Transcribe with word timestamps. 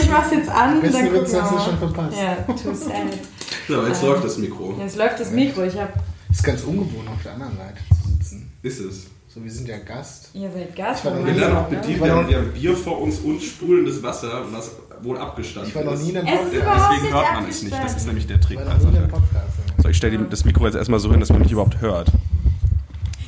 ich 0.00 0.10
mach's 0.10 0.30
jetzt 0.30 0.48
an, 0.48 0.80
Besten 0.80 0.96
dann 1.04 1.12
Witz 1.12 1.32
gucken 1.32 1.32
wir 1.32 1.42
hast 1.42 1.50
du 1.50 1.56
mal. 1.56 1.64
schon 1.64 1.78
verpasst. 1.78 2.16
Ja, 2.16 2.34
too 2.54 2.74
sad. 2.74 2.92
So, 3.68 3.86
jetzt 3.86 4.02
läuft 4.02 4.24
das 4.24 4.38
Mikro. 4.38 4.74
Jetzt 4.80 4.96
läuft 4.96 5.20
das 5.20 5.30
Mikro. 5.30 5.62
Ich 5.64 5.78
hab, 5.78 5.92
Ist 6.30 6.42
ganz 6.42 6.62
ungewohnt, 6.62 7.08
auf 7.08 7.22
der 7.22 7.34
anderen 7.34 7.54
Seite 7.56 7.76
zu 8.02 8.08
sitzen. 8.08 8.50
Ist 8.62 8.80
es. 8.80 9.06
So, 9.28 9.44
wir 9.44 9.50
sind 9.50 9.68
ja 9.68 9.76
Gast. 9.78 10.30
ihr 10.32 10.50
seid 10.50 10.74
Gast. 10.74 11.04
Wir 11.04 11.34
lernen 11.34 11.56
auch 11.56 11.66
bedient. 11.66 12.02
Wir 12.02 12.14
haben, 12.14 12.28
wir 12.28 12.38
haben 12.38 12.52
Bier 12.52 12.74
vor 12.74 13.02
uns 13.02 13.18
und 13.18 13.42
sprudelndes 13.42 14.02
Wasser, 14.02 14.42
was 14.50 14.70
wohl 15.02 15.18
abgestanden 15.18 15.68
Ich 15.68 15.76
war 15.76 15.84
noch 15.84 15.98
nie 15.98 16.10
in 16.10 16.16
einem 16.16 16.26
Podcast. 16.26 16.90
Deswegen 16.92 17.14
hört 17.14 17.32
man 17.34 17.48
es 17.48 17.62
nicht. 17.62 17.76
Das 17.76 17.94
ist 17.94 18.06
nämlich 18.06 18.26
der 18.26 18.40
Trick. 18.40 18.58
Also, 18.58 18.88
so, 19.82 19.88
ich 19.88 19.96
stelle 19.96 20.18
das 20.18 20.44
Mikro 20.44 20.64
jetzt 20.64 20.76
erstmal 20.76 20.98
so 20.98 21.10
hin, 21.10 21.20
dass 21.20 21.28
man 21.28 21.40
mich 21.40 21.52
überhaupt 21.52 21.80
hört. 21.80 22.10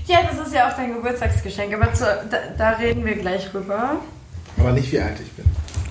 Ja, 0.07 0.21
das 0.29 0.47
ist 0.47 0.55
ja 0.55 0.69
auch 0.69 0.77
dein 0.77 0.95
Geburtstagsgeschenk, 0.95 1.73
aber 1.75 1.93
zu, 1.93 2.05
da, 2.05 2.39
da 2.59 2.71
reden 2.71 3.05
wir 3.05 3.15
gleich 3.15 3.53
rüber. 3.55 4.01
Aber 4.59 4.73
nicht 4.73 4.91
wie 4.91 4.99
alt 4.99 5.19
ich 5.23 5.31
bin. 5.33 5.45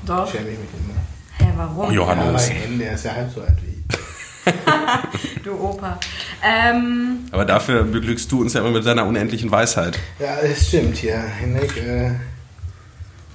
Doch. 0.10 0.32
Schäme 0.32 0.50
ich 0.50 0.58
mich 0.58 0.70
immer. 0.74 0.96
Hä, 1.38 1.54
warum? 1.56 1.88
Oh, 1.88 1.92
Johann. 1.92 2.18
Aber 2.18 2.28
Hannes. 2.30 2.50
Hen, 2.50 2.80
der 2.80 2.94
ist 2.94 3.06
ja 3.06 3.14
halb 3.14 3.32
so 3.32 3.42
alt 3.42 3.56
wie 3.62 3.70
ich. 3.70 4.54
Du 5.44 5.54
Opa. 5.54 6.00
Ähm, 6.44 7.20
Aber 7.32 7.46
dafür 7.46 7.84
beglückst 7.84 8.32
du 8.32 8.42
uns 8.42 8.54
ja 8.54 8.62
immer 8.62 8.72
mit 8.72 8.86
deiner 8.86 9.06
unendlichen 9.06 9.52
Weisheit. 9.52 10.00
Ja, 10.20 10.38
es 10.40 10.68
stimmt 10.68 10.98
hier. 10.98 11.18
Henrik, 11.18 11.78
äh, 11.78 12.10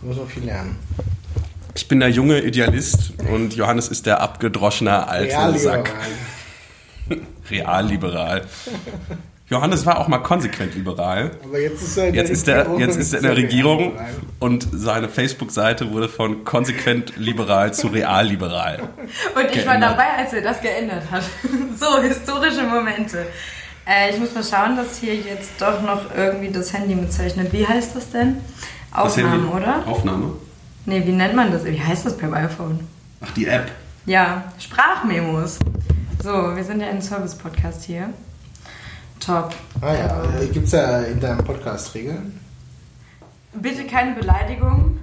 du 0.00 0.06
musst 0.06 0.18
noch 0.18 0.28
viel 0.28 0.44
lernen. 0.44 0.76
Ich 1.76 1.86
bin 1.86 2.00
der 2.00 2.10
junge 2.10 2.40
Idealist 2.40 3.12
und 3.30 3.54
Johannes 3.54 3.88
ist 3.88 4.06
der 4.06 4.20
abgedroschene 4.20 5.06
alte 5.06 5.32
Realliberal. 5.32 5.84
Sack. 5.84 5.92
Realliberal. 7.50 8.42
Johannes 9.54 9.86
war 9.86 9.98
auch 9.98 10.08
mal 10.08 10.18
konsequent 10.18 10.74
liberal. 10.74 11.30
Aber 11.44 11.60
jetzt 11.60 11.80
ist 11.80 11.96
er 11.96 12.08
in 12.08 12.14
Jetzt 12.14 12.30
ist, 12.30 12.48
der, 12.48 12.58
Regierung 12.66 12.80
jetzt 12.80 12.94
und 12.96 13.00
ist 13.00 13.12
er 13.12 13.18
in 13.20 13.24
der 13.24 13.36
Regierung 13.36 13.92
und 14.40 14.68
seine 14.72 15.08
Facebook-Seite 15.08 15.92
wurde 15.92 16.08
von 16.08 16.44
konsequent 16.44 17.16
liberal 17.16 17.72
zu 17.72 17.86
realliberal. 17.86 18.80
und 18.80 18.88
ich 19.52 19.64
war 19.64 19.76
Geändert. 19.76 19.92
dabei, 19.92 20.06
als 20.18 20.32
er 20.32 20.42
das 20.42 20.60
geändert 20.60 21.04
hat. 21.08 21.22
so, 21.78 22.02
historische 22.02 22.64
Momente. 22.64 23.26
Äh, 23.86 24.10
ich 24.10 24.18
muss 24.18 24.34
mal 24.34 24.42
schauen, 24.42 24.76
dass 24.76 24.98
hier 24.98 25.14
jetzt 25.14 25.52
doch 25.60 25.82
noch 25.82 26.12
irgendwie 26.16 26.50
das 26.50 26.72
Handy 26.72 26.96
mitzeichnet. 26.96 27.52
Wie 27.52 27.64
heißt 27.64 27.94
das 27.94 28.10
denn? 28.10 28.38
Das 28.90 29.02
Aufnahmen, 29.02 29.50
Handy- 29.50 29.56
oder? 29.56 29.86
Aufnahme? 29.86 30.32
Nee, 30.86 31.06
wie 31.06 31.12
nennt 31.12 31.36
man 31.36 31.52
das? 31.52 31.64
Wie 31.64 31.80
heißt 31.80 32.06
das 32.06 32.16
beim 32.16 32.34
iPhone? 32.34 32.80
Ach, 33.20 33.30
die 33.34 33.46
App. 33.46 33.70
Ja, 34.04 34.52
Sprachmemos. 34.58 35.60
So, 36.22 36.56
wir 36.56 36.64
sind 36.64 36.80
ja 36.80 36.88
ein 36.88 37.00
Service-Podcast 37.00 37.84
hier. 37.84 38.10
Top. 39.24 39.54
Ah 39.80 39.94
ja, 39.94 40.22
äh, 40.40 40.46
gibt's 40.48 40.72
ja 40.72 41.00
in 41.02 41.18
deinem 41.20 41.38
Podcast 41.44 41.94
Regeln? 41.94 42.38
Bitte 43.54 43.86
keine 43.86 44.14
Beleidigung. 44.14 44.98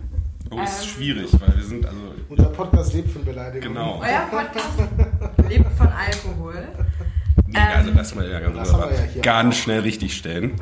Oh, 0.52 0.58
das 0.58 0.80
ist 0.82 0.84
Ähm. 0.84 0.90
schwierig, 0.96 1.32
weil 1.40 1.56
wir 1.56 1.64
sind 1.64 1.86
also. 1.86 1.98
Unser 2.30 2.46
Podcast 2.46 2.94
lebt 2.94 3.12
von 3.12 3.26
Beleidigungen. 3.26 3.74
Genau. 3.74 4.00
Euer 4.02 4.28
Podcast 4.30 4.68
lebt 5.50 5.72
von 5.78 5.88
Alkohol. 5.88 6.68
Nee, 7.48 7.58
also 7.58 7.92
das 7.92 8.16
mal 8.16 8.30
ja 8.30 8.40
ganz, 8.40 8.72
wir 8.72 8.92
ja 9.16 9.22
ganz 9.22 9.58
schnell 9.58 9.80
richtig 9.82 10.16
stellen. 10.16 10.54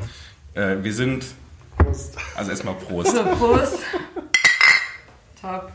Äh, 0.54 0.76
wir 0.82 0.94
sind. 0.94 1.24
Prost. 1.76 2.16
Also 2.36 2.50
erstmal 2.50 2.74
Prost. 2.88 3.14
So, 3.14 3.22
Prost. 3.24 3.78
Top. 5.40 5.70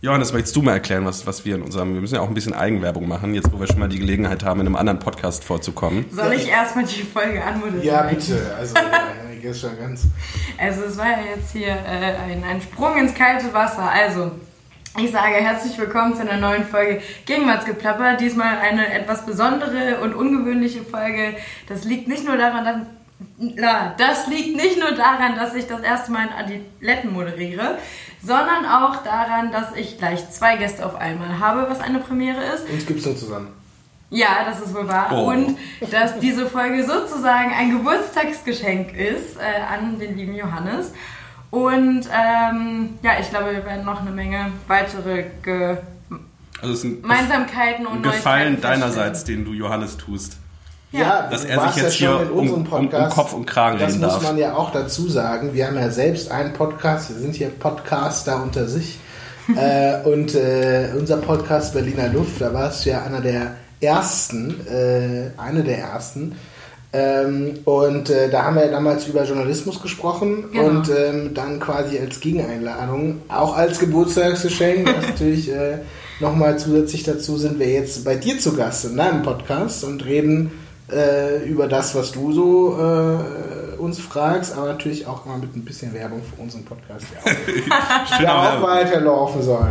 Johannes, 0.00 0.32
möchtest 0.32 0.54
du 0.54 0.62
mal 0.62 0.74
erklären, 0.74 1.04
was, 1.04 1.26
was 1.26 1.44
wir 1.44 1.56
in 1.56 1.62
unserem. 1.62 1.92
Wir 1.92 2.00
müssen 2.00 2.14
ja 2.14 2.20
auch 2.20 2.28
ein 2.28 2.34
bisschen 2.34 2.54
Eigenwerbung 2.54 3.08
machen, 3.08 3.34
jetzt 3.34 3.52
wo 3.52 3.58
wir 3.58 3.66
schon 3.66 3.80
mal 3.80 3.88
die 3.88 3.98
Gelegenheit 3.98 4.44
haben, 4.44 4.60
in 4.60 4.66
einem 4.66 4.76
anderen 4.76 5.00
Podcast 5.00 5.42
vorzukommen. 5.42 6.04
Soll 6.12 6.34
ich 6.34 6.48
erstmal 6.48 6.84
die 6.84 7.02
Folge 7.02 7.42
anmoderieren? 7.42 7.84
Ja, 7.84 8.02
bitte. 8.02 8.54
Also, 8.56 8.76
Henrik 8.76 9.42
ist 9.42 9.60
schon 9.60 9.76
ganz. 9.76 10.02
Also 10.56 10.84
es 10.84 10.96
war 10.96 11.06
ja 11.06 11.18
jetzt 11.34 11.50
hier 11.50 11.66
äh, 11.66 12.14
ein, 12.30 12.44
ein 12.44 12.60
Sprung 12.62 12.96
ins 12.96 13.12
kalte 13.12 13.52
Wasser. 13.52 13.90
Also, 13.90 14.30
ich 14.96 15.10
sage 15.10 15.34
herzlich 15.34 15.76
willkommen 15.76 16.14
zu 16.14 16.20
einer 16.20 16.36
neuen 16.36 16.64
Folge 16.64 17.02
Gegenwartsgeplapper. 17.26 18.18
Diesmal 18.18 18.58
eine 18.58 18.92
etwas 18.92 19.26
besondere 19.26 19.98
und 20.00 20.14
ungewöhnliche 20.14 20.84
Folge. 20.84 21.34
Das 21.68 21.82
liegt 21.82 22.06
nicht 22.06 22.24
nur 22.24 22.36
daran, 22.36 22.64
dass... 22.64 22.76
Na, 23.36 23.96
das 23.98 24.28
liegt 24.28 24.54
nicht 24.54 24.78
nur 24.78 24.92
daran, 24.92 25.34
dass 25.34 25.52
ich 25.54 25.66
das 25.66 25.80
erste 25.80 26.12
Mal 26.12 26.28
in 26.28 26.32
Adiletten 26.32 27.12
moderiere, 27.12 27.78
sondern 28.22 28.66
auch 28.66 29.02
daran, 29.04 29.52
dass 29.52 29.74
ich 29.76 29.98
gleich 29.98 30.30
zwei 30.30 30.56
Gäste 30.56 30.84
auf 30.84 30.96
einmal 30.96 31.38
habe, 31.38 31.66
was 31.68 31.80
eine 31.80 31.98
Premiere 31.98 32.42
ist. 32.54 32.68
Uns 32.68 32.86
gibt's 32.86 33.04
nur 33.04 33.16
zusammen. 33.16 33.48
Ja, 34.10 34.44
das 34.46 34.60
ist 34.60 34.74
wohl 34.74 34.88
wahr. 34.88 35.08
Oh. 35.12 35.30
Und 35.30 35.58
dass 35.90 36.18
diese 36.18 36.46
Folge 36.46 36.84
sozusagen 36.84 37.52
ein 37.52 37.76
Geburtstagsgeschenk 37.76 38.96
ist 38.96 39.36
äh, 39.36 39.60
an 39.70 39.98
den 39.98 40.16
lieben 40.16 40.34
Johannes. 40.34 40.92
Und 41.50 42.06
ähm, 42.06 42.98
ja, 43.02 43.12
ich 43.20 43.30
glaube, 43.30 43.52
wir 43.52 43.64
werden 43.64 43.84
noch 43.84 44.00
eine 44.00 44.10
Menge 44.10 44.52
weitere 44.66 45.24
Ge 45.42 45.78
Also 46.60 46.74
es 46.74 46.82
Gemeinsamkeiten 46.82 47.86
und 47.86 48.02
Gefallen 48.02 48.54
Neuigkeiten 48.54 48.62
deinerseits, 48.62 49.24
den 49.24 49.44
du 49.44 49.52
Johannes 49.52 49.96
tust. 49.96 50.38
Ja. 50.90 51.28
Dass 51.30 51.44
er 51.44 51.60
sich 51.68 51.82
jetzt 51.82 52.00
ja 52.00 52.08
schon 52.10 52.18
hier 52.18 52.26
in 52.26 52.32
unserem 52.32 52.62
um- 52.62 52.66
um- 52.66 52.72
um 52.78 52.88
Podcast. 52.90 53.14
Kopf 53.14 53.32
und 53.34 53.46
Kragen 53.46 53.78
Das 53.78 53.90
reden 53.92 54.00
muss 54.02 54.12
darf. 54.14 54.22
man 54.22 54.38
ja 54.38 54.54
auch 54.56 54.70
dazu 54.70 55.08
sagen. 55.08 55.52
Wir 55.52 55.66
haben 55.66 55.76
ja 55.76 55.90
selbst 55.90 56.30
einen 56.30 56.52
Podcast. 56.54 57.10
Wir 57.10 57.16
sind 57.20 57.34
hier 57.34 57.48
Podcaster 57.50 58.42
unter 58.42 58.66
sich. 58.66 58.98
äh, 59.56 60.06
und 60.08 60.34
äh, 60.34 60.88
unser 60.98 61.16
Podcast 61.18 61.72
Berliner 61.74 62.08
Luft, 62.08 62.40
da 62.40 62.52
warst 62.52 62.84
du 62.84 62.90
ja 62.90 63.02
einer 63.02 63.20
der 63.20 63.52
ersten, 63.80 64.66
äh, 64.66 65.30
eine 65.40 65.62
der 65.62 65.78
ersten. 65.78 66.36
Ähm, 66.92 67.58
und 67.66 68.08
äh, 68.08 68.30
da 68.30 68.44
haben 68.44 68.56
wir 68.56 68.64
ja 68.64 68.70
damals 68.70 69.06
über 69.08 69.24
Journalismus 69.24 69.80
gesprochen 69.82 70.46
Genau. 70.52 70.64
und 70.68 70.88
ähm, 70.90 71.34
dann 71.34 71.60
quasi 71.60 71.98
als 71.98 72.18
Gegeneinladung, 72.20 73.20
auch 73.28 73.54
als 73.56 73.78
Geburtstagsgeschenk, 73.78 74.86
das 74.86 75.06
natürlich 75.10 75.50
äh, 75.52 75.78
nochmal 76.20 76.58
zusätzlich 76.58 77.02
dazu 77.04 77.36
sind 77.36 77.58
wir 77.58 77.68
jetzt 77.68 78.04
bei 78.06 78.14
dir 78.16 78.38
zu 78.38 78.54
Gast 78.54 78.86
in 78.86 78.96
deinem 78.96 79.22
Podcast 79.22 79.84
und 79.84 80.04
reden 80.06 80.50
äh, 80.90 81.44
über 81.44 81.66
das, 81.68 81.94
was 81.94 82.12
du 82.12 82.32
so 82.32 82.78
äh, 82.78 83.76
uns 83.78 84.00
fragst, 84.00 84.56
aber 84.56 84.66
natürlich 84.66 85.06
auch 85.06 85.26
immer 85.26 85.36
mit 85.36 85.54
ein 85.54 85.64
bisschen 85.64 85.92
Werbung 85.94 86.22
für 86.22 86.40
unseren 86.40 86.64
Podcast, 86.64 87.06
der 87.12 87.22
auch, 87.22 88.18
der 88.18 88.38
auch 88.38 88.62
weiterlaufen 88.62 89.42
soll. 89.42 89.70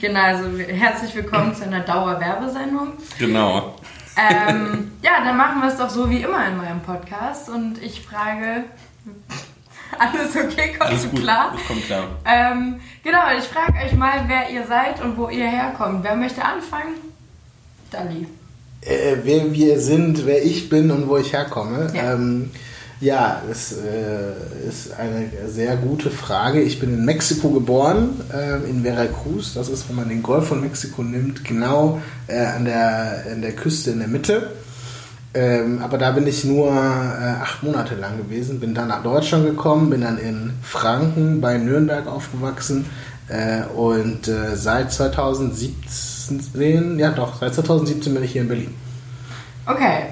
Genau, 0.00 0.20
also 0.20 0.44
herzlich 0.58 1.14
willkommen 1.14 1.54
zu 1.54 1.64
einer 1.64 1.80
Dauerwerbesendung. 1.80 2.94
Genau. 3.18 3.76
Ähm, 4.16 4.92
ja, 5.02 5.24
dann 5.24 5.36
machen 5.36 5.62
wir 5.62 5.68
es 5.68 5.78
doch 5.78 5.88
so 5.88 6.10
wie 6.10 6.22
immer 6.22 6.46
in 6.46 6.58
meinem 6.58 6.80
Podcast 6.80 7.48
und 7.48 7.82
ich 7.82 8.02
frage, 8.02 8.64
alles 9.98 10.36
okay, 10.36 10.74
kommst 10.78 10.80
Alles 10.80 11.02
du 11.02 11.08
gut. 11.10 11.20
klar? 11.20 11.52
Das 11.52 11.66
kommt 11.66 11.86
klar. 11.86 12.04
Ähm, 12.24 12.80
genau, 13.02 13.22
ich 13.38 13.44
frage 13.44 13.74
euch 13.84 13.94
mal, 13.94 14.24
wer 14.26 14.50
ihr 14.50 14.66
seid 14.66 15.02
und 15.02 15.16
wo 15.16 15.28
ihr 15.28 15.46
herkommt. 15.46 16.04
Wer 16.04 16.16
möchte 16.16 16.44
anfangen? 16.44 16.94
Dali. 17.90 18.26
Äh, 18.82 19.16
wer 19.22 19.52
wir 19.52 19.80
sind, 19.80 20.26
wer 20.26 20.44
ich 20.44 20.68
bin 20.68 20.90
und 20.90 21.08
wo 21.08 21.16
ich 21.16 21.32
herkomme. 21.32 21.90
Ja. 21.94 22.14
Ähm, 22.14 22.50
ja, 23.00 23.42
das 23.48 23.72
äh, 23.72 24.68
ist 24.68 24.92
eine 24.92 25.28
sehr 25.48 25.76
gute 25.76 26.08
Frage. 26.08 26.60
Ich 26.60 26.78
bin 26.78 26.94
in 26.94 27.04
Mexiko 27.04 27.50
geboren, 27.50 28.20
äh, 28.32 28.68
in 28.70 28.84
Veracruz. 28.84 29.54
Das 29.54 29.68
ist, 29.68 29.88
wenn 29.88 29.96
man 29.96 30.08
den 30.08 30.22
Golf 30.22 30.46
von 30.46 30.60
Mexiko 30.60 31.02
nimmt, 31.02 31.44
genau 31.44 32.00
äh, 32.28 32.38
an, 32.38 32.64
der, 32.64 33.24
an 33.32 33.42
der 33.42 33.56
Küste 33.56 33.90
in 33.90 33.98
der 33.98 34.06
Mitte. 34.06 34.52
Ähm, 35.34 35.80
aber 35.82 35.98
da 35.98 36.12
bin 36.12 36.26
ich 36.26 36.44
nur 36.44 36.68
äh, 36.68 37.40
acht 37.42 37.62
Monate 37.62 37.94
lang 37.96 38.18
gewesen, 38.18 38.60
bin 38.60 38.74
dann 38.74 38.88
nach 38.88 39.02
Deutschland 39.02 39.46
gekommen, 39.46 39.90
bin 39.90 40.02
dann 40.02 40.18
in 40.18 40.52
Franken 40.62 41.40
bei 41.40 41.56
Nürnberg 41.56 42.06
aufgewachsen 42.06 42.86
äh, 43.28 43.62
und 43.74 44.28
äh, 44.28 44.54
seit 44.56 44.92
2017, 44.92 46.11
ja 46.98 47.10
doch, 47.10 47.40
seit 47.40 47.54
2017 47.54 48.14
bin 48.14 48.22
ich 48.22 48.32
hier 48.32 48.42
in 48.42 48.48
Berlin. 48.48 48.74
Okay. 49.66 50.06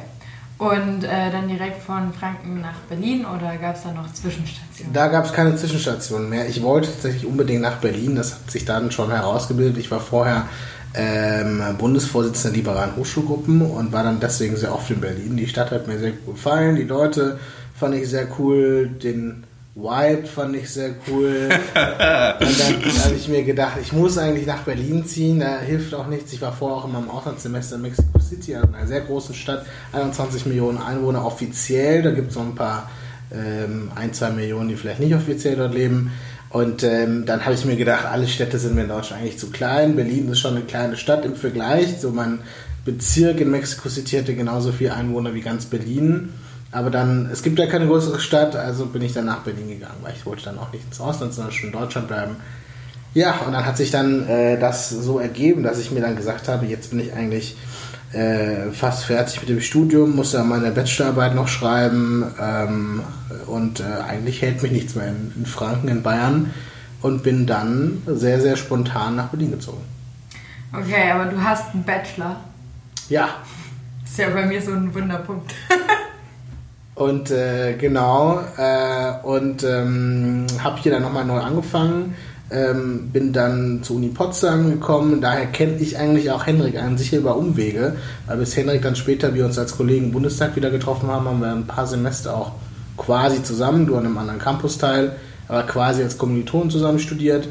Und 0.59 1.05
äh, 1.05 1.31
dann 1.33 1.49
direkt 1.49 1.83
von 1.83 2.13
Franken 2.13 2.61
nach 2.61 2.77
Berlin 2.89 3.25
oder 3.25 3.57
gab 3.57 3.77
es 3.77 3.83
da 3.83 3.93
noch 3.93 4.13
Zwischenstationen? 4.13 4.93
Da 4.93 5.09
gab 5.09 5.25
es 5.25 5.33
keine 5.33 5.57
Zwischenstationen 5.57 6.29
mehr. 6.29 6.47
Ich 6.51 6.63
wollte 6.63 6.89
tatsächlich 6.89 7.25
unbedingt 7.25 7.63
nach 7.63 7.79
Berlin, 7.79 8.15
das 8.15 8.35
hat 8.35 8.51
sich 8.51 8.67
dann 8.67 8.93
schon 8.93 9.11
herausgebildet. 9.11 9.79
Ich 9.79 9.91
war 9.91 10.01
vorher 10.01 10.49
ähm, 10.93 11.63
Bundesvorsitzender 11.79 12.51
der 12.51 12.59
liberalen 12.59 12.97
Hochschulgruppen 12.97 13.63
und 13.63 13.93
war 13.93 14.03
dann 14.03 14.21
deswegen 14.21 14.57
sehr 14.57 14.75
oft 14.75 14.91
in 14.91 15.01
Berlin. 15.01 15.39
Die 15.39 15.49
Stadt 15.49 15.71
hat 15.71 15.87
mir 15.87 15.99
sehr 15.99 16.11
gut 16.11 16.35
gefallen, 16.35 16.77
die 16.77 16.83
Leute 16.83 17.39
fand 17.75 17.95
ich 17.95 18.11
sehr 18.11 18.27
cool, 18.39 18.89
den 19.03 19.45
Vibe 19.75 20.27
fand 20.27 20.57
ich 20.57 20.69
sehr 20.69 20.95
cool. 21.09 21.49
und 21.51 21.75
dann 21.75 23.05
habe 23.05 23.15
ich 23.17 23.29
mir 23.29 23.45
gedacht, 23.45 23.79
ich 23.81 23.93
muss 23.93 24.19
eigentlich 24.19 24.47
nach 24.47 24.63
Berlin 24.63 25.07
ziehen, 25.07 25.41
da 25.41 25.61
hilft 25.61 25.95
auch 25.95 26.09
nichts. 26.09 26.33
Ich 26.33 26.43
war 26.43 26.53
vorher 26.53 26.79
auch 26.79 26.85
in 26.87 26.93
meinem 26.93 27.09
Auslandssemester 27.09 27.77
in 27.77 27.83
Mexico 27.83 28.19
City, 28.19 28.57
also 28.57 28.67
in 28.69 28.75
einer 28.75 28.87
sehr 28.87 29.03
großen 29.03 29.35
Stadt, 29.35 29.65
21 29.93 30.47
Millionen 30.47 30.79
Einwohner 30.79 31.25
offiziell, 31.25 32.03
da 32.03 32.11
gibt 32.11 32.31
es 32.31 32.37
noch 32.37 32.47
ein 32.47 32.57
paar, 32.57 32.91
ähm, 33.33 33.93
ein, 33.95 34.13
zwei 34.13 34.31
Millionen, 34.31 34.69
die 34.69 34.77
vielleicht 34.77 35.01
nicht 35.01 35.15
offiziell 35.15 35.55
dort 35.55 35.73
leben. 35.73 36.11
Und 36.51 36.83
ähm, 36.83 37.27
dann 37.27 37.45
habe 37.45 37.55
ich 37.55 37.65
mir 37.65 37.77
gedacht, 37.77 38.07
alle 38.07 38.27
Städte 38.27 38.59
sind 38.59 38.75
mir 38.75 38.83
in 38.83 38.89
Deutschland 38.89 39.23
eigentlich 39.23 39.39
zu 39.39 39.51
klein. 39.51 39.95
Berlin 39.95 40.29
ist 40.29 40.41
schon 40.41 40.57
eine 40.57 40.65
kleine 40.65 40.97
Stadt 40.97 41.25
im 41.25 41.37
Vergleich. 41.37 42.01
So 42.01 42.11
mein 42.11 42.41
Bezirk 42.85 43.41
in 43.41 43.53
Mexico 43.53 43.89
City 43.89 44.17
hätte 44.17 44.35
genauso 44.35 44.73
viele 44.73 44.95
Einwohner 44.95 45.33
wie 45.33 45.43
ganz 45.43 45.67
Berlin. 45.67 46.31
Aber 46.73 46.91
dann, 46.91 47.29
es 47.33 47.43
gibt 47.43 47.59
ja 47.59 47.67
keine 47.67 47.87
größere 47.87 48.21
Stadt, 48.21 48.55
also 48.55 48.87
bin 48.87 49.03
ich 49.03 49.13
dann 49.13 49.27
nach 49.27 49.41
Berlin 49.41 49.69
gegangen, 49.69 49.99
weil 50.03 50.15
ich 50.15 50.25
wollte 50.25 50.45
dann 50.45 50.59
auch 50.59 50.73
nicht 50.73 50.85
ins 50.85 51.01
Ausland, 51.01 51.35
sondern 51.35 51.53
schon 51.53 51.71
in 51.71 51.73
Deutschland 51.73 52.07
bleiben. 52.07 52.37
Ja, 53.13 53.41
und 53.45 53.53
dann 53.53 53.67
hat 53.67 53.77
sich 53.77 53.91
dann 53.91 54.29
äh, 54.29 54.57
das 54.59 54.89
so 54.91 55.19
ergeben, 55.19 55.65
dass 55.65 55.81
ich 55.81 55.91
mir 55.91 56.01
dann 56.01 56.15
gesagt 56.15 56.47
habe, 56.47 56.67
jetzt 56.67 56.91
bin 56.91 57.01
ich 57.01 57.13
eigentlich 57.13 57.57
äh, 58.13 58.71
fast 58.73 59.05
fertig 59.05 59.41
mit 59.41 59.49
dem 59.49 59.61
Studium, 59.61 60.15
muss 60.15 60.33
ja 60.33 60.45
meine 60.45 60.71
Bachelorarbeit 60.71 61.35
noch 61.35 61.49
schreiben 61.49 62.25
ähm, 62.41 63.03
und 63.47 63.81
äh, 63.81 63.85
eigentlich 64.09 64.43
hält 64.43 64.63
mich 64.63 64.71
nichts 64.71 64.95
mehr 64.95 65.09
in, 65.09 65.33
in 65.37 65.47
Franken, 65.47 65.89
in 65.89 66.03
Bayern 66.03 66.53
und 67.03 67.25
bin 67.25 67.47
dann 67.47 68.03
sehr, 68.07 68.41
sehr 68.41 68.57
spontan 68.57 69.17
nach 69.17 69.29
Berlin 69.29 69.51
gezogen. 69.51 69.83
Okay, 70.73 71.11
aber 71.11 71.25
du 71.25 71.43
hast 71.43 71.75
einen 71.75 71.83
Bachelor. 71.83 72.37
Ja, 73.09 73.29
Ist 74.05 74.19
ja 74.19 74.29
bei 74.31 74.47
mir 74.47 74.63
so 74.63 74.71
ein 74.71 74.95
Wunderpunkt. 74.95 75.53
Und 77.01 77.31
äh, 77.31 77.77
genau, 77.79 78.41
äh, 78.59 79.13
und 79.23 79.65
ähm, 79.65 80.45
habe 80.63 80.79
hier 80.83 80.93
dann 80.93 81.01
nochmal 81.01 81.25
neu 81.25 81.39
angefangen, 81.39 82.15
ähm, 82.51 83.09
bin 83.11 83.33
dann 83.33 83.83
zur 83.83 83.97
Uni 83.97 84.09
Potsdam 84.09 84.69
gekommen. 84.69 85.23
Daher 85.23 85.47
kenne 85.47 85.79
ich 85.79 85.97
eigentlich 85.97 86.31
auch 86.31 86.45
Henrik 86.47 86.79
an 86.79 86.99
sich 86.99 87.15
über 87.15 87.39
Umwege, 87.39 87.97
weil 88.27 88.37
bis 88.37 88.55
Henrik 88.55 88.83
dann 88.83 88.97
später 88.97 89.35
wir 89.35 89.47
uns 89.47 89.59
als 89.59 89.79
Kollegen 89.79 90.07
im 90.09 90.13
Bundestag 90.13 90.57
wieder 90.57 90.69
getroffen 90.69 91.09
haben, 91.09 91.25
haben 91.27 91.41
wir 91.41 91.51
ein 91.51 91.67
paar 91.67 91.87
Semester 91.87 92.37
auch 92.37 92.53
quasi 92.99 93.43
zusammen, 93.43 93.87
du 93.87 93.97
an 93.97 94.05
einem 94.05 94.19
anderen 94.19 94.39
Campusteil, 94.39 95.13
aber 95.49 95.63
quasi 95.63 96.03
als 96.03 96.19
Kommilitonen 96.19 96.69
zusammen 96.69 96.99
studiert. 96.99 97.49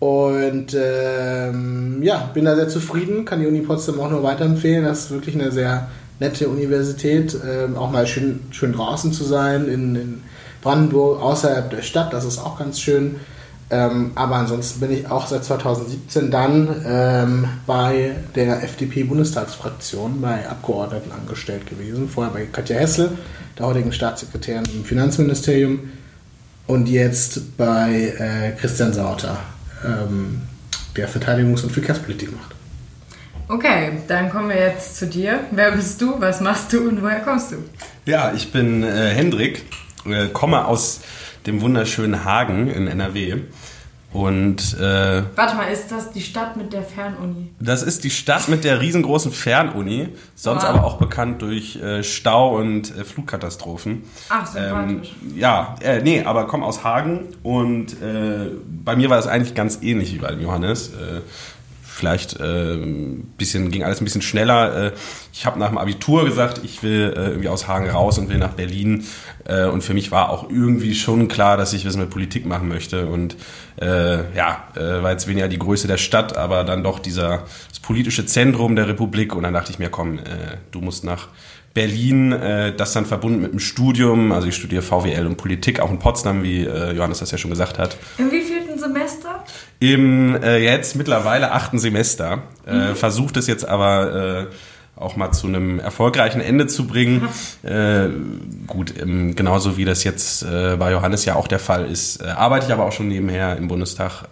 Und 0.00 0.76
ähm, 0.78 2.02
ja, 2.02 2.30
bin 2.34 2.44
da 2.44 2.54
sehr 2.54 2.68
zufrieden, 2.68 3.24
kann 3.24 3.40
die 3.40 3.46
Uni 3.46 3.62
Potsdam 3.62 4.00
auch 4.00 4.10
nur 4.10 4.22
weiterempfehlen. 4.22 4.84
Das 4.84 5.04
ist 5.04 5.10
wirklich 5.12 5.34
eine 5.34 5.50
sehr 5.50 5.88
nette 6.18 6.48
Universität, 6.48 7.36
ähm, 7.46 7.76
auch 7.76 7.90
mal 7.90 8.06
schön, 8.06 8.40
schön 8.50 8.72
draußen 8.72 9.12
zu 9.12 9.24
sein 9.24 9.68
in, 9.68 9.96
in 9.96 10.22
Brandenburg, 10.62 11.22
außerhalb 11.22 11.70
der 11.70 11.82
Stadt, 11.82 12.12
das 12.12 12.24
ist 12.24 12.38
auch 12.38 12.58
ganz 12.58 12.80
schön. 12.80 13.16
Ähm, 13.68 14.12
aber 14.14 14.36
ansonsten 14.36 14.78
bin 14.78 14.92
ich 14.92 15.10
auch 15.10 15.26
seit 15.26 15.44
2017 15.44 16.30
dann 16.30 16.68
ähm, 16.86 17.48
bei 17.66 18.14
der 18.36 18.62
FDP-Bundestagsfraktion 18.62 20.20
bei 20.20 20.48
Abgeordneten 20.48 21.10
angestellt 21.10 21.66
gewesen. 21.66 22.08
Vorher 22.08 22.32
bei 22.32 22.46
Katja 22.46 22.76
Hessel, 22.76 23.10
der 23.58 23.66
heutigen 23.66 23.92
Staatssekretärin 23.92 24.64
im 24.72 24.84
Finanzministerium, 24.84 25.80
und 26.66 26.88
jetzt 26.88 27.56
bei 27.56 28.12
äh, 28.18 28.52
Christian 28.60 28.92
Sauter, 28.92 29.38
ähm, 29.84 30.42
der 30.96 31.08
Verteidigungs- 31.08 31.62
und 31.62 31.70
Verkehrspolitik 31.70 32.32
macht. 32.32 32.55
Okay, 33.48 33.92
dann 34.08 34.30
kommen 34.30 34.48
wir 34.48 34.56
jetzt 34.58 34.96
zu 34.96 35.06
dir. 35.06 35.40
Wer 35.52 35.72
bist 35.72 36.00
du? 36.02 36.20
Was 36.20 36.40
machst 36.40 36.72
du 36.72 36.88
und 36.88 37.02
woher 37.02 37.20
kommst 37.20 37.52
du? 37.52 37.56
Ja, 38.04 38.32
ich 38.34 38.50
bin 38.50 38.82
äh, 38.82 39.10
Hendrik, 39.10 39.64
äh, 40.04 40.26
komme 40.28 40.64
aus 40.64 41.00
dem 41.46 41.60
wunderschönen 41.60 42.24
Hagen 42.24 42.68
in 42.68 42.88
NRW. 42.88 43.36
Und 44.12 44.74
äh, 44.80 45.22
Warte 45.36 45.56
mal, 45.56 45.66
ist 45.70 45.92
das 45.92 46.10
die 46.10 46.22
Stadt 46.22 46.56
mit 46.56 46.72
der 46.72 46.82
Fernuni? 46.82 47.50
das 47.60 47.82
ist 47.82 48.02
die 48.02 48.10
Stadt 48.10 48.48
mit 48.48 48.64
der 48.64 48.80
riesengroßen 48.80 49.30
Fernuni, 49.30 50.08
sonst 50.34 50.62
Wow. 50.62 50.70
aber 50.70 50.84
auch 50.84 50.96
bekannt 50.98 51.42
durch 51.42 51.76
äh, 51.76 52.02
Stau 52.02 52.56
und 52.56 52.96
äh, 52.96 53.04
Flugkatastrophen. 53.04 54.04
Ach, 54.30 54.46
sympathisch. 54.46 55.14
Ähm, 55.22 55.36
ja, 55.36 55.74
äh, 55.82 56.00
nee, 56.02 56.22
aber 56.24 56.46
komm 56.46 56.62
aus 56.64 56.82
Hagen 56.82 57.26
und 57.42 57.92
äh, 58.00 58.48
bei 58.84 58.96
mir 58.96 59.10
war 59.10 59.18
das 59.18 59.26
eigentlich 59.26 59.54
ganz 59.54 59.80
ähnlich 59.82 60.14
wie 60.14 60.18
bei 60.18 60.30
dem 60.30 60.40
Johannes. 60.40 60.92
Vielleicht 61.96 62.38
äh, 62.40 62.76
bisschen, 63.38 63.70
ging 63.70 63.82
alles 63.82 64.02
ein 64.02 64.04
bisschen 64.04 64.20
schneller. 64.20 64.88
Äh, 64.88 64.92
ich 65.32 65.46
habe 65.46 65.58
nach 65.58 65.68
dem 65.68 65.78
Abitur 65.78 66.26
gesagt, 66.26 66.60
ich 66.62 66.82
will 66.82 67.14
äh, 67.16 67.28
irgendwie 67.28 67.48
aus 67.48 67.68
Hagen 67.68 67.88
raus 67.88 68.18
und 68.18 68.28
will 68.28 68.36
nach 68.36 68.52
Berlin. 68.52 69.06
Äh, 69.46 69.64
und 69.64 69.82
für 69.82 69.94
mich 69.94 70.10
war 70.10 70.28
auch 70.28 70.50
irgendwie 70.50 70.94
schon 70.94 71.26
klar, 71.28 71.56
dass 71.56 71.72
ich 71.72 71.86
was 71.86 71.96
mit 71.96 72.10
Politik 72.10 72.44
machen 72.44 72.68
möchte. 72.68 73.06
Und 73.06 73.38
äh, 73.80 74.16
ja, 74.36 74.68
äh, 74.76 75.02
war 75.02 75.12
jetzt 75.12 75.26
weniger 75.26 75.48
die 75.48 75.58
Größe 75.58 75.88
der 75.88 75.96
Stadt, 75.96 76.36
aber 76.36 76.64
dann 76.64 76.84
doch 76.84 76.98
dieser 76.98 77.44
das 77.70 77.80
politische 77.80 78.26
Zentrum 78.26 78.76
der 78.76 78.88
Republik. 78.88 79.34
Und 79.34 79.44
dann 79.44 79.54
dachte 79.54 79.70
ich 79.70 79.78
mir, 79.78 79.88
komm, 79.88 80.18
äh, 80.18 80.22
du 80.72 80.82
musst 80.82 81.02
nach 81.02 81.28
Berlin, 81.72 82.32
äh, 82.32 82.76
das 82.76 82.92
dann 82.92 83.06
verbunden 83.06 83.40
mit 83.40 83.52
dem 83.52 83.58
Studium. 83.58 84.32
Also 84.32 84.48
ich 84.48 84.56
studiere 84.56 84.82
VWL 84.82 85.26
und 85.26 85.36
Politik, 85.36 85.80
auch 85.80 85.90
in 85.90 85.98
Potsdam, 85.98 86.42
wie 86.42 86.64
äh, 86.64 86.92
Johannes 86.92 87.20
das 87.20 87.30
ja 87.30 87.38
schon 87.38 87.50
gesagt 87.50 87.78
hat. 87.78 87.96
Im 88.18 88.28
wievielten 88.76 88.78
Semester? 88.78 89.44
Im 89.80 90.42
äh, 90.42 90.58
jetzt 90.58 90.96
mittlerweile 90.96 91.52
achten 91.52 91.78
Semester. 91.78 92.42
Äh, 92.64 92.94
Versucht 92.94 93.36
es 93.36 93.46
jetzt 93.46 93.66
aber 93.66 94.48
äh, 94.48 95.00
auch 95.00 95.16
mal 95.16 95.32
zu 95.32 95.46
einem 95.46 95.78
erfolgreichen 95.78 96.40
Ende 96.40 96.66
zu 96.66 96.86
bringen. 96.86 97.28
Äh, 97.62 98.08
gut, 98.66 98.94
ähm, 99.00 99.34
genauso 99.34 99.76
wie 99.76 99.84
das 99.84 100.04
jetzt 100.04 100.42
äh, 100.42 100.76
bei 100.78 100.92
Johannes 100.92 101.24
ja 101.24 101.34
auch 101.34 101.48
der 101.48 101.58
Fall 101.58 101.86
ist, 101.86 102.22
äh, 102.22 102.28
arbeite 102.28 102.66
ich 102.66 102.72
aber 102.72 102.84
auch 102.84 102.92
schon 102.92 103.08
nebenher 103.08 103.56
im 103.56 103.68
Bundestag 103.68 104.24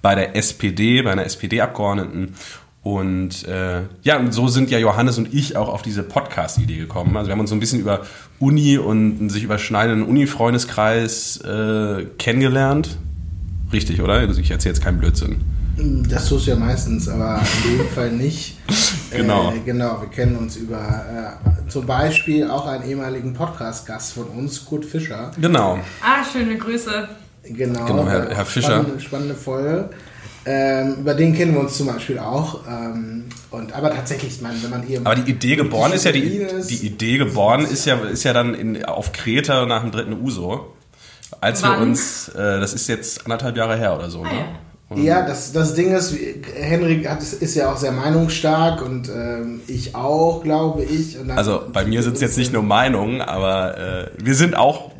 bei 0.00 0.14
der 0.14 0.36
SPD, 0.36 1.02
bei 1.02 1.12
einer 1.12 1.24
SPD-Abgeordneten. 1.24 2.34
Und 2.82 3.46
äh, 3.46 3.82
ja, 4.02 4.18
und 4.18 4.32
so 4.32 4.48
sind 4.48 4.70
ja 4.70 4.78
Johannes 4.78 5.18
und 5.18 5.34
ich 5.34 5.56
auch 5.56 5.68
auf 5.68 5.82
diese 5.82 6.02
Podcast-Idee 6.02 6.78
gekommen. 6.78 7.16
Also 7.16 7.28
wir 7.28 7.32
haben 7.32 7.40
uns 7.40 7.50
so 7.50 7.56
ein 7.56 7.60
bisschen 7.60 7.80
über 7.80 8.06
Uni 8.38 8.78
und 8.78 9.20
einen 9.20 9.30
sich 9.30 9.42
überschneidenden 9.42 10.08
Uni-Freundeskreis 10.08 11.38
äh, 11.42 12.06
kennengelernt. 12.16 12.96
Richtig, 13.72 14.00
oder? 14.02 14.14
Also 14.14 14.40
ich 14.40 14.50
erzähle 14.50 14.74
jetzt 14.74 14.82
keinen 14.84 14.98
Blödsinn. 14.98 15.40
Das 16.10 16.28
tust 16.28 16.46
du 16.46 16.50
ja 16.52 16.56
meistens, 16.56 17.08
aber 17.08 17.40
in 17.70 17.78
dem 17.78 17.88
Fall 17.94 18.10
nicht. 18.10 18.56
Genau. 19.10 19.52
Äh, 19.52 19.60
genau, 19.64 20.00
wir 20.00 20.08
kennen 20.08 20.36
uns 20.36 20.56
über 20.56 21.38
äh, 21.46 21.68
zum 21.70 21.86
Beispiel 21.86 22.48
auch 22.50 22.66
einen 22.66 22.84
ehemaligen 22.88 23.32
Podcast-Gast 23.32 24.14
von 24.14 24.24
uns, 24.24 24.64
Kurt 24.64 24.84
Fischer. 24.84 25.30
Genau. 25.40 25.78
Ah, 26.02 26.24
schöne 26.30 26.56
Grüße. 26.56 27.08
Genau, 27.44 27.84
Genau, 27.86 28.06
Herr- 28.08 28.28
Herr 28.34 28.44
Fischer. 28.44 28.80
Spannende, 28.80 29.00
spannende 29.00 29.34
Folge. 29.34 29.90
Ähm, 30.44 30.96
über 31.00 31.14
den 31.14 31.34
kennen 31.34 31.52
wir 31.54 31.60
uns 31.60 31.76
zum 31.76 31.86
Beispiel 31.88 32.18
auch. 32.18 32.60
Ähm, 32.66 33.24
und, 33.50 33.72
aber 33.72 33.90
tatsächlich, 33.94 34.36
ich 34.36 34.40
meine, 34.40 34.60
wenn 34.62 34.70
man 34.70 34.82
hier. 34.82 35.00
Aber 35.04 35.14
die 35.14 35.30
Idee 35.30 35.56
geboren 35.56 35.92
ist 35.92 36.04
ja 36.04 36.12
die, 36.12 36.46
die 36.68 36.86
Idee 36.86 37.18
geboren 37.18 37.64
ist 37.66 37.84
ja 37.86 37.96
ist 37.96 38.24
ja 38.24 38.32
dann 38.32 38.54
in, 38.54 38.84
auf 38.84 39.12
Kreta 39.12 39.66
nach 39.66 39.82
dem 39.82 39.90
dritten 39.90 40.14
Uso, 40.14 40.74
als 41.40 41.62
wir 41.62 41.70
Wann? 41.70 41.82
uns 41.82 42.28
äh, 42.30 42.60
das 42.60 42.74
ist 42.74 42.88
jetzt 42.88 43.24
anderthalb 43.24 43.56
Jahre 43.56 43.76
her 43.76 43.96
oder 43.96 44.10
so. 44.10 44.22
Ah, 44.22 44.32
ne? 44.32 44.38
ja. 44.38 44.44
Und- 44.90 45.02
Ja, 45.04 45.26
das, 45.26 45.52
das 45.52 45.74
Ding 45.74 45.94
ist, 45.94 46.14
Henrik 46.54 47.06
hat, 47.08 47.22
ist 47.22 47.54
ja 47.54 47.70
auch 47.70 47.76
sehr 47.76 47.92
meinungsstark 47.92 48.80
und 48.80 49.08
ähm, 49.10 49.60
ich 49.66 49.94
auch, 49.94 50.42
glaube 50.42 50.82
ich. 50.82 51.18
Und 51.18 51.28
dann- 51.28 51.36
Also 51.38 51.62
bei 51.72 51.84
mir 51.84 52.02
sind 52.02 52.14
es 52.14 52.20
jetzt 52.22 52.38
nicht 52.38 52.52
nur 52.54 52.62
Meinungen, 52.62 53.20
aber 53.20 53.76
äh, 53.76 54.10
wir 54.18 54.34
sind 54.34 54.56
auch 54.56 54.90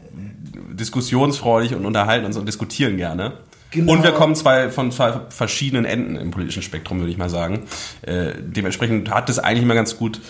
diskussionsfreudig 0.78 1.74
und 1.74 1.86
unterhalten 1.86 2.26
uns 2.26 2.36
und 2.36 2.46
diskutieren 2.46 2.96
gerne. 2.96 3.32
Genau. 3.70 3.92
Und 3.92 4.02
wir 4.02 4.12
kommen 4.12 4.34
zwei, 4.34 4.70
von 4.70 4.90
zwei 4.92 5.20
verschiedenen 5.28 5.84
Enden 5.84 6.16
im 6.16 6.30
politischen 6.30 6.62
Spektrum, 6.62 7.00
würde 7.00 7.10
ich 7.10 7.18
mal 7.18 7.28
sagen. 7.28 7.64
Äh, 8.02 8.32
dementsprechend 8.40 9.10
hat 9.10 9.28
es 9.28 9.38
eigentlich 9.38 9.62
immer 9.62 9.74
ganz 9.74 9.96
gut 9.98 10.20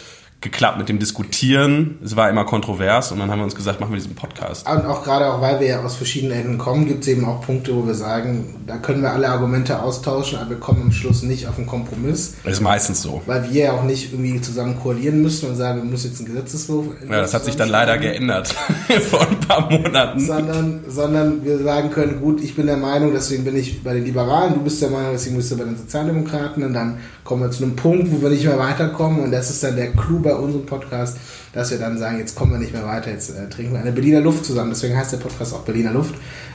geklappt 0.40 0.78
mit 0.78 0.88
dem 0.88 1.00
Diskutieren. 1.00 1.98
Es 2.04 2.14
war 2.14 2.30
immer 2.30 2.44
kontrovers 2.44 3.10
und 3.10 3.18
dann 3.18 3.28
haben 3.30 3.40
wir 3.40 3.44
uns 3.44 3.56
gesagt, 3.56 3.80
machen 3.80 3.90
wir 3.90 3.96
diesen 3.98 4.14
Podcast. 4.14 4.68
Und 4.70 4.86
auch 4.86 5.02
gerade 5.02 5.32
auch, 5.32 5.40
weil 5.40 5.58
wir 5.58 5.66
ja 5.66 5.82
aus 5.82 5.96
verschiedenen 5.96 6.38
Enden 6.38 6.58
kommen, 6.58 6.86
gibt 6.86 7.02
es 7.02 7.08
eben 7.08 7.24
auch 7.24 7.40
Punkte, 7.40 7.74
wo 7.74 7.84
wir 7.84 7.94
sagen, 7.94 8.54
da 8.66 8.76
können 8.76 9.02
wir 9.02 9.10
alle 9.10 9.28
Argumente 9.28 9.82
austauschen, 9.82 10.38
aber 10.38 10.50
wir 10.50 10.56
kommen 10.58 10.82
am 10.82 10.92
Schluss 10.92 11.24
nicht 11.24 11.48
auf 11.48 11.58
einen 11.58 11.66
Kompromiss, 11.66 12.36
Das 12.44 12.52
ist 12.54 12.60
meistens 12.60 13.02
so. 13.02 13.20
weil 13.26 13.50
wir 13.52 13.62
ja 13.64 13.72
auch 13.72 13.82
nicht 13.82 14.12
irgendwie 14.12 14.40
zusammen 14.40 14.78
koalieren 14.80 15.22
müssen 15.22 15.48
und 15.48 15.56
sagen, 15.56 15.82
wir 15.82 15.90
müssen 15.90 16.10
jetzt 16.10 16.20
einen 16.20 16.28
Gesetzeswurf. 16.28 16.86
Ja, 17.10 17.20
das 17.20 17.34
hat 17.34 17.44
sich 17.44 17.56
dann 17.56 17.68
leider 17.68 17.98
geändert 17.98 18.48
vor 19.10 19.26
ein 19.28 19.40
paar 19.40 19.68
Monaten. 19.68 20.20
Sondern, 20.20 20.80
sondern 20.86 21.44
wir 21.44 21.58
sagen 21.58 21.90
können, 21.90 22.20
gut, 22.20 22.40
ich 22.40 22.54
bin 22.54 22.66
der 22.66 22.76
Meinung, 22.76 23.12
deswegen 23.12 23.42
bin 23.44 23.56
ich 23.56 23.82
bei 23.82 23.92
den 23.94 24.04
Liberalen, 24.04 24.54
du 24.54 24.60
bist 24.60 24.80
der 24.82 24.90
Meinung, 24.90 25.10
deswegen 25.14 25.36
bist 25.36 25.50
du 25.50 25.56
bei 25.56 25.64
den 25.64 25.76
Sozialdemokraten 25.76 26.62
und 26.62 26.74
dann 26.74 26.98
kommen 27.24 27.42
wir 27.42 27.50
zu 27.50 27.64
einem 27.64 27.74
Punkt, 27.74 28.10
wo 28.12 28.22
wir 28.22 28.30
nicht 28.30 28.44
mehr 28.44 28.58
weiterkommen 28.58 29.20
und 29.24 29.32
das 29.32 29.50
ist 29.50 29.62
dann 29.64 29.74
der 29.76 29.88
Clou 29.92 30.20
bei 30.28 30.34
unserem 30.36 30.66
Podcast, 30.66 31.16
dass 31.52 31.70
wir 31.70 31.78
dann 31.78 31.98
sagen, 31.98 32.18
jetzt 32.18 32.34
kommen 32.34 32.52
wir 32.52 32.58
nicht 32.58 32.72
mehr 32.72 32.84
weiter, 32.86 33.10
jetzt 33.10 33.30
äh, 33.30 33.48
trinken 33.48 33.72
wir 33.72 33.80
eine 33.80 33.92
Berliner 33.92 34.20
Luft 34.20 34.44
zusammen. 34.44 34.70
Deswegen 34.70 34.96
heißt 34.96 35.12
der 35.12 35.18
Podcast 35.18 35.54
auch 35.54 35.62
Berliner 35.64 35.92
Luft. 35.92 36.14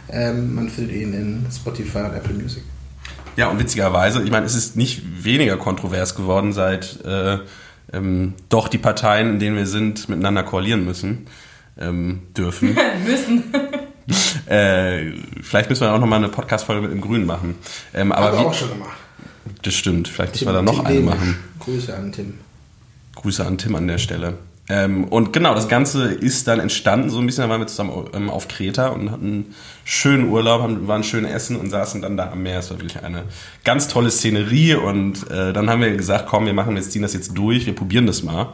Ähm, 0.10 0.54
man 0.56 0.70
findet 0.70 0.96
ihn 0.96 1.14
in 1.14 1.46
Spotify 1.52 2.00
und 2.00 2.14
Apple 2.14 2.34
Music. 2.36 2.64
Ja, 3.36 3.48
und 3.50 3.60
witzigerweise, 3.60 4.22
ich 4.24 4.30
meine, 4.32 4.46
es 4.46 4.54
ist 4.56 4.76
nicht 4.76 5.02
weniger 5.24 5.58
kontrovers 5.58 6.14
geworden, 6.16 6.54
seit 6.54 7.04
äh, 7.04 7.40
ähm, 7.92 8.34
doch 8.50 8.68
die 8.68 8.78
Parteien, 8.78 9.30
in 9.32 9.40
denen 9.40 9.56
wir 9.56 9.66
sind, 9.68 10.08
miteinander 10.08 10.44
koalieren 10.44 10.86
müssen, 10.86 11.26
ähm, 11.80 12.22
dürfen. 12.38 12.78
Müssen. 13.08 13.44
äh, 14.48 15.14
vielleicht 15.42 15.70
müssen 15.70 15.82
wir 15.82 15.94
auch 15.94 16.00
nochmal 16.00 16.20
eine 16.20 16.30
Podcast-Folge 16.30 16.82
mit 16.84 16.92
dem 16.92 17.02
Grünen 17.02 17.26
machen. 17.26 17.56
Ähm, 17.94 18.12
aber 18.12 18.28
Haben 18.28 18.34
wir 18.38 18.42
wie, 18.42 18.46
auch 18.46 18.54
schon 18.54 18.70
gemacht. 18.70 18.98
das 19.64 19.74
stimmt, 19.74 20.08
vielleicht 20.08 20.34
müssen 20.34 20.46
Tim- 20.46 20.48
wir 20.50 20.54
da 20.54 20.62
noch 20.62 20.76
Tim 20.78 20.86
eine 20.86 20.96
Demisch. 20.98 21.16
machen. 21.16 21.38
Grüße 21.60 21.96
an 21.96 22.12
Tim. 22.12 22.34
Grüße 23.16 23.46
an 23.46 23.58
Tim 23.58 23.76
an 23.76 23.88
der 23.88 23.98
Stelle. 23.98 24.38
Ähm, 24.70 25.06
und 25.06 25.34
genau, 25.34 25.54
das 25.54 25.68
Ganze 25.68 26.06
ist 26.06 26.48
dann 26.48 26.62
entstanden, 26.62 27.10
so 27.10 27.20
ein 27.20 27.26
bisschen, 27.26 27.44
da 27.44 27.50
waren 27.50 27.60
wir 27.60 27.68
zusammen 27.68 28.06
ähm, 28.14 28.30
auf 28.30 28.48
Kreta 28.48 28.88
und 28.88 29.12
hatten 29.12 29.26
einen 29.26 29.56
schönen 29.84 30.30
Urlaub, 30.30 30.62
haben, 30.62 30.88
waren 30.88 31.04
schön 31.04 31.26
essen 31.26 31.58
und 31.58 31.70
saßen 31.70 32.02
dann 32.02 32.16
da 32.16 32.32
am 32.32 32.44
Meer. 32.44 32.60
Es 32.60 32.72
war 32.72 32.80
wirklich 32.80 33.04
eine 33.04 33.24
ganz 33.66 33.90
tolle 33.90 34.10
Szenerie 34.10 34.76
und 34.76 35.30
äh, 35.30 35.52
dann 35.52 35.70
haben 35.70 35.82
wir 35.82 35.92
gesagt, 35.98 36.28
komm, 36.28 36.46
wir 36.46 36.54
machen, 36.54 36.76
wir 36.76 36.82
ziehen 36.82 37.02
das 37.02 37.14
jetzt 37.14 37.38
durch, 37.38 37.66
wir 37.66 37.76
probieren 37.76 38.06
das 38.06 38.24
mal. 38.24 38.54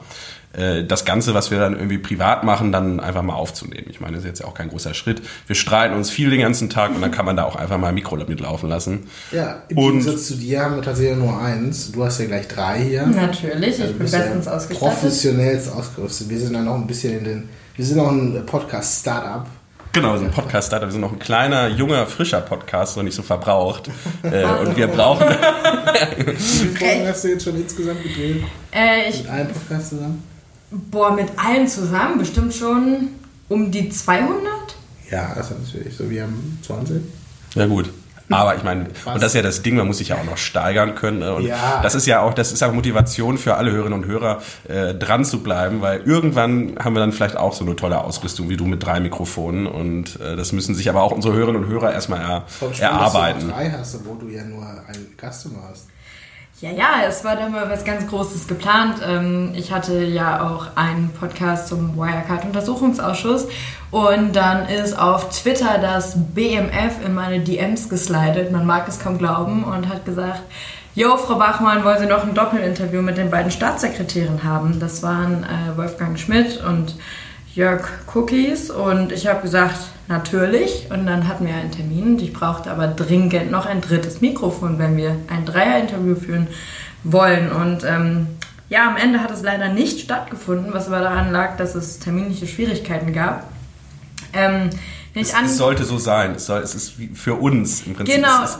Äh, 0.53 0.83
das 0.83 1.05
Ganze, 1.05 1.33
was 1.33 1.51
wir 1.51 1.59
dann 1.59 1.73
irgendwie 1.73 1.97
privat 1.99 2.43
machen, 2.43 2.71
dann 2.71 2.99
einfach 2.99 3.21
mal 3.21 3.35
aufzunehmen. 3.35 3.85
Ich 3.89 3.99
meine, 4.01 4.13
das 4.15 4.23
ist 4.23 4.27
jetzt 4.29 4.39
ja 4.39 4.45
auch 4.47 4.53
kein 4.55 4.69
großer 4.69 4.93
Schritt. 4.93 5.21
Wir 5.47 5.55
streiten 5.55 5.93
uns 5.95 6.09
viel 6.09 6.29
den 6.31 6.41
ganzen 6.41 6.69
Tag 6.69 6.89
und 6.95 7.01
dann 7.01 7.11
kann 7.11 7.25
man 7.25 7.35
da 7.37 7.43
auch 7.43 7.55
einfach 7.55 7.77
mal 7.77 7.89
ein 7.89 7.93
Mikro 7.93 8.15
mitlaufen 8.17 8.67
lassen. 8.69 9.07
Ja, 9.31 9.61
im 9.69 9.77
Und- 9.77 9.99
Gegensatz 9.99 10.27
zu 10.27 10.35
dir 10.35 10.61
haben 10.63 10.75
wir 10.75 10.81
tatsächlich 10.81 11.17
nur 11.17 11.39
eins. 11.39 11.91
Du 11.91 12.03
hast 12.03 12.19
ja 12.19 12.25
gleich 12.25 12.47
drei 12.47 12.79
hier. 12.79 13.05
Natürlich, 13.05 13.75
ich 13.75 13.81
Also 13.81 13.83
du 13.83 13.89
bin 13.89 13.99
bist 13.99 14.13
ja 14.13 14.19
bestens 14.21 14.47
ausgestattet. 14.47 14.79
Professionellst 14.99 15.71
ausgerüstet. 15.71 16.29
Wir 16.29 16.39
sind 16.39 16.53
dann 16.53 16.65
noch 16.65 16.75
ein 16.75 16.87
bisschen 16.87 17.19
in 17.19 17.23
den. 17.23 17.49
Wir 17.75 17.85
sind 17.85 17.97
noch 17.97 18.11
ein 18.11 18.43
Podcast-Startup. 18.45 19.45
Genau, 19.91 20.17
so 20.17 20.25
ein 20.25 20.31
Podcast-Startup. 20.31 20.87
Wir 20.87 20.91
sind 20.91 21.01
noch 21.01 21.13
ein 21.13 21.19
kleiner, 21.19 21.67
junger, 21.67 22.05
frischer 22.05 22.41
Podcast, 22.41 22.95
noch 22.97 23.03
nicht 23.03 23.15
so 23.15 23.21
verbraucht. 23.23 23.89
Äh, 24.23 24.43
und 24.45 24.75
wir 24.75 24.87
brauchen, 24.87 25.25
Wie 26.27 26.33
viele 26.35 26.71
Folgen 26.77 27.07
hast 27.07 27.23
du 27.23 27.29
jetzt 27.29 27.43
schon 27.45 27.55
insgesamt 27.55 28.03
gedreht? 28.03 28.43
Äh, 28.71 29.09
ich, 29.09 29.23
Mit 29.23 29.31
allen 29.31 29.47
Podcasts 29.47 29.89
zusammen? 29.89 30.23
Boah, 30.71 31.11
mit 31.13 31.27
allen 31.37 31.67
zusammen 31.67 32.17
bestimmt 32.17 32.53
schon 32.53 33.09
um 33.47 33.71
die 33.71 33.89
200? 33.89 34.39
Ja, 35.11 35.33
das 35.35 35.51
ist 35.51 35.73
natürlich 35.73 35.95
so. 35.97 36.09
Wir 36.09 36.23
haben 36.23 36.59
20. 36.65 37.01
Ja 37.55 37.65
gut. 37.65 37.89
Aber 38.31 38.55
ich 38.55 38.61
meine, 38.61 38.81
und 39.05 39.15
das 39.23 39.31
ist 39.31 39.33
ja 39.33 39.41
das 39.41 39.63
Ding, 39.63 39.75
man 39.75 39.87
muss 39.87 39.97
sich 39.97 40.09
ja 40.09 40.17
auch 40.17 40.23
noch 40.23 40.37
steigern 40.37 40.93
können. 40.93 41.17
ne? 41.17 41.33
Und 41.33 41.45
Ja. 41.45 41.79
das 41.81 41.95
ist 41.95 42.05
ja 42.05 42.21
auch, 42.21 42.35
das 42.35 42.51
ist 42.51 42.61
auch 42.61 42.71
Motivation 42.71 43.39
für 43.39 43.55
alle 43.55 43.71
Hörerinnen 43.71 44.03
und 44.03 44.05
Hörer, 44.05 44.43
äh, 44.67 44.93
dran 44.93 45.25
zu 45.25 45.41
bleiben, 45.41 45.81
weil 45.81 46.01
irgendwann 46.01 46.75
haben 46.77 46.93
wir 46.93 46.99
dann 46.99 47.11
vielleicht 47.11 47.37
auch 47.37 47.53
so 47.53 47.65
eine 47.65 47.75
tolle 47.75 48.03
Ausrüstung 48.03 48.47
wie 48.49 48.55
du 48.55 48.65
mit 48.65 48.85
drei 48.85 48.99
Mikrofonen. 48.99 49.65
Und 49.65 50.19
äh, 50.21 50.35
das 50.35 50.51
müssen 50.51 50.75
sich 50.75 50.87
aber 50.91 51.01
auch 51.01 51.11
unsere 51.11 51.33
Hörerinnen 51.33 51.63
und 51.63 51.69
Hörer 51.71 51.91
erstmal 51.91 52.19
er, 52.21 52.45
erarbeiten. 52.79 53.39
Dass 53.39 53.47
du 53.47 53.53
drei 53.63 53.71
hast, 53.71 53.95
obwohl 53.95 54.19
du 54.19 54.27
ja 54.27 54.43
nur 54.43 54.61
einen 54.63 55.07
Customer 55.17 55.63
hast. 55.71 55.87
Ja, 56.61 56.71
ja, 56.71 57.03
es 57.07 57.23
war 57.23 57.37
dann 57.37 57.53
mal 57.53 57.69
was 57.69 57.85
ganz 57.85 58.05
Großes 58.07 58.49
geplant. 58.49 58.95
Ähm, 59.07 59.53
Ich 59.55 59.71
hatte 59.71 60.03
ja 60.03 60.45
auch 60.45 60.75
einen 60.75 61.09
Podcast 61.17 61.69
zum 61.69 61.95
Wirecard-Untersuchungsausschuss 61.95 63.47
und 63.91 64.35
dann 64.35 64.67
ist 64.67 64.99
auf 64.99 65.29
Twitter 65.29 65.77
das 65.81 66.15
BMF 66.33 67.05
in 67.05 67.13
meine 67.13 67.39
DMs 67.39 67.87
geslidet, 67.87 68.51
man 68.51 68.65
mag 68.65 68.89
es 68.89 68.99
kaum 68.99 69.17
glauben, 69.17 69.63
und 69.63 69.87
hat 69.87 70.03
gesagt, 70.03 70.41
Jo, 70.95 71.15
Frau 71.15 71.35
Bachmann, 71.35 71.85
wollen 71.85 71.99
Sie 71.99 72.07
noch 72.07 72.23
ein 72.23 72.33
Doppelinterview 72.33 73.01
mit 73.01 73.15
den 73.15 73.29
beiden 73.29 73.51
Staatssekretären 73.51 74.43
haben? 74.43 74.81
Das 74.81 75.01
waren 75.01 75.45
äh, 75.45 75.77
Wolfgang 75.77 76.19
Schmidt 76.19 76.61
und 76.67 76.95
Jörg 77.55 77.87
Cookies 78.13 78.69
und 78.69 79.13
ich 79.13 79.27
habe 79.27 79.41
gesagt, 79.43 79.77
natürlich. 80.09 80.87
Und 80.89 81.05
dann 81.05 81.27
hatten 81.27 81.47
wir 81.47 81.53
einen 81.53 81.71
Termin 81.71 82.15
und 82.15 82.21
ich 82.21 82.33
brauchte 82.33 82.69
aber 82.69 82.87
dringend 82.87 83.51
noch 83.51 83.65
ein 83.65 83.79
drittes 83.79 84.19
Mikrofon, 84.19 84.77
wenn 84.77 84.97
wir 84.97 85.15
ein 85.29 85.45
Dreier-Interview 85.45 86.15
führen 86.15 86.47
wollen. 87.03 87.49
Und 87.51 87.85
ähm, 87.85 88.27
ja, 88.67 88.89
am 88.89 88.97
Ende 88.97 89.21
hat 89.21 89.31
es 89.31 89.41
leider 89.41 89.69
nicht 89.69 90.01
stattgefunden, 90.01 90.73
was 90.73 90.87
aber 90.87 90.99
daran 90.99 91.31
lag, 91.31 91.55
dass 91.55 91.75
es 91.75 91.99
terminliche 91.99 92.47
Schwierigkeiten 92.47 93.13
gab. 93.13 93.47
Ähm, 94.33 94.69
Es, 95.15 95.33
es 95.33 95.57
sollte 95.57 95.85
so 95.85 95.97
sein. 95.97 96.35
Es, 96.35 96.45
soll, 96.45 96.61
es 96.61 96.75
ist 96.75 96.99
wie 96.99 97.07
für 97.07 97.33
uns 97.33 97.85
im 97.87 97.95
Prinzip. 97.95 98.15
Genau. 98.15 98.43
Es 98.43 98.51
ist, 98.51 98.59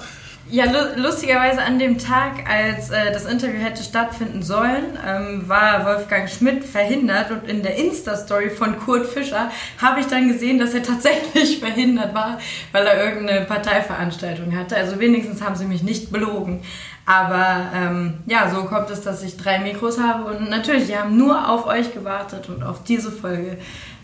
Ja, 0.51 0.65
lu 0.65 0.79
lustigerweise 1.03 1.61
an 1.61 1.77
dem 1.77 1.99
Tag, 1.99 2.49
als 2.49 2.89
äh, 2.89 3.11
das 3.13 3.25
Interview 3.25 3.59
hätte 3.59 3.83
stattfinden 3.83 4.41
sollen, 4.41 4.97
ähm, 5.07 5.47
war 5.47 5.85
Wolfgang 5.85 6.27
Schmidt 6.27 6.63
verhindert 6.63 7.29
und 7.29 7.47
in 7.47 7.61
der 7.61 7.75
Insta-Story 7.75 8.49
von 8.49 8.79
Kurt 8.79 9.05
Fischer 9.05 9.51
habe 9.79 9.99
ich 9.99 10.07
dann 10.07 10.27
gesehen, 10.27 10.57
dass 10.57 10.73
er 10.73 10.81
tatsächlich 10.83 11.59
verhindert 11.59 12.15
war, 12.15 12.39
weil 12.71 12.87
er 12.87 13.03
irgendeine 13.03 13.45
Parteiveranstaltung 13.45 14.57
hatte. 14.57 14.75
Also 14.75 14.99
wenigstens 14.99 15.43
haben 15.43 15.55
sie 15.55 15.65
mich 15.65 15.83
nicht 15.83 16.11
belogen. 16.11 16.61
Aber 17.05 17.71
ähm, 17.75 18.19
ja, 18.25 18.49
so 18.49 18.63
kommt 18.63 18.89
es, 18.89 19.01
dass 19.01 19.21
ich 19.21 19.37
drei 19.37 19.59
Mikros 19.59 19.99
habe 19.99 20.31
und 20.31 20.49
natürlich, 20.49 20.87
die 20.87 20.97
haben 20.97 21.15
nur 21.15 21.47
auf 21.47 21.67
euch 21.67 21.93
gewartet 21.93 22.49
und 22.49 22.63
auf 22.63 22.83
diese 22.83 23.11
Folge, 23.11 23.57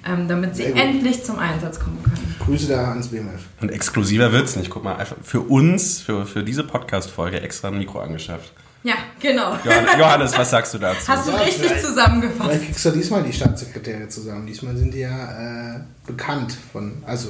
ähm, 0.05 0.27
damit 0.27 0.55
sie 0.55 0.65
endlich 0.65 1.23
zum 1.23 1.39
Einsatz 1.39 1.79
kommen 1.79 2.01
können. 2.03 2.35
Grüße 2.39 2.67
da 2.67 2.89
ans 2.89 3.07
BMF. 3.07 3.41
und 3.61 3.71
exklusiver 3.71 4.31
wird's 4.31 4.55
nicht. 4.55 4.69
Guck 4.69 4.83
mal, 4.83 4.95
einfach 4.97 5.15
für 5.23 5.41
uns, 5.41 5.99
für, 6.01 6.25
für 6.25 6.43
diese 6.43 6.63
Podcast-Folge 6.63 7.41
extra 7.41 7.69
ein 7.69 7.77
Mikro 7.77 7.99
angeschafft. 7.99 8.51
Ja, 8.83 8.93
genau. 9.19 9.57
Johannes, 9.99 10.37
was 10.37 10.51
sagst 10.51 10.75
du 10.75 10.77
dazu? 10.77 11.07
Hast 11.07 11.27
du 11.27 11.31
Ja, 11.31 11.37
richtig 11.37 11.65
vielleicht- 11.65 11.83
zusammengefasst. 11.85 12.49
Vielleicht 12.51 12.65
kriegst 12.65 12.85
du 12.85 12.91
diesmal 12.91 13.23
die 13.23 13.33
Staatssekretäre 13.33 14.07
zusammen. 14.09 14.45
Diesmal 14.45 14.77
sind 14.77 14.93
die 14.93 14.99
ja 14.99 15.77
äh, 15.77 15.79
bekannt 16.05 16.55
von, 16.71 16.93
also 17.05 17.29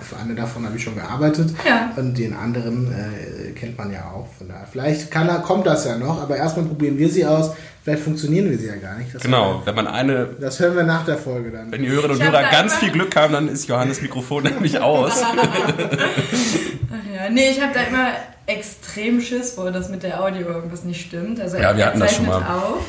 für 0.00 0.16
eine 0.16 0.34
davon 0.34 0.64
habe 0.66 0.76
ich 0.76 0.82
schon 0.82 0.94
gearbeitet 0.96 1.50
Ja. 1.66 1.92
und 1.96 2.16
den 2.18 2.34
anderen 2.34 2.92
äh, 2.92 3.50
kennt 3.52 3.78
man 3.78 3.92
ja 3.92 4.10
auch. 4.12 4.28
Von 4.38 4.48
daher, 4.48 4.66
vielleicht 4.70 5.10
kann, 5.10 5.28
er- 5.28 5.38
kommt 5.40 5.66
das 5.66 5.84
ja 5.84 5.96
noch, 5.98 6.20
aber 6.22 6.36
erstmal 6.36 6.66
probieren 6.66 6.98
wir 6.98 7.08
sie 7.08 7.24
aus. 7.26 7.52
Vielleicht 7.84 8.02
funktionieren 8.02 8.50
wir 8.50 8.58
sie 8.58 8.66
ja 8.66 8.74
gar 8.76 8.98
nicht. 8.98 9.14
Das 9.14 9.22
Genau, 9.22 9.54
hören 9.54 9.62
wenn 9.66 9.74
man 9.76 9.86
eine, 9.86 10.12
wir- 10.30 10.36
Das 10.40 10.58
hören 10.58 10.74
wir 10.76 10.82
nach 10.82 11.04
der 11.04 11.18
Folge 11.18 11.52
dann. 11.52 11.70
wenn 11.70 11.82
die 11.82 11.88
Hörerinnen 11.88 12.16
und 12.16 12.22
Hörer 12.22 12.42
da 12.42 12.50
ganz 12.50 12.74
viel 12.76 12.90
Glück 12.90 13.14
haben, 13.14 13.32
dann 13.32 13.48
ist 13.48 13.68
Johannes 13.68 14.02
Mikrofon 14.02 14.42
nämlich 14.44 14.80
aus. 14.80 15.22
Ach 15.22 17.14
ja, 17.14 17.28
nee, 17.30 17.50
ich 17.50 17.60
habe 17.60 17.72
da 17.74 17.80
immer 17.82 18.08
extrem 18.46 19.20
Schiss 19.20 19.52
vor, 19.52 19.70
dass 19.70 19.88
mit 19.88 20.02
der 20.02 20.22
Audio 20.22 20.46
irgendwas 20.48 20.84
nicht 20.84 21.00
stimmt. 21.06 21.40
Also 21.40 21.56
Ja, 21.58 21.76
wir 21.76 21.84
er 21.84 21.86
hatten 21.90 22.00
das 22.00 22.14
schon 22.16 22.26
mal. 22.26 22.42
auf. 22.42 22.84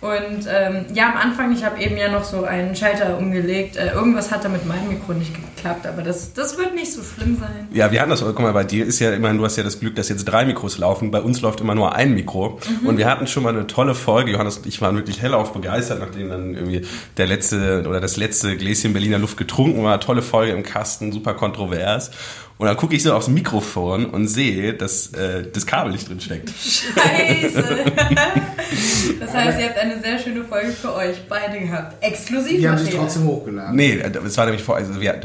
Und 0.00 0.46
ähm, 0.48 0.84
ja, 0.92 1.10
am 1.10 1.16
Anfang, 1.16 1.52
ich 1.52 1.64
habe 1.64 1.80
eben 1.80 1.96
ja 1.96 2.10
noch 2.10 2.24
so 2.24 2.44
einen 2.44 2.76
Schalter 2.76 3.16
umgelegt. 3.16 3.76
Äh, 3.76 3.92
irgendwas 3.92 4.30
hat 4.30 4.44
da 4.44 4.50
mit 4.50 4.66
meinem 4.66 4.88
Mikro 4.88 5.14
nicht 5.14 5.32
geklappt, 5.34 5.86
aber 5.86 6.02
das, 6.02 6.34
das 6.34 6.58
wird 6.58 6.74
nicht 6.74 6.92
so 6.92 7.02
schlimm 7.02 7.38
sein. 7.40 7.68
Ja, 7.72 7.90
wir 7.90 8.00
hatten 8.00 8.10
das, 8.10 8.20
guck 8.22 8.38
mal, 8.40 8.52
bei 8.52 8.64
dir 8.64 8.84
ist 8.84 9.00
ja 9.00 9.12
immerhin, 9.12 9.38
du 9.38 9.44
hast 9.44 9.56
ja 9.56 9.62
das 9.62 9.80
Glück, 9.80 9.96
dass 9.96 10.10
jetzt 10.10 10.26
drei 10.26 10.44
Mikros 10.44 10.76
laufen. 10.76 11.10
Bei 11.10 11.20
uns 11.20 11.40
läuft 11.40 11.62
immer 11.62 11.74
nur 11.74 11.94
ein 11.94 12.12
Mikro. 12.12 12.60
Mhm. 12.82 12.86
Und 12.86 12.98
wir 12.98 13.06
hatten 13.08 13.26
schon 13.26 13.44
mal 13.44 13.54
eine 13.54 13.66
tolle 13.66 13.94
Folge. 13.94 14.32
Johannes 14.32 14.58
und 14.58 14.66
ich 14.66 14.80
waren 14.82 14.94
wirklich 14.94 15.22
hellauf 15.22 15.52
begeistert, 15.54 16.00
nachdem 16.00 16.28
dann 16.28 16.54
irgendwie 16.54 16.82
der 17.16 17.26
letzte 17.26 17.84
oder 17.88 18.00
das 18.00 18.18
letzte 18.18 18.56
Gläschen 18.58 18.92
Berliner 18.92 19.18
Luft 19.18 19.38
getrunken 19.38 19.82
war. 19.84 20.00
Tolle 20.00 20.20
Folge 20.20 20.52
im 20.52 20.64
Kasten, 20.64 21.12
super 21.12 21.32
kontrovers. 21.32 22.10
Und 22.56 22.68
dann 22.68 22.76
gucke 22.76 22.94
ich 22.94 23.02
so 23.02 23.12
aufs 23.12 23.26
Mikrofon 23.26 24.06
und 24.06 24.28
sehe, 24.28 24.74
dass 24.74 25.12
äh, 25.12 25.44
das 25.52 25.66
Kabel 25.66 25.92
nicht 25.92 26.08
drin 26.08 26.20
steckt. 26.20 26.50
Scheiße. 26.50 27.64
das 29.20 29.34
heißt, 29.34 29.58
ihr 29.58 29.66
habt 29.66 29.78
eine 29.78 30.00
sehr 30.00 30.18
schöne 30.20 30.44
Folge 30.44 30.70
für 30.70 30.94
euch 30.94 31.16
beide 31.28 31.58
gehabt. 31.58 32.02
Exklusiv. 32.02 32.58
Die 32.58 32.68
haben 32.68 32.78
sich 32.78 32.94
trotzdem 32.94 33.24
hochgeladen. 33.24 33.74
Nee, 33.74 33.98
es 33.98 34.36
war 34.36 34.44
nämlich 34.44 34.62
vor, 34.62 34.76
also 34.76 35.00
wir, 35.00 35.20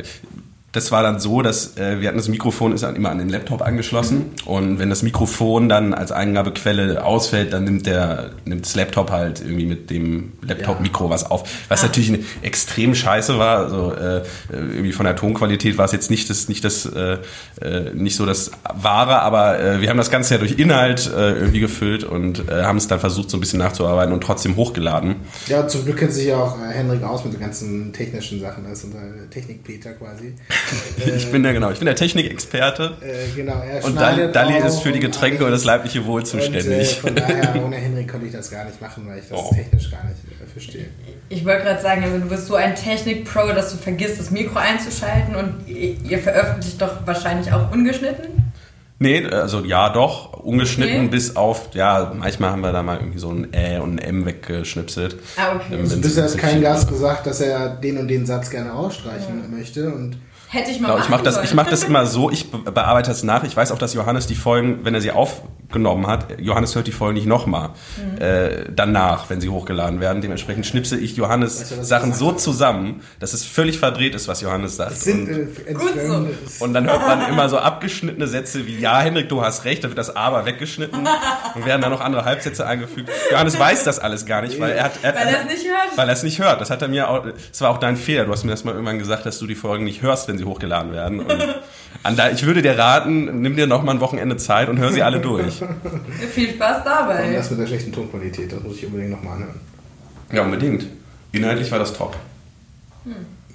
das 0.72 0.92
war 0.92 1.02
dann 1.02 1.20
so, 1.20 1.42
dass 1.42 1.78
äh, 1.78 2.00
wir 2.00 2.08
hatten 2.08 2.18
das 2.18 2.28
Mikrofon 2.28 2.74
ist 2.74 2.84
dann 2.84 2.96
immer 2.96 3.10
an 3.10 3.18
den 3.18 3.30
Laptop 3.30 3.62
angeschlossen 3.62 4.28
und 4.46 4.78
wenn 4.78 4.90
das 4.90 5.02
Mikrofon 5.02 5.68
dann 5.68 5.94
als 5.94 6.12
Eingabequelle 6.12 7.04
ausfällt, 7.04 7.54
dann 7.54 7.64
nimmt 7.64 7.88
der 7.88 8.32
nimmt 8.46 8.66
das 8.66 8.76
Laptop 8.76 9.10
halt 9.10 9.42
irgendwie 9.42 9.66
mit 9.66 9.90
dem 9.90 10.34
Laptop-Mikro 10.42 11.10
was 11.10 11.30
auf, 11.30 11.50
was 11.70 11.82
natürlich 11.82 12.10
eine 12.10 12.20
extrem 12.42 12.94
scheiße 12.94 13.40
war. 13.40 13.58
Also 13.58 13.94
äh, 13.94 14.22
irgendwie 14.52 14.92
von 14.92 15.06
der 15.06 15.16
Tonqualität 15.16 15.78
war 15.78 15.86
es 15.86 15.92
jetzt 15.92 16.12
nicht 16.12 16.30
das 16.30 16.50
nicht 16.50 16.64
das 16.64 16.86
äh, 16.86 17.18
äh, 17.62 17.94
nicht 17.94 18.16
so 18.16 18.28
das 18.28 18.52
wahre, 18.72 19.22
aber 19.22 19.60
äh, 19.60 19.82
wir 19.82 19.90
haben 19.90 19.98
das 19.98 20.12
Ganze 20.12 20.36
ja 20.36 20.40
durch 20.40 20.60
Inhalt 20.60 21.08
äh, 21.08 21.32
irgendwie 21.32 21.62
gefüllt 21.62 22.04
und 22.04 22.48
äh, 22.48 22.64
haben 22.64 22.78
es 22.78 22.88
dann 22.88 23.00
versucht 23.00 23.32
so 23.32 23.38
ein 23.38 23.40
bisschen 23.40 23.60
nachzuarbeiten 23.60 24.14
und 24.14 24.22
trotzdem 24.22 24.56
hochgeladen. 24.56 25.16
Ja, 25.48 25.68
zum 25.68 25.84
Glück 25.84 25.98
kennt 25.98 26.14
sich 26.14 26.28
ja 26.28 26.38
auch 26.38 26.60
äh, 26.60 26.72
Henrik 26.72 27.02
aus 27.02 27.24
mit 27.24 27.34
den 27.34 27.42
ganzen 27.42 27.92
technischen 27.92 28.40
Sachen. 28.40 28.66
Das 28.66 28.80
ist 28.80 28.86
unser 28.86 29.30
Technik-Peter 29.32 29.94
quasi. 29.94 30.36
Ich 31.16 31.32
bin 31.32 31.44
der 31.44 31.54
genau, 31.54 31.72
ich 31.72 31.80
bin 31.80 31.86
der 31.86 31.96
Technikexperte. 31.96 32.94
Äh, 33.02 33.36
genau, 33.36 33.62
er 33.62 33.84
Und 33.84 33.96
Dali 33.96 34.62
auch 34.62 34.66
ist 34.66 34.80
für 34.82 34.92
die 34.92 35.00
Getränke 35.00 35.46
und 35.46 35.52
das 35.52 35.64
leibliche 35.64 36.06
Wohl 36.06 36.22
Und, 36.22 36.28
äh, 36.28 36.30
zuständig. 36.30 36.96
von 37.00 37.16
daher, 37.16 37.56
ohne 37.66 37.78
Henrik 37.78 38.10
konnte 38.10 38.28
ich 38.28 38.34
das 38.34 38.52
gar 38.52 38.66
nicht 38.66 38.82
machen, 38.82 39.06
weil 39.08 39.20
ich 39.20 39.26
das 39.30 39.38
Oh. 39.40 39.54
technisch 39.54 39.90
gar 39.92 40.04
nicht 40.04 40.18
äh, 40.42 40.46
verstehe. 40.52 40.86
Ich 41.30 41.46
wollte 41.46 41.64
gerade 41.64 41.82
sagen, 41.82 42.04
also 42.04 42.18
du 42.18 42.26
bist 42.28 42.48
so 42.48 42.56
ein 42.56 42.76
Technik-Pro, 42.76 43.48
dass 43.54 43.72
du 43.72 43.78
vergisst, 43.78 44.20
das 44.20 44.32
Mikro 44.32 44.60
einzuschalten 44.60 45.36
und 45.36 45.68
ihr, 45.68 46.20
veröffentlicht 46.20 46.82
doch 46.82 47.06
wahrscheinlich 47.06 47.52
auch 47.54 47.72
ungeschnitten. 47.72 48.26
nee, 49.00 49.26
also 49.26 49.64
ja 49.64 49.90
doch, 49.90 50.34
ungeschnitten 50.34 50.98
Okay. 51.02 51.08
bis 51.08 51.36
auf, 51.36 51.70
ja, 51.74 52.14
manchmal 52.18 52.52
haben 52.52 52.62
wir 52.62 52.72
da 52.72 52.84
mal 52.84 52.98
irgendwie 52.98 53.20
so 53.20 53.30
ein 53.32 53.54
Ä 53.54 53.78
und 53.80 53.96
ein 53.96 54.00
M 54.00 54.26
weggeschnipselt. 54.26 55.16
Ah, 55.38 55.56
okay. 55.56 55.76
Ähm, 55.76 55.90
wenn's 55.92 56.02
Bisher 56.02 56.24
hat 56.26 56.38
kein 56.38 56.62
Gast 56.62 56.90
gesagt, 56.90 57.26
dass 57.28 57.40
er 57.42 57.70
den 57.70 57.98
und 57.98 58.08
den 58.08 58.26
Satz 58.26 58.50
gerne 58.50 58.72
rausstreichen 58.72 59.56
möchte. 59.56 59.90
Und 59.94 60.18
Hätte 60.52 60.72
ich 60.72 60.80
mal 60.80 60.88
Genau, 60.90 61.00
ich 61.04 61.10
mache 61.10 61.24
das, 61.24 61.44
ich 61.44 61.54
mach 61.54 61.68
das 61.68 61.84
immer 61.84 62.06
so, 62.08 62.32
ich 62.32 62.50
be- 62.52 62.72
bearbeite 62.72 63.10
das 63.12 63.22
nach. 63.24 63.44
Ich 63.44 63.56
weiß 63.56 63.72
auch, 63.72 63.78
dass 63.78 63.94
Johannes 63.94 64.26
die 64.28 64.36
Folgen, 64.36 64.84
wenn 64.84 64.96
er 64.96 65.02
sie 65.02 65.12
aufgenommen 65.70 66.08
hat, 66.08 66.40
Johannes 66.40 66.74
hört 66.76 66.88
die 66.88 66.92
Folgen 66.92 67.14
nicht 67.14 67.28
nochmal 67.28 67.70
Mhm. 67.98 68.22
äh, 68.22 68.66
danach, 68.76 69.30
wenn 69.30 69.40
sie 69.40 69.50
hochgeladen 69.50 70.00
werden. 70.00 70.20
Dementsprechend 70.22 70.66
schnipse 70.66 70.98
ich 70.98 71.16
Johannes 71.16 71.60
Weißt 71.62 71.72
du, 71.80 71.84
Sachen 71.84 72.14
so 72.14 72.32
zusammen, 72.32 73.02
dass 73.20 73.34
es 73.34 73.46
völlig 73.46 73.78
verdreht 73.78 74.16
ist, 74.16 74.28
was 74.28 74.42
Johannes 74.42 74.78
sagt. 74.78 74.94
es 74.94 75.02
sind 75.04 75.30
Und- 75.30 75.68
äh, 75.68 75.74
Gut 75.74 75.94
so. 76.08 76.64
Und 76.66 76.74
dann 76.74 76.90
hört 76.90 77.06
man 77.06 77.30
immer 77.30 77.48
so 77.50 77.58
abgeschnittene 77.60 78.26
Sätze 78.28 78.66
wie, 78.66 78.80
ja, 78.80 79.00
Henrik, 79.00 79.30
du 79.30 79.44
hast 79.44 79.64
recht, 79.66 79.84
da 79.84 79.90
wird 79.90 79.98
das 80.00 80.16
Aber 80.16 80.46
weggeschnitten 80.48 81.08
und 81.56 81.66
werden 81.66 81.82
dann 81.82 81.92
noch 81.92 82.02
andere 82.02 82.26
Halbsätze 82.26 82.66
eingefügt. 82.66 83.10
Johannes 83.32 83.60
weiß 83.60 83.84
das 83.84 84.00
alles 84.00 84.26
gar 84.26 84.42
nicht, 84.42 84.60
weil 84.60 84.72
er 84.72 84.86
hat... 84.86 84.94
Er, 85.04 85.14
Weil 85.14 85.28
er 85.28 85.40
es 85.42 85.46
nicht 85.54 85.66
hört. 85.68 85.98
Weil 85.98 86.08
er 86.10 86.14
es 86.14 86.24
nicht 86.24 86.40
hört. 86.40 86.62
Das 86.62 86.70
hat 86.72 86.82
er 86.82 86.88
mir 86.88 87.10
auch, 87.10 87.24
das 87.52 87.62
war 87.62 87.70
auch 87.70 87.78
dein 87.78 87.96
Fehler. 87.96 88.26
Du 88.26 88.32
hast 88.32 88.44
mir 88.44 88.52
das 88.52 88.64
mal 88.64 88.72
irgendwann 88.74 88.98
gesagt, 89.00 89.26
dass 89.28 89.38
du 89.38 89.46
die 89.46 89.56
Folgen 89.56 89.84
nicht 89.84 90.02
hörst, 90.02 90.28
wenn 90.28 90.38
sie 90.40 90.46
hochgeladen 90.46 90.92
werden. 90.94 91.20
Und 91.20 91.38
an 92.04 92.16
da, 92.16 92.30
ich 92.32 92.44
würde 92.46 92.62
dir 92.64 92.78
raten, 92.78 93.42
nimm 93.42 93.56
dir 93.56 93.68
noch 93.68 93.84
mal 93.84 93.92
ein 93.94 94.00
Wochenende 94.00 94.38
Zeit 94.38 94.70
und 94.70 94.80
hör 94.80 94.92
sie 94.92 95.04
alle 95.04 95.20
durch. 95.22 95.59
Viel 96.34 96.50
Spaß 96.52 96.78
Und 96.78 96.86
dabei. 96.86 97.34
das 97.34 97.50
mit 97.52 97.60
der 97.60 97.68
schlechten 97.68 97.92
Tonqualität, 97.92 98.52
das 98.52 98.62
muss 98.64 98.78
ich 98.78 98.86
unbedingt 98.86 99.12
nochmal 99.12 99.34
anhören. 99.38 99.60
Ja, 100.32 100.42
unbedingt. 100.44 100.86
Inhaltlich 101.32 101.72
war 101.72 101.80
das 101.80 101.94
top. 101.94 102.16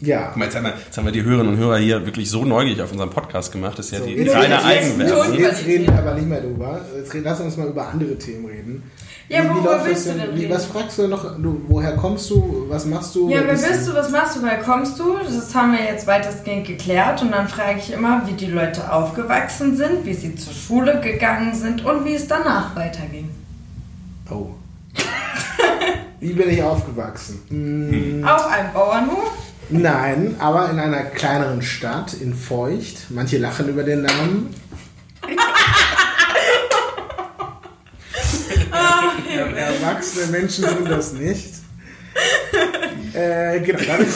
Ja. 0.00 0.26
Guck 0.28 0.36
mal, 0.36 0.44
jetzt 0.46 0.56
haben, 0.56 0.64
wir, 0.64 0.74
jetzt 0.84 0.96
haben 0.98 1.04
wir 1.04 1.12
die 1.12 1.22
Hörerinnen 1.22 1.54
und 1.54 1.58
Hörer 1.58 1.78
hier 1.78 2.04
wirklich 2.04 2.28
so 2.28 2.44
neugierig 2.44 2.82
auf 2.82 2.92
unseren 2.92 3.10
Podcast 3.10 3.52
gemacht. 3.52 3.78
Das 3.78 3.86
ist 3.86 3.92
ja 3.92 3.98
So, 4.00 4.06
die 4.06 4.12
jetzt- 4.14 4.34
reine 4.34 4.54
jetzt- 4.54 4.64
Eigenwerbung. 4.64 5.38
Jetzt 5.38 5.64
reden 5.66 5.86
wir 5.86 5.94
aber 5.98 6.14
nicht 6.14 6.28
mehr 6.28 6.40
drüber. 6.40 6.80
Jetzt 6.96 7.14
reden, 7.14 7.24
lass 7.24 7.40
uns 7.40 7.56
mal 7.56 7.68
über 7.68 7.88
andere 7.88 8.16
Themen 8.18 8.46
reden. 8.46 8.82
Ja, 9.28 9.48
worüber 9.48 9.72
läuft 9.72 9.86
willst 9.86 10.06
das 10.06 10.12
du 10.14 10.20
denn 10.20 10.36
Wie, 10.36 10.40
reden? 10.42 10.54
was 10.54 10.66
fragst 10.66 10.98
du 10.98 11.08
noch? 11.08 11.24
Du, 11.38 11.60
woher 11.68 11.96
kommst 11.96 12.28
du? 12.30 12.66
Was 12.68 12.84
machst 12.84 13.14
du? 13.14 13.30
Ja, 13.30 13.40
wer 13.44 13.52
Bist 13.52 13.66
bist 13.68 13.88
du, 13.88 13.94
was 13.94 14.10
machst 14.10 14.36
du, 14.36 14.42
woher 14.42 14.58
kommst 14.58 14.98
du? 14.98 15.16
Das 15.24 15.54
haben 15.54 15.72
wir 15.72 15.82
jetzt 15.82 16.06
weitestgehend 16.06 16.66
geklärt 16.66 17.22
und 17.22 17.32
dann 17.32 17.48
frage 17.48 17.78
ich 17.78 17.90
immer, 17.92 18.22
wie 18.26 18.32
die 18.34 18.46
Leute 18.46 18.92
aufgewachsen 18.92 19.76
sind, 19.76 20.04
wie 20.04 20.12
sie 20.14 20.34
zur 20.36 20.52
Schule 20.52 21.00
gegangen 21.00 21.54
sind 21.54 21.84
und 21.84 22.04
wie 22.04 22.14
es 22.14 22.28
danach 22.28 22.76
weiterging. 22.76 23.30
Oh. 24.30 24.48
Wie 26.20 26.32
bin 26.32 26.48
ich 26.48 26.62
aufgewachsen? 26.62 27.40
Hm, 27.48 28.24
Auf 28.26 28.46
einem 28.46 28.72
Bauernhof? 28.72 29.30
nein, 29.68 30.36
aber 30.38 30.70
in 30.70 30.78
einer 30.78 31.02
kleineren 31.02 31.60
Stadt, 31.60 32.14
in 32.14 32.32
Feucht. 32.34 33.10
Manche 33.10 33.36
lachen 33.38 33.68
über 33.68 33.82
den 33.82 34.02
Namen. 34.02 34.54
Erwachsene 39.56 40.26
Menschen 40.32 40.64
tun 40.66 40.84
das 40.88 41.12
nicht. 41.12 41.48
Äh, 43.14 43.60
genau, 43.60 43.78
da 43.78 43.96
bin 43.96 44.06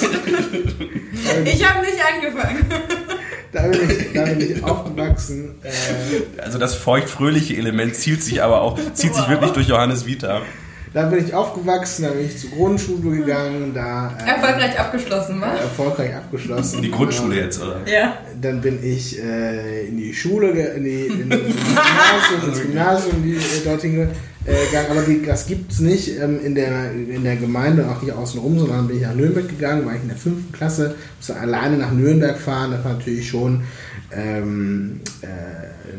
ich, 1.47 1.69
habe 1.69 1.87
nicht 1.87 1.99
angefangen. 2.05 2.65
da 3.53 3.63
bin 3.63 3.91
ich, 3.91 4.13
da 4.13 4.25
bin 4.25 4.41
ich 4.41 4.65
aufgewachsen. 4.65 5.55
Äh, 5.63 6.41
Also 6.43 6.59
das 6.59 6.75
feucht-fröhliche 6.75 7.57
Element 7.57 7.95
zielt 7.95 8.23
sich 8.25 8.43
aber 8.43 8.61
auch, 8.63 8.77
zieht 8.95 9.15
sich 9.15 9.23
Wow. 9.23 9.29
wirklich 9.31 9.53
durch 9.53 9.69
Johannes 9.69 10.05
Vita. 10.05 10.43
da 10.95 11.03
bin 11.07 11.25
ich 11.25 11.33
aufgewachsen, 11.33 12.05
da 12.05 12.11
bin 12.11 12.27
ich 12.27 12.39
zur 12.39 12.51
Grundschule 12.51 13.19
gegangen, 13.19 13.73
da 13.73 14.13
äh, 14.25 14.31
Erfolgreich 14.31 14.79
abgeschlossen, 14.81 15.41
was? 15.41 15.61
erfolgreich 15.61 16.15
abgeschlossen. 16.17 16.77
In 16.79 16.83
die 16.83 16.91
Grundschule 16.91 17.37
jetzt, 17.37 17.63
oder? 17.63 17.81
Ja. 17.87 18.17
Dann 18.41 18.61
bin 18.61 18.79
ich 18.83 19.23
äh, 19.23 19.89
in 19.89 19.97
die 19.97 20.15
Schule, 20.15 20.51
in 20.51 20.85
die, 20.85 21.07
in 21.07 21.31
ins 21.31 21.33
Gymnasium, 21.33 22.49
ins 22.49 22.63
Gymnasium 22.63 23.23
die, 23.25 23.35
äh, 23.35 23.65
dorthin 23.65 24.09
äh, 24.45 24.67
gegangen. 24.67 24.87
Aber 24.91 25.03
die, 25.03 25.23
das 25.23 25.47
gibt 25.47 25.73
es 25.73 25.81
nicht 25.81 26.19
ähm, 26.21 26.41
in, 26.45 26.55
der, 26.55 26.93
in 26.93 27.25
der 27.25 27.37
Gemeinde, 27.37 27.89
auch 27.89 28.03
nicht 28.03 28.13
außenrum, 28.13 28.59
sondern 28.59 28.89
bin 28.89 28.97
ich 28.99 29.03
nach 29.03 29.15
Nürnberg 29.15 29.49
gegangen, 29.49 29.87
war 29.87 29.95
ich 29.95 30.03
in 30.03 30.09
der 30.09 30.17
fünften 30.17 30.53
Klasse, 30.53 30.95
musste 31.17 31.37
alleine 31.37 31.77
nach 31.77 31.93
Nürnberg 31.93 32.39
fahren. 32.39 32.73
Das 32.73 32.85
war 32.85 32.95
natürlich 32.95 33.29
schon 33.29 33.63
ähm, 34.13 35.01
äh, 35.23 35.27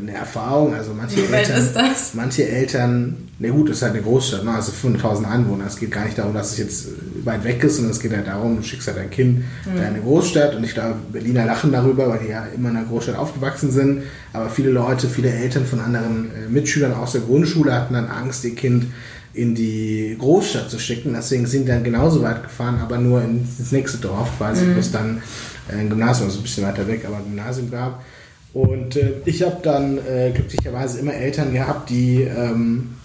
eine 0.00 0.12
Erfahrung. 0.12 0.74
Also 0.74 0.92
manche 0.94 1.16
Wie 1.16 1.32
Eltern, 1.32 1.58
ist 1.58 1.74
das? 1.74 2.14
manche 2.14 2.48
Eltern, 2.48 3.28
na 3.38 3.48
gut, 3.50 3.68
das 3.68 3.76
ist 3.76 3.82
halt 3.82 3.94
eine 3.94 4.02
Großstadt, 4.02 4.44
ne? 4.44 4.52
also 4.52 4.72
500.000 4.72 5.24
Einwohner. 5.24 5.66
Es 5.66 5.78
geht 5.78 5.90
gar 5.90 6.04
nicht 6.04 6.18
darum, 6.18 6.34
dass 6.34 6.52
es 6.52 6.58
jetzt 6.58 6.88
weit 7.24 7.44
weg 7.44 7.62
ist, 7.64 7.76
sondern 7.76 7.92
es 7.92 8.00
geht 8.00 8.12
halt 8.14 8.26
darum, 8.26 8.56
du 8.56 8.62
schickst 8.62 8.86
halt 8.88 8.98
dein 8.98 9.10
Kind 9.10 9.44
in 9.74 9.82
eine 9.82 10.00
Großstadt 10.00 10.54
und 10.54 10.64
ich 10.64 10.74
glaube, 10.74 10.96
Berliner 11.12 11.46
lachen 11.46 11.72
darüber, 11.72 12.08
weil 12.08 12.20
die 12.20 12.30
ja 12.30 12.46
immer 12.54 12.70
in 12.70 12.76
einer 12.76 12.86
Großstadt 12.86 13.16
aufgewachsen 13.16 13.70
sind. 13.70 14.02
Aber 14.32 14.48
viele 14.48 14.70
Leute, 14.70 15.08
viele 15.08 15.30
Eltern 15.30 15.66
von 15.66 15.80
anderen 15.80 16.30
äh, 16.30 16.48
Mitschülern 16.48 16.92
aus 16.92 17.12
der 17.12 17.22
Grundschule 17.22 17.72
hatten 17.72 17.94
dann 17.94 18.06
Angst, 18.06 18.44
ihr 18.44 18.54
Kind 18.54 18.86
in 19.32 19.54
die 19.54 20.16
Großstadt 20.18 20.70
zu 20.70 20.78
schicken. 20.78 21.12
Deswegen 21.14 21.46
sind 21.46 21.64
die 21.64 21.68
dann 21.68 21.84
genauso 21.84 22.22
weit 22.22 22.42
gefahren, 22.42 22.78
aber 22.80 22.98
nur 22.98 23.22
ins, 23.22 23.70
nächste 23.72 23.98
Dorf 23.98 24.28
quasi, 24.38 24.66
wo 24.74 24.78
es 24.78 24.90
dann 24.90 25.22
äh, 25.68 25.78
ein 25.78 25.88
Gymnasium, 25.88 26.28
also 26.28 26.40
ein 26.40 26.42
bisschen 26.42 26.64
weiter 26.64 26.86
weg, 26.86 27.04
aber 27.06 27.16
ein 27.18 27.24
Gymnasium 27.24 27.70
gab. 27.70 28.02
Und 28.52 28.96
äh, 28.96 29.12
ich 29.24 29.42
habe 29.42 29.58
dann 29.62 29.98
äh, 29.98 30.32
glücklicherweise 30.34 31.00
immer 31.00 31.14
Eltern 31.14 31.52
gehabt, 31.52 31.90
die 31.90 32.22
ähm, 32.22 32.96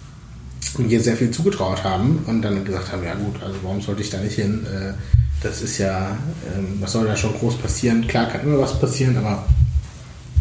mir 0.78 1.00
sehr 1.00 1.16
viel 1.16 1.30
zugetraut 1.30 1.84
haben 1.84 2.24
und 2.26 2.42
dann 2.42 2.64
gesagt 2.64 2.92
haben, 2.92 3.04
ja 3.04 3.14
gut, 3.14 3.42
also 3.42 3.56
warum 3.62 3.80
sollte 3.80 4.02
ich 4.02 4.10
da 4.10 4.18
nicht 4.18 4.34
hin? 4.34 4.66
Äh, 4.66 4.92
das 5.42 5.62
ist 5.62 5.78
ja, 5.78 6.16
ähm, 6.56 6.78
was 6.80 6.92
soll 6.92 7.06
da 7.06 7.16
schon 7.16 7.34
groß 7.34 7.56
passieren? 7.58 8.06
Klar 8.08 8.28
kann 8.28 8.42
immer 8.42 8.58
was 8.58 8.78
passieren, 8.78 9.16
aber 9.16 9.46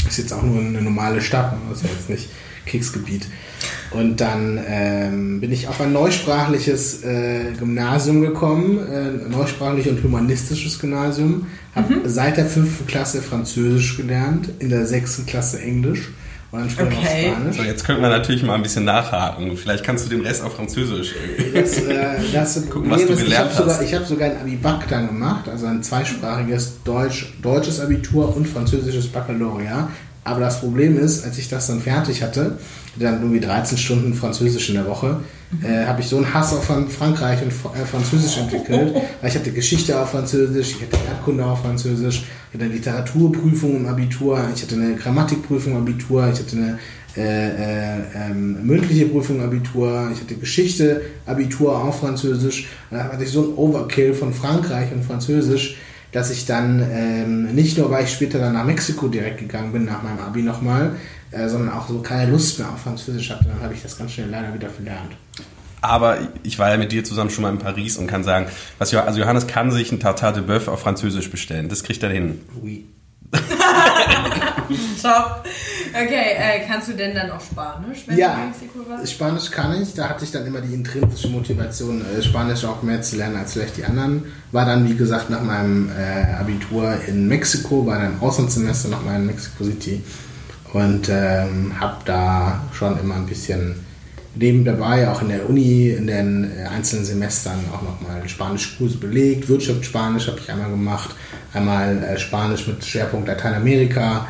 ist 0.07 0.17
jetzt 0.17 0.33
auch 0.33 0.41
nur 0.41 0.59
eine 0.59 0.81
normale 0.81 1.21
Stadt, 1.21 1.53
ne? 1.53 1.59
das 1.69 1.79
ist 1.79 1.83
ja 1.83 1.89
jetzt 1.91 2.09
nicht 2.09 2.29
Kriegsgebiet. 2.65 3.27
Und 3.91 4.19
dann 4.21 4.59
ähm, 4.67 5.39
bin 5.41 5.51
ich 5.51 5.67
auf 5.67 5.79
ein 5.81 5.93
neusprachliches 5.93 7.03
äh, 7.03 7.51
Gymnasium 7.57 8.21
gekommen, 8.21 8.79
äh, 8.91 9.29
neusprachlich 9.29 9.87
und 9.89 10.03
humanistisches 10.03 10.79
Gymnasium. 10.79 11.47
Habe 11.73 12.01
seit 12.05 12.37
der 12.37 12.45
fünften 12.45 12.87
Klasse 12.87 13.21
Französisch 13.21 13.97
gelernt, 13.97 14.49
in 14.59 14.69
der 14.69 14.85
sechsten 14.85 15.25
Klasse 15.25 15.61
Englisch 15.61 16.09
und 16.51 16.59
dann 16.59 16.69
später 16.69 16.87
Okay. 16.87 17.27
noch 17.29 17.35
Spanisch. 17.35 17.57
So, 17.57 17.63
jetzt 17.63 17.85
könnten 17.85 18.01
wir 18.01 18.09
natürlich 18.09 18.43
mal 18.43 18.55
ein 18.55 18.63
bisschen 18.63 18.85
nachhaken. 18.85 19.55
Vielleicht 19.57 19.83
kannst 19.83 20.05
du 20.05 20.09
den 20.09 20.21
Rest 20.25 20.43
auf 20.43 20.55
Französisch. 20.55 21.13
Das, 21.53 21.77
äh, 21.77 22.17
das 22.33 22.69
Gucken, 22.69 22.91
was 22.91 23.01
du 23.05 23.15
gelernt 23.15 23.29
ich 23.31 23.37
habe 23.37 23.53
sogar, 23.53 23.75
hast. 23.75 23.83
ich 23.83 23.93
hab 23.93 24.05
sogar 24.05 24.29
ein 24.31 24.37
Abibak 24.37 24.87
dann 24.89 25.07
gemacht, 25.07 25.47
also 25.49 25.67
ein 25.67 25.83
zweisprachiges 25.83 26.83
Deutsch, 26.83 27.33
deutsches 27.41 27.79
Abitur 27.79 28.35
und 28.35 28.47
französisches 28.47 29.07
Baccalaureat. 29.07 29.89
Aber 30.25 30.39
das 30.39 30.59
Problem 30.59 30.97
ist, 30.97 31.23
als 31.23 31.37
ich 31.37 31.47
das 31.49 31.67
dann 31.67 31.79
fertig 31.79 32.23
hatte, 32.23 32.57
dann 32.97 33.21
irgendwie 33.21 33.39
13 33.39 33.77
Stunden 33.77 34.13
Französisch 34.15 34.69
in 34.69 34.75
der 34.75 34.87
Woche, 34.87 35.19
äh, 35.63 35.85
habe 35.85 36.01
ich 36.01 36.07
so 36.07 36.17
einen 36.17 36.33
Hass 36.33 36.51
auf 36.51 36.65
Fran- 36.65 36.89
Frankreich 36.89 37.41
und 37.43 37.49
äh, 37.49 37.85
Französisch 37.85 38.37
entwickelt. 38.37 38.93
Weil 39.21 39.29
ich 39.29 39.35
hatte 39.35 39.51
Geschichte 39.51 39.99
auf 39.99 40.09
Französisch, 40.11 40.71
ich 40.71 40.81
hatte 40.81 40.97
Erdkunde 41.07 41.45
auf 41.45 41.61
Französisch, 41.61 42.23
ich 42.49 42.53
hatte 42.55 42.65
eine 42.65 42.73
Literaturprüfung 42.73 43.75
im 43.77 43.85
Abitur, 43.87 44.39
ich 44.53 44.63
hatte 44.63 44.75
eine 44.75 44.95
Grammatikprüfung 44.95 45.73
im 45.73 45.79
Abitur, 45.83 46.27
ich 46.33 46.39
hatte 46.39 46.57
eine 46.57 46.79
äh, 47.17 47.97
äh, 47.97 48.01
ähm, 48.15 48.65
mündliche 48.65 49.05
Prüfung 49.05 49.41
Abitur, 49.41 50.09
ich 50.11 50.19
hatte 50.21 50.35
Geschichte 50.35 51.01
Abitur 51.25 51.81
auf 51.81 51.99
Französisch. 51.99 52.67
Und 52.89 52.97
dann 52.97 53.11
hatte 53.13 53.23
ich 53.23 53.29
so 53.29 53.41
ein 53.43 53.55
Overkill 53.55 54.13
von 54.13 54.33
Frankreich 54.33 54.91
und 54.91 55.05
Französisch, 55.05 55.77
dass 56.15 56.29
ich 56.31 56.45
dann 56.45 56.81
ähm, 56.91 57.53
nicht 57.53 57.77
nur, 57.77 57.91
weil 57.91 58.05
ich 58.05 58.11
später 58.13 58.39
dann 58.39 58.53
nach 58.53 58.63
Mexiko 58.63 59.09
direkt 59.09 59.37
gegangen 59.39 59.73
bin, 59.73 59.83
nach 59.83 60.01
meinem 60.01 60.19
Abi 60.19 60.41
nochmal, 60.43 60.95
äh, 61.31 61.49
sondern 61.49 61.73
auch 61.73 61.89
so 61.89 61.99
keine 61.99 62.31
Lust 62.31 62.57
mehr 62.57 62.69
auf 62.69 62.79
Französisch 62.81 63.29
hatte. 63.31 63.43
Dann 63.49 63.61
habe 63.61 63.73
ich 63.73 63.81
das 63.83 63.97
ganz 63.97 64.13
schnell 64.13 64.29
leider 64.29 64.53
wieder 64.53 64.69
verlernt. 64.69 65.11
Aber 65.81 66.17
ich 66.43 66.57
war 66.57 66.69
ja 66.71 66.77
mit 66.77 66.93
dir 66.93 67.03
zusammen 67.03 67.29
schon 67.29 67.41
mal 67.41 67.51
in 67.51 67.59
Paris 67.59 67.97
und 67.97 68.07
kann 68.07 68.23
sagen, 68.23 68.45
was 68.79 68.91
Jo- 68.91 69.01
also 69.01 69.19
Johannes 69.19 69.45
kann 69.45 69.71
sich 69.71 69.91
ein 69.91 69.99
Tartar 69.99 70.31
de 70.31 70.41
Bœuf 70.41 70.69
auf 70.69 70.79
Französisch 70.79 71.29
bestellen. 71.29 71.67
Das 71.67 71.83
kriegt 71.83 72.01
er 72.01 72.09
hin. 72.09 72.39
Oui. 72.61 72.85
Top. 75.01 75.43
Okay, 75.95 76.35
äh, 76.37 76.67
kannst 76.67 76.89
du 76.89 76.93
denn 76.93 77.15
dann 77.15 77.31
auch 77.31 77.39
Spanisch, 77.39 78.03
wenn 78.05 78.15
du 78.15 78.21
Ja, 78.21 78.33
in 78.33 78.49
Mexiko 78.49 78.89
warst? 78.89 79.11
Spanisch 79.11 79.49
kann 79.49 79.81
ich. 79.81 79.93
Da 79.93 80.09
hatte 80.09 80.25
ich 80.25 80.31
dann 80.31 80.45
immer 80.45 80.59
die 80.59 80.73
intrinsische 80.73 81.29
Motivation, 81.29 82.01
äh, 82.01 82.21
Spanisch 82.21 82.65
auch 82.65 82.83
mehr 82.83 83.01
zu 83.01 83.15
lernen 83.15 83.37
als 83.37 83.53
vielleicht 83.53 83.77
die 83.77 83.85
anderen. 83.85 84.25
War 84.51 84.65
dann, 84.65 84.89
wie 84.89 84.95
gesagt, 84.95 85.29
nach 85.29 85.41
meinem 85.41 85.89
äh, 85.89 86.33
Abitur 86.33 86.95
in 87.07 87.27
Mexiko, 87.29 87.85
war 87.85 87.99
dann 87.99 88.13
im 88.13 88.19
Auslandssemester 88.21 88.89
nochmal 88.89 89.15
in 89.15 89.27
Mexico 89.27 89.63
City 89.63 90.03
und 90.73 91.07
ähm, 91.09 91.79
habe 91.79 91.97
da 92.03 92.61
schon 92.73 92.99
immer 92.99 93.15
ein 93.15 93.25
bisschen 93.25 93.75
neben 94.35 94.65
dabei, 94.65 95.09
auch 95.09 95.21
in 95.21 95.29
der 95.29 95.49
Uni, 95.49 95.91
in 95.91 96.07
den 96.07 96.51
äh, 96.51 96.65
einzelnen 96.65 97.05
Semestern 97.05 97.59
auch 97.73 97.81
nochmal 97.81 98.27
Spanischkurse 98.27 98.97
belegt. 98.97 99.47
Wirtschaftsspanisch 99.47 100.27
habe 100.27 100.39
ich 100.39 100.51
einmal 100.51 100.69
gemacht, 100.69 101.15
einmal 101.53 102.03
äh, 102.03 102.17
Spanisch 102.17 102.67
mit 102.67 102.83
Schwerpunkt 102.83 103.29
Lateinamerika. 103.29 104.27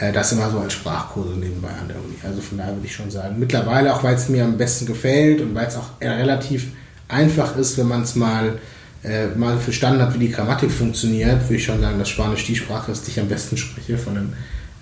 Äh, 0.00 0.12
das 0.12 0.32
immer 0.32 0.50
so 0.50 0.58
als 0.58 0.72
Sprachkurse 0.72 1.34
nebenbei 1.38 1.68
an 1.68 1.86
der 1.88 1.96
Uni. 1.96 2.14
Also 2.24 2.40
von 2.40 2.58
daher 2.58 2.74
würde 2.74 2.86
ich 2.86 2.94
schon 2.94 3.10
sagen, 3.10 3.36
mittlerweile 3.38 3.94
auch, 3.94 4.02
weil 4.02 4.14
es 4.14 4.28
mir 4.28 4.44
am 4.44 4.56
besten 4.56 4.86
gefällt 4.86 5.40
und 5.42 5.54
weil 5.54 5.66
es 5.66 5.76
auch 5.76 5.90
relativ 6.00 6.68
einfach 7.06 7.56
ist, 7.56 7.76
wenn 7.76 7.88
man 7.88 8.02
es 8.02 8.16
mal, 8.16 8.58
äh, 9.04 9.26
mal 9.36 9.58
verstanden 9.58 10.00
hat, 10.00 10.14
wie 10.14 10.26
die 10.26 10.30
Grammatik 10.30 10.70
funktioniert, 10.70 11.42
würde 11.42 11.56
ich 11.56 11.64
schon 11.64 11.80
sagen, 11.80 11.98
dass 11.98 12.08
Spanisch 12.08 12.46
die 12.46 12.56
Sprache 12.56 12.92
ist, 12.92 13.06
die 13.06 13.10
ich 13.10 13.20
am 13.20 13.28
besten 13.28 13.58
spreche 13.58 13.98
von 13.98 14.14
den 14.14 14.32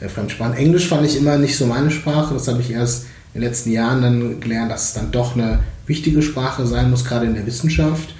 äh, 0.00 0.08
Fremdsprachen. 0.08 0.54
Englisch 0.54 0.86
fand 0.86 1.04
ich 1.04 1.16
immer 1.16 1.36
nicht 1.36 1.56
so 1.56 1.66
meine 1.66 1.90
Sprache, 1.90 2.34
das 2.34 2.46
habe 2.46 2.60
ich 2.60 2.70
erst 2.70 3.06
in 3.34 3.40
den 3.40 3.48
letzten 3.48 3.72
Jahren 3.72 4.02
dann 4.02 4.40
gelernt, 4.40 4.70
dass 4.70 4.84
es 4.84 4.92
dann 4.94 5.10
doch 5.10 5.34
eine 5.34 5.60
wichtige 5.86 6.22
Sprache 6.22 6.64
sein 6.66 6.90
muss, 6.90 7.04
gerade 7.04 7.26
in 7.26 7.34
der 7.34 7.46
Wissenschaft. 7.46 8.14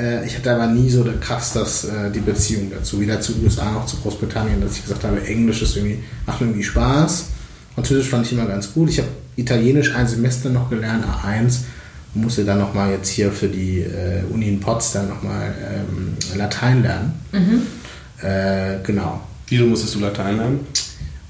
Äh, 0.00 0.26
ich 0.26 0.36
hatte 0.36 0.52
aber 0.52 0.66
nie 0.66 0.88
so 0.88 1.04
krass 1.20 1.52
das, 1.52 1.84
äh, 1.84 2.10
die 2.10 2.20
Beziehung 2.20 2.70
dazu, 2.70 3.00
weder 3.00 3.20
zu 3.20 3.34
USA 3.42 3.70
noch 3.70 3.86
zu 3.86 3.96
Großbritannien, 3.98 4.60
dass 4.60 4.76
ich 4.76 4.82
gesagt 4.82 5.04
habe, 5.04 5.24
Englisch 5.24 5.62
ist 5.62 5.76
irgendwie, 5.76 6.02
macht 6.26 6.40
mir 6.40 6.48
irgendwie 6.48 6.64
Spaß. 6.64 7.26
Französisch 7.74 8.08
fand 8.08 8.26
ich 8.26 8.32
immer 8.32 8.46
ganz 8.46 8.72
gut. 8.72 8.90
Ich 8.90 8.98
habe 8.98 9.08
Italienisch 9.36 9.94
ein 9.94 10.06
Semester 10.06 10.48
noch 10.50 10.68
gelernt, 10.70 11.04
A1, 11.04 11.60
und 12.14 12.22
musste 12.22 12.44
dann 12.44 12.58
nochmal 12.58 12.90
jetzt 12.90 13.08
hier 13.08 13.30
für 13.30 13.48
die 13.48 13.80
äh, 13.80 14.22
Uni 14.32 14.48
in 14.48 14.60
Potsdam 14.60 15.08
nochmal 15.08 15.54
ähm, 15.62 16.16
Latein 16.36 16.82
lernen. 16.82 17.12
Äh, 18.22 18.82
genau 18.82 19.20
Wieso 19.48 19.66
musstest 19.66 19.96
du 19.96 20.00
Latein 20.00 20.36
lernen? 20.36 20.60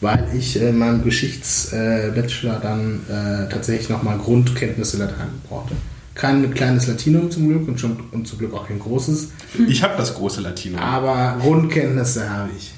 weil 0.01 0.29
ich 0.35 0.61
in 0.61 0.79
meinem 0.79 1.05
Geschichtsbachelor 1.05 2.59
dann 2.61 3.01
äh, 3.09 3.53
tatsächlich 3.53 3.91
nochmal 3.91 4.17
Grundkenntnisse 4.19 4.97
Latein 4.97 5.29
brauchte. 5.49 5.75
Kein 6.21 6.53
kleines 6.53 6.87
Latinum 6.87 7.31
zum 7.31 7.49
Glück 7.49 7.67
und, 7.67 7.81
schon, 7.81 7.97
und 8.13 8.29
zum 8.29 8.39
Glück 8.39 8.53
auch 8.53 8.69
kein 8.69 8.79
großes, 8.79 9.31
Ich 9.69 9.83
habe 9.83 9.95
das 9.97 10.15
große 10.15 10.41
Latinum. 10.43 10.79
aber 10.79 11.39
Grundkenntnisse 11.41 12.29
habe 12.29 12.51
ich. 12.57 12.73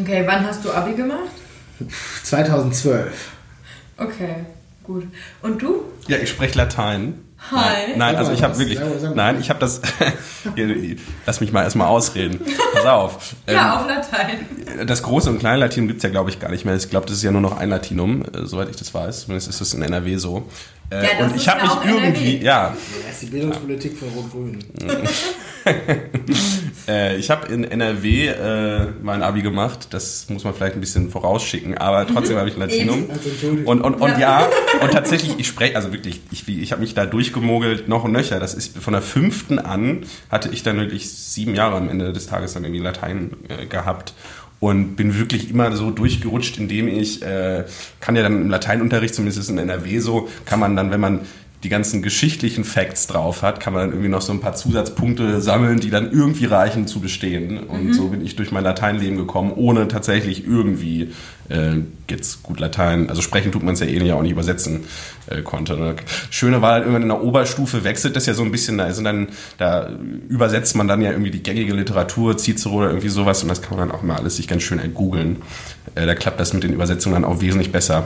Okay, 0.00 0.22
wann 0.26 0.46
hast 0.46 0.64
du 0.64 0.70
Abi 0.72 0.94
gemacht? 0.94 1.18
2012. 2.22 3.30
Okay, 3.96 4.34
gut. 4.82 5.06
Und 5.42 5.60
du? 5.62 5.82
Ja, 6.08 6.18
ich 6.18 6.28
spreche 6.30 6.56
Latein. 6.58 7.20
Hi. 7.50 7.92
Nein, 7.96 8.16
also 8.16 8.32
ich 8.32 8.42
habe 8.42 8.58
wirklich, 8.58 8.78
nein, 9.14 9.38
ich 9.38 9.50
habe 9.50 9.60
das, 9.60 9.82
lass 11.26 11.40
mich 11.40 11.52
mal 11.52 11.62
erstmal 11.62 11.88
ausreden. 11.88 12.40
Pass 12.72 12.86
auf. 12.86 13.34
Ja, 13.46 13.74
Ähm, 13.74 13.80
auf 13.80 13.86
Latein. 13.86 14.86
das 14.86 15.02
große 15.02 15.28
und 15.30 15.40
kleine 15.40 15.58
Latinum 15.58 15.88
gibt's 15.88 16.02
ja, 16.02 16.08
glaube 16.08 16.30
ich, 16.30 16.40
gar 16.40 16.50
nicht 16.50 16.64
mehr. 16.64 16.74
Ich 16.74 16.88
glaube, 16.88 17.06
das 17.06 17.16
ist 17.16 17.22
ja 17.22 17.30
nur 17.32 17.42
noch 17.42 17.58
ein 17.58 17.68
Latinum, 17.68 18.22
äh, 18.22 18.46
soweit 18.46 18.70
ich 18.70 18.76
das 18.76 18.94
weiß. 18.94 19.22
Zumindest 19.22 19.48
ist 19.50 19.60
das 19.60 19.74
in 19.74 19.82
NRW 19.82 20.16
so. 20.16 20.48
Äh, 20.94 21.02
Ja, 21.04 21.08
das 21.18 21.32
und 21.32 21.36
ich 21.36 21.48
habe 21.48 21.62
mich 21.62 21.70
auch 21.70 21.84
NRW. 21.84 22.04
irgendwie, 22.06 22.36
ja, 22.44 22.76
Das 23.06 23.14
ist 23.14 23.22
die 23.22 23.26
Bildungspolitik 23.26 23.96
von 23.98 24.08
Rot-Grün. 24.10 24.58
Äh, 26.86 27.16
ich 27.16 27.30
habe 27.30 27.50
in 27.50 27.64
NRW 27.64 28.26
äh, 28.26 28.86
mein 29.02 29.22
Abi 29.22 29.40
gemacht. 29.40 29.88
Das 29.92 30.28
muss 30.28 30.44
man 30.44 30.52
vielleicht 30.52 30.74
ein 30.74 30.80
bisschen 30.80 31.08
vorausschicken, 31.10 31.78
aber 31.78 32.06
trotzdem 32.06 32.36
habe 32.36 32.50
ich 32.50 32.56
Latinum. 32.58 33.06
Also 33.10 33.30
Entschuldigung. 33.30 33.66
Und, 33.66 33.80
und, 33.80 33.94
und 33.94 34.10
Ja. 34.18 34.40
ja. 34.42 34.48
und 34.82 34.92
tatsächlich, 34.92 35.38
ich 35.38 35.46
spreche, 35.46 35.76
also 35.76 35.92
wirklich, 35.94 36.20
ich, 36.30 36.46
ich 36.46 36.72
habe 36.72 36.82
mich 36.82 36.92
da 36.92 37.06
durchgemogelt, 37.06 37.88
noch 37.88 38.04
und 38.04 38.12
nöcher. 38.12 38.38
Das 38.40 38.52
ist 38.52 38.76
von 38.76 38.92
der 38.92 39.00
fünften 39.00 39.58
an 39.58 40.04
hatte 40.30 40.50
ich 40.52 40.62
dann 40.62 40.76
wirklich 40.76 41.10
sieben 41.10 41.54
Jahre 41.54 41.76
am 41.76 41.88
Ende 41.88 42.12
des 42.12 42.26
Tages 42.26 42.52
dann 42.52 42.64
irgendwie 42.64 42.82
Latein 42.82 43.30
äh, 43.48 43.64
gehabt. 43.64 44.12
Und 44.64 44.96
bin 44.96 45.18
wirklich 45.18 45.50
immer 45.50 45.76
so 45.76 45.90
durchgerutscht, 45.90 46.56
indem 46.56 46.88
ich, 46.88 47.22
äh, 47.22 47.64
kann 48.00 48.16
ja 48.16 48.22
dann 48.22 48.40
im 48.40 48.48
Lateinunterricht, 48.48 49.14
zumindest 49.14 49.50
in 49.50 49.58
NRW 49.58 49.98
so, 49.98 50.30
kann 50.46 50.58
man 50.58 50.74
dann, 50.74 50.90
wenn 50.90 51.00
man 51.00 51.20
die 51.64 51.70
ganzen 51.70 52.02
geschichtlichen 52.02 52.62
Facts 52.62 53.06
drauf 53.06 53.40
hat, 53.40 53.58
kann 53.58 53.72
man 53.72 53.82
dann 53.82 53.90
irgendwie 53.90 54.10
noch 54.10 54.20
so 54.20 54.32
ein 54.32 54.40
paar 54.40 54.54
Zusatzpunkte 54.54 55.40
sammeln, 55.40 55.80
die 55.80 55.88
dann 55.88 56.12
irgendwie 56.12 56.44
reichen 56.44 56.86
zu 56.86 57.00
bestehen. 57.00 57.58
Und 57.58 57.94
so 57.94 58.08
bin 58.08 58.24
ich 58.24 58.36
durch 58.36 58.52
mein 58.52 58.62
Lateinleben 58.62 59.16
gekommen, 59.16 59.50
ohne 59.56 59.88
tatsächlich 59.88 60.46
irgendwie 60.46 61.12
äh, 61.48 61.76
jetzt 62.10 62.42
gut 62.42 62.60
Latein, 62.60 63.08
also 63.08 63.22
sprechen 63.22 63.50
tut 63.50 63.62
man 63.62 63.74
es 63.74 63.80
ja 63.80 63.86
eh 63.86 63.98
nicht, 63.98 64.12
auch 64.12 64.20
nicht 64.20 64.32
übersetzen 64.32 64.84
äh, 65.26 65.40
konnte. 65.40 65.76
Ne? 65.78 65.96
Schöne 66.28 66.60
war 66.60 66.72
halt 66.72 66.82
irgendwann 66.82 67.02
in 67.02 67.08
der 67.08 67.22
Oberstufe 67.22 67.82
wechselt 67.82 68.14
das 68.14 68.26
ja 68.26 68.34
so 68.34 68.42
ein 68.42 68.52
bisschen, 68.52 68.76
da 68.76 68.92
sind 68.92 69.04
dann, 69.04 69.28
da 69.56 69.90
übersetzt 70.28 70.76
man 70.76 70.86
dann 70.86 71.00
ja 71.00 71.12
irgendwie 71.12 71.30
die 71.30 71.42
gängige 71.42 71.72
Literatur, 71.72 72.36
Cicero 72.36 72.74
oder 72.74 72.88
irgendwie 72.88 73.08
sowas 73.08 73.42
und 73.42 73.48
das 73.48 73.62
kann 73.62 73.78
man 73.78 73.88
dann 73.88 73.98
auch 73.98 74.02
mal 74.02 74.16
alles 74.16 74.36
sich 74.36 74.48
ganz 74.48 74.62
schön 74.62 74.80
googeln. 74.92 75.38
Äh, 75.94 76.04
da 76.04 76.14
klappt 76.14 76.38
das 76.38 76.52
mit 76.52 76.62
den 76.62 76.74
Übersetzungen 76.74 77.14
dann 77.14 77.24
auch 77.24 77.40
wesentlich 77.40 77.72
besser. 77.72 78.04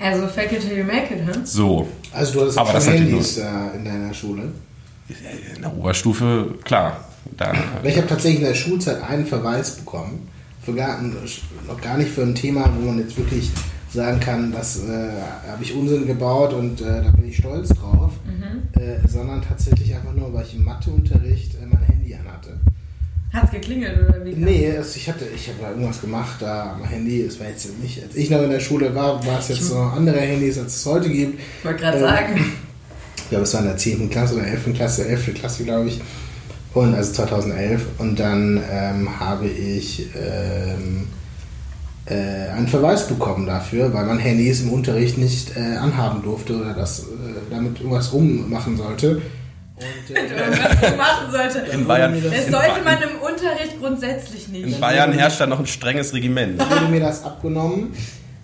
Also 0.00 0.26
fake 0.28 0.52
it 0.52 0.60
till 0.62 0.76
you 0.78 0.84
make 0.84 1.12
it, 1.14 1.26
hm? 1.26 1.44
So, 1.44 1.86
Also 2.12 2.32
du 2.32 2.40
hattest 2.42 2.58
Aber 2.58 2.70
auch 2.70 2.74
das 2.74 2.88
Handys 2.88 3.38
äh, 3.38 3.44
in 3.76 3.84
deiner 3.84 4.14
Schule. 4.14 4.42
in 5.56 5.62
der 5.62 5.76
Oberstufe, 5.76 6.54
klar. 6.64 7.04
Da, 7.36 7.52
Ich 7.82 7.96
habe 7.96 8.06
tatsächlich 8.06 8.40
in 8.40 8.46
der 8.46 8.54
Schulzeit 8.54 9.02
einen 9.02 9.26
Verweis 9.26 9.76
bekommen. 9.76 10.28
Für 10.62 10.74
gar, 10.74 11.00
noch 11.02 11.80
gar 11.80 11.98
nicht 11.98 12.10
für 12.10 12.22
ein 12.22 12.34
Thema, 12.34 12.70
wo 12.78 12.86
man 12.86 12.98
jetzt 12.98 13.16
wirklich 13.16 13.50
sagen 13.92 14.20
kann, 14.20 14.52
das 14.52 14.78
äh, 14.84 15.10
habe 15.50 15.62
ich 15.62 15.74
Unsinn 15.74 16.06
gebaut 16.06 16.52
und 16.52 16.80
äh, 16.80 17.02
da 17.02 17.10
bin 17.10 17.28
ich 17.28 17.36
stolz 17.36 17.68
drauf. 17.70 18.12
Äh, 18.80 19.06
sondern 19.08 19.42
tatsächlich 19.42 19.94
einfach 19.94 20.14
nur, 20.14 20.32
weil 20.32 20.44
ich 20.44 20.54
im 20.54 20.64
Matheunterricht 20.64 21.54
äh, 21.54 21.66
mein 21.66 21.82
Handy 21.82 22.14
anhatte. 22.14 22.58
Hat's 23.32 23.52
geklingelt 23.52 23.96
oder 24.08 24.24
wie? 24.24 24.32
Nee, 24.34 24.66
es, 24.66 24.96
ich 24.96 25.08
hatte, 25.08 25.24
ich 25.34 25.46
habe 25.48 25.58
da 25.60 25.70
irgendwas 25.70 26.00
gemacht 26.00 26.36
da 26.40 26.72
am 26.72 26.84
Handy. 26.84 27.22
Es 27.22 27.38
war 27.38 27.48
jetzt 27.48 27.78
nicht, 27.80 28.02
als 28.02 28.16
ich 28.16 28.28
noch 28.30 28.42
in 28.42 28.50
der 28.50 28.58
Schule 28.60 28.92
war, 28.94 29.24
war 29.24 29.38
es 29.38 29.48
jetzt 29.48 29.62
so 29.64 29.78
andere 29.78 30.18
Handys, 30.18 30.58
als 30.58 30.76
es 30.76 30.86
heute 30.86 31.08
gibt. 31.08 31.38
Ich 31.58 31.64
wollte 31.64 31.80
gerade 31.80 31.98
Ähm, 31.98 32.02
sagen. 32.02 32.52
Ich 33.16 33.28
glaube, 33.30 33.44
es 33.44 33.54
war 33.54 33.60
in 33.60 33.66
der 33.68 33.76
10. 33.76 34.10
Klasse 34.10 34.34
oder 34.34 34.46
11. 34.46 34.74
Klasse, 34.74 35.06
11. 35.06 35.34
Klasse, 35.34 35.62
glaube 35.64 35.86
ich. 35.88 36.00
Und 36.74 36.94
also 36.94 37.12
2011. 37.12 37.82
Und 37.98 38.18
dann 38.18 38.60
ähm, 38.68 39.20
habe 39.20 39.46
ich 39.46 40.08
ähm, 40.16 41.06
äh, 42.06 42.50
einen 42.50 42.66
Verweis 42.66 43.06
bekommen 43.06 43.46
dafür, 43.46 43.92
weil 43.94 44.06
man 44.06 44.18
Handys 44.18 44.62
im 44.62 44.70
Unterricht 44.72 45.16
nicht 45.18 45.56
äh, 45.56 45.76
anhaben 45.76 46.22
durfte 46.24 46.56
oder 46.60 46.74
das, 46.74 47.00
äh, 47.00 47.04
damit 47.50 47.78
irgendwas 47.78 48.12
rummachen 48.12 48.76
sollte. 48.76 49.22
Und, 49.80 50.16
äh, 50.16 50.20
was 50.82 50.96
machen 50.96 51.30
sollte. 51.30 51.70
in 51.72 51.86
Bayern, 51.86 52.14
Das 52.22 52.46
in, 52.46 52.52
sollte 52.52 52.82
man 52.84 52.96
im 53.02 53.18
Unterricht 53.20 53.80
grundsätzlich 53.80 54.46
in 54.52 54.62
nicht. 54.66 54.80
Bayern 54.80 55.12
herrscht 55.12 55.40
da 55.40 55.46
noch 55.46 55.58
ein 55.60 55.66
strenges 55.66 56.12
Regiment. 56.12 56.58
wurde 56.60 56.90
mir 56.90 57.00
das 57.00 57.24
abgenommen 57.24 57.92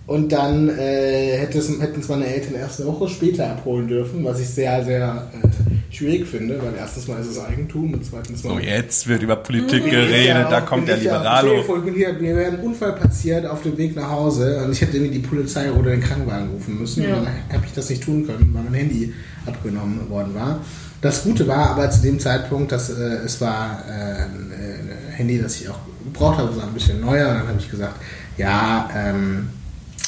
und 0.07 0.31
dann 0.31 0.69
äh, 0.69 1.37
hätten 1.37 1.57
es 1.59 2.07
meine 2.07 2.25
Eltern 2.25 2.55
erst 2.55 2.79
eine 2.81 2.89
Woche 2.89 3.09
später 3.09 3.49
abholen 3.51 3.87
dürfen, 3.87 4.23
was 4.23 4.39
ich 4.39 4.47
sehr, 4.49 4.83
sehr 4.85 5.27
äh, 5.43 5.93
schwierig 5.93 6.25
finde, 6.27 6.57
weil 6.61 6.73
erstens 6.79 7.07
mal 7.09 7.19
ist 7.19 7.27
es 7.27 7.39
Eigentum 7.43 7.93
und 7.93 8.05
zweitens 8.05 8.43
mal... 8.43 8.53
So, 8.53 8.59
jetzt 8.59 9.07
wird 9.07 9.21
über 9.21 9.35
Politik 9.35 9.83
Ja, 9.85 9.91
geredet, 9.91 10.47
da 10.49 10.61
auch- 10.61 10.65
kommt 10.65 10.87
der 10.87 10.97
ich 10.97 11.03
ja- 11.03 11.17
Liberalo. 11.17 11.61
vor, 11.63 11.85
ich 11.85 11.93
hier, 11.93 12.13
mir 12.13 12.35
wäre 12.37 12.51
ein 12.53 12.59
Unfall 12.61 12.93
passiert 12.93 13.45
auf 13.45 13.63
dem 13.63 13.77
Weg 13.77 13.95
nach 13.97 14.09
Hause 14.09 14.63
und 14.63 14.71
ich 14.71 14.79
hätte 14.81 14.95
irgendwie 14.97 15.19
die 15.19 15.27
Polizei 15.27 15.71
oder 15.71 15.91
den 15.91 16.01
Krankenwagen 16.01 16.49
rufen 16.51 16.79
müssen. 16.79 17.03
Ja. 17.03 17.17
Und 17.17 17.25
dann 17.25 17.33
habe 17.53 17.65
ich 17.65 17.73
das 17.73 17.89
nicht 17.89 18.03
tun 18.03 18.25
können, 18.25 18.49
weil 18.53 18.63
mein 18.63 18.73
Handy 18.73 19.13
abgenommen 19.45 20.09
worden 20.09 20.33
war. 20.35 20.59
Das 21.01 21.23
Gute 21.23 21.47
war 21.47 21.71
aber 21.71 21.89
zu 21.89 22.01
dem 22.01 22.19
Zeitpunkt, 22.19 22.71
dass 22.71 22.89
äh, 22.89 22.93
es 23.25 23.39
war 23.39 23.83
äh, 23.87 24.23
ein 24.23 24.91
Handy, 25.15 25.39
das 25.41 25.61
ich 25.61 25.69
auch 25.69 25.79
gebraucht 26.03 26.39
habe, 26.39 26.51
es 26.51 26.57
war 26.57 26.65
ein 26.65 26.73
bisschen 26.73 26.99
neuer. 27.01 27.29
Und 27.29 27.35
dann 27.35 27.47
habe 27.47 27.59
ich 27.59 27.69
gesagt, 27.69 27.95
ja, 28.37 28.89
ähm, 28.95 29.49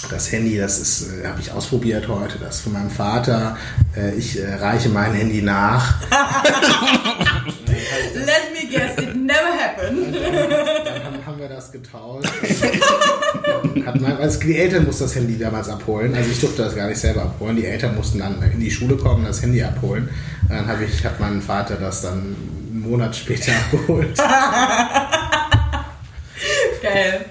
das 0.09 0.31
Handy, 0.31 0.57
das 0.57 0.79
ist, 0.79 1.11
äh, 1.11 1.27
habe 1.27 1.41
ich 1.41 1.51
ausprobiert 1.51 2.07
heute, 2.07 2.39
das 2.39 2.55
ist 2.55 2.61
von 2.61 2.73
meinem 2.73 2.89
Vater. 2.89 3.57
Äh, 3.95 4.15
ich 4.15 4.39
äh, 4.39 4.55
reiche 4.55 4.89
mein 4.89 5.13
Handy 5.13 5.41
nach. 5.41 6.01
Let 8.15 8.53
me 8.53 8.69
guess, 8.71 8.97
it 8.97 9.15
never 9.15 9.51
happened. 9.57 10.15
Dann 10.15 11.03
haben, 11.03 11.25
haben 11.25 11.39
wir 11.39 11.48
das 11.59 11.71
getauscht. 11.73 12.31
Hat 13.85 13.99
mein, 13.99 14.17
also 14.17 14.39
die 14.39 14.57
Eltern 14.57 14.85
mussten 14.85 15.03
das 15.03 15.15
Handy 15.15 15.37
damals 15.37 15.67
abholen. 15.67 16.15
Also 16.15 16.31
ich 16.31 16.39
durfte 16.39 16.63
das 16.63 16.73
gar 16.75 16.87
nicht 16.87 16.99
selber 16.99 17.23
abholen. 17.23 17.57
Die 17.57 17.65
Eltern 17.65 17.95
mussten 17.95 18.19
dann 18.19 18.41
in 18.41 18.59
die 18.61 18.71
Schule 18.71 18.95
kommen 18.95 19.19
und 19.21 19.27
das 19.27 19.41
Handy 19.41 19.61
abholen. 19.61 20.09
Und 20.43 20.55
dann 20.55 20.67
habe 20.67 20.85
ich, 20.85 21.03
hat 21.03 21.19
mein 21.19 21.41
Vater 21.41 21.75
das 21.75 22.01
dann 22.03 22.13
einen 22.71 22.81
Monat 22.89 23.13
später 23.15 23.51
abgeholt. 23.73 24.17
Geil. 26.81 27.25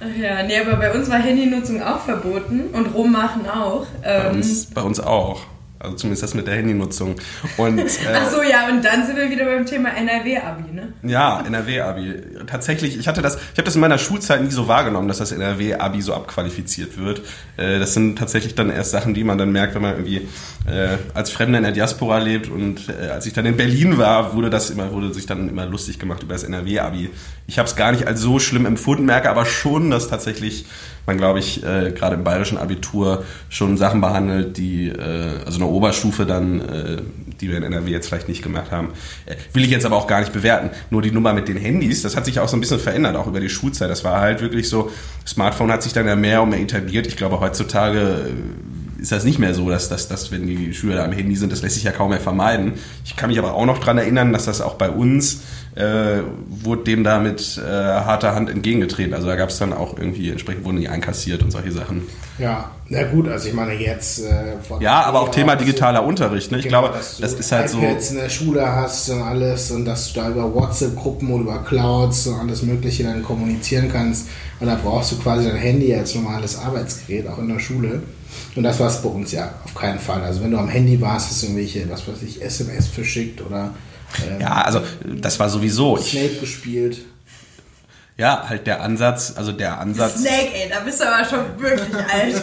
Ach 0.00 0.20
ja, 0.20 0.42
nee, 0.42 0.58
aber 0.58 0.76
bei 0.76 0.92
uns 0.92 1.08
war 1.08 1.18
Handynutzung 1.18 1.82
auch 1.82 2.00
verboten 2.04 2.66
und 2.72 2.86
Rummachen 2.94 3.48
auch. 3.48 3.86
Bei 4.02 4.24
Ähm, 4.30 4.36
uns, 4.36 4.66
bei 4.66 4.82
uns 4.82 5.00
auch. 5.00 5.40
Also 5.82 5.96
zumindest 5.96 6.22
das 6.22 6.34
mit 6.34 6.46
der 6.46 6.54
Handynutzung. 6.54 7.16
Und 7.56 7.78
äh, 7.78 7.90
Ach 8.14 8.30
so, 8.30 8.42
ja, 8.42 8.68
und 8.68 8.84
dann 8.84 9.04
sind 9.04 9.16
wir 9.16 9.28
wieder 9.28 9.44
beim 9.44 9.66
Thema 9.66 9.90
NRW-Abi, 9.90 10.72
ne? 10.72 10.92
ja, 11.02 11.40
NRW-Abi. 11.44 12.14
Tatsächlich, 12.46 12.96
ich 12.98 13.08
hatte 13.08 13.20
das, 13.20 13.36
ich 13.36 13.58
habe 13.58 13.64
das 13.64 13.74
in 13.74 13.80
meiner 13.80 13.98
Schulzeit 13.98 14.42
nie 14.42 14.50
so 14.50 14.68
wahrgenommen, 14.68 15.08
dass 15.08 15.18
das 15.18 15.32
NRW-Abi 15.32 16.00
so 16.00 16.14
abqualifiziert 16.14 16.98
wird. 16.98 17.22
Äh, 17.56 17.80
das 17.80 17.94
sind 17.94 18.16
tatsächlich 18.16 18.54
dann 18.54 18.70
erst 18.70 18.92
Sachen, 18.92 19.14
die 19.14 19.24
man 19.24 19.38
dann 19.38 19.50
merkt, 19.50 19.74
wenn 19.74 19.82
man 19.82 19.92
irgendwie 19.92 20.28
äh, 20.66 20.98
als 21.14 21.30
Fremder 21.30 21.58
in 21.58 21.64
der 21.64 21.72
Diaspora 21.72 22.18
lebt. 22.18 22.48
Und 22.48 22.88
äh, 22.88 23.08
als 23.08 23.26
ich 23.26 23.32
dann 23.32 23.46
in 23.46 23.56
Berlin 23.56 23.98
war, 23.98 24.34
wurde 24.34 24.50
das 24.50 24.70
immer, 24.70 24.92
wurde 24.92 25.12
sich 25.12 25.26
dann 25.26 25.48
immer 25.48 25.66
lustig 25.66 25.98
gemacht 25.98 26.22
über 26.22 26.34
das 26.34 26.44
NRW-Abi. 26.44 27.10
Ich 27.48 27.58
habe 27.58 27.68
es 27.68 27.74
gar 27.74 27.90
nicht 27.90 28.06
als 28.06 28.20
so 28.20 28.38
schlimm 28.38 28.66
empfunden, 28.66 29.04
merke 29.04 29.28
aber 29.28 29.46
schon, 29.46 29.90
dass 29.90 30.08
tatsächlich 30.08 30.64
man, 31.06 31.16
glaube 31.16 31.38
ich, 31.38 31.64
äh, 31.64 31.92
gerade 31.92 32.14
im 32.14 32.24
bayerischen 32.24 32.58
Abitur 32.58 33.24
schon 33.48 33.76
Sachen 33.76 34.00
behandelt, 34.00 34.56
die, 34.56 34.88
äh, 34.88 35.44
also 35.44 35.58
eine 35.58 35.66
Oberstufe 35.66 36.26
dann, 36.26 36.60
äh, 36.60 36.96
die 37.40 37.50
wir 37.50 37.56
in 37.56 37.64
NRW 37.64 37.90
jetzt 37.90 38.08
vielleicht 38.08 38.28
nicht 38.28 38.42
gemacht 38.42 38.70
haben. 38.70 38.90
Äh, 39.26 39.34
will 39.52 39.64
ich 39.64 39.70
jetzt 39.70 39.84
aber 39.84 39.96
auch 39.96 40.06
gar 40.06 40.20
nicht 40.20 40.32
bewerten. 40.32 40.70
Nur 40.90 41.02
die 41.02 41.10
Nummer 41.10 41.32
mit 41.32 41.48
den 41.48 41.56
Handys, 41.56 42.02
das 42.02 42.16
hat 42.16 42.24
sich 42.24 42.38
auch 42.38 42.48
so 42.48 42.56
ein 42.56 42.60
bisschen 42.60 42.78
verändert, 42.78 43.16
auch 43.16 43.26
über 43.26 43.40
die 43.40 43.48
Schulzeit. 43.48 43.90
Das 43.90 44.04
war 44.04 44.20
halt 44.20 44.40
wirklich 44.40 44.68
so, 44.68 44.90
Smartphone 45.26 45.72
hat 45.72 45.82
sich 45.82 45.92
dann 45.92 46.06
ja 46.06 46.16
mehr 46.16 46.42
und 46.42 46.50
mehr 46.50 46.60
etabliert. 46.60 47.06
Ich 47.06 47.16
glaube, 47.16 47.40
heutzutage 47.40 47.98
äh, 47.98 49.02
ist 49.02 49.10
das 49.10 49.24
nicht 49.24 49.40
mehr 49.40 49.54
so, 49.54 49.68
dass, 49.68 49.88
dass, 49.88 50.06
dass 50.06 50.30
wenn 50.30 50.46
die 50.46 50.72
Schüler 50.72 50.96
da 50.96 51.04
am 51.04 51.12
Handy 51.12 51.34
sind, 51.34 51.50
das 51.50 51.62
lässt 51.62 51.74
sich 51.74 51.84
ja 51.84 51.90
kaum 51.90 52.10
mehr 52.10 52.20
vermeiden. 52.20 52.74
Ich 53.04 53.16
kann 53.16 53.30
mich 53.30 53.38
aber 53.40 53.54
auch 53.54 53.66
noch 53.66 53.78
dran 53.78 53.98
erinnern, 53.98 54.32
dass 54.32 54.44
das 54.44 54.60
auch 54.60 54.74
bei 54.74 54.88
uns 54.88 55.42
äh, 55.74 56.22
wurde 56.62 56.84
dem 56.84 57.02
da 57.02 57.18
mit 57.18 57.58
äh, 57.58 57.62
harter 57.70 58.34
Hand 58.34 58.50
entgegengetreten. 58.50 59.14
Also 59.14 59.26
da 59.26 59.36
gab 59.36 59.48
es 59.48 59.58
dann 59.58 59.72
auch 59.72 59.96
irgendwie, 59.96 60.30
entsprechend 60.30 60.64
wurden 60.64 60.78
die 60.80 60.88
einkassiert 60.88 61.42
und 61.42 61.50
solche 61.50 61.72
Sachen. 61.72 62.02
Ja, 62.38 62.70
na 62.88 63.04
gut, 63.04 63.28
also 63.28 63.48
ich 63.48 63.54
meine 63.54 63.74
jetzt... 63.74 64.20
Äh, 64.24 64.56
Ja, 64.80 65.02
aber 65.04 65.20
auch 65.20 65.30
Thema 65.30 65.52
dass 65.54 65.60
du- 65.60 65.66
digitaler 65.66 66.04
Unterricht. 66.04 66.50
Ne? 66.52 66.58
Ich 66.58 66.64
Genau, 66.64 66.80
glaube, 66.82 66.96
dass 66.98 67.16
du 67.16 67.22
das 67.22 67.32
ist 67.34 67.52
halt 67.52 67.70
so... 67.70 67.78
iPads 67.78 68.10
in 68.10 68.16
der 68.18 68.28
Schule 68.28 68.66
hast 68.66 69.08
und 69.10 69.22
alles 69.22 69.70
und 69.70 69.84
dass 69.86 70.12
du 70.12 70.20
da 70.20 70.28
über 70.30 70.54
WhatsApp-Gruppen 70.54 71.30
und 71.30 71.42
über 71.42 71.58
Clouds 71.64 72.26
und 72.26 72.38
alles 72.40 72.62
Mögliche 72.62 73.04
dann 73.04 73.22
kommunizieren 73.22 73.88
kannst. 73.90 74.28
Und 74.60 74.66
da 74.66 74.78
brauchst 74.82 75.12
du 75.12 75.18
quasi 75.18 75.46
dein 75.48 75.56
Handy 75.56 75.94
als 75.94 76.14
normales 76.14 76.58
Arbeitsgerät, 76.58 77.26
auch 77.28 77.38
in 77.38 77.48
der 77.48 77.58
Schule. 77.58 78.02
Und 78.56 78.62
das 78.62 78.78
war 78.80 78.88
es 78.88 78.98
bei 79.02 79.08
uns 79.08 79.32
ja 79.32 79.50
auf 79.64 79.74
keinen 79.74 79.98
Fall. 79.98 80.22
Also 80.22 80.42
wenn 80.42 80.50
du 80.50 80.58
am 80.58 80.68
Handy 80.68 81.00
warst, 81.00 81.30
hast 81.30 81.42
du 81.42 81.46
irgendwelche, 81.46 81.88
was 81.90 82.06
weiß 82.06 82.22
ich, 82.26 82.42
SMS 82.42 82.88
verschickt 82.88 83.40
oder 83.40 83.70
ähm, 84.26 84.40
Ja, 84.40 84.62
also 84.62 84.82
das 85.04 85.38
war 85.38 85.48
sowieso. 85.48 85.98
Ich, 85.98 86.10
Snape 86.10 86.36
gespielt. 86.40 86.98
ja, 88.16 88.44
halt 88.48 88.66
der 88.66 88.82
Ansatz, 88.82 89.34
also 89.36 89.52
der 89.52 89.78
Ansatz... 89.78 90.20
Snake, 90.20 90.50
ey, 90.54 90.68
da 90.68 90.80
bist 90.80 91.00
du 91.00 91.04
aber 91.04 91.24
schon 91.24 91.60
wirklich 91.60 91.94
alt. 91.94 92.42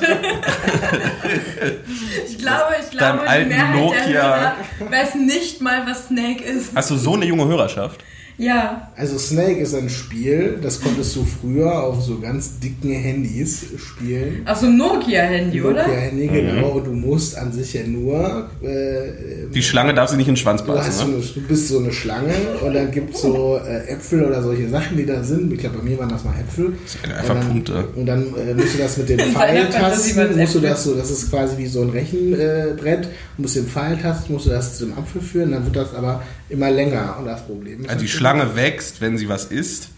ich 2.27 2.37
glaube, 2.37 2.75
ich 2.79 2.97
Deinem 2.97 3.17
glaube, 3.17 3.19
die 3.23 3.27
alten 3.27 3.49
Mehrheit 3.49 3.75
Nokia. 3.75 4.03
der 4.03 4.23
Hörer 4.23 4.55
weiß 4.89 5.15
nicht 5.15 5.61
mal, 5.61 5.85
was 5.87 6.07
Snake 6.07 6.43
ist. 6.43 6.71
Hast 6.75 6.89
du 6.89 6.97
so 6.97 7.13
eine 7.15 7.25
junge 7.25 7.45
Hörerschaft? 7.45 8.03
Ja. 8.39 8.89
Also 8.95 9.17
Snake 9.17 9.59
ist 9.59 9.75
ein 9.75 9.89
Spiel, 9.89 10.59
das 10.61 10.79
konntest 10.79 11.13
du 11.17 11.25
früher 11.25 11.83
auf 11.83 12.01
so 12.01 12.19
ganz 12.19 12.57
dicken 12.59 12.91
Handys 12.93 13.65
spielen. 13.77 14.47
Auf 14.47 14.59
so 14.59 14.67
einem 14.67 14.77
Nokia-Handy, 14.77 15.61
oder? 15.61 15.85
Nokia-Handy, 15.85 16.27
genau. 16.27 16.69
Und 16.69 16.87
du 16.87 16.91
musst 16.91 17.37
an 17.37 17.51
sich 17.51 17.73
ja 17.73 17.83
nur... 17.85 18.49
Äh, 18.61 19.51
Die 19.53 19.61
Schlange 19.61 19.93
darf 19.93 20.09
sie 20.09 20.15
nicht 20.15 20.29
in 20.29 20.35
den 20.35 20.37
Schwanz 20.39 20.63
du, 20.63 20.71
hast 20.73 20.99
so 20.99 21.05
beißen, 21.05 21.11
ne? 21.11 21.17
eine, 21.17 21.25
du 21.25 21.41
bist 21.41 21.67
so 21.67 21.79
eine 21.79 21.91
Schlange 21.91 22.33
und 22.65 22.73
dann 22.73 22.89
gibt 22.91 23.13
es 23.13 23.21
so 23.21 23.59
äh, 23.67 23.89
Äpfel 23.89 24.23
oder 24.23 24.41
solche 24.41 24.69
Sachen, 24.69 24.95
die 24.95 25.05
da 25.05 25.21
sind. 25.21 25.51
Ich 25.51 25.59
glaube, 25.59 25.79
bei 25.79 25.83
mir 25.83 25.99
waren 25.99 26.09
das 26.09 26.23
mal 26.23 26.33
Äpfel. 26.39 26.73
sind 26.85 27.13
einfach 27.13 27.35
und 27.35 27.41
dann, 27.41 27.47
Punkte. 27.49 27.83
Und 27.95 28.05
dann 28.05 28.21
äh, 28.35 28.53
musst 28.53 28.73
du 28.73 28.77
das 28.77 28.97
mit 28.97 29.09
waren's 29.17 29.33
Pfeiltasten, 29.33 30.37
musst 30.37 30.55
du 30.55 30.59
das 30.61 30.83
so, 30.85 30.95
das 30.95 31.11
ist 31.11 31.29
quasi 31.29 31.57
wie 31.57 31.67
so 31.67 31.81
ein 31.81 31.89
Rechenbrett, 31.89 33.03
du 33.35 33.41
musst 33.41 33.57
den 33.57 33.67
Pfeiltasten, 33.67 34.33
musst 34.33 34.45
du 34.45 34.51
das 34.51 34.77
zu 34.77 34.85
dem 34.85 34.97
Apfel 34.97 35.19
führen, 35.21 35.51
dann 35.51 35.65
wird 35.65 35.75
das 35.75 35.93
aber 35.93 36.23
immer 36.49 36.71
länger. 36.71 37.17
Und 37.19 37.25
das 37.25 37.45
Problem 37.45 37.81
ist 37.81 37.89
Also 37.89 38.01
die 38.01 38.07
Schlange 38.29 38.55
wächst, 38.55 39.01
wenn 39.01 39.17
sie 39.17 39.29
was 39.29 39.45
isst. 39.45 39.89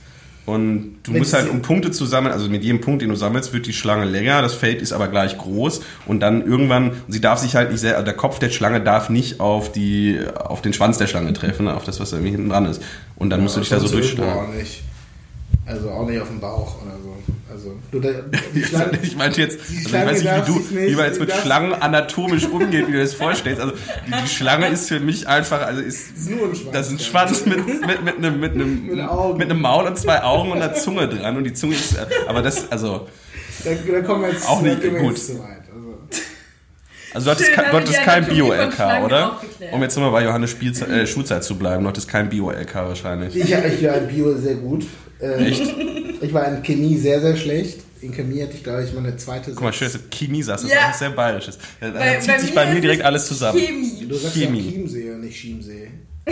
Und 0.45 0.97
du 1.03 1.13
Wenn 1.13 1.19
musst 1.19 1.33
halt, 1.33 1.49
um 1.49 1.61
Punkte 1.61 1.91
zu 1.91 2.05
sammeln, 2.05 2.33
also 2.33 2.49
mit 2.49 2.63
jedem 2.63 2.81
Punkt, 2.81 3.03
den 3.03 3.09
du 3.09 3.15
sammelst, 3.15 3.53
wird 3.53 3.67
die 3.67 3.73
Schlange 3.73 4.05
länger, 4.05 4.41
das 4.41 4.55
Feld 4.55 4.81
ist 4.81 4.91
aber 4.91 5.07
gleich 5.07 5.37
groß 5.37 5.81
und 6.07 6.19
dann 6.19 6.45
irgendwann, 6.45 6.93
sie 7.07 7.21
darf 7.21 7.39
sich 7.39 7.55
halt 7.55 7.71
nicht 7.71 7.79
sehr, 7.79 8.01
der 8.01 8.13
Kopf 8.15 8.39
der 8.39 8.49
Schlange 8.49 8.81
darf 8.81 9.09
nicht 9.09 9.39
auf 9.39 9.71
die, 9.71 10.19
auf 10.33 10.61
den 10.61 10.73
Schwanz 10.73 10.97
der 10.97 11.05
Schlange 11.05 11.33
treffen, 11.33 11.67
auf 11.67 11.83
das, 11.83 11.99
was 11.99 12.09
da 12.09 12.17
irgendwie 12.17 12.31
hinten 12.31 12.49
dran 12.49 12.65
ist. 12.65 12.81
Und 13.17 13.29
dann 13.29 13.41
musst 13.41 13.55
du 13.55 13.59
dich 13.59 13.69
da 13.69 13.79
so 13.79 13.87
durchschlagen. 13.87 14.57
Nicht. 14.57 14.81
Also 15.65 15.89
auch 15.91 16.07
nicht 16.07 16.19
auf 16.19 16.27
dem 16.27 16.39
Bauch 16.39 16.75
oder 16.81 16.95
so. 17.03 17.15
Also 17.51 17.75
die 18.55 18.63
Schlange, 18.63 18.97
Ich 19.03 19.15
meinte 19.17 19.41
jetzt, 19.41 19.59
Die 19.69 19.75
also 19.85 19.87
ich 19.87 19.93
weiß 19.93 20.23
nicht, 20.23 20.47
wie 20.47 20.51
du, 20.51 20.59
nicht- 20.59 20.91
wie 20.91 20.95
man 20.95 21.05
jetzt 21.05 21.19
mit 21.19 21.31
Schlangen 21.33 21.73
anatomisch 21.73 22.45
umgeht, 22.45 22.87
wie 22.87 22.93
du 22.93 22.99
das 22.99 23.13
vorstellst. 23.13 23.61
Also 23.61 23.73
die, 24.07 24.11
die 24.23 24.27
Schlange 24.35 24.67
ist 24.69 24.87
für 24.87 24.99
mich 24.99 25.27
einfach, 25.27 25.61
also 25.61 25.81
ist, 25.81 26.11
ist 26.17 26.29
nur 26.29 26.47
ein 26.49 26.55
Schwanz. 26.55 26.71
das 26.73 26.87
ist 26.87 26.93
ein 26.93 26.99
Schwanz 26.99 27.45
mit, 27.45 27.57
mit, 27.85 28.03
mit, 28.05 28.17
einem, 28.17 28.39
mit, 28.39 28.51
einem, 28.53 28.85
Mit 28.87 28.99
Augen. 29.01 29.37
mit 29.37 29.49
einem 29.51 29.61
Maul 29.61 29.85
und 29.85 29.97
zwei 29.97 30.23
Augen 30.23 30.51
und 30.51 30.61
einer 30.61 30.73
Zunge 30.73 31.07
dran. 31.07 31.37
Und 31.37 31.43
die 31.43 31.53
Zunge 31.53 31.75
ist, 31.75 31.95
äh, 31.95 32.05
aber 32.27 32.41
das, 32.41 32.71
also, 32.71 33.07
Da, 33.63 33.71
da 33.91 34.01
kommen 34.01 34.23
wir 34.23 34.29
jetzt, 34.31 34.47
Auch 34.47 34.61
nicht 34.61 34.81
gut. 34.81 35.11
Jetzt 35.17 35.27
zu 35.27 35.39
weit. 35.39 35.61
Also, 35.73 35.97
also 37.13 37.25
du 37.25 37.31
hattest, 37.31 37.47
Schön, 37.47 37.55
kein, 37.55 37.71
du 37.71 37.77
hattest 37.77 38.01
kein 38.03 38.25
Bio-LK, 38.25 39.03
oder? 39.05 39.41
Um 39.73 39.81
jetzt 39.81 39.95
nochmal 39.97 40.11
bei 40.11 40.23
Johannes 40.23 40.49
Spielzeit, 40.51 40.89
äh, 40.89 41.05
Schulzeit 41.05 41.43
zu 41.43 41.55
bleiben, 41.57 41.83
du 41.83 41.89
hattest 41.89 42.07
kein 42.07 42.29
Bio-LK 42.29 42.73
wahrscheinlich. 42.75 43.35
ich, 43.35 43.51
ich 43.51 43.83
in 43.83 44.07
Bio 44.07 44.33
sehr 44.37 44.55
gut. 44.55 44.85
Äh, 45.21 45.45
Echt? 45.49 45.75
Ich 46.21 46.31
war 46.33 46.47
in 46.47 46.61
Chemie 46.61 46.97
sehr, 46.97 47.19
sehr 47.19 47.35
schlecht. 47.35 47.79
In 48.01 48.11
Chemie 48.13 48.43
hatte 48.43 48.53
ich, 48.53 48.63
glaube 48.63 48.83
ich, 48.83 48.93
meine 48.93 49.15
zweite 49.17 49.51
Guck 49.53 49.63
mal, 49.63 49.73
schön, 49.73 49.91
dass 49.91 49.99
du 50.01 50.07
Chemie 50.11 50.43
sagst, 50.43 50.65
das 50.65 50.71
Ja. 50.71 50.77
ist 50.89 50.95
auch 50.95 50.99
sehr 50.99 51.09
bayerisches. 51.09 51.57
Da, 51.79 51.89
Bei- 51.89 52.17
zieht 52.19 52.27
bei 52.27 52.39
sich 52.39 52.53
bei 52.55 52.73
mir 52.73 52.79
direkt 52.81 53.01
es 53.01 53.05
alles 53.07 53.25
zusammen. 53.27 53.57
Chemie. 53.59 54.05
Du 54.07 54.15
sagst 54.15 54.35
Chemie. 54.35 54.59
ja 54.61 54.71
Chiemsee 54.71 55.09
und 55.11 55.21
nicht 55.21 55.35
Chiemsee. 55.39 55.89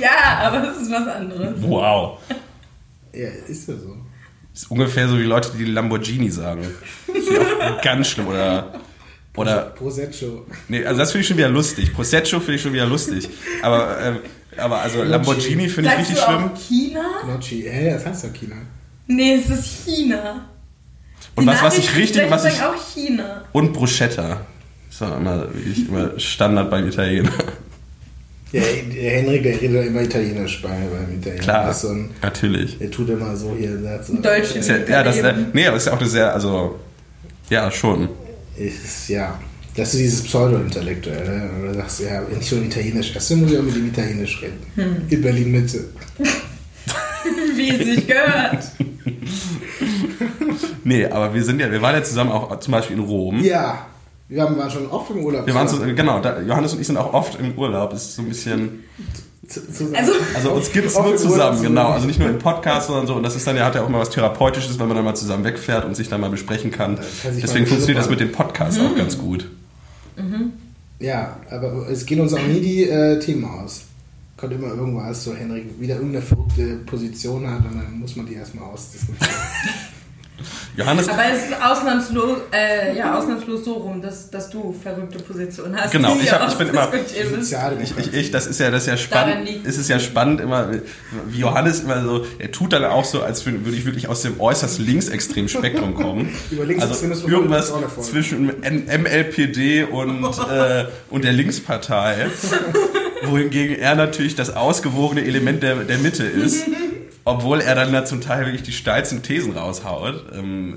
Ja, 0.00 0.38
aber 0.48 0.66
das 0.66 0.82
ist 0.82 0.90
was 0.90 1.06
anderes. 1.06 1.54
Wow. 1.60 2.18
Ja, 3.12 3.28
ist 3.48 3.68
ja 3.68 3.74
so. 3.76 3.96
Das 4.52 4.62
ist 4.62 4.70
ungefähr 4.70 5.08
so 5.08 5.18
wie 5.18 5.22
Leute, 5.24 5.50
die 5.58 5.64
Lamborghini 5.64 6.30
sagen. 6.30 6.66
Das 7.08 7.82
ganz 7.82 8.08
schlimm. 8.08 8.28
Oder, 8.28 8.80
oder 9.36 9.62
Prosecco. 9.76 10.46
nee, 10.68 10.84
also 10.84 10.98
das 10.98 11.10
finde 11.12 11.22
ich 11.22 11.28
schon 11.28 11.36
wieder 11.36 11.48
lustig. 11.48 11.92
Prosecco 11.92 12.38
finde 12.40 12.54
ich 12.54 12.62
schon 12.62 12.72
wieder 12.72 12.86
lustig. 12.86 13.28
Aber, 13.62 13.98
ähm, 14.00 14.16
aber 14.56 14.80
also 14.80 15.02
Lamborghini 15.02 15.68
finde 15.68 15.90
ich 15.92 15.98
richtig 16.00 16.18
schlimm. 16.18 16.50
China? 16.56 17.04
Nocci. 17.26 17.62
Hä, 17.68 17.90
das 17.90 18.06
heißt 18.06 18.24
doch 18.24 18.32
China. 18.32 18.56
Nee, 19.06 19.34
es 19.34 19.48
ist 19.50 19.84
China. 19.84 20.46
Und 21.34 21.44
Die 21.44 21.48
was, 21.48 21.62
was 21.62 21.78
ich 21.78 21.96
richtig, 21.96 22.30
was 22.30 22.44
ich, 22.44 22.62
auch 22.62 22.74
China. 22.94 23.44
und 23.52 23.72
Bruschetta. 23.72 24.42
Das 24.90 25.00
war 25.00 25.16
immer, 25.16 25.40
wirklich 25.54 25.88
immer 25.88 26.18
Standard 26.18 26.70
beim 26.70 26.86
Italiener. 26.88 27.30
Ja, 28.52 28.60
der 28.60 29.10
Henrik, 29.12 29.42
der 29.44 29.58
redet 29.62 29.86
immer 29.86 30.02
Italienisch 30.02 30.60
bei, 30.60 30.68
beim 30.68 31.18
Italiener. 31.18 31.42
Klar, 31.42 31.66
Das 31.68 31.76
ist 31.76 31.82
so 31.82 31.88
ein, 31.88 32.10
natürlich. 32.20 32.76
der 32.78 32.90
tut 32.90 33.08
immer 33.08 33.34
so 33.34 33.56
hier. 33.58 33.78
So, 34.02 34.14
Deutsche. 34.20 34.58
Ist 34.58 34.68
ja, 34.68 34.76
ja, 34.76 35.02
das, 35.02 35.16
äh, 35.16 35.32
nee, 35.54 35.66
aber 35.66 35.78
ist 35.78 35.86
ja 35.86 35.94
auch 35.94 36.00
eine 36.00 36.08
sehr, 36.08 36.34
also, 36.34 36.78
ja, 37.48 37.70
schon. 37.70 38.10
Ist, 38.58 39.08
ja. 39.08 39.40
Das 39.74 39.94
ist 39.94 40.00
dieses 40.00 40.22
Pseudo-Intellektuelle. 40.24 41.50
Oder 41.62 41.74
sagst 41.74 42.00
du, 42.00 42.04
ja, 42.04 42.22
wenn 42.28 42.40
ich 42.40 42.48
schon 42.48 42.64
Italienisch 42.66 43.16
esse, 43.16 43.36
muss 43.36 43.50
ich 43.52 43.58
auch 43.58 43.62
mit 43.62 43.74
ihm 43.76 43.86
Italienisch 43.88 44.42
reden. 44.42 44.58
Hm. 44.74 44.96
In 45.08 45.22
Berlin-Mitte. 45.22 45.84
Wie 47.56 47.70
es 47.70 47.78
sich 47.86 48.06
gehört. 48.06 48.64
Nee, 50.84 51.06
aber 51.06 51.32
wir 51.32 51.44
sind 51.44 51.60
ja, 51.60 51.70
wir 51.70 51.80
waren 51.80 51.94
ja 51.94 52.02
zusammen 52.02 52.32
auch 52.32 52.58
zum 52.58 52.72
Beispiel 52.72 52.96
in 52.96 53.02
Rom. 53.04 53.40
Ja, 53.42 53.86
wir 54.28 54.42
haben- 54.42 54.56
waren 54.58 54.70
schon 54.70 54.88
oft 54.90 55.10
im 55.10 55.18
Urlaub. 55.24 55.46
Wir 55.46 55.54
waren 55.54 55.68
so, 55.68 55.76
zusammen. 55.76 55.94
genau, 55.94 56.18
da, 56.20 56.40
Johannes 56.40 56.72
und 56.72 56.80
ich 56.80 56.86
sind 56.88 56.96
auch 56.96 57.12
oft 57.14 57.38
im 57.38 57.56
Urlaub. 57.56 57.92
Ist 57.92 58.16
so 58.16 58.22
ein 58.22 58.28
bisschen, 58.28 58.82
zusammen. 59.48 59.94
Also- 59.94 60.12
also 60.34 60.50
uns 60.50 60.72
gibt 60.72 60.86
es 60.88 60.96
Oft 60.96 61.06
nur 61.08 61.16
zusammen, 61.16 61.58
Urlaub 61.58 61.62
genau. 61.62 61.88
Also 61.90 62.06
nicht 62.06 62.18
nur 62.18 62.28
im 62.28 62.38
Podcast, 62.38 62.88
sondern 62.88 63.06
so. 63.06 63.14
Und 63.14 63.22
das 63.22 63.36
ist 63.36 63.46
dann 63.46 63.56
ja, 63.56 63.64
hat 63.66 63.74
ja 63.76 63.82
auch 63.84 63.88
mal 63.88 64.00
was 64.00 64.10
Therapeutisches, 64.10 64.78
wenn 64.80 64.88
man 64.88 64.96
dann 64.96 65.04
mal 65.04 65.14
zusammen 65.14 65.44
wegfährt 65.44 65.84
und 65.84 65.94
sich 65.94 66.08
dann 66.08 66.20
mal 66.20 66.30
besprechen 66.30 66.72
kann. 66.72 66.96
kann 67.22 67.32
sich 67.32 67.42
Deswegen 67.44 67.66
funktioniert 67.66 67.98
das 67.98 68.10
mit 68.10 68.18
dem 68.20 68.32
Podcast 68.32 68.80
auch 68.80 68.96
ganz 68.96 69.16
gut. 69.18 69.48
Ja, 70.98 71.36
aber 71.50 71.88
es 71.90 72.06
gehen 72.06 72.20
uns 72.20 72.32
auch 72.32 72.46
nie 72.46 72.60
die 72.60 72.84
äh, 72.84 73.18
Themen 73.18 73.44
aus. 73.44 73.84
Kommt 74.36 74.52
immer 74.52 74.68
irgendwas, 74.68 75.24
so 75.24 75.34
Henrik 75.34 75.80
wieder 75.80 75.96
irgendeine 75.96 76.24
verrückte 76.24 76.76
Position 76.86 77.48
hat 77.48 77.64
und 77.64 77.76
dann 77.76 77.98
muss 77.98 78.16
man 78.16 78.26
die 78.26 78.34
erstmal 78.34 78.70
ausdiskutieren. 78.70 79.34
Johannes, 80.76 81.08
Aber 81.08 81.22
es 81.32 81.44
ist 81.44 81.62
ausnahmslos, 81.62 82.38
äh, 82.52 82.96
ja, 82.96 83.16
ausnahmslos 83.18 83.64
so 83.64 83.74
rum, 83.74 84.00
dass, 84.02 84.30
dass 84.30 84.50
du 84.50 84.74
verrückte 84.82 85.18
Positionen 85.20 85.76
hast. 85.76 85.90
Genau, 85.92 86.16
ich 86.22 86.32
hab- 86.32 86.48
ich 86.48 86.54
bin 86.54 86.68
immer- 86.68 86.92
Ich, 86.94 87.96
ich, 87.98 88.14
ich, 88.14 88.30
das 88.30 88.46
ist 88.46 88.60
ja, 88.60 88.70
das 88.70 88.82
ist 88.82 88.88
ja 88.88 88.96
spannend. 88.96 89.48
Es 89.64 89.78
ist 89.78 89.88
ja 89.88 89.98
spannend 90.00 90.40
immer, 90.40 90.68
wie 91.28 91.38
Johannes 91.40 91.80
immer 91.80 92.02
so, 92.02 92.24
er 92.38 92.50
tut 92.50 92.72
dann 92.72 92.84
auch 92.84 93.04
so, 93.04 93.22
als 93.22 93.44
würde 93.46 93.70
ich 93.70 93.84
wirklich 93.84 94.08
aus 94.08 94.22
dem 94.22 94.40
äußerst 94.40 94.78
linksextremen 94.78 95.48
Spektrum 95.48 95.94
kommen. 95.94 96.28
Über 96.50 96.62
Also 96.62 96.72
Linksextremismus 96.72 97.30
irgendwas 97.30 97.72
zwischen 98.02 98.46
MLPD 98.46 99.84
und, 99.84 100.24
äh, 100.24 100.84
und 101.10 101.24
der 101.24 101.32
Linkspartei. 101.32 102.26
Wohingegen 103.24 103.76
er 103.78 103.94
natürlich 103.94 104.34
das 104.34 104.54
ausgewogene 104.56 105.24
Element 105.24 105.62
der, 105.62 105.76
der 105.76 105.98
Mitte 105.98 106.24
ist. 106.24 106.64
Obwohl 107.24 107.60
er 107.60 107.76
dann 107.76 107.92
da 107.92 108.04
zum 108.04 108.20
Teil 108.20 108.46
wirklich 108.46 108.64
die 108.64 108.72
steilsten 108.72 109.22
Thesen 109.22 109.56
raushaut. 109.56 110.24
Ähm, 110.34 110.76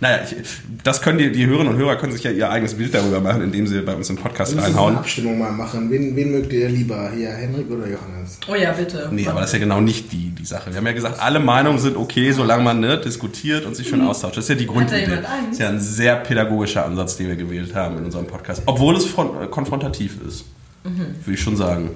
naja, 0.00 0.20
ich, 0.24 0.36
das 0.84 1.00
können 1.00 1.18
die, 1.18 1.32
die 1.32 1.46
Hörerinnen 1.46 1.72
und 1.72 1.78
Hörer 1.78 1.96
können 1.96 2.12
sich 2.12 2.22
ja 2.22 2.30
ihr 2.30 2.50
eigenes 2.50 2.74
Bild 2.74 2.94
darüber 2.94 3.20
machen, 3.20 3.42
indem 3.42 3.66
sie 3.66 3.80
bei 3.80 3.94
uns 3.94 4.10
im 4.10 4.16
Podcast 4.16 4.52
Wir 4.52 4.56
müssen 4.56 4.72
reinhauen. 4.72 4.90
eine 4.90 4.98
Abstimmung 4.98 5.38
mal 5.38 5.52
machen. 5.52 5.90
Wen, 5.90 6.14
wen 6.16 6.32
mögt 6.32 6.52
ihr 6.52 6.68
lieber? 6.68 7.10
Hier, 7.16 7.30
Henrik 7.30 7.70
oder 7.70 7.86
Johannes? 7.86 8.38
Oh 8.46 8.54
ja, 8.54 8.72
bitte. 8.72 9.08
Nee, 9.10 9.26
aber 9.26 9.40
das 9.40 9.50
ist 9.50 9.54
ja 9.54 9.58
genau 9.60 9.80
nicht 9.80 10.12
die, 10.12 10.30
die 10.30 10.44
Sache. 10.44 10.70
Wir 10.70 10.76
haben 10.76 10.86
ja 10.86 10.92
gesagt, 10.92 11.18
alle 11.18 11.40
Meinungen 11.40 11.78
sind 11.78 11.96
okay, 11.96 12.30
solange 12.32 12.62
man 12.62 12.80
ne, 12.80 12.98
diskutiert 12.98 13.64
und 13.64 13.74
sich 13.74 13.88
schön 13.88 14.02
austauscht. 14.02 14.36
Das 14.36 14.44
ist 14.44 14.50
ja 14.50 14.56
die 14.56 14.66
Grundidee. 14.66 15.06
Das 15.06 15.52
ist 15.52 15.60
ja 15.60 15.68
ein 15.70 15.80
sehr 15.80 16.16
pädagogischer 16.16 16.84
Ansatz, 16.84 17.16
den 17.16 17.28
wir 17.28 17.36
gewählt 17.36 17.74
haben 17.74 17.96
in 17.96 18.04
unserem 18.04 18.26
Podcast. 18.26 18.62
Obwohl 18.66 18.96
es 18.96 19.06
äh, 19.06 19.46
konfrontativ 19.50 20.18
ist. 20.28 20.44
Würde 20.84 21.32
ich 21.32 21.40
schon 21.40 21.56
sagen. 21.56 21.90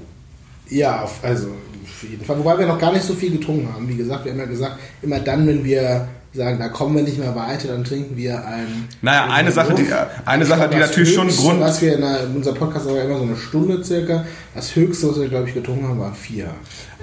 Ja, 0.71 1.03
auf, 1.03 1.23
also 1.23 1.49
auf 1.85 2.11
jeden 2.11 2.25
Fall. 2.25 2.39
Wobei 2.39 2.59
wir 2.59 2.67
noch 2.67 2.79
gar 2.79 2.93
nicht 2.93 3.05
so 3.05 3.15
viel 3.15 3.33
getrunken 3.33 3.73
haben. 3.73 3.89
Wie 3.89 3.97
gesagt, 3.97 4.25
wir 4.25 4.33
haben 4.33 4.39
ja 4.39 4.47
gesagt, 4.47 4.79
immer 5.03 5.21
dann, 5.21 5.47
wenn 5.47 5.65
wir 5.65 6.09
sagen, 6.35 6.59
da 6.59 6.69
kommen 6.69 6.97
wir 6.97 7.03
nicht 7.03 7.19
mehr 7.19 7.35
weiter, 7.35 7.69
dann 7.69 7.85
trinken 7.85 8.17
wir 8.17 8.45
ein. 8.45 8.89
Naja, 9.03 9.29
eine 9.31 9.53
Sache, 9.53 9.75
die, 9.75 9.87
eine 10.25 10.45
Sache, 10.45 10.69
die 10.69 10.79
Das 10.79 10.91
natürlich 10.91 11.15
schon 11.15 11.29
Höchste, 11.29 11.43
Grund. 11.43 11.61
Was 11.61 11.81
wir 11.81 11.95
in, 11.95 12.01
der, 12.01 12.25
in 12.25 12.37
unserem 12.37 12.57
Podcast 12.57 12.89
aber 12.89 13.03
immer 13.03 13.19
so 13.19 13.25
eine 13.25 13.37
Stunde 13.37 13.85
circa. 13.85 14.25
Das 14.55 14.75
höchste, 14.75 15.11
was 15.11 15.21
wir, 15.21 15.29
glaube 15.29 15.49
ich, 15.49 15.55
getrunken 15.55 15.89
haben, 15.89 16.01
waren 16.01 16.15
vier. 16.15 16.49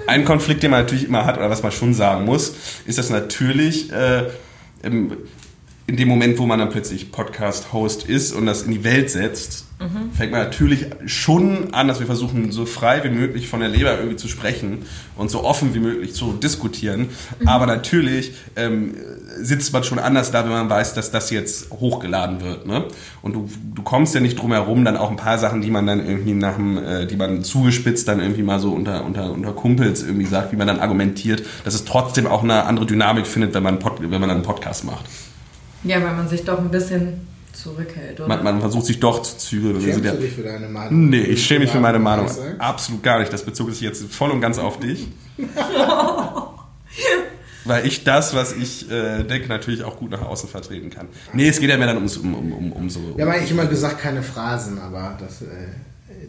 Ein 0.06 0.24
Konflikt, 0.24 0.62
den 0.62 0.70
man 0.70 0.80
natürlich 0.80 1.04
immer 1.04 1.24
hat, 1.24 1.38
oder 1.38 1.48
was 1.48 1.62
man 1.62 1.72
schon 1.72 1.94
sagen 1.94 2.24
muss, 2.26 2.54
ist, 2.84 2.98
dass 2.98 3.08
natürlich 3.08 3.90
äh, 3.92 4.24
in 4.82 5.16
dem 5.86 6.08
Moment, 6.08 6.38
wo 6.38 6.46
man 6.46 6.58
dann 6.58 6.70
plötzlich 6.70 7.10
Podcast-Host 7.10 8.04
ist 8.04 8.32
und 8.32 8.46
das 8.46 8.62
in 8.62 8.72
die 8.72 8.84
Welt 8.84 9.10
setzt, 9.10 9.66
fängt 10.12 10.32
man 10.32 10.42
natürlich 10.42 10.86
schon 11.06 11.72
an, 11.74 11.88
dass 11.88 12.00
wir 12.00 12.06
versuchen, 12.06 12.52
so 12.52 12.66
frei 12.66 13.02
wie 13.04 13.10
möglich 13.10 13.48
von 13.48 13.60
der 13.60 13.68
Leber 13.68 13.96
irgendwie 13.96 14.16
zu 14.16 14.28
sprechen 14.28 14.78
und 15.16 15.30
so 15.30 15.44
offen 15.44 15.74
wie 15.74 15.78
möglich 15.78 16.14
zu 16.14 16.32
diskutieren. 16.32 17.08
Aber 17.44 17.66
natürlich 17.66 18.32
ähm, 18.56 18.94
sitzt 19.40 19.72
man 19.72 19.84
schon 19.84 19.98
anders 19.98 20.30
da, 20.30 20.44
wenn 20.44 20.52
man 20.52 20.68
weiß, 20.70 20.94
dass 20.94 21.10
das 21.10 21.30
jetzt 21.30 21.70
hochgeladen 21.70 22.40
wird. 22.40 22.66
Ne? 22.66 22.84
Und 23.22 23.34
du, 23.34 23.48
du 23.74 23.82
kommst 23.82 24.14
ja 24.14 24.20
nicht 24.20 24.40
drum 24.40 24.52
herum, 24.52 24.84
dann 24.84 24.96
auch 24.96 25.10
ein 25.10 25.16
paar 25.16 25.38
Sachen, 25.38 25.60
die 25.60 25.70
man 25.70 25.86
dann 25.86 26.04
irgendwie 26.04 26.34
nach 26.34 26.56
dem, 26.56 26.78
äh, 26.78 27.06
die 27.06 27.16
man 27.16 27.42
zugespitzt 27.42 28.08
dann 28.08 28.20
irgendwie 28.20 28.42
mal 28.42 28.58
so 28.58 28.72
unter, 28.72 29.04
unter, 29.04 29.32
unter 29.32 29.52
Kumpels 29.52 30.02
irgendwie 30.02 30.26
sagt, 30.26 30.52
wie 30.52 30.56
man 30.56 30.66
dann 30.66 30.80
argumentiert, 30.80 31.42
dass 31.64 31.74
es 31.74 31.84
trotzdem 31.84 32.26
auch 32.26 32.42
eine 32.42 32.64
andere 32.64 32.86
Dynamik 32.86 33.26
findet, 33.26 33.54
wenn 33.54 33.62
man, 33.62 33.78
Pod, 33.78 34.00
wenn 34.00 34.10
man 34.10 34.22
dann 34.22 34.30
einen 34.30 34.42
Podcast 34.42 34.84
macht. 34.84 35.06
Ja, 35.84 35.96
weil 36.02 36.14
man 36.14 36.28
sich 36.28 36.44
doch 36.44 36.58
ein 36.58 36.70
bisschen 36.70 37.31
zurückhält, 37.62 38.20
oder? 38.20 38.28
Man, 38.28 38.42
man 38.44 38.60
versucht 38.60 38.86
sich 38.86 39.00
doch 39.00 39.22
zu 39.22 39.38
zügeln. 39.38 39.80
Schämst 39.80 40.04
ja, 40.04 40.12
du 40.12 40.18
dich 40.18 40.32
für 40.34 40.42
deine 40.42 40.68
Meinung? 40.68 41.08
nee, 41.10 41.20
ich 41.22 41.44
schäme 41.46 41.60
mich 41.60 41.70
für 41.70 41.80
meine 41.80 41.98
Meinung. 41.98 42.28
Absolut 42.58 43.02
gar 43.02 43.18
nicht. 43.20 43.32
Das 43.32 43.44
bezog 43.44 43.70
sich 43.70 43.80
jetzt 43.80 44.02
voll 44.12 44.30
und 44.30 44.40
ganz 44.40 44.58
auf 44.58 44.78
dich. 44.80 45.06
Weil 47.64 47.86
ich 47.86 48.02
das, 48.02 48.34
was 48.34 48.52
ich 48.52 48.90
äh, 48.90 49.22
denke, 49.22 49.46
natürlich 49.48 49.84
auch 49.84 49.96
gut 49.96 50.10
nach 50.10 50.22
außen 50.22 50.48
vertreten 50.48 50.90
kann. 50.90 51.06
Nee, 51.32 51.48
es 51.48 51.60
geht 51.60 51.70
ja 51.70 51.76
mehr 51.76 51.86
dann 51.86 51.96
ums, 51.96 52.16
um, 52.16 52.34
um, 52.34 52.52
um, 52.52 52.72
um 52.72 52.90
so. 52.90 53.16
Wir 53.16 53.24
haben 53.24 53.32
eigentlich 53.32 53.52
immer 53.52 53.66
gesagt, 53.66 54.00
keine 54.00 54.20
Phrasen, 54.22 54.80
aber 54.80 55.16
das, 55.20 55.42
äh, 55.42 55.46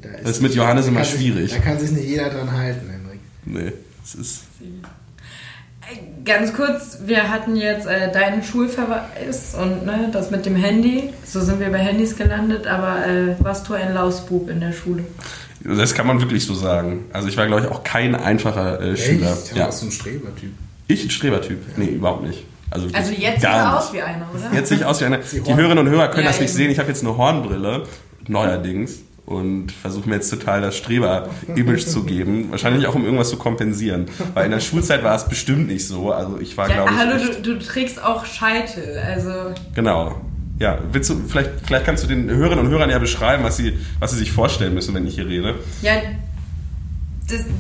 da 0.02 0.10
ist, 0.10 0.24
Das 0.24 0.32
ist 0.38 0.42
mit 0.44 0.54
Johannes 0.54 0.86
immer 0.88 0.98
kann 1.02 1.10
sich- 1.10 1.16
schwierig. 1.16 1.52
Da 1.52 1.58
kann 1.58 1.80
sich 1.80 1.92
nicht 1.92 2.06
jeder 2.08 2.30
dran 2.30 2.52
halten, 2.52 2.88
Henrik. 2.88 3.20
Nee. 3.46 3.72
Es 4.04 4.14
ist 4.16 4.42
Ganz 6.26 6.54
kurz, 6.54 7.00
wir 7.06 7.30
hatten 7.30 7.56
jetzt 7.58 7.86
äh, 7.86 8.10
deinen 8.12 8.44
Schulverweis 8.44 9.56
und 9.62 9.86
ne, 9.86 10.10
das 10.12 10.32
mit 10.32 10.46
dem 10.46 10.56
Handy. 10.56 11.10
So 11.26 11.42
sind 11.42 11.60
wir 11.60 11.70
bei 11.70 11.80
Handys 11.80 12.16
gelandet, 12.16 12.66
aber 12.66 13.06
äh, 13.06 13.36
warst 13.44 13.68
du 13.68 13.74
ein 13.74 13.94
Lausbub 13.94 14.50
in 14.50 14.62
der 14.62 14.72
Schule? 14.72 15.04
Das 15.66 15.94
kann 15.94 16.08
man 16.08 16.20
wirklich 16.22 16.46
so 16.46 16.54
sagen. 16.54 17.06
Also 17.12 17.28
ich 17.28 17.36
war, 17.38 17.46
glaube 17.48 17.64
ich, 17.64 17.68
auch 17.68 17.84
kein 17.84 18.16
einfacher 18.16 18.80
äh, 18.82 18.96
Schüler. 18.98 19.34
Echt? 19.34 19.52
Ja. 19.52 19.58
Ja. 19.58 19.66
Warst 19.66 19.82
du 19.82 19.88
ein 19.88 19.92
Strebertyp? 19.92 20.52
Ich 20.88 21.04
ein 21.04 21.10
Strebertyp? 21.10 21.60
Nee, 21.78 21.88
überhaupt 21.88 22.24
nicht. 22.24 22.46
Also, 22.70 22.88
Also 22.94 23.12
jetzt 23.12 23.42
sieht 23.42 23.44
er 23.50 23.66
nicht. 23.66 23.78
aus 23.78 23.94
wie 23.94 24.02
einer, 24.02 24.28
oder? 24.34 24.56
Jetzt 24.58 24.70
sehe 24.70 24.78
ich 24.78 24.86
aus 24.86 25.02
wie 25.02 25.06
einer. 25.06 25.22
Sie 25.22 25.42
Die 25.42 25.54
Hörerinnen 25.56 25.86
und 25.86 25.90
Hörer 25.92 26.08
können 26.08 26.24
Ja, 26.24 26.30
das 26.32 26.40
nicht 26.40 26.50
eben. 26.50 26.58
sehen. 26.58 26.72
Ich 26.72 26.80
habe 26.80 26.88
jetzt 26.90 27.04
eine 27.04 27.16
Hornbrille, 27.18 27.84
neuerdings. 28.28 29.00
Und 29.26 29.72
versuche 29.72 30.10
mir 30.10 30.16
jetzt 30.16 30.30
total 30.30 30.60
das 30.62 30.76
Streber-Image 30.76 31.86
zu 31.86 32.04
geben. 32.04 32.52
Wahrscheinlich 32.52 32.86
auch, 32.88 32.96
um 32.96 33.06
irgendwas 33.06 33.30
zu 33.30 33.38
kompensieren. 33.38 34.08
Weil 34.34 34.46
in 34.46 34.52
der 34.52 34.60
Schulzeit 34.60 35.02
war 35.04 35.16
es 35.16 35.28
bestimmt 35.30 35.68
nicht 35.68 35.88
so. 35.88 36.12
Also 36.12 36.40
ich 36.40 36.58
war, 36.58 36.70
Ja, 36.70 36.76
glaube 36.76 36.92
ich, 36.92 36.98
hallo, 36.98 37.34
du, 37.42 37.54
du 37.54 37.60
trägst 37.60 38.04
auch 38.04 38.26
Scheitel, 38.26 38.98
also 38.98 39.32
Genau. 39.76 40.20
Ja, 40.60 40.78
willst 40.92 41.10
du, 41.10 41.16
vielleicht, 41.28 41.50
vielleicht 41.66 41.86
kannst 41.86 42.04
du 42.04 42.08
den 42.08 42.30
Hörerinnen 42.30 42.66
und 42.66 42.72
Hörern 42.72 42.90
ja 42.90 43.00
beschreiben, 43.00 43.44
was 43.44 43.58
sie, 43.58 43.78
was 44.00 44.12
sie 44.12 44.18
sich 44.18 44.32
vorstellen 44.32 44.74
müssen, 44.74 44.94
wenn 44.94 45.08
ich 45.08 45.16
hier 45.16 45.26
rede. 45.28 45.56
ja, 45.82 45.94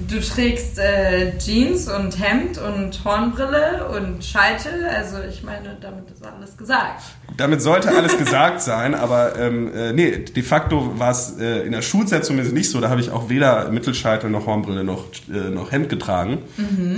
du 0.09 0.19
trägst 0.19 0.77
äh, 0.77 1.37
Jeans 1.37 1.87
und 1.87 2.19
Hemd 2.19 2.57
und 2.57 3.03
Hornbrille 3.05 3.87
und 3.87 4.23
Scheitel, 4.23 4.85
also 4.85 5.17
ich 5.27 5.43
meine, 5.43 5.77
damit 5.79 6.09
ist 6.11 6.25
alles 6.25 6.57
gesagt. 6.57 7.03
Damit 7.37 7.61
sollte 7.61 7.89
alles 7.89 8.17
gesagt 8.17 8.61
sein, 8.61 8.93
aber 8.93 9.37
ähm, 9.39 9.73
äh, 9.73 9.93
nee, 9.93 10.17
de 10.17 10.43
facto 10.43 10.99
war 10.99 11.11
es 11.11 11.37
äh, 11.39 11.65
in 11.65 11.71
der 11.71 11.81
Schulzeit 11.81 12.25
zumindest 12.25 12.53
nicht 12.53 12.69
so. 12.69 12.81
Da 12.81 12.89
habe 12.89 13.01
ich 13.01 13.09
auch 13.11 13.29
weder 13.29 13.69
Mittelscheitel 13.69 14.29
noch 14.29 14.45
Hornbrille 14.45 14.83
noch, 14.83 15.05
äh, 15.33 15.49
noch 15.49 15.71
Hemd 15.71 15.89
getragen, 15.89 16.39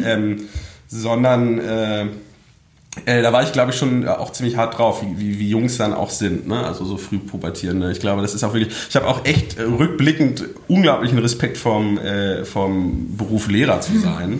ähm, 0.03 0.41
sondern 0.87 1.59
äh, 3.05 3.19
äh, 3.19 3.21
da 3.21 3.33
war 3.33 3.43
ich, 3.43 3.51
glaube 3.51 3.71
ich, 3.71 3.77
schon 3.77 4.07
auch 4.07 4.31
ziemlich 4.31 4.57
hart 4.57 4.77
drauf, 4.77 5.01
wie, 5.03 5.19
wie, 5.19 5.39
wie 5.39 5.49
Jungs 5.49 5.77
dann 5.77 5.93
auch 5.93 6.09
sind, 6.09 6.47
ne? 6.47 6.65
also 6.65 6.85
so 6.85 6.97
früh 6.97 7.19
pubertierende. 7.19 7.91
Ich 7.91 7.99
glaube, 7.99 8.21
das 8.21 8.33
ist 8.33 8.43
auch 8.43 8.53
wirklich, 8.53 8.73
ich 8.89 8.95
habe 8.95 9.07
auch 9.07 9.25
echt 9.25 9.57
äh, 9.57 9.63
rückblickend 9.63 10.45
unglaublichen 10.67 11.17
Respekt 11.19 11.57
vom, 11.57 11.97
äh, 11.97 12.45
vom 12.45 13.15
Beruf 13.17 13.47
Lehrer 13.47 13.81
zu 13.81 13.97
sein. 13.99 14.39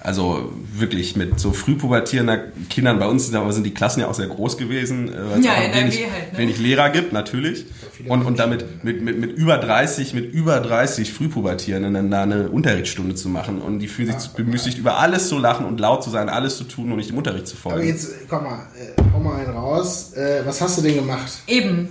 Also 0.00 0.52
wirklich 0.74 1.14
mit 1.14 1.38
so 1.38 1.52
früh 1.52 1.76
pubertierender 1.76 2.38
Kindern, 2.68 2.98
bei 2.98 3.06
uns 3.06 3.26
sind, 3.26 3.36
aber 3.36 3.52
sind 3.52 3.64
die 3.64 3.72
Klassen 3.72 4.00
ja 4.00 4.08
auch 4.08 4.14
sehr 4.14 4.26
groß 4.26 4.58
gewesen, 4.58 5.08
äh, 5.08 5.16
weil 5.30 5.38
es 5.38 5.46
Ja, 5.46 5.52
auch 5.52 5.76
wenig, 5.76 6.04
halt, 6.12 6.32
ne? 6.32 6.38
wenig 6.38 6.58
Lehrer 6.58 6.90
gibt, 6.90 7.12
natürlich. 7.12 7.66
Viele 8.02 8.12
Und, 8.12 8.22
und 8.24 8.38
damit 8.38 8.84
mit, 8.84 9.02
mit, 9.02 9.18
mit 9.18 9.32
über 9.32 9.58
30, 9.58 10.14
mit 10.14 10.32
über 10.32 10.60
30 10.60 11.12
Frühpubertierenden 11.12 11.94
dann 11.94 12.10
da 12.10 12.22
eine 12.22 12.48
Unterrichtsstunde 12.50 13.14
zu 13.14 13.28
machen 13.28 13.60
und 13.60 13.78
die 13.78 13.88
fühlen 13.88 14.18
sich 14.18 14.30
bemüßigt, 14.30 14.78
über 14.78 14.98
alles 14.98 15.28
zu 15.28 15.38
lachen 15.38 15.66
und 15.66 15.80
laut 15.80 16.02
zu 16.02 16.10
sein, 16.10 16.28
alles 16.28 16.56
zu 16.56 16.64
tun 16.64 16.90
und 16.90 16.98
nicht 16.98 17.10
dem 17.10 17.18
Unterricht 17.18 17.46
zu 17.46 17.56
folgen. 17.56 17.78
Aber 17.78 17.86
jetzt, 17.86 18.28
komm 18.28 18.44
mal, 18.44 18.66
äh, 18.78 19.00
hau 19.12 19.20
mal 19.20 19.36
einen 19.36 19.54
raus. 19.56 20.12
Äh, 20.14 20.42
was 20.44 20.60
hast 20.60 20.78
du 20.78 20.82
denn 20.82 20.96
gemacht? 20.96 21.32
Eben. 21.46 21.90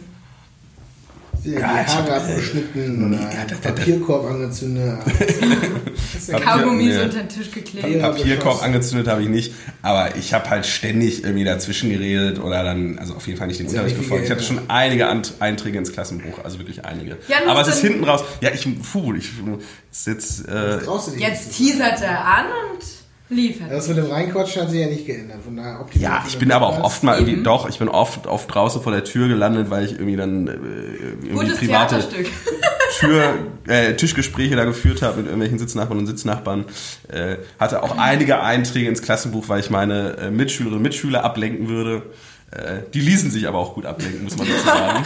Die 1.44 1.52
Ja, 1.54 1.82
ich 1.82 1.88
hab, 1.88 2.08
Haare 2.08 2.10
äh, 2.10 2.34
abgeschnitten 2.34 3.08
oder 3.08 3.18
ja, 3.22 3.30
da- 3.48 3.56
da- 3.56 3.56
da- 3.64 3.70
Papierkorb 3.72 4.30
angezündet? 4.30 5.00
Kaugummi 6.44 6.84
nee. 6.86 6.94
so 6.96 7.02
unter 7.04 7.20
den 7.20 7.30
Tisch 7.30 7.52
geklebt. 7.52 7.84
Papier- 7.84 8.00
Papierkorb 8.02 8.62
angezündet 8.64 9.08
habe 9.08 9.24
ich 9.24 9.30
nicht, 9.30 9.54
aber 9.82 10.16
ich 10.16 10.34
habe 10.34 10.50
halt 10.50 10.66
ständig 10.66 11.24
irgendwie 11.24 11.44
dazwischen 11.44 11.90
geredet 11.90 12.40
oder 12.40 12.64
dann, 12.64 13.00
also 13.00 13.16
auf 13.16 13.26
jeden 13.26 13.40
Fall 13.40 13.48
nicht 13.48 13.60
den 13.60 13.68
Unterricht 13.68 13.98
befolgt. 13.98 14.26
Ich 14.26 14.32
hatte 14.32 14.44
schon 14.44 14.60
einige 14.70 15.08
Ant 15.08 15.34
Einträge 15.40 15.78
ins 15.78 15.92
Klassenbuch, 15.92 16.44
also 16.44 16.60
wirklich 16.60 16.86
einige. 16.86 17.18
Ja, 17.28 17.38
aber 17.48 17.62
es 17.62 17.70
ist 17.70 17.80
hinten 17.82 18.04
raus. 18.04 18.24
Ja, 18.42 18.52
ich, 18.54 18.68
puh, 18.92 19.14
ich 19.16 19.32
ist 19.92 20.08
jetzt, 20.08 20.48
äh, 20.48 20.78
Jetzt 21.18 21.58
teasert 21.58 22.02
er 22.02 22.24
an 22.26 22.46
und 22.72 22.84
liefert. 23.32 23.72
Das 23.72 23.88
mit 23.88 23.98
dem 23.98 24.06
Reinquatschen 24.06 24.62
hat 24.62 24.70
sich 24.70 24.82
ja 24.82 24.88
nicht 24.88 25.06
geändert. 25.06 25.40
Von 25.44 25.56
daher 25.56 25.80
optimiert 25.80 26.12
ja, 26.12 26.24
ich 26.28 26.38
bin 26.38 26.52
aber 26.52 26.68
auch 26.68 26.84
oft 26.84 27.04
mal 27.04 27.16
irgendwie, 27.16 27.34
Eben. 27.34 27.44
doch, 27.44 27.68
ich 27.68 27.80
bin 27.80 27.90
oft, 27.90 28.28
oft 28.28 28.54
draußen 28.54 28.82
vor 28.82 28.92
der 28.92 29.04
Tür 29.04 29.28
gelandet, 29.28 29.70
weil 29.70 29.86
ich 29.86 29.94
irgendwie 29.94 30.18
dann 30.18 30.48
äh, 30.48 30.52
irgendwie 30.52 31.30
Gutes 31.30 31.58
private. 31.58 32.04
Tür, 33.00 33.34
äh, 33.68 33.96
Tischgespräche 33.96 34.56
da 34.56 34.66
geführt 34.66 35.02
habe 35.02 35.18
mit 35.18 35.26
irgendwelchen 35.28 35.58
Sitznachbarn 35.58 36.00
und 36.00 36.08
Sitznachbarn. 36.08 36.66
Äh, 37.08 37.38
hatte 37.58 37.84
auch 37.84 37.98
einige 37.98 38.42
Einträge 38.42 38.90
ins 38.90 39.02
Klassenbuch, 39.02 39.48
weil 39.48 39.62
ich 39.62 39.70
meine 39.70 40.18
äh, 40.18 40.30
Mitschülerinnen 40.30 40.78
und 40.78 40.84
Mitschüler 40.84 41.24
ablenken 41.24 41.70
würde. 41.70 42.04
Äh, 42.52 42.82
die 42.94 43.00
ließen 43.00 43.32
sich 43.32 43.48
aber 43.48 43.60
auch 43.60 43.74
gut 43.74 43.86
ablenken, 43.86 44.26
muss 44.26 44.38
man 44.38 44.46
dazu 44.46 44.66
sagen. 44.66 45.06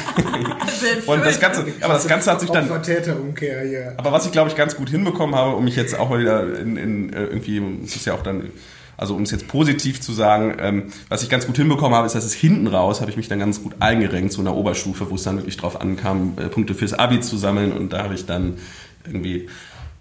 und 1.06 1.24
das 1.24 1.40
Ganze, 1.40 1.66
aber 1.82 1.94
das 1.94 2.08
Ganze 2.08 2.32
hat 2.32 2.40
sich 2.40 2.50
dann, 2.50 2.64
Opfer-Täter-Umkehr 2.64 3.62
hier. 3.68 3.94
aber 3.98 4.12
was 4.12 4.26
ich 4.26 4.32
glaube 4.32 4.50
ich 4.50 4.56
ganz 4.56 4.76
gut 4.76 4.90
hinbekommen 4.90 5.36
habe, 5.36 5.56
um 5.56 5.64
mich 5.64 5.76
jetzt 5.76 5.98
auch 5.98 6.10
mal 6.10 6.20
wieder 6.20 6.58
in, 6.58 6.76
in 6.76 7.14
äh, 7.14 7.26
irgendwie, 7.26 7.62
es 7.84 7.96
ist 7.96 8.06
ja 8.06 8.16
auch 8.16 8.24
dann, 8.24 8.50
also 8.98 9.16
um 9.16 9.22
es 9.22 9.30
jetzt 9.30 9.48
positiv 9.48 10.02
zu 10.02 10.12
sagen, 10.12 10.56
ähm, 10.60 10.84
was 11.08 11.22
ich 11.22 11.30
ganz 11.30 11.46
gut 11.46 11.58
hinbekommen 11.58 11.96
habe, 11.96 12.08
ist, 12.08 12.16
dass 12.16 12.26
es 12.26 12.34
hinten 12.34 12.66
raus 12.66 13.00
habe 13.00 13.12
ich 13.12 13.18
mich 13.18 13.28
dann 13.28 13.38
ganz 13.38 13.62
gut 13.62 13.76
eingerenkt, 13.80 14.34
so 14.34 14.40
in 14.40 14.46
der 14.46 14.56
Oberstufe, 14.56 15.12
wo 15.12 15.16
es 15.16 15.22
dann 15.22 15.38
wirklich 15.38 15.58
drauf 15.58 15.80
ankam, 15.80 16.34
äh, 16.38 16.48
Punkte 16.48 16.74
fürs 16.74 16.94
Abi 16.94 17.20
zu 17.22 17.38
sammeln 17.38 17.74
und 17.74 17.94
da 17.94 18.06
habe 18.06 18.16
ich 18.16 18.26
dann 18.26 18.58
irgendwie 19.06 19.50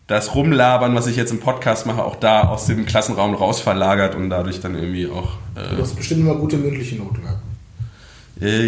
das 0.07 0.35
Rumlabern, 0.35 0.95
was 0.95 1.07
ich 1.07 1.17
jetzt 1.17 1.31
im 1.33 1.41
Podcast 1.41 1.87
mache, 1.87 2.05
auch 2.05 2.17
da 2.17 2.43
aus 2.49 2.67
dem 2.67 2.85
Klassenraum 2.85 3.35
raus 3.35 3.61
verlagert 3.61 4.15
und 4.15 4.29
dadurch 4.31 4.61
dann 4.61 4.75
irgendwie 4.75 5.07
auch 5.09 5.33
Du 5.55 5.81
hast 5.83 5.97
bestimmt 5.97 6.21
immer 6.21 6.35
gute 6.35 6.57
mündliche 6.59 6.97
Noten 6.97 7.23
gehabt. 7.23 7.41
äh, 8.43 8.67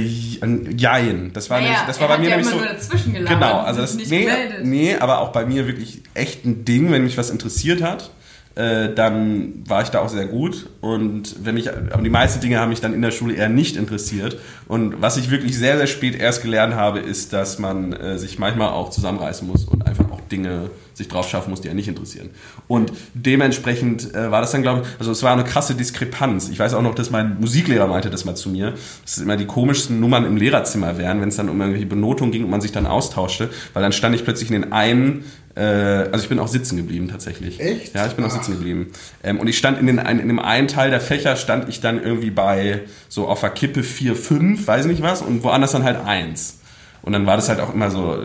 Jein. 0.77 1.31
Das 1.35 1.51
war, 1.51 1.59
Naja, 1.61 1.71
nämlich, 1.73 1.87
das 1.87 2.01
war 2.01 2.09
bei 2.09 2.19
mir 2.19 2.29
ja 2.31 2.37
nämlich 2.37 2.55
so. 2.55 3.15
genau, 3.25 3.59
also 3.61 3.81
das 3.81 3.95
nicht 3.97 4.11
nee, 4.11 4.21
gemeldet. 4.25 4.65
nee, 4.65 4.97
aber 4.97 5.21
auch 5.21 5.33
bei 5.33 5.45
mir 5.45 5.67
wirklich 5.67 6.03
echt 6.15 6.45
ein 6.45 6.65
Ding, 6.65 6.91
wenn 6.93 7.03
mich 7.05 7.19
was 7.19 7.31
interessiert 7.31 7.83
hat. 7.83 8.11
Äh, 8.55 8.95
dann 8.95 9.63
war 9.69 9.83
ich 9.83 9.91
da 9.91 9.99
auch 10.01 10.09
sehr 10.09 10.25
gut 10.25 10.71
und 10.81 11.45
wenn 11.45 11.57
mich, 11.57 11.71
aber 11.71 12.03
die 12.03 12.09
meisten 12.09 12.41
Dinge 12.41 12.59
haben 12.59 12.71
mich 12.71 12.81
dann 12.81 12.95
in 12.95 13.03
der 13.03 13.11
Schule 13.11 13.35
eher 13.35 13.51
nicht 13.51 13.77
interessiert 13.77 14.39
und 14.67 15.03
was 15.03 15.19
ich 15.19 15.31
wirklich 15.31 15.59
sehr, 15.59 15.77
sehr 15.77 15.87
spät 15.87 16.19
erst 16.19 16.41
gelernt 16.43 16.75
habe, 16.75 17.01
ist, 17.01 17.35
dass 17.35 17.59
man 17.59 17.93
äh, 17.93 18.19
sich 18.19 18.39
manchmal 18.39 18.71
auch 18.71 18.89
zusammenreißen 18.89 19.47
muss 19.47 19.67
und 19.67 19.87
einfach 19.87 20.11
auch 20.11 20.23
Dinge 20.33 20.71
sich 20.97 21.09
drauf 21.09 21.29
schaffen 21.29 21.51
muss, 21.51 21.61
die 21.61 21.69
einen 21.69 21.77
nicht 21.77 21.89
interessieren. 21.89 22.31
Und 22.69 22.91
dementsprechend 23.13 24.15
äh, 24.15 24.31
war 24.31 24.41
das 24.41 24.53
dann, 24.53 24.63
glaube 24.63 24.83
ich, 24.83 24.89
also 24.99 25.13
es 25.13 25.23
war 25.23 25.33
eine 25.33 25.45
krasse 25.45 25.75
Diskrepanz. 25.75 26.49
Ich 26.49 26.59
weiß 26.59 26.73
auch 26.73 26.81
noch, 26.81 26.95
dass 26.95 27.11
mein 27.11 27.39
Musiklehrer 27.39 27.87
meinte 27.87 28.09
das 28.09 28.25
mal 28.25 28.35
zu 28.35 28.49
mir, 28.49 28.71
dass 28.71 29.19
es 29.19 29.19
immer 29.19 29.37
die 29.37 29.45
komischsten 29.45 30.01
Nummern 30.01 30.25
im 30.25 30.39
Lehrerzimmer 30.39 30.97
wären, 30.97 31.21
wenn 31.21 31.29
es 31.29 31.37
dann 31.37 31.51
um 31.51 31.61
irgendwelche 31.61 31.87
Benotung 31.87 32.31
ging 32.31 32.45
und 32.45 32.51
man 32.51 32.63
sich 32.63 32.73
dann 32.73 32.87
austauschte, 32.87 33.51
weil 33.75 33.83
dann 33.83 33.93
stand 33.93 34.15
ich 34.15 34.25
plötzlich 34.25 34.51
in 34.51 34.63
den 34.63 34.73
einen, 34.73 35.25
äh, 35.55 35.61
also 35.61 36.23
ich 36.23 36.31
bin 36.31 36.39
auch 36.39 36.49
sitzen 36.49 36.79
geblieben 36.79 37.09
tatsächlich. 37.09 37.61
Echt? 37.61 37.95
Ja, 37.95 38.07
ich 38.07 38.15
bin 38.15 38.25
auch 38.25 38.31
Ach. 38.31 38.35
sitzen 38.35 38.53
geblieben. 38.53 38.89
Ähm, 39.23 39.39
und 39.39 39.49
ich 39.49 39.59
stand 39.59 39.79
in, 39.79 39.87
den, 39.87 39.99
in 39.99 40.29
dem 40.29 40.39
einen 40.39 40.67
Teil 40.67 40.89
der 40.89 41.03
Fächer, 41.03 41.37
stand 41.37 41.69
ich 41.69 41.83
dann 41.83 42.03
irgendwie 42.03 42.31
bei 42.31 42.85
so 43.11 43.29
auf 43.29 43.41
der 43.41 43.51
Kippe 43.51 43.83
4, 43.83 44.17
5, 44.17 44.67
weiß 44.67 44.87
nicht 44.87 45.03
was, 45.03 45.21
und 45.21 45.45
woanders 45.45 45.73
dann 45.73 45.85
halt 45.85 45.99
1. 46.03 46.61
Und 47.07 47.13
dann 47.13 47.25
war 47.25 47.37
das 47.37 47.49
halt 47.49 47.61
auch 47.61 47.73
immer 47.73 47.89
so, 47.89 48.17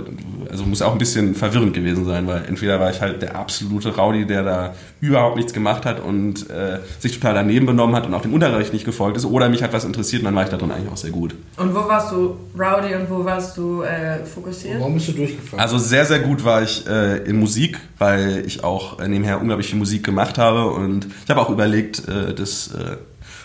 also 0.49 0.65
muss 0.65 0.81
auch 0.81 0.93
ein 0.93 0.97
bisschen 0.97 1.35
verwirrend 1.35 1.75
gewesen 1.75 2.03
sein, 2.03 2.25
weil 2.25 2.45
entweder 2.45 2.79
war 2.79 2.89
ich 2.89 2.99
halt 2.99 3.21
der 3.21 3.35
absolute 3.35 3.95
Rowdy, 3.95 4.25
der 4.25 4.41
da 4.41 4.73
überhaupt 4.99 5.35
nichts 5.35 5.53
gemacht 5.53 5.85
hat 5.85 5.99
und 6.03 6.49
äh, 6.49 6.79
sich 6.97 7.13
total 7.13 7.35
daneben 7.35 7.67
benommen 7.67 7.95
hat 7.95 8.07
und 8.07 8.13
auch 8.15 8.23
dem 8.23 8.33
Unterricht 8.33 8.73
nicht 8.73 8.83
gefolgt 8.83 9.17
ist, 9.17 9.25
oder 9.25 9.49
mich 9.49 9.61
hat 9.61 9.71
was 9.71 9.85
interessiert 9.85 10.23
und 10.23 10.25
dann 10.25 10.35
war 10.35 10.45
ich 10.45 10.49
da 10.49 10.57
drin 10.57 10.71
eigentlich 10.71 10.91
auch 10.91 10.97
sehr 10.97 11.11
gut. 11.11 11.35
Und 11.57 11.75
wo 11.75 11.87
warst 11.87 12.11
du 12.11 12.35
rowdy 12.57 12.95
und 12.95 13.07
wo 13.07 13.23
warst 13.23 13.55
du 13.55 13.83
äh, 13.83 14.25
fokussiert? 14.25 14.79
Warum 14.79 14.95
bist 14.95 15.09
du 15.09 15.11
durchgefallen? 15.11 15.61
Also 15.61 15.77
sehr, 15.77 16.05
sehr 16.05 16.19
gut 16.19 16.43
war 16.43 16.63
ich 16.63 16.87
äh, 16.87 17.17
in 17.17 17.39
Musik, 17.39 17.77
weil 17.99 18.43
ich 18.47 18.63
auch 18.63 18.99
äh, 18.99 19.07
nebenher 19.07 19.39
unglaublich 19.39 19.67
viel 19.67 19.77
Musik 19.77 20.03
gemacht 20.03 20.39
habe 20.39 20.71
und 20.71 21.05
ich 21.23 21.29
habe 21.29 21.39
auch 21.39 21.51
überlegt, 21.51 22.07
äh, 22.07 22.33
das 22.33 22.71
äh, 22.73 22.97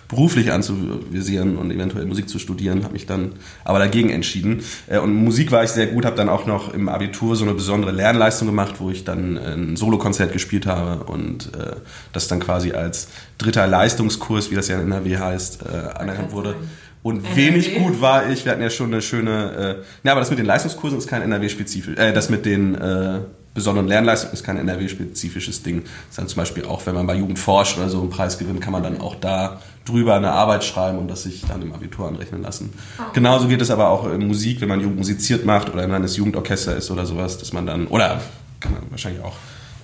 beruflich 0.08 0.52
anzuvisieren 0.52 1.56
und 1.56 1.70
eventuell 1.70 2.06
Musik 2.06 2.28
zu 2.28 2.38
studieren, 2.38 2.84
habe 2.84 2.92
mich 2.92 3.06
dann 3.06 3.32
aber 3.64 3.78
dagegen 3.78 4.10
entschieden. 4.10 4.62
Äh, 4.86 4.98
und 4.98 5.14
Musik 5.14 5.50
war 5.52 5.64
ich 5.64 5.70
sehr 5.70 5.86
gut, 5.86 6.04
habe 6.04 6.16
dann 6.16 6.28
auch 6.28 6.46
noch 6.46 6.72
im 6.72 6.88
Abitur 6.88 7.36
so 7.36 7.44
eine 7.44 7.54
besondere 7.54 7.92
Lernleistung 7.92 8.46
gemacht, 8.46 8.76
wo 8.78 8.90
ich 8.90 9.04
dann 9.04 9.38
ein 9.38 9.76
Solokonzert 9.76 10.32
gespielt 10.32 10.66
habe 10.66 11.04
und 11.04 11.54
äh, 11.54 11.76
das 12.12 12.28
dann 12.28 12.40
quasi 12.40 12.72
als 12.72 13.08
dritter 13.38 13.66
Leistungskurs, 13.66 14.50
wie 14.50 14.54
das 14.54 14.68
ja 14.68 14.76
in 14.80 14.92
NRW 14.92 15.18
heißt, 15.18 15.62
äh, 15.62 15.98
anerkannt 15.98 16.32
wurde. 16.32 16.54
Und 17.02 17.24
NRW? 17.24 17.36
wenig 17.36 17.74
gut 17.76 18.00
war 18.00 18.30
ich, 18.30 18.44
wir 18.44 18.52
hatten 18.52 18.62
ja 18.62 18.70
schon 18.70 18.92
eine 18.92 19.02
schöne, 19.02 19.76
äh, 19.78 20.06
ja, 20.06 20.12
aber 20.12 20.20
das 20.20 20.30
mit 20.30 20.38
den 20.38 20.46
Leistungskursen 20.46 20.98
ist 20.98 21.06
kein 21.06 21.22
NRW-spezifisch, 21.22 21.96
äh, 21.96 22.12
das 22.12 22.30
mit 22.30 22.46
den 22.46 22.74
äh, 22.74 23.20
besonderen 23.56 23.88
Lernleistungen 23.88 24.32
ist 24.32 24.44
kein 24.44 24.56
NRW-spezifisches 24.58 25.64
Ding. 25.64 25.82
Das 25.82 26.10
ist 26.10 26.18
dann 26.18 26.28
zum 26.28 26.36
Beispiel 26.36 26.64
auch, 26.64 26.86
wenn 26.86 26.94
man 26.94 27.06
bei 27.08 27.16
Jugend 27.16 27.40
forscht 27.40 27.76
oder 27.76 27.88
so 27.88 28.00
einen 28.00 28.10
Preis 28.10 28.38
gewinnt, 28.38 28.60
kann 28.60 28.72
man 28.72 28.84
dann 28.84 29.00
auch 29.00 29.16
da 29.16 29.60
drüber 29.84 30.14
eine 30.14 30.30
Arbeit 30.30 30.64
schreiben 30.64 30.98
und 30.98 31.08
das 31.08 31.24
sich 31.24 31.44
dann 31.48 31.62
im 31.62 31.72
Abitur 31.72 32.06
anrechnen 32.06 32.42
lassen. 32.42 32.72
Genauso 33.12 33.48
geht 33.48 33.60
es 33.60 33.70
aber 33.70 33.88
auch 33.88 34.08
in 34.12 34.26
Musik, 34.26 34.60
wenn 34.60 34.68
man 34.68 34.80
Jugend 34.80 34.98
musiziert 34.98 35.44
macht 35.44 35.68
oder 35.68 35.82
wenn 35.82 35.90
man 35.90 36.02
das 36.02 36.16
Jugendorchester 36.16 36.76
ist 36.76 36.90
oder 36.90 37.06
sowas, 37.06 37.38
dass 37.38 37.52
man 37.52 37.66
dann, 37.66 37.86
oder 37.88 38.20
kann 38.60 38.72
man 38.72 38.82
wahrscheinlich 38.90 39.22
auch 39.22 39.36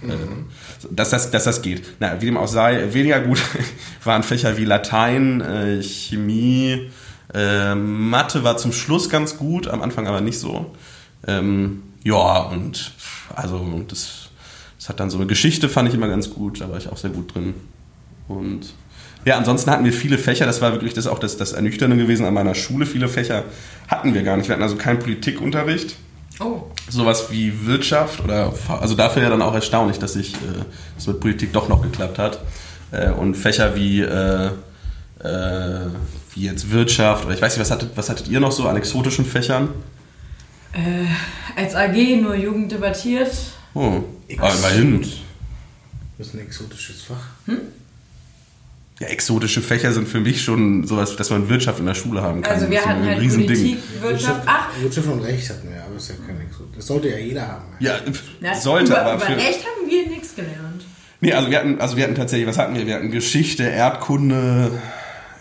äh, 0.02 0.14
dass 0.90 1.10
das, 1.10 1.30
dass 1.30 1.44
das 1.44 1.62
geht. 1.62 1.84
Na, 2.00 2.20
wie 2.20 2.26
dem 2.26 2.36
auch 2.36 2.48
sei, 2.48 2.92
weniger 2.92 3.20
gut 3.20 3.40
waren 4.04 4.22
Fächer 4.22 4.56
wie 4.56 4.64
Latein, 4.64 5.40
äh, 5.40 5.82
Chemie, 5.82 6.90
äh, 7.32 7.74
Mathe 7.74 8.44
war 8.44 8.56
zum 8.56 8.72
Schluss 8.72 9.08
ganz 9.08 9.36
gut, 9.36 9.68
am 9.68 9.82
Anfang 9.82 10.06
aber 10.06 10.20
nicht 10.20 10.38
so. 10.38 10.74
Ähm, 11.26 11.82
ja, 12.02 12.38
und 12.40 12.92
also 13.34 13.84
das 13.88 14.30
Das 14.78 14.88
hat 14.88 15.00
dann 15.00 15.10
so 15.10 15.18
eine 15.18 15.26
Geschichte, 15.26 15.68
fand 15.68 15.88
ich 15.88 15.94
immer 15.94 16.08
ganz 16.08 16.30
gut, 16.30 16.60
da 16.60 16.68
war 16.68 16.78
ich 16.78 16.88
auch 16.88 16.96
sehr 16.96 17.10
gut 17.10 17.34
drin. 17.34 17.54
Und 18.28 18.74
ja, 19.24 19.36
ansonsten 19.36 19.70
hatten 19.70 19.84
wir 19.84 19.92
viele 19.92 20.18
Fächer, 20.18 20.46
das 20.46 20.60
war 20.60 20.72
wirklich 20.72 20.94
das 20.94 21.06
auch 21.06 21.20
das, 21.20 21.36
das 21.36 21.52
Ernüchternde 21.52 21.96
gewesen 21.96 22.26
an 22.26 22.34
meiner 22.34 22.54
Schule. 22.54 22.86
Viele 22.86 23.08
Fächer 23.08 23.44
hatten 23.86 24.14
wir 24.14 24.22
gar 24.22 24.36
nicht. 24.36 24.48
Wir 24.48 24.54
hatten 24.54 24.62
also 24.62 24.76
keinen 24.76 24.98
Politikunterricht. 24.98 25.94
Oh. 26.40 26.62
Sowas 26.88 27.30
wie 27.30 27.66
Wirtschaft 27.66 28.24
oder 28.24 28.52
also 28.80 28.94
dafür 28.94 29.22
ja 29.22 29.30
dann 29.30 29.42
auch 29.42 29.54
erstaunlich, 29.54 29.98
dass 29.98 30.16
ich 30.16 30.34
äh, 30.34 30.64
das 30.96 31.06
mit 31.06 31.20
Politik 31.20 31.52
doch 31.52 31.68
noch 31.68 31.82
geklappt 31.82 32.18
hat. 32.18 32.40
Äh, 32.90 33.10
und 33.10 33.36
Fächer 33.36 33.76
wie, 33.76 34.00
äh, 34.00 34.46
äh, 35.22 35.86
wie 36.34 36.42
jetzt 36.42 36.72
Wirtschaft 36.72 37.26
oder 37.26 37.34
ich 37.34 37.42
weiß 37.42 37.56
nicht, 37.56 37.60
was 37.60 37.70
hattet, 37.70 37.90
was 37.94 38.08
hattet 38.10 38.28
ihr 38.28 38.40
noch 38.40 38.50
so 38.50 38.66
an 38.66 38.76
exotischen 38.76 39.24
Fächern? 39.24 39.68
Äh, 40.72 41.60
als 41.60 41.74
AG 41.74 41.96
nur 42.20 42.34
Jugend 42.34 42.72
debattiert. 42.72 43.32
Oh, 43.74 44.02
aber 44.38 44.54
immerhin. 44.54 45.02
Das 46.18 46.28
ist 46.28 46.34
ein 46.34 46.40
exotisches 46.40 47.02
Fach. 47.02 47.26
Ja, 49.00 49.08
exotische 49.08 49.62
Fächer 49.62 49.92
sind 49.92 50.06
für 50.06 50.20
mich 50.20 50.42
schon 50.42 50.86
sowas, 50.86 51.16
dass 51.16 51.30
man 51.30 51.48
Wirtschaft 51.48 51.80
in 51.80 51.86
der 51.86 51.94
Schule 51.94 52.22
haben 52.22 52.42
kann. 52.42 52.54
Also 52.54 52.70
wir 52.70 52.84
hatten 52.84 53.04
halt 53.04 53.20
Riesending. 53.20 53.48
Politik, 53.48 53.78
Wirtschaft. 54.00 54.42
Ach, 54.46 54.68
Wirtschaft 54.80 55.08
und 55.08 55.20
Recht 55.20 55.50
hatten 55.50 55.68
wir, 55.70 55.82
aber 55.82 55.94
das 55.94 56.04
ist 56.04 56.08
ja 56.10 56.14
kein 56.24 56.40
Exot. 56.40 56.68
Das 56.76 56.86
sollte 56.86 57.08
ja 57.08 57.18
jeder 57.18 57.48
haben. 57.48 57.64
Ja, 57.80 57.98
na, 58.40 58.54
sollte, 58.54 58.92
über, 58.92 59.00
aber 59.00 59.14
über 59.14 59.26
für, 59.26 59.36
Recht 59.36 59.64
haben 59.66 59.90
wir 59.90 60.06
nichts 60.06 60.36
gelernt. 60.36 60.84
Nee, 61.20 61.32
also 61.32 61.50
wir 61.50 61.58
hatten, 61.58 61.80
also 61.80 61.96
wir 61.96 62.04
hatten 62.04 62.14
tatsächlich, 62.14 62.46
was 62.46 62.58
hatten 62.58 62.76
wir? 62.76 62.86
Wir 62.86 62.94
hatten 62.94 63.10
Geschichte, 63.10 63.64
Erdkunde, 63.64 64.70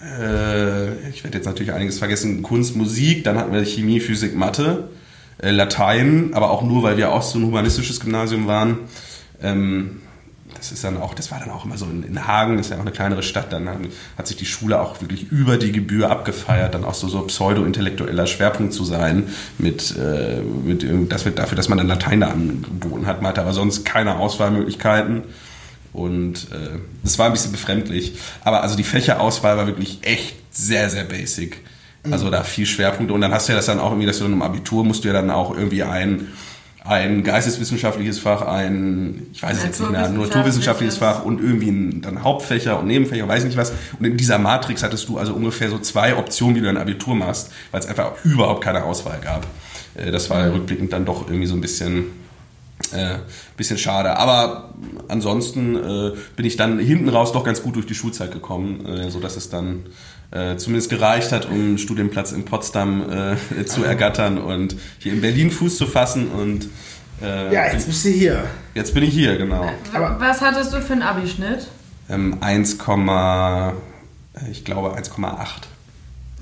äh, 0.01 1.09
ich 1.09 1.23
werde 1.23 1.37
jetzt 1.37 1.45
natürlich 1.45 1.73
einiges 1.73 1.99
vergessen, 1.99 2.41
Kunst, 2.41 2.75
Musik, 2.75 3.23
dann 3.23 3.37
hatten 3.37 3.53
wir 3.53 3.63
Chemie, 3.63 3.99
Physik, 3.99 4.35
Mathe, 4.35 4.89
Latein, 5.41 6.31
aber 6.33 6.51
auch 6.51 6.61
nur, 6.61 6.83
weil 6.83 6.97
wir 6.97 7.11
auch 7.11 7.23
so 7.23 7.39
ein 7.39 7.45
humanistisches 7.45 7.99
Gymnasium 7.99 8.47
waren. 8.47 8.79
Ähm, 9.41 10.01
das 10.55 10.71
ist 10.71 10.83
dann 10.83 10.97
auch, 10.97 11.15
das 11.15 11.31
war 11.31 11.39
dann 11.39 11.49
auch 11.49 11.65
immer 11.65 11.77
so 11.77 11.85
in, 11.85 12.03
in 12.03 12.27
Hagen, 12.27 12.57
das 12.57 12.67
ist 12.67 12.71
ja 12.71 12.77
auch 12.77 12.81
eine 12.81 12.91
kleinere 12.91 13.23
Stadt, 13.23 13.51
dann 13.51 13.67
haben, 13.67 13.87
hat 14.15 14.27
sich 14.27 14.37
die 14.37 14.45
Schule 14.45 14.79
auch 14.79 15.01
wirklich 15.01 15.31
über 15.31 15.57
die 15.57 15.71
Gebühr 15.71 16.11
abgefeiert, 16.11 16.75
dann 16.75 16.83
auch 16.83 16.93
so, 16.93 17.07
so 17.07 17.21
pseudo-intellektueller 17.21 18.27
Schwerpunkt 18.27 18.73
zu 18.73 18.85
sein, 18.85 19.29
mit, 19.57 19.95
äh, 19.97 20.41
mit 20.41 20.85
das 21.11 21.25
wird 21.25 21.39
dafür, 21.39 21.55
dass 21.55 21.67
man 21.67 21.79
dann 21.79 21.87
Latein 21.87 22.21
da 22.21 22.27
angeboten 22.27 23.07
hat. 23.07 23.23
Man 23.23 23.29
hatte 23.29 23.41
aber 23.41 23.53
sonst 23.53 23.85
keine 23.85 24.17
Auswahlmöglichkeiten. 24.17 25.23
Und 25.93 26.47
äh, 26.51 26.79
das 27.03 27.19
war 27.19 27.25
ein 27.25 27.33
bisschen 27.33 27.51
befremdlich. 27.51 28.13
Aber 28.43 28.61
also 28.61 28.75
die 28.77 28.83
Fächerauswahl 28.83 29.57
war 29.57 29.67
wirklich 29.67 29.99
echt 30.03 30.35
sehr, 30.51 30.89
sehr 30.89 31.03
basic. 31.03 31.59
Also 32.09 32.29
da 32.29 32.43
viel 32.43 32.65
Schwerpunkte. 32.65 33.13
Und 33.13 33.21
dann 33.21 33.31
hast 33.31 33.47
du 33.47 33.53
ja 33.53 33.57
das 33.57 33.67
dann 33.67 33.79
auch 33.79 33.91
irgendwie, 33.91 34.07
dass 34.07 34.17
du 34.17 34.23
dann 34.23 34.33
im 34.33 34.41
Abitur 34.41 34.83
musst 34.83 35.03
du 35.03 35.07
ja 35.09 35.13
dann 35.13 35.29
auch 35.29 35.55
irgendwie 35.55 35.83
ein, 35.83 36.29
ein 36.83 37.23
geisteswissenschaftliches 37.23 38.17
Fach, 38.17 38.41
ein, 38.41 39.27
ich 39.33 39.43
weiß 39.43 39.57
es 39.57 39.63
jetzt 39.63 39.79
nicht 39.81 39.91
mehr, 39.91 40.05
ein 40.05 40.17
naturwissenschaftliches 40.17 40.97
Fach 40.97 41.23
und 41.23 41.39
irgendwie 41.39 41.69
ein, 41.69 42.01
dann 42.01 42.23
Hauptfächer 42.23 42.79
und 42.79 42.87
Nebenfächer, 42.87 43.27
weiß 43.27 43.43
nicht 43.43 43.57
was. 43.57 43.71
Und 43.99 44.05
in 44.05 44.17
dieser 44.17 44.39
Matrix 44.39 44.81
hattest 44.81 45.07
du 45.09 45.19
also 45.19 45.33
ungefähr 45.33 45.69
so 45.69 45.77
zwei 45.77 46.15
Optionen, 46.15 46.55
wie 46.55 46.61
du 46.61 46.65
dein 46.65 46.77
Abitur 46.77 47.13
machst, 47.13 47.51
weil 47.69 47.81
es 47.81 47.85
einfach 47.85 48.13
überhaupt 48.23 48.63
keine 48.63 48.83
Auswahl 48.83 49.19
gab. 49.21 49.45
Äh, 49.93 50.11
Das 50.11 50.29
war 50.31 50.51
rückblickend 50.51 50.91
dann 50.91 51.05
doch 51.05 51.27
irgendwie 51.27 51.47
so 51.47 51.53
ein 51.53 51.61
bisschen 51.61 52.05
äh, 52.93 53.17
bisschen 53.57 53.77
schade. 53.77 54.17
Aber 54.17 54.73
ansonsten 55.07 55.75
äh, 55.75 56.11
bin 56.35 56.45
ich 56.45 56.57
dann 56.57 56.79
hinten 56.79 57.09
raus 57.09 57.31
doch 57.31 57.43
ganz 57.43 57.61
gut 57.61 57.75
durch 57.75 57.85
die 57.85 57.95
Schulzeit 57.95 58.31
gekommen, 58.31 58.85
äh, 58.85 59.11
sodass 59.11 59.37
es 59.37 59.49
dann 59.49 59.85
äh, 60.31 60.55
zumindest 60.57 60.89
gereicht 60.89 61.31
hat, 61.31 61.45
um 61.45 61.53
einen 61.53 61.77
Studienplatz 61.77 62.31
in 62.31 62.45
Potsdam 62.45 63.37
äh, 63.57 63.65
zu 63.65 63.83
ergattern 63.83 64.37
und 64.37 64.75
hier 64.99 65.13
in 65.13 65.21
Berlin 65.21 65.51
Fuß 65.51 65.77
zu 65.77 65.85
fassen. 65.87 66.29
Und 66.29 66.69
äh, 67.21 67.53
Ja, 67.53 67.65
jetzt 67.71 67.85
bist 67.87 68.05
du 68.05 68.09
hier. 68.09 68.43
jetzt 68.73 68.93
bin 68.93 69.03
ich 69.03 69.13
hier, 69.13 69.37
genau. 69.37 69.69
Aber- 69.93 70.19
Was 70.19 70.41
hattest 70.41 70.73
du 70.73 70.81
für 70.81 70.93
einen 70.93 71.01
Abischnitt? 71.03 71.67
Ähm, 72.09 72.37
1, 72.41 72.73
äh, 72.73 74.51
ich 74.51 74.63
glaube 74.65 74.95
1,8. 74.97 75.67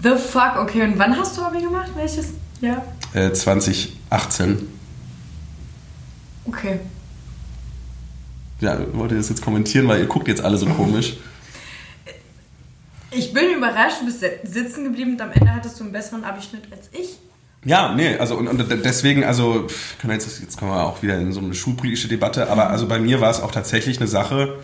The 0.02 0.12
fuck, 0.18 0.56
okay. 0.62 0.84
Und 0.84 0.98
wann 0.98 1.18
hast 1.18 1.38
du 1.38 1.42
Abi 1.42 1.62
gemacht? 1.62 1.90
Welches 1.96 2.28
Jahr? 2.62 2.84
Äh, 3.14 3.32
2018. 3.34 4.68
Okay. 6.46 6.80
Ja, 8.62 8.78
wollt 8.94 9.12
ihr 9.12 9.18
das 9.18 9.30
jetzt 9.30 9.42
kommentieren, 9.42 9.88
weil 9.88 10.00
ihr 10.00 10.06
guckt 10.06 10.28
jetzt 10.28 10.42
alle 10.42 10.58
so 10.58 10.66
komisch. 10.68 11.18
Ich 13.12 13.34
bin 13.34 13.56
überrascht, 13.56 14.02
du 14.02 14.06
bist 14.06 14.24
sitzen 14.44 14.84
geblieben 14.84 15.14
und 15.14 15.22
am 15.22 15.32
Ende 15.32 15.54
hattest 15.54 15.80
du 15.80 15.84
einen 15.84 15.94
besseren 15.94 16.24
Abischnitt 16.24 16.64
als 16.72 16.90
ich. 16.92 17.18
Ja, 17.66 17.94
nee, 17.94 18.16
also 18.18 18.36
und, 18.36 18.48
und 18.48 18.86
deswegen, 18.86 19.24
also 19.24 19.68
wir 20.02 20.14
jetzt, 20.14 20.40
jetzt 20.42 20.58
kommen 20.58 20.72
wir 20.72 20.86
auch 20.86 21.02
wieder 21.02 21.18
in 21.18 21.34
so 21.34 21.42
eine 21.42 21.54
schulpolitische 21.54 22.08
Debatte, 22.08 22.50
aber 22.50 22.70
also 22.70 22.88
bei 22.88 23.00
mir 23.00 23.20
war 23.20 23.32
es 23.32 23.42
auch 23.42 23.52
tatsächlich 23.52 23.98
eine 23.98 24.08
Sache, 24.08 24.60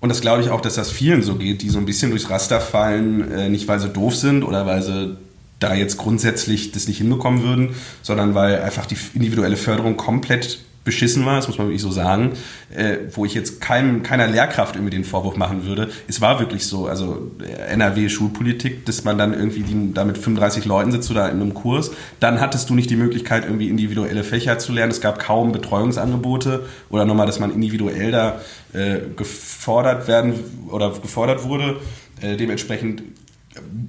und 0.00 0.08
das 0.08 0.22
glaube 0.22 0.42
ich 0.42 0.50
auch, 0.50 0.60
dass 0.60 0.74
das 0.74 0.90
vielen 0.90 1.22
so 1.22 1.34
geht, 1.36 1.62
die 1.62 1.68
so 1.68 1.78
ein 1.78 1.84
bisschen 1.84 2.10
durchs 2.10 2.30
Raster 2.30 2.60
fallen, 2.60 3.30
äh, 3.30 3.48
nicht 3.48 3.68
weil 3.68 3.78
sie 3.78 3.90
doof 3.90 4.16
sind 4.16 4.42
oder 4.42 4.66
weil 4.66 4.82
sie 4.82 5.16
da 5.58 5.74
jetzt 5.74 5.98
grundsätzlich 5.98 6.72
das 6.72 6.88
nicht 6.88 6.98
hinbekommen 6.98 7.42
würden, 7.42 7.74
sondern 8.02 8.34
weil 8.34 8.62
einfach 8.62 8.86
die 8.86 8.96
individuelle 9.12 9.58
Förderung 9.58 9.98
komplett 9.98 10.60
beschissen 10.84 11.26
war, 11.26 11.36
das 11.36 11.46
muss 11.46 11.58
man 11.58 11.66
wirklich 11.66 11.82
so 11.82 11.90
sagen, 11.90 12.32
äh, 12.74 12.96
wo 13.12 13.26
ich 13.26 13.34
jetzt 13.34 13.60
keinem, 13.60 14.02
keiner 14.02 14.26
Lehrkraft 14.26 14.76
irgendwie 14.76 14.90
den 14.90 15.04
Vorwurf 15.04 15.36
machen 15.36 15.66
würde. 15.66 15.90
Es 16.08 16.20
war 16.20 16.40
wirklich 16.40 16.66
so, 16.66 16.86
also 16.86 17.30
äh, 17.42 17.72
NRW-Schulpolitik, 17.72 18.86
dass 18.86 19.04
man 19.04 19.18
dann 19.18 19.34
irgendwie 19.34 19.62
die, 19.62 19.92
da 19.92 20.04
mit 20.04 20.16
35 20.16 20.64
Leuten 20.64 20.90
sitzt 20.90 21.10
oder 21.10 21.28
in 21.30 21.40
einem 21.40 21.52
Kurs, 21.52 21.90
dann 22.18 22.40
hattest 22.40 22.70
du 22.70 22.74
nicht 22.74 22.88
die 22.88 22.96
Möglichkeit, 22.96 23.44
irgendwie 23.44 23.68
individuelle 23.68 24.24
Fächer 24.24 24.58
zu 24.58 24.72
lernen. 24.72 24.90
Es 24.90 25.02
gab 25.02 25.18
kaum 25.18 25.52
Betreuungsangebote 25.52 26.64
oder 26.88 27.04
nochmal, 27.04 27.26
dass 27.26 27.40
man 27.40 27.52
individuell 27.52 28.10
da 28.10 28.40
äh, 28.72 29.00
gefordert 29.16 30.08
werden 30.08 30.34
oder 30.70 30.90
gefordert 30.90 31.44
wurde. 31.44 31.76
Äh, 32.22 32.36
dementsprechend 32.36 33.02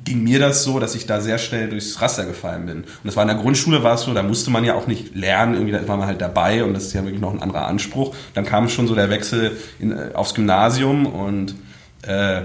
ging 0.04 0.24
mir 0.24 0.40
das 0.40 0.64
so, 0.64 0.80
dass 0.80 0.96
ich 0.96 1.06
da 1.06 1.22
sehr 1.22 1.38
schnell 1.38 1.70
durchs 1.70 2.02
Raster 2.02 2.26
gefallen 2.26 2.66
bin. 2.66 2.78
Und 2.78 2.88
das 3.04 3.16
war 3.16 3.24
in 3.24 3.30
der 3.30 3.38
Grundschule 3.38 3.84
war 3.84 3.96
es 3.96 4.02
so, 4.02 4.14
da 4.14 4.24
musste 4.24 4.52
man 4.52 4.64
ja 4.64 4.76
auch 4.76 4.88
nicht 4.88 5.16
lernen, 5.16 5.54
irgendwie 5.54 5.74
da 5.74 5.88
war 5.88 5.98
man 5.98 6.08
halt 6.08 6.22
dabei 6.22 6.64
und 6.64 6.74
das 6.74 6.86
ist 6.86 6.94
ja 6.94 7.04
wirklich 7.04 7.22
noch 7.22 7.34
ein 7.34 7.42
anderer 7.42 7.68
Anspruch. 7.68 8.16
Dann 8.34 8.46
kam 8.46 8.70
schon 8.70 8.88
so 8.88 8.96
der 8.96 9.10
Wechsel 9.10 9.58
in, 9.80 9.92
äh, 9.92 10.12
aufs 10.14 10.34
Gymnasium 10.34 11.06
und 11.06 11.56
äh, 12.04 12.42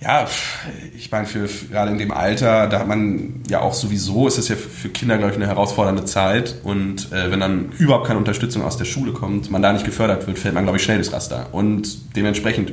ja, 0.00 0.26
ich 0.96 1.10
meine, 1.10 1.26
für, 1.26 1.46
gerade 1.70 1.90
in 1.90 1.98
dem 1.98 2.10
Alter, 2.10 2.68
da 2.68 2.78
hat 2.78 2.88
man 2.88 3.42
ja 3.50 3.60
auch 3.60 3.74
sowieso, 3.74 4.26
ist 4.26 4.38
es 4.38 4.48
ja 4.48 4.56
für 4.56 4.88
Kinder, 4.88 5.18
glaube 5.18 5.32
ich, 5.32 5.36
eine 5.36 5.46
herausfordernde 5.46 6.06
Zeit. 6.06 6.56
Und 6.62 7.12
äh, 7.12 7.30
wenn 7.30 7.40
dann 7.40 7.72
überhaupt 7.78 8.06
keine 8.06 8.18
Unterstützung 8.18 8.62
aus 8.62 8.78
der 8.78 8.86
Schule 8.86 9.12
kommt, 9.12 9.50
man 9.50 9.60
da 9.60 9.74
nicht 9.74 9.84
gefördert 9.84 10.26
wird, 10.26 10.38
fällt 10.38 10.54
man, 10.54 10.64
glaube 10.64 10.78
ich, 10.78 10.84
schnell 10.84 10.96
durchs 10.96 11.12
Raster. 11.12 11.48
Und 11.52 12.16
dementsprechend, 12.16 12.72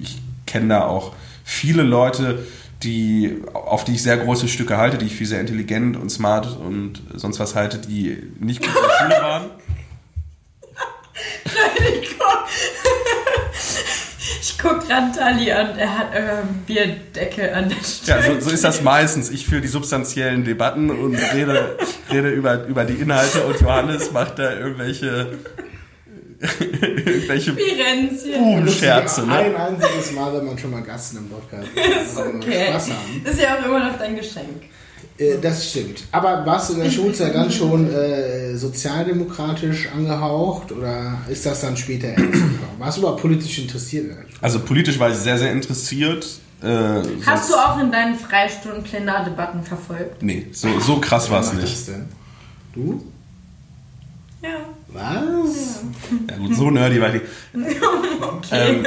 ich 0.00 0.18
kenne 0.46 0.68
da 0.68 0.86
auch 0.86 1.12
viele 1.44 1.82
Leute, 1.82 2.38
die, 2.82 3.42
auf 3.52 3.84
die 3.84 3.92
ich 3.92 4.02
sehr 4.02 4.16
große 4.16 4.48
Stücke 4.48 4.76
halte, 4.76 4.98
die 4.98 5.06
ich 5.06 5.16
für 5.16 5.26
sehr 5.26 5.40
intelligent 5.40 5.96
und 5.96 6.10
smart 6.10 6.58
und 6.58 7.02
sonst 7.14 7.38
was 7.38 7.54
halte, 7.54 7.78
die 7.78 8.32
nicht 8.38 8.60
gut 8.60 8.70
in 8.74 8.82
der 8.82 9.16
Schule 9.16 9.22
waren. 9.28 9.50
Ich 14.40 14.58
guck 14.58 14.86
gerade 14.86 15.16
Tali 15.16 15.50
an, 15.50 15.76
er 15.76 15.98
hat 15.98 16.08
ähm, 16.14 16.62
Bierdeckel 16.66 17.52
an 17.52 17.68
der 17.68 17.76
Stirn. 17.84 18.20
Ja, 18.20 18.34
so, 18.34 18.40
so 18.40 18.50
ist 18.50 18.64
das 18.64 18.82
meistens. 18.82 19.30
Ich 19.30 19.46
führe 19.46 19.60
die 19.60 19.68
substanziellen 19.68 20.44
Debatten 20.44 20.90
und 20.90 21.16
rede, 21.16 21.76
rede 22.10 22.30
über, 22.30 22.64
über 22.66 22.84
die 22.84 22.94
Inhalte 22.94 23.42
und 23.44 23.60
Johannes 23.60 24.12
macht 24.12 24.38
da 24.38 24.52
irgendwelche, 24.52 25.38
irgendwelche 26.60 27.54
Firenzchen. 27.54 28.64
Das 28.64 28.74
ist 28.74 28.80
Scherze, 28.80 29.26
ne? 29.26 29.32
Ein 29.32 29.56
einziges 29.56 30.12
Mal, 30.12 30.34
wenn 30.34 30.46
man 30.46 30.58
schon 30.58 30.70
mal 30.72 30.82
Gast 30.82 31.14
im 31.16 31.28
Podcast 31.28 31.68
Ist 31.74 32.16
okay. 32.34 32.66
Spaß 32.70 32.90
haben. 32.90 33.22
Ist 33.24 33.40
ja 33.40 33.56
auch 33.58 33.64
immer 33.66 33.88
noch 33.90 33.98
dein 33.98 34.16
Geschenk. 34.16 34.62
Äh, 35.18 35.38
das 35.40 35.70
stimmt. 35.70 36.04
Aber 36.10 36.44
warst 36.44 36.70
du 36.70 36.74
in 36.74 36.80
der 36.80 36.90
Schulzeit 36.90 37.34
dann 37.34 37.50
schon 37.50 37.92
äh, 37.92 38.56
sozialdemokratisch 38.56 39.88
angehaucht 39.94 40.72
oder 40.72 41.18
ist 41.28 41.46
das 41.46 41.60
dann 41.60 41.76
später 41.76 42.12
gekommen? 42.12 42.58
Warst 42.78 42.96
du 42.96 43.02
überhaupt 43.02 43.20
politisch 43.20 43.58
interessiert? 43.58 44.16
Also 44.40 44.60
politisch 44.60 44.98
war 44.98 45.10
ich 45.10 45.16
sehr, 45.16 45.38
sehr 45.38 45.52
interessiert. 45.52 46.26
Äh, 46.62 47.02
Hast 47.26 47.50
du 47.50 47.54
auch 47.54 47.78
in 47.80 47.90
deinen 47.92 48.16
Freistunden 48.16 48.82
Plenardebatten 48.82 49.62
verfolgt? 49.62 50.22
Nee, 50.22 50.46
so, 50.52 50.80
so 50.80 50.98
krass 51.00 51.30
war 51.30 51.40
es 51.40 51.52
nicht. 51.52 51.72
das 51.72 51.86
denn? 51.86 52.08
Du? 52.74 53.04
Ja. 54.42 54.48
Was? 54.94 55.80
Ja, 56.30 56.36
gut, 56.36 56.54
so 56.56 56.70
nerdy 56.70 57.00
war 57.00 57.14
ich. 57.14 57.22
ähm, 58.50 58.86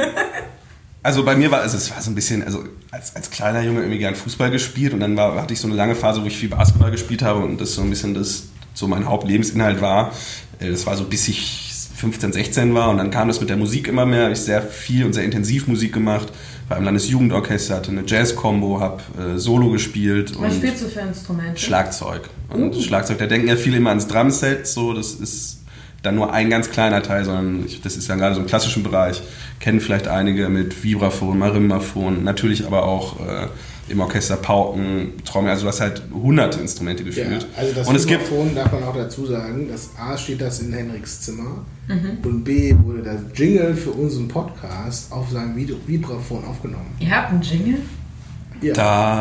also 1.02 1.24
bei 1.24 1.36
mir 1.36 1.50
war 1.50 1.60
also 1.60 1.76
es 1.76 1.90
war 1.90 2.00
so 2.00 2.10
ein 2.10 2.14
bisschen, 2.14 2.42
also 2.42 2.64
als, 2.90 3.14
als 3.14 3.30
kleiner 3.30 3.62
Junge 3.62 3.80
irgendwie 3.80 3.98
gern 3.98 4.14
Fußball 4.14 4.50
gespielt 4.50 4.92
und 4.92 5.00
dann 5.00 5.16
war, 5.16 5.40
hatte 5.40 5.52
ich 5.54 5.60
so 5.60 5.66
eine 5.68 5.76
lange 5.76 5.94
Phase, 5.94 6.22
wo 6.22 6.26
ich 6.26 6.36
viel 6.36 6.48
Basketball 6.48 6.90
gespielt 6.90 7.22
habe 7.22 7.40
und 7.44 7.60
das 7.60 7.74
so 7.74 7.82
ein 7.82 7.90
bisschen 7.90 8.14
das 8.14 8.44
so 8.74 8.86
mein 8.88 9.06
Hauptlebensinhalt 9.06 9.80
war. 9.80 10.12
Äh, 10.58 10.70
Das 10.70 10.86
war 10.86 10.96
so 10.96 11.04
bis 11.04 11.28
ich 11.28 11.62
15, 11.96 12.32
16 12.32 12.74
war 12.74 12.90
und 12.90 12.98
dann 12.98 13.10
kam 13.10 13.28
das 13.28 13.40
mit 13.40 13.48
der 13.48 13.56
Musik 13.56 13.88
immer 13.88 14.04
mehr. 14.04 14.24
Habe 14.24 14.32
ich 14.32 14.40
sehr 14.40 14.60
viel 14.62 15.06
und 15.06 15.14
sehr 15.14 15.24
intensiv 15.24 15.66
Musik 15.66 15.94
gemacht. 15.94 16.28
War 16.68 16.76
im 16.78 16.84
Landesjugendorchester, 16.84 17.76
hatte 17.76 17.90
eine 17.92 18.02
Jazz-Combo, 18.06 18.80
habe 18.80 19.00
äh, 19.18 19.38
Solo 19.38 19.70
gespielt 19.70 20.32
Was 20.38 20.52
und 20.52 20.58
spielst 20.58 20.82
du 20.82 20.88
für 20.88 21.00
Instrumente? 21.00 21.58
Schlagzeug. 21.60 22.28
Und 22.50 22.74
Schlagzeug, 22.82 23.18
da 23.18 23.26
denken 23.26 23.48
ja 23.48 23.56
viele 23.56 23.76
immer 23.78 23.90
ans 23.90 24.08
Drumset, 24.08 24.66
so, 24.66 24.92
das 24.92 25.12
ist 25.12 25.62
dann 26.06 26.14
nur 26.14 26.32
ein 26.32 26.48
ganz 26.48 26.70
kleiner 26.70 27.02
Teil, 27.02 27.24
sondern 27.24 27.64
ich, 27.66 27.80
das 27.82 27.96
ist 27.96 28.08
ja 28.08 28.14
gerade 28.16 28.34
so 28.34 28.40
im 28.40 28.46
klassischen 28.46 28.82
Bereich. 28.82 29.20
Kennen 29.60 29.80
vielleicht 29.80 30.08
einige 30.08 30.48
mit 30.48 30.82
Vibraphon, 30.82 31.38
Marimbaphon, 31.38 32.24
natürlich 32.24 32.66
aber 32.66 32.84
auch 32.84 33.20
äh, 33.20 33.46
im 33.88 34.00
Orchester 34.00 34.36
Pauken, 34.36 35.12
Trommel, 35.24 35.50
also 35.50 35.62
du 35.62 35.68
hast 35.68 35.80
halt 35.80 36.02
hunderte 36.12 36.60
Instrumente 36.60 37.02
Ja, 37.04 37.08
gefühlt. 37.10 37.46
also 37.56 37.72
das 37.74 37.86
und 37.88 37.94
es 37.94 38.06
gibt 38.06 38.22
darf 38.54 38.72
man 38.72 38.82
auch 38.82 38.96
dazu 38.96 39.26
sagen, 39.26 39.68
dass 39.70 39.90
A 39.98 40.16
steht 40.18 40.40
das 40.40 40.60
in 40.60 40.72
Henriks 40.72 41.20
Zimmer 41.20 41.64
und 42.24 42.42
B 42.42 42.74
wurde 42.82 43.02
das 43.02 43.16
Jingle 43.34 43.74
für 43.76 43.90
unseren 43.90 44.26
Podcast 44.26 45.12
auf 45.12 45.30
seinem 45.30 45.54
Vib- 45.56 45.76
Vibraphon 45.86 46.44
aufgenommen. 46.44 46.96
Ihr 46.98 47.10
habt 47.16 47.30
einen 47.30 47.42
Jingle? 47.42 47.78
Ja, 48.60 48.72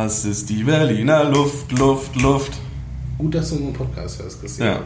Das 0.05 0.25
ist 0.25 0.49
die 0.49 0.63
Berliner 0.63 1.25
Luft, 1.29 1.71
Luft, 1.77 2.15
Luft. 2.19 2.53
gut, 3.19 3.35
dass 3.35 3.49
du 3.49 3.57
unseren 3.57 3.73
Podcast 3.73 4.19
hörst, 4.23 4.41
Christian. 4.41 4.67
Ja, 4.67 4.79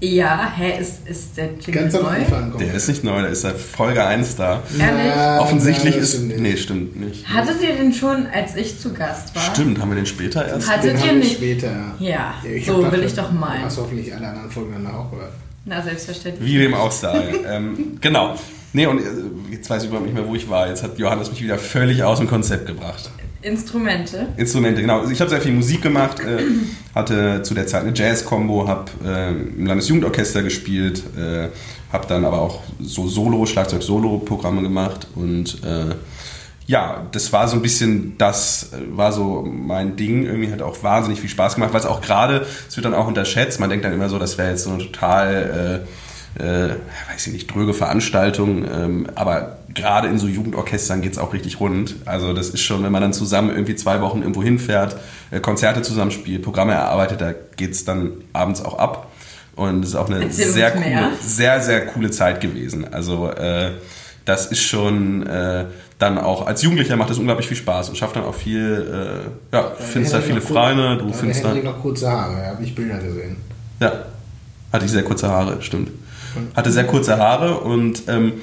Ja, 0.00 0.52
hä, 0.56 0.80
ist, 0.80 1.06
ist 1.08 1.36
der 1.36 1.46
Jingle 1.54 1.72
Ganz 1.82 1.94
am 1.96 2.02
neu? 2.04 2.08
Anfang 2.10 2.50
kommt 2.52 2.62
der 2.62 2.72
ist 2.74 2.88
nicht 2.88 3.02
neu, 3.02 3.20
der 3.20 3.30
ist 3.30 3.40
seit 3.40 3.56
Folge 3.56 4.04
1 4.04 4.36
da. 4.36 4.62
Ehrlich? 4.78 5.12
Na, 5.16 5.40
Offensichtlich 5.40 5.94
das 5.96 6.04
ist. 6.04 6.10
stimmt 6.14 6.28
nicht. 6.28 6.40
Nee, 6.40 6.56
stimmt 6.56 7.00
nicht. 7.00 7.28
Hattet 7.28 7.60
ihr 7.62 7.74
den 7.74 7.92
schon, 7.92 8.26
als 8.32 8.54
ich 8.54 8.78
zu 8.78 8.92
Gast 8.92 9.34
war? 9.34 9.42
Stimmt, 9.42 9.80
haben 9.80 9.88
wir 9.90 9.96
den 9.96 10.06
später 10.06 10.46
erst? 10.46 10.70
Hattet 10.70 10.98
Den 11.00 11.04
ihr 11.06 11.12
nicht? 11.14 11.32
später. 11.36 11.72
Ja, 11.98 12.34
ich 12.48 12.66
so 12.66 12.76
gedacht, 12.76 12.92
will 12.92 13.04
ich 13.04 13.14
doch 13.14 13.32
meinen. 13.32 13.60
Du 13.60 13.66
hast 13.66 13.78
hoffentlich 13.78 14.14
alle 14.14 14.28
anderen 14.28 14.50
Folgen 14.50 14.72
danach 14.74 14.94
auch 15.00 15.10
gehört. 15.10 15.32
Na, 15.64 15.82
selbstverständlich. 15.82 16.48
Wie 16.48 16.58
dem 16.58 16.74
auch 16.74 16.92
sei. 16.92 17.34
ähm, 17.48 17.98
genau. 18.00 18.36
Nee, 18.72 18.86
und 18.86 18.98
äh, 19.00 19.02
jetzt 19.50 19.68
weiß 19.68 19.82
ich 19.82 19.88
überhaupt 19.88 20.06
nicht 20.06 20.14
mehr, 20.14 20.26
wo 20.28 20.34
ich 20.34 20.48
war. 20.48 20.68
Jetzt 20.68 20.82
hat 20.84 20.96
Johannes 20.98 21.30
mich 21.30 21.42
wieder 21.42 21.58
völlig 21.58 22.04
aus 22.04 22.18
dem 22.18 22.28
Konzept 22.28 22.66
gebracht. 22.66 23.10
Instrumente. 23.40 24.28
Instrumente, 24.36 24.80
genau. 24.80 25.00
Also 25.00 25.12
Ich 25.12 25.20
habe 25.20 25.30
sehr 25.30 25.40
viel 25.40 25.52
Musik 25.52 25.82
gemacht, 25.82 26.18
äh, 26.20 26.42
hatte 26.94 27.42
zu 27.42 27.54
der 27.54 27.66
Zeit 27.66 27.82
eine 27.82 27.92
Jazz-Combo, 27.94 28.66
habe 28.66 28.90
äh, 29.04 29.30
im 29.30 29.66
Landesjugendorchester 29.66 30.42
gespielt, 30.42 31.02
äh, 31.16 31.48
habe 31.92 32.06
dann 32.08 32.24
aber 32.24 32.40
auch 32.40 32.62
so 32.80 33.06
Solo, 33.06 33.46
Schlagzeug-Solo-Programme 33.46 34.62
gemacht 34.62 35.06
und 35.14 35.62
äh, 35.64 35.94
ja, 36.66 37.06
das 37.12 37.32
war 37.32 37.48
so 37.48 37.56
ein 37.56 37.62
bisschen, 37.62 38.18
das 38.18 38.72
äh, 38.74 38.76
war 38.96 39.12
so 39.12 39.42
mein 39.42 39.96
Ding. 39.96 40.26
Irgendwie 40.26 40.52
hat 40.52 40.60
auch 40.60 40.82
wahnsinnig 40.82 41.18
viel 41.18 41.30
Spaß 41.30 41.54
gemacht, 41.54 41.72
weil 41.72 41.80
es 41.80 41.86
auch 41.86 42.02
gerade, 42.02 42.46
es 42.68 42.76
wird 42.76 42.84
dann 42.84 42.92
auch 42.92 43.06
unterschätzt. 43.06 43.58
Man 43.58 43.70
denkt 43.70 43.86
dann 43.86 43.94
immer 43.94 44.10
so, 44.10 44.18
das 44.18 44.36
wäre 44.36 44.50
jetzt 44.50 44.64
so 44.64 44.70
eine 44.70 44.82
total, 44.84 45.86
äh, 46.36 46.70
weiß 47.12 47.26
ich 47.26 47.32
nicht, 47.32 47.52
dröge 47.52 47.74
Veranstaltung. 47.74 48.64
Ähm, 48.64 49.06
aber 49.14 49.58
gerade 49.74 50.08
in 50.08 50.18
so 50.18 50.26
Jugendorchestern 50.26 51.00
geht's 51.00 51.18
auch 51.18 51.32
richtig 51.32 51.60
rund. 51.60 51.96
Also 52.04 52.32
das 52.32 52.50
ist 52.50 52.60
schon, 52.60 52.82
wenn 52.82 52.92
man 52.92 53.02
dann 53.02 53.12
zusammen 53.12 53.50
irgendwie 53.50 53.76
zwei 53.76 54.00
Wochen 54.00 54.20
irgendwo 54.20 54.42
hinfährt, 54.42 54.96
äh, 55.30 55.40
Konzerte 55.40 55.82
zusammenspielt, 55.82 56.42
Programme 56.42 56.72
erarbeitet, 56.72 57.20
da 57.20 57.32
geht's 57.56 57.84
dann 57.84 58.12
abends 58.32 58.64
auch 58.64 58.78
ab. 58.78 59.10
Und 59.56 59.82
es 59.82 59.90
ist 59.90 59.94
auch 59.96 60.08
eine 60.08 60.30
sehr 60.30 60.74
mehr. 60.76 61.02
coole, 61.02 61.10
sehr, 61.20 61.60
sehr 61.60 61.86
coole 61.86 62.10
Zeit 62.10 62.40
gewesen. 62.40 62.92
Also 62.92 63.30
äh, 63.30 63.72
das 64.24 64.46
ist 64.46 64.62
schon 64.62 65.26
äh, 65.26 65.64
dann 65.98 66.18
auch, 66.18 66.46
als 66.46 66.62
Jugendlicher 66.62 66.96
macht 66.96 67.10
das 67.10 67.18
unglaublich 67.18 67.48
viel 67.48 67.56
Spaß 67.56 67.88
und 67.88 67.96
schafft 67.96 68.14
dann 68.14 68.24
auch 68.24 68.34
viel, 68.34 69.26
äh, 69.52 69.56
ja, 69.56 69.72
findest 69.76 70.14
da 70.14 70.20
viele 70.20 70.40
Freunde, 70.40 70.98
du 70.98 71.06
da 71.06 71.12
findest 71.12 71.40
hatte 71.40 71.48
da, 71.48 71.54
Henrik 71.54 71.64
noch 71.64 71.82
kurze 71.82 72.10
Haare, 72.10 72.36
da 72.36 72.46
habe 72.50 72.62
ich 72.62 72.74
Bilder 72.74 72.98
gesehen. 72.98 73.36
ja, 73.80 73.92
hatte 74.72 74.84
ich 74.84 74.92
sehr 74.92 75.02
kurze 75.02 75.28
Haare, 75.28 75.60
stimmt. 75.60 75.90
Hatte 76.54 76.72
sehr 76.72 76.84
kurze 76.84 77.18
Haare 77.18 77.60
und 77.60 78.02
ähm, 78.08 78.34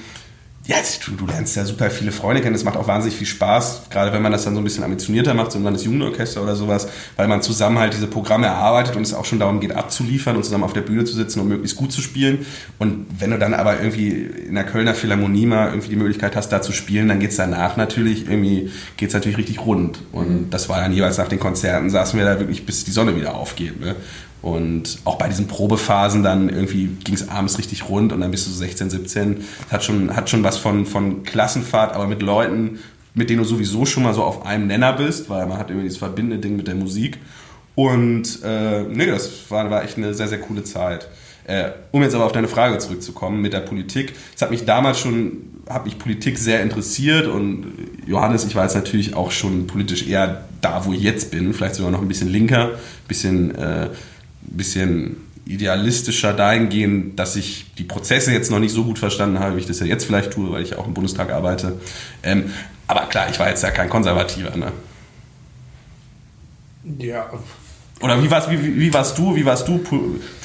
ja, 0.67 0.77
du, 1.05 1.11
du 1.11 1.27
lernst 1.27 1.55
ja 1.55 1.63
super 1.63 1.91
viele 1.91 2.11
Freunde 2.11 2.41
kennen. 2.41 2.55
Es 2.55 2.63
macht 2.63 2.75
auch 2.75 2.87
wahnsinnig 2.87 3.15
viel 3.15 3.27
Spaß, 3.27 3.83
gerade 3.91 4.11
wenn 4.13 4.23
man 4.23 4.31
das 4.31 4.45
dann 4.45 4.55
so 4.55 4.61
ein 4.61 4.63
bisschen 4.63 4.83
ambitionierter 4.83 5.35
macht, 5.35 5.51
so 5.51 5.59
im 5.59 5.63
Landesjugendorchester 5.63 6.41
oder 6.41 6.55
sowas, 6.55 6.87
weil 7.17 7.27
man 7.27 7.43
zusammen 7.43 7.77
halt 7.77 7.93
diese 7.93 8.07
Programme 8.07 8.47
erarbeitet 8.47 8.95
und 8.95 9.03
es 9.03 9.13
auch 9.13 9.25
schon 9.25 9.37
darum 9.37 9.59
geht, 9.59 9.73
abzuliefern 9.73 10.35
und 10.35 10.43
zusammen 10.43 10.63
auf 10.63 10.73
der 10.73 10.81
Bühne 10.81 11.05
zu 11.05 11.15
sitzen 11.15 11.39
und 11.39 11.49
möglichst 11.49 11.77
gut 11.77 11.91
zu 11.91 12.01
spielen. 12.01 12.47
Und 12.79 13.05
wenn 13.19 13.29
du 13.29 13.37
dann 13.37 13.53
aber 13.53 13.79
irgendwie 13.79 14.09
in 14.09 14.55
der 14.55 14.63
Kölner 14.63 14.95
Philharmonie 14.95 15.45
mal 15.45 15.67
irgendwie 15.67 15.89
die 15.89 15.97
Möglichkeit 15.97 16.35
hast, 16.35 16.49
da 16.49 16.63
zu 16.63 16.71
spielen, 16.71 17.09
dann 17.09 17.19
geht's 17.19 17.35
danach 17.35 17.77
natürlich 17.77 18.27
irgendwie, 18.27 18.71
geht's 18.97 19.13
natürlich 19.13 19.37
richtig 19.37 19.59
rund. 19.59 19.99
Und 20.13 20.49
das 20.49 20.67
war 20.67 20.81
dann 20.81 20.93
jeweils 20.93 21.19
nach 21.19 21.27
den 21.27 21.39
Konzerten, 21.39 21.91
saßen 21.91 22.17
wir 22.17 22.25
da 22.25 22.39
wirklich, 22.39 22.65
bis 22.65 22.83
die 22.85 22.91
Sonne 22.91 23.15
wieder 23.15 23.35
aufgeht. 23.35 23.79
Ne? 23.79 23.95
Und 24.45 24.99
auch 25.05 25.17
bei 25.17 25.27
diesen 25.27 25.47
Probephasen 25.47 26.21
dann 26.21 26.49
irgendwie 26.49 26.85
ging 27.03 27.15
es 27.15 27.29
abends 27.29 27.57
richtig 27.57 27.89
rund 27.89 28.13
und 28.13 28.21
dann 28.21 28.29
bist 28.29 28.45
du 28.45 28.51
so 28.51 28.57
16, 28.57 28.91
17. 28.91 29.37
Das 29.37 29.71
hat 29.71 29.83
schon, 29.83 30.15
hat 30.15 30.29
schon 30.29 30.43
was 30.43 30.59
von, 30.59 30.85
von 30.85 31.23
Klassenfahrt, 31.23 31.95
aber 31.95 32.05
mit 32.05 32.21
Leuten, 32.21 32.77
mit 33.15 33.31
denen 33.31 33.39
du 33.39 33.43
sowieso 33.43 33.87
schon 33.87 34.03
mal 34.03 34.13
so 34.13 34.23
auf 34.23 34.45
einem 34.45 34.67
Nenner 34.67 34.93
bist, 34.93 35.31
weil 35.31 35.47
man 35.47 35.57
hat 35.57 35.71
irgendwie 35.71 35.87
dieses 35.87 35.97
verbindende 35.97 36.37
Ding 36.37 36.57
mit 36.57 36.67
der 36.67 36.75
Musik. 36.75 37.17
Und 37.73 38.43
äh, 38.43 38.83
nee, 38.83 39.07
das 39.07 39.49
war, 39.49 39.67
war 39.71 39.83
echt 39.83 39.97
eine 39.97 40.13
sehr, 40.13 40.27
sehr 40.27 40.39
coole 40.39 40.63
Zeit. 40.63 41.09
Äh, 41.45 41.71
um 41.89 42.03
jetzt 42.03 42.13
aber 42.13 42.25
auf 42.25 42.31
deine 42.31 42.47
Frage 42.47 42.77
zurückzukommen 42.77 43.41
mit 43.41 43.51
der 43.51 43.61
Politik. 43.61 44.13
Es 44.35 44.43
hat 44.43 44.51
mich 44.51 44.65
damals 44.65 44.99
schon, 44.99 45.63
hat 45.67 45.85
mich 45.85 45.97
Politik 45.97 46.37
sehr 46.37 46.61
interessiert 46.61 47.25
und 47.25 47.65
Johannes, 48.05 48.45
ich 48.45 48.53
war 48.53 48.63
jetzt 48.65 48.75
natürlich 48.75 49.15
auch 49.15 49.31
schon 49.31 49.65
politisch 49.65 50.07
eher 50.07 50.45
da, 50.61 50.85
wo 50.85 50.93
ich 50.93 51.01
jetzt 51.01 51.31
bin, 51.31 51.51
vielleicht 51.55 51.75
sogar 51.75 51.91
noch 51.91 52.01
ein 52.01 52.07
bisschen 52.07 52.29
linker, 52.29 52.73
bisschen, 53.07 53.55
äh, 53.55 53.89
bisschen 54.47 55.17
idealistischer 55.45 56.33
dahingehend, 56.33 57.19
dass 57.19 57.35
ich 57.35 57.67
die 57.77 57.83
Prozesse 57.83 58.31
jetzt 58.31 58.49
noch 58.49 58.59
nicht 58.59 58.73
so 58.73 58.83
gut 58.83 58.97
verstanden 58.97 59.39
habe, 59.39 59.55
wie 59.55 59.59
ich 59.59 59.67
das 59.67 59.79
ja 59.79 59.85
jetzt 59.85 60.05
vielleicht 60.05 60.31
tue, 60.31 60.51
weil 60.51 60.63
ich 60.63 60.75
auch 60.75 60.87
im 60.87 60.93
Bundestag 60.95 61.31
arbeite. 61.31 61.79
Ähm, 62.23 62.45
aber 62.87 63.01
klar, 63.07 63.27
ich 63.29 63.37
war 63.39 63.49
jetzt 63.49 63.61
ja 63.63 63.69
kein 63.71 63.89
Konservativer. 63.89 64.55
Ne? 64.57 64.71
Ja, 66.99 67.29
Oder 68.01 68.21
wie 68.21 68.29
warst, 68.29 68.49
wie, 68.51 68.79
wie- 68.79 68.93
warst 68.93 69.17
du, 69.17 69.35
wie 69.35 69.45
warst 69.45 69.67
du, 69.67 69.79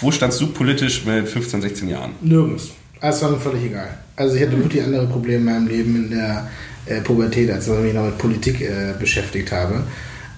wo 0.01 0.11
standst 0.11 0.41
du 0.41 0.47
politisch 0.49 1.05
mit 1.05 1.29
15, 1.29 1.61
16 1.63 1.89
Jahren? 1.89 2.13
nirgends. 2.21 2.71
Also, 3.01 3.17
Es 3.19 3.23
war 3.25 3.31
mir 3.33 3.41
völlig 3.41 3.65
egal. 3.65 3.99
Also 4.17 4.37
ich 4.37 4.43
hatte 4.43 4.59
wirklich 4.59 4.83
andere 4.83 5.07
Probleme 5.07 5.39
in 5.39 5.45
meinem 5.45 5.67
Leben 5.69 5.97
in 5.97 6.11
der 6.11 6.49
äh, 6.87 7.01
Pubertät, 7.01 7.51
als 7.51 7.67
ich 7.67 7.75
mich 7.79 7.95
noch 7.95 8.05
mit 8.05 8.19
Politik 8.19 8.61
äh, 8.61 8.95
beschäftigt 8.99 9.51
habe. 9.53 9.83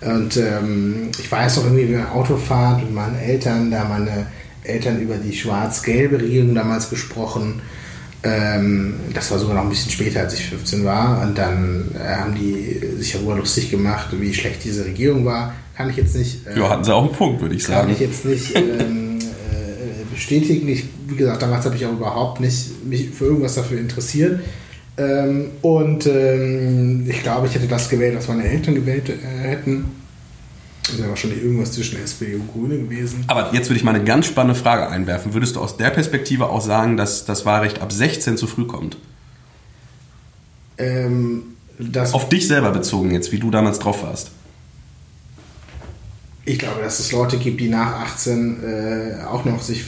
Und 0.04 0.36
ähm, 0.36 1.10
ich 1.18 1.30
weiß 1.30 1.56
noch 1.58 1.64
irgendwie, 1.64 1.88
wir 1.90 2.12
Autofahrt 2.12 2.82
mit 2.82 2.92
meinen 2.92 3.18
Eltern, 3.18 3.70
da 3.70 3.80
haben 3.80 3.90
meine 3.90 4.26
Eltern 4.64 5.00
über 5.00 5.16
die 5.16 5.32
schwarz-gelbe 5.32 6.20
Regierung 6.20 6.54
damals 6.54 6.90
gesprochen. 6.90 7.60
Ähm, 8.24 8.94
das 9.14 9.30
war 9.30 9.38
sogar 9.38 9.56
noch 9.56 9.62
ein 9.62 9.68
bisschen 9.68 9.90
später, 9.90 10.20
als 10.20 10.34
ich 10.34 10.44
15 10.46 10.84
war. 10.84 11.22
Und 11.22 11.36
dann 11.38 11.90
äh, 11.94 12.14
haben 12.16 12.34
die 12.34 12.80
sich 12.98 13.12
darüber 13.12 13.36
lustig 13.36 13.70
gemacht, 13.70 14.08
wie 14.12 14.32
schlecht 14.32 14.64
diese 14.64 14.84
Regierung 14.84 15.24
war. 15.24 15.54
Kann 15.76 15.90
ich 15.90 15.96
jetzt 15.96 16.14
nicht. 16.16 16.46
äh, 16.46 16.58
Ja, 16.58 16.70
hatten 16.70 16.84
sie 16.84 16.94
auch 16.94 17.04
einen 17.04 17.12
Punkt, 17.12 17.40
würde 17.40 17.54
ich 17.54 17.64
kann 17.64 17.76
sagen. 17.76 17.92
ich 17.92 18.00
jetzt 18.00 18.24
nicht 18.24 18.54
ähm, 18.56 19.18
äh, 19.18 20.04
bestätigen. 20.12 20.68
Ich, 20.68 20.84
wie 21.08 21.16
gesagt, 21.16 21.42
damals 21.42 21.64
habe 21.64 21.74
ich 21.76 21.84
auch 21.86 21.92
überhaupt 21.92 22.40
nicht 22.40 22.84
mich 22.84 23.10
für 23.10 23.24
irgendwas 23.26 23.54
dafür 23.54 23.78
interessiert. 23.78 24.40
Ähm, 24.98 25.50
und 25.62 26.06
ähm, 26.06 27.06
ich 27.08 27.22
glaube, 27.22 27.46
ich 27.46 27.54
hätte 27.54 27.66
das 27.66 27.88
gewählt, 27.88 28.16
was 28.16 28.28
meine 28.28 28.44
Eltern 28.44 28.74
gewählt 28.74 29.08
äh, 29.08 29.14
hätten. 29.48 29.86
Das 30.86 30.98
wäre 30.98 31.08
wahrscheinlich 31.08 31.42
irgendwas 31.42 31.72
zwischen 31.72 32.02
SPD 32.02 32.34
und 32.34 32.52
Grüne 32.52 32.76
gewesen. 32.76 33.24
Aber 33.28 33.54
jetzt 33.54 33.68
würde 33.70 33.78
ich 33.78 33.84
mal 33.84 33.94
eine 33.94 34.04
ganz 34.04 34.26
spannende 34.26 34.58
Frage 34.60 34.88
einwerfen. 34.88 35.32
Würdest 35.32 35.56
du 35.56 35.60
aus 35.60 35.76
der 35.76 35.90
Perspektive 35.90 36.48
auch 36.50 36.60
sagen, 36.60 36.96
dass 36.96 37.24
das 37.24 37.46
Wahlrecht 37.46 37.80
ab 37.80 37.92
16 37.92 38.36
zu 38.36 38.46
früh 38.46 38.66
kommt? 38.66 38.96
Ähm, 40.78 41.42
Auf 42.12 42.28
dich 42.28 42.48
selber 42.48 42.70
bezogen 42.72 43.12
jetzt, 43.12 43.30
wie 43.32 43.38
du 43.38 43.50
damals 43.50 43.78
drauf 43.78 44.02
warst. 44.02 44.32
ich 46.44 46.58
glaube, 46.58 46.82
dass 46.82 46.98
es 46.98 47.12
Leute 47.12 47.38
gibt, 47.38 47.60
die 47.60 47.68
nach 47.68 48.00
18 48.00 48.62
äh, 48.64 49.24
auch 49.24 49.44
noch 49.44 49.62
sich 49.62 49.84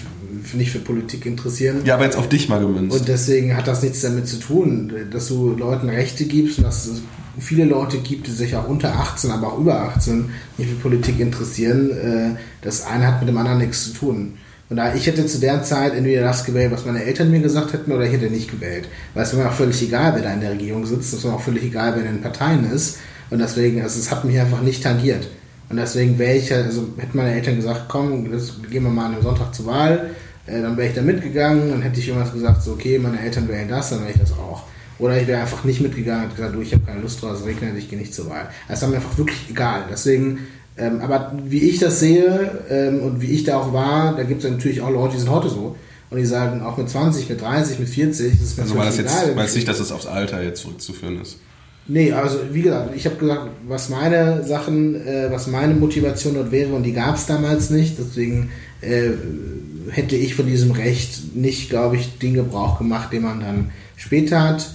nicht 0.55 0.71
für 0.71 0.79
Politik 0.79 1.27
interessieren. 1.27 1.83
Ja, 1.85 1.95
aber 1.95 2.05
jetzt 2.05 2.17
auf 2.17 2.29
dich 2.29 2.49
mal 2.49 2.61
gemünzt. 2.61 2.99
Und 2.99 3.09
deswegen 3.09 3.57
hat 3.57 3.67
das 3.67 3.83
nichts 3.83 4.01
damit 4.01 4.29
zu 4.29 4.39
tun, 4.39 4.93
dass 5.11 5.29
du 5.29 5.57
Leuten 5.57 5.89
Rechte 5.89 6.25
gibst 6.25 6.59
und 6.59 6.65
dass 6.65 6.87
es 6.87 7.03
viele 7.39 7.65
Leute 7.65 7.99
gibt, 7.99 8.27
die 8.27 8.31
sich 8.31 8.55
auch 8.57 8.69
unter 8.69 8.95
18, 8.95 9.31
aber 9.31 9.53
auch 9.53 9.59
über 9.59 9.81
18 9.81 10.31
nicht 10.59 10.71
für 10.71 10.77
Politik 10.77 11.19
interessieren. 11.21 11.91
Äh, 11.91 12.39
Das 12.63 12.87
eine 12.87 13.07
hat 13.07 13.21
mit 13.21 13.29
dem 13.29 13.37
anderen 13.37 13.59
nichts 13.59 13.85
zu 13.85 13.93
tun. 13.93 14.35
Und 14.71 14.77
da 14.77 14.95
ich 14.95 15.07
hätte 15.07 15.27
zu 15.27 15.39
der 15.39 15.63
Zeit 15.63 15.95
entweder 15.95 16.23
das 16.23 16.45
gewählt, 16.45 16.73
was 16.73 16.87
meine 16.87 17.05
Eltern 17.05 17.31
mir 17.31 17.41
gesagt 17.41 17.73
hätten, 17.73 17.93
oder 17.93 18.07
ich 18.07 18.13
hätte 18.13 18.31
nicht 18.31 18.51
gewählt. 18.51 18.89
Weil 19.13 19.25
es 19.25 19.33
mir 19.33 19.47
auch 19.47 19.53
völlig 19.53 19.83
egal, 19.83 20.15
wer 20.15 20.23
da 20.23 20.33
in 20.33 20.41
der 20.41 20.53
Regierung 20.53 20.87
sitzt. 20.87 21.13
Es 21.13 21.19
ist 21.19 21.25
mir 21.25 21.35
auch 21.35 21.41
völlig 21.41 21.65
egal, 21.65 21.93
wer 21.95 22.05
in 22.05 22.17
den 22.17 22.23
Parteien 22.23 22.71
ist. 22.73 22.99
Und 23.31 23.39
deswegen, 23.41 23.83
also 23.83 23.99
es 23.99 24.11
hat 24.11 24.25
mich 24.25 24.39
einfach 24.39 24.63
nicht 24.63 24.83
tangiert. 24.83 25.29
Und 25.69 25.77
deswegen 25.77 26.19
wäre 26.19 26.37
ich, 26.37 26.53
also 26.53 26.89
hätten 26.99 27.17
meine 27.17 27.35
Eltern 27.35 27.57
gesagt, 27.57 27.85
komm, 27.89 28.31
das, 28.31 28.61
gehen 28.71 28.85
wir 28.85 28.91
mal 28.91 29.07
an 29.07 29.15
einem 29.15 29.23
Sonntag 29.23 29.55
zur 29.55 29.67
Wahl, 29.67 30.11
äh, 30.47 30.61
dann 30.61 30.77
wäre 30.77 30.89
ich 30.89 30.95
da 30.95 31.03
mitgegangen, 31.03 31.71
dann 31.71 31.83
hätte 31.83 32.01
ich 32.01 32.09
irgendwas 32.09 32.33
gesagt, 32.33 32.63
so 32.63 32.73
okay, 32.73 32.99
meine 32.99 33.21
Eltern 33.21 33.49
wählen 33.49 33.69
das, 33.69 33.91
dann 33.91 34.01
wäre 34.01 34.13
ich 34.13 34.19
das 34.19 34.33
auch. 34.33 34.65
Oder 34.99 35.21
ich 35.21 35.27
wäre 35.27 35.41
einfach 35.41 35.65
nicht 35.65 35.81
mitgegangen 35.81 36.27
und 36.27 36.37
gesagt, 36.37 36.55
du, 36.55 36.61
ich 36.61 36.73
habe 36.73 36.85
keine 36.85 37.01
Lust 37.01 37.21
drauf, 37.21 37.33
es 37.41 37.45
regnet, 37.45 37.77
ich 37.77 37.91
gehe 37.91 37.99
nicht 37.99 38.15
zur 38.15 38.31
Wahl. 38.31 38.49
Das 38.69 38.81
ist 38.81 38.89
mir 38.89 38.97
einfach 38.97 39.19
wirklich 39.19 39.39
egal. 39.51 39.85
Deswegen, 39.91 40.41
ähm, 40.77 41.01
aber 41.01 41.33
wie 41.47 41.69
ich 41.69 41.79
das 41.79 41.99
sehe 42.01 42.63
ähm, 42.71 43.01
und 43.01 43.21
wie 43.21 43.33
ich 43.33 43.45
da 43.45 43.57
auch 43.57 43.73
war, 43.73 44.17
da 44.17 44.23
gibt 44.23 44.45
es 44.45 44.51
natürlich 44.51 44.81
auch 44.83 44.91
Leute, 44.91 45.15
die 45.15 45.21
sind 45.21 45.31
heute 45.31 45.49
so. 45.49 45.77
Und 46.11 46.19
die 46.19 46.27
sagen, 46.27 46.63
auch 46.63 46.77
mit 46.77 46.89
20, 46.89 47.29
mit 47.29 47.41
30, 47.41 47.81
mit 47.81 47.89
40, 47.89 48.33
das 48.39 48.41
ist 48.41 48.57
mir 48.57 48.63
Also 48.63 48.77
war 48.77 48.85
das 48.85 48.99
jetzt, 48.99 49.13
egal. 49.25 49.35
weiß 49.35 49.55
nicht, 49.57 49.67
dass 49.67 49.81
es 49.81 49.91
aufs 49.91 50.07
Alter 50.07 50.43
jetzt 50.45 50.61
zurückzuführen 50.63 51.21
ist. 51.21 51.39
Nee, 51.87 52.13
also 52.13 52.39
wie 52.53 52.63
gesagt, 52.63 52.91
ich 52.95 53.05
habe 53.05 53.17
gesagt, 53.17 53.49
was 53.67 53.89
meine 53.89 54.45
Sachen, 54.45 54.95
äh, 54.95 55.27
was 55.31 55.49
meine 55.49 55.75
Motivation 55.75 56.35
dort 56.35 56.53
wäre 56.53 56.73
und 56.73 56.85
die 56.85 56.93
gab 56.93 57.17
es 57.17 57.27
damals 57.27 57.71
nicht. 57.71 57.97
Deswegen 57.99 58.51
äh, 58.81 59.11
hätte 59.91 60.17
ich 60.17 60.35
von 60.35 60.47
diesem 60.47 60.71
Recht 60.73 61.35
nicht, 61.35 61.71
glaube 61.71 61.97
ich, 61.97 62.19
den 62.19 62.35
Gebrauch 62.35 62.79
gemacht, 62.79 63.13
den 63.13 63.23
man 63.23 63.41
dann 63.41 63.71
später 63.97 64.43
hat, 64.43 64.71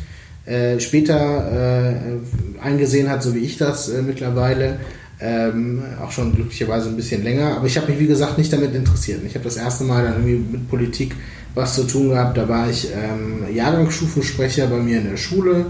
äh, 0.46 0.80
später 0.80 1.92
äh, 1.92 2.62
eingesehen 2.62 3.10
hat, 3.10 3.24
so 3.24 3.36
wie 3.36 3.40
ich 3.40 3.58
das 3.58 3.90
äh, 3.90 4.02
mittlerweile. 4.02 4.80
Ähm, 5.22 5.84
auch 6.02 6.12
schon 6.12 6.34
glücklicherweise 6.34 6.88
ein 6.88 6.96
bisschen 6.96 7.24
länger. 7.24 7.58
Aber 7.58 7.68
ich 7.68 7.76
habe 7.78 7.92
mich, 7.92 8.00
wie 8.00 8.08
gesagt, 8.08 8.38
nicht 8.38 8.54
damit 8.54 8.74
interessiert. 8.74 9.20
Ich 9.26 9.36
habe 9.36 9.44
das 9.44 9.58
erste 9.58 9.84
Mal 9.84 10.06
dann 10.06 10.14
irgendwie 10.14 10.58
mit 10.58 10.70
Politik 10.70 11.14
was 11.56 11.76
zu 11.76 11.84
tun 11.84 12.10
gehabt. 12.10 12.38
Da 12.38 12.48
war 12.48 12.70
ich 12.70 12.88
ähm, 12.94 13.54
Jahrgangsstufensprecher 13.54 14.68
bei 14.68 14.78
mir 14.78 15.00
in 15.00 15.10
der 15.10 15.18
Schule. 15.18 15.66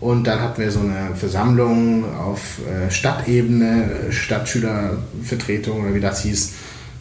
Und 0.00 0.26
dann 0.26 0.40
hatten 0.40 0.60
wir 0.60 0.70
so 0.70 0.80
eine 0.80 1.14
Versammlung 1.14 2.04
auf 2.16 2.60
äh, 2.66 2.90
Stadtebene, 2.90 3.88
Stadtschülervertretung 4.10 5.82
oder 5.82 5.94
wie 5.94 6.00
das 6.00 6.22
hieß. 6.22 6.52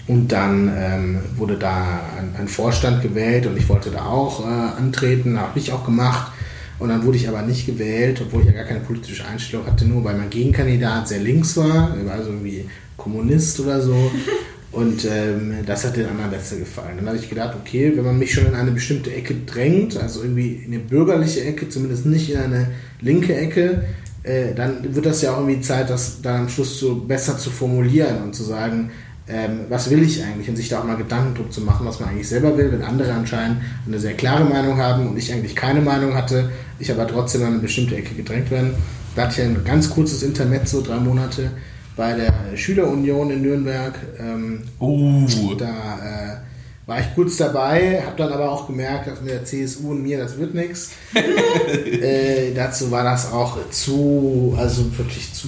Und 0.07 0.31
dann 0.31 0.71
ähm, 0.77 1.19
wurde 1.35 1.57
da 1.57 2.01
ein, 2.17 2.35
ein, 2.39 2.47
Vorstand 2.47 3.01
gewählt 3.01 3.47
und 3.47 3.57
ich 3.57 3.67
wollte 3.67 3.89
da 3.89 4.05
auch 4.05 4.45
äh, 4.45 4.77
antreten, 4.77 5.39
habe 5.39 5.57
ich 5.57 5.71
auch 5.71 5.83
gemacht. 5.83 6.31
Und 6.77 6.89
dann 6.89 7.03
wurde 7.05 7.17
ich 7.17 7.27
aber 7.27 7.41
nicht 7.41 7.65
gewählt, 7.65 8.21
obwohl 8.21 8.41
ich 8.41 8.47
ja 8.47 8.53
gar 8.53 8.65
keine 8.65 8.81
politische 8.81 9.25
Einstellung 9.25 9.65
hatte, 9.65 9.85
nur 9.85 10.03
weil 10.03 10.15
mein 10.15 10.29
Gegenkandidat 10.29 11.07
sehr 11.07 11.21
links 11.21 11.57
war, 11.57 11.95
war 12.05 12.13
also 12.13 12.31
irgendwie 12.31 12.69
Kommunist 12.97 13.59
oder 13.59 13.81
so. 13.81 14.11
Und 14.75 15.05
ähm, 15.05 15.53
das 15.65 15.85
hat 15.85 15.95
den 15.95 16.05
anderen 16.05 16.31
besser 16.31 16.57
gefallen. 16.57 16.97
Dann 16.97 17.07
habe 17.07 17.17
ich 17.17 17.29
gedacht, 17.29 17.55
okay, 17.55 17.93
wenn 17.95 18.03
man 18.03 18.19
mich 18.19 18.33
schon 18.33 18.45
in 18.45 18.55
eine 18.55 18.71
bestimmte 18.71 19.13
Ecke 19.13 19.33
drängt, 19.45 19.95
also 19.95 20.21
irgendwie 20.21 20.63
in 20.65 20.73
eine 20.73 20.79
bürgerliche 20.83 21.45
Ecke, 21.45 21.69
zumindest 21.69 22.05
nicht 22.05 22.29
in 22.29 22.37
eine 22.37 22.67
linke 22.99 23.33
Ecke, 23.33 23.85
äh, 24.23 24.53
dann 24.53 24.93
wird 24.93 25.05
das 25.05 25.21
ja 25.21 25.33
auch 25.33 25.39
irgendwie 25.39 25.61
Zeit, 25.61 25.89
das 25.89 26.21
dann 26.21 26.41
am 26.41 26.49
Schluss 26.49 26.77
so 26.77 26.95
besser 26.95 27.37
zu 27.37 27.51
formulieren 27.51 28.21
und 28.21 28.35
zu 28.35 28.43
sagen, 28.43 28.91
ähm, 29.27 29.61
was 29.69 29.89
will 29.89 30.03
ich 30.03 30.23
eigentlich 30.23 30.47
und 30.49 30.55
sich 30.55 30.69
da 30.69 30.79
auch 30.79 30.83
mal 30.83 30.97
Gedanken 30.97 31.33
drum 31.33 31.49
zu 31.49 31.61
machen, 31.61 31.85
was 31.87 31.99
man 31.99 32.09
eigentlich 32.09 32.29
selber 32.29 32.57
will, 32.57 32.71
wenn 32.71 32.83
andere 32.83 33.11
anscheinend 33.11 33.57
eine 33.87 33.99
sehr 33.99 34.13
klare 34.13 34.45
Meinung 34.45 34.77
haben 34.77 35.07
und 35.07 35.17
ich 35.17 35.33
eigentlich 35.33 35.55
keine 35.55 35.81
Meinung 35.81 36.13
hatte, 36.13 36.51
ich 36.77 36.91
aber 36.91 37.07
trotzdem 37.07 37.41
in 37.41 37.47
eine 37.47 37.57
bestimmte 37.59 37.95
Ecke 37.95 38.13
gedrängt 38.13 38.51
werden. 38.51 38.75
Da 39.15 39.23
hatte 39.23 39.41
ich 39.41 39.47
ein 39.47 39.63
ganz 39.63 39.89
kurzes 39.89 40.21
Intermezzo, 40.21 40.81
drei 40.81 40.97
Monate 40.97 41.51
bei 41.95 42.13
der 42.13 42.55
Schülerunion 42.55 43.31
in 43.31 43.41
Nürnberg. 43.41 43.97
Ähm, 44.19 44.61
uh. 44.79 45.55
Da 45.57 45.65
äh, 45.65 46.37
war 46.85 46.99
ich 46.99 47.15
kurz 47.15 47.37
dabei, 47.37 48.03
habe 48.05 48.17
dann 48.17 48.31
aber 48.31 48.51
auch 48.51 48.67
gemerkt, 48.67 49.07
dass 49.07 49.21
mit 49.21 49.31
der 49.31 49.43
CSU 49.43 49.91
und 49.91 50.03
mir, 50.03 50.19
das 50.19 50.37
wird 50.37 50.53
nichts. 50.53 50.91
äh, 51.15 52.53
dazu 52.53 52.91
war 52.91 53.03
das 53.03 53.31
auch 53.31 53.57
zu, 53.71 54.53
also 54.57 54.95
wirklich 54.97 55.33
zu 55.33 55.47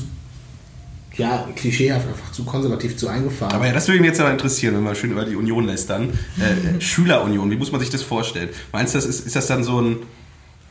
ja, 1.17 1.47
klischeehaft, 1.55 2.07
einfach 2.07 2.31
zu 2.31 2.43
konservativ, 2.43 2.95
zu 2.95 3.07
eingefahren. 3.07 3.53
Aber 3.53 3.65
ja, 3.65 3.73
das 3.73 3.87
würde 3.87 3.99
mich 3.99 4.09
jetzt 4.09 4.21
aber 4.21 4.31
interessieren, 4.31 4.75
wenn 4.75 4.83
wir 4.83 4.93
schön 4.95 5.11
über 5.11 5.25
die 5.25 5.35
Union 5.35 5.65
lästern. 5.65 6.17
Äh, 6.37 6.79
Schülerunion, 6.81 7.49
wie 7.49 7.55
muss 7.55 7.71
man 7.71 7.81
sich 7.81 7.89
das 7.89 8.03
vorstellen? 8.03 8.49
Meinst 8.71 8.93
du, 8.93 8.99
das 8.99 9.05
ist, 9.05 9.25
ist 9.25 9.35
das 9.35 9.47
dann 9.47 9.63
so 9.63 9.81
ein, 9.81 9.97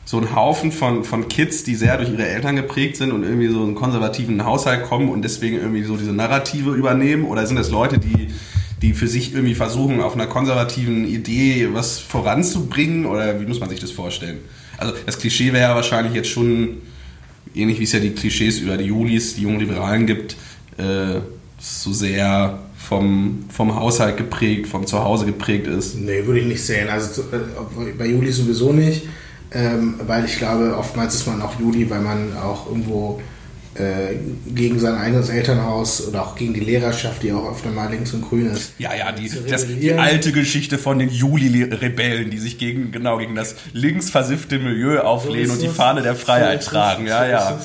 so 0.05 0.17
ein 0.17 0.33
Haufen 0.35 0.71
von, 0.71 1.03
von 1.03 1.27
Kids, 1.27 1.65
die 1.65 1.75
sehr 1.75 1.97
durch 1.97 2.09
ihre 2.09 2.25
Eltern 2.25 2.55
geprägt 2.55 2.95
sind 2.95 3.11
und 3.11 3.23
irgendwie 3.23 3.49
so 3.49 3.61
einen 3.61 3.75
konservativen 3.75 4.45
Haushalt 4.45 4.85
kommen 4.85 5.09
und 5.09 5.21
deswegen 5.21 5.57
irgendwie 5.57 5.83
so 5.83 5.97
diese 5.97 6.13
Narrative 6.13 6.73
übernehmen? 6.73 7.25
Oder 7.25 7.45
sind 7.45 7.57
das 7.57 7.69
Leute, 7.69 7.97
die, 7.97 8.29
die 8.81 8.93
für 8.93 9.07
sich 9.07 9.33
irgendwie 9.33 9.55
versuchen, 9.55 9.99
auf 9.99 10.13
einer 10.13 10.27
konservativen 10.27 11.05
Idee 11.05 11.69
was 11.73 11.99
voranzubringen? 11.99 13.05
Oder 13.05 13.41
wie 13.41 13.45
muss 13.45 13.59
man 13.59 13.69
sich 13.69 13.81
das 13.81 13.91
vorstellen? 13.91 14.37
Also 14.77 14.93
das 15.05 15.19
Klischee 15.19 15.51
wäre 15.51 15.71
ja 15.71 15.75
wahrscheinlich 15.75 16.13
jetzt 16.13 16.29
schon 16.29 16.77
ähnlich 17.57 17.79
wie 17.79 17.83
es 17.83 17.91
ja 17.91 17.99
die 17.99 18.11
Klischees 18.11 18.59
über 18.59 18.77
die 18.77 18.85
Julis, 18.85 19.35
die 19.35 19.43
jungen 19.43 19.59
Liberalen 19.59 20.05
gibt, 20.05 20.35
äh, 20.77 21.19
so 21.59 21.91
sehr 21.91 22.59
vom, 22.77 23.45
vom 23.49 23.75
Haushalt 23.75 24.17
geprägt, 24.17 24.67
vom 24.67 24.85
Zuhause 24.85 25.25
geprägt 25.25 25.67
ist. 25.67 25.95
Nee, 25.95 26.25
würde 26.25 26.39
ich 26.41 26.47
nicht 26.47 26.63
sehen. 26.63 26.89
Also 26.89 27.21
äh, 27.23 27.91
bei 27.97 28.05
Juli 28.05 28.31
sowieso 28.31 28.71
nicht, 28.71 29.03
ähm, 29.51 29.95
weil 30.05 30.25
ich 30.25 30.37
glaube, 30.37 30.75
oftmals 30.77 31.15
ist 31.15 31.27
man 31.27 31.41
auch 31.41 31.59
Juli, 31.59 31.89
weil 31.89 32.01
man 32.01 32.37
auch 32.37 32.67
irgendwo 32.67 33.21
gegen 34.55 34.79
sein 34.79 34.95
eigenes 34.95 35.29
Elternhaus 35.29 36.07
oder 36.07 36.23
auch 36.23 36.35
gegen 36.35 36.53
die 36.53 36.61
Lehrerschaft, 36.61 37.21
die 37.21 37.31
auch 37.31 37.51
öfter 37.51 37.69
mal 37.69 37.89
links 37.91 38.13
und 38.13 38.27
grün 38.27 38.47
ist. 38.47 38.73
Ja, 38.79 38.95
ja, 38.95 39.11
die, 39.11 39.31
das, 39.47 39.67
die 39.67 39.93
alte 39.93 40.31
Geschichte 40.31 40.77
von 40.77 40.97
den 40.97 41.09
Juli-Rebellen, 41.09 42.31
die 42.31 42.39
sich 42.39 42.57
gegen, 42.57 42.91
genau, 42.91 43.17
gegen 43.17 43.35
das 43.35 43.55
links 43.73 44.09
versiffte 44.09 44.57
Milieu 44.57 45.01
auflehnen 45.01 45.47
so 45.47 45.53
und 45.53 45.61
die 45.61 45.67
Fahne 45.67 46.01
der 46.01 46.15
Freiheit 46.15 46.63
so 46.63 46.71
tragen. 46.71 47.05
Ja, 47.05 47.23
so 47.23 47.31
ja. 47.31 47.59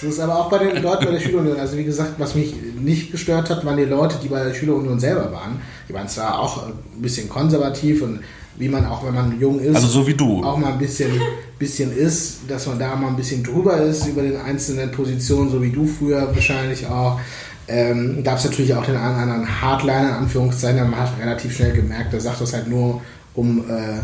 Das 0.00 0.02
ist 0.02 0.20
aber 0.20 0.38
auch 0.38 0.50
bei 0.50 0.58
den 0.58 0.82
Leuten 0.82 1.04
bei 1.04 1.10
der 1.12 1.20
Schülerunion. 1.20 1.58
Also 1.58 1.76
wie 1.76 1.84
gesagt, 1.84 2.12
was 2.18 2.34
mich 2.34 2.54
nicht 2.80 3.10
gestört 3.10 3.50
hat, 3.50 3.64
waren 3.64 3.76
die 3.76 3.84
Leute, 3.84 4.16
die 4.22 4.28
bei 4.28 4.44
der 4.44 4.54
Schülerunion 4.54 5.00
selber 5.00 5.32
waren. 5.32 5.60
Die 5.88 5.94
waren 5.94 6.08
zwar 6.08 6.38
auch 6.38 6.66
ein 6.66 7.02
bisschen 7.02 7.28
konservativ 7.28 8.02
und 8.02 8.20
wie 8.58 8.68
man 8.68 8.86
auch, 8.86 9.04
wenn 9.04 9.14
man 9.14 9.38
jung 9.40 9.60
ist, 9.60 9.76
also 9.76 9.88
so 9.88 10.06
wie 10.06 10.14
du. 10.14 10.42
auch 10.42 10.56
mal 10.56 10.72
ein 10.72 10.78
bisschen, 10.78 11.10
bisschen 11.58 11.96
ist, 11.96 12.38
dass 12.48 12.66
man 12.66 12.78
da 12.78 12.96
mal 12.96 13.08
ein 13.08 13.16
bisschen 13.16 13.42
drüber 13.42 13.78
ist 13.78 14.06
über 14.06 14.22
den 14.22 14.36
einzelnen 14.36 14.90
Positionen, 14.90 15.50
so 15.50 15.62
wie 15.62 15.70
du 15.70 15.86
früher 15.86 16.34
wahrscheinlich 16.34 16.86
auch. 16.86 17.20
Ähm, 17.68 18.22
Gab 18.22 18.38
es 18.38 18.44
natürlich 18.44 18.74
auch 18.74 18.84
den 18.84 18.96
einen 18.96 19.16
anderen 19.16 19.60
Hardliner, 19.60 20.10
in 20.10 20.14
Anführungszeichen, 20.14 20.88
man 20.88 21.00
hat 21.00 21.18
relativ 21.20 21.56
schnell 21.56 21.72
gemerkt, 21.72 22.12
der 22.12 22.20
sagt 22.20 22.40
das 22.40 22.52
halt 22.52 22.68
nur, 22.68 23.02
um 23.34 23.58
äh, 23.68 24.00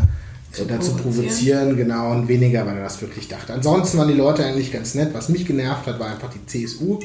zu 0.51 0.65
dazu 0.65 0.95
provozieren, 0.95 1.75
genau, 1.75 2.11
und 2.11 2.27
weniger, 2.27 2.65
weil 2.67 2.77
er 2.77 2.83
das 2.83 3.01
wirklich 3.01 3.27
dachte. 3.27 3.53
Ansonsten 3.53 3.97
waren 3.97 4.07
die 4.07 4.13
Leute 4.13 4.45
eigentlich 4.45 4.71
ganz 4.71 4.93
nett. 4.93 5.09
Was 5.13 5.29
mich 5.29 5.45
genervt 5.47 5.87
hat, 5.87 5.99
war 5.99 6.11
einfach 6.11 6.29
die 6.29 6.45
CSU. 6.45 6.99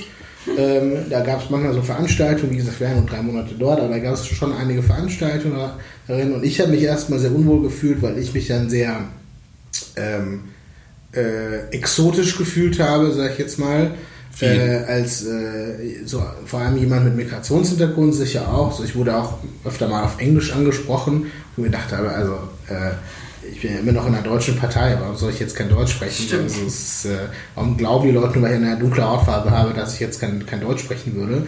Ähm, 0.56 1.04
da 1.10 1.20
gab 1.20 1.42
es 1.42 1.50
manchmal 1.50 1.74
so 1.74 1.82
Veranstaltungen, 1.82 2.52
wie 2.52 2.56
gesagt, 2.56 2.80
wir 2.80 2.86
waren 2.86 2.98
nur 2.98 3.06
drei 3.06 3.22
Monate 3.22 3.54
dort, 3.58 3.80
aber 3.80 3.88
da 3.88 3.98
gab 3.98 4.14
es 4.14 4.26
schon 4.26 4.52
einige 4.52 4.82
Veranstaltungen 4.82 5.70
darin 6.06 6.32
und 6.32 6.44
ich 6.44 6.60
habe 6.60 6.70
mich 6.70 6.82
erstmal 6.82 7.18
sehr 7.18 7.34
unwohl 7.34 7.62
gefühlt, 7.62 8.00
weil 8.02 8.18
ich 8.18 8.32
mich 8.32 8.46
dann 8.46 8.70
sehr 8.70 9.00
ähm, 9.96 10.44
äh, 11.12 11.68
exotisch 11.70 12.36
gefühlt 12.38 12.78
habe, 12.80 13.12
sag 13.12 13.32
ich 13.32 13.38
jetzt 13.38 13.58
mal. 13.58 13.92
Äh, 14.40 14.84
als 14.86 15.26
äh, 15.26 16.04
so, 16.04 16.22
vor 16.44 16.60
allem 16.60 16.76
jemand 16.76 17.04
mit 17.04 17.16
Migrationshintergrund 17.16 18.14
sicher 18.14 18.48
auch. 18.48 18.72
So, 18.72 18.84
ich 18.84 18.94
wurde 18.94 19.16
auch 19.16 19.38
öfter 19.64 19.88
mal 19.88 20.04
auf 20.04 20.20
Englisch 20.20 20.52
angesprochen 20.52 21.26
und 21.56 21.62
mir 21.64 21.70
dachte 21.70 21.96
aber, 21.96 22.14
also 22.14 22.34
äh, 22.68 22.92
ich 23.52 23.62
bin 23.62 23.72
ja 23.72 23.80
immer 23.80 23.92
noch 23.92 24.06
in 24.06 24.12
der 24.12 24.22
deutschen 24.22 24.56
Partei, 24.56 24.96
warum 25.00 25.16
soll 25.16 25.30
ich 25.30 25.40
jetzt 25.40 25.56
kein 25.56 25.68
Deutsch 25.68 25.92
sprechen? 25.92 26.40
Also 26.42 26.66
ist, 26.66 27.04
äh, 27.06 27.28
warum 27.54 27.76
glauben 27.76 28.06
die 28.06 28.12
Leute, 28.14 28.38
nur 28.38 28.48
weil 28.48 28.60
ich 28.60 28.66
eine 28.66 28.78
dunkle 28.78 29.08
Hautfarbe 29.08 29.50
habe, 29.50 29.74
dass 29.74 29.94
ich 29.94 30.00
jetzt 30.00 30.20
kein, 30.20 30.44
kein 30.46 30.60
Deutsch 30.60 30.82
sprechen 30.82 31.14
würde? 31.14 31.46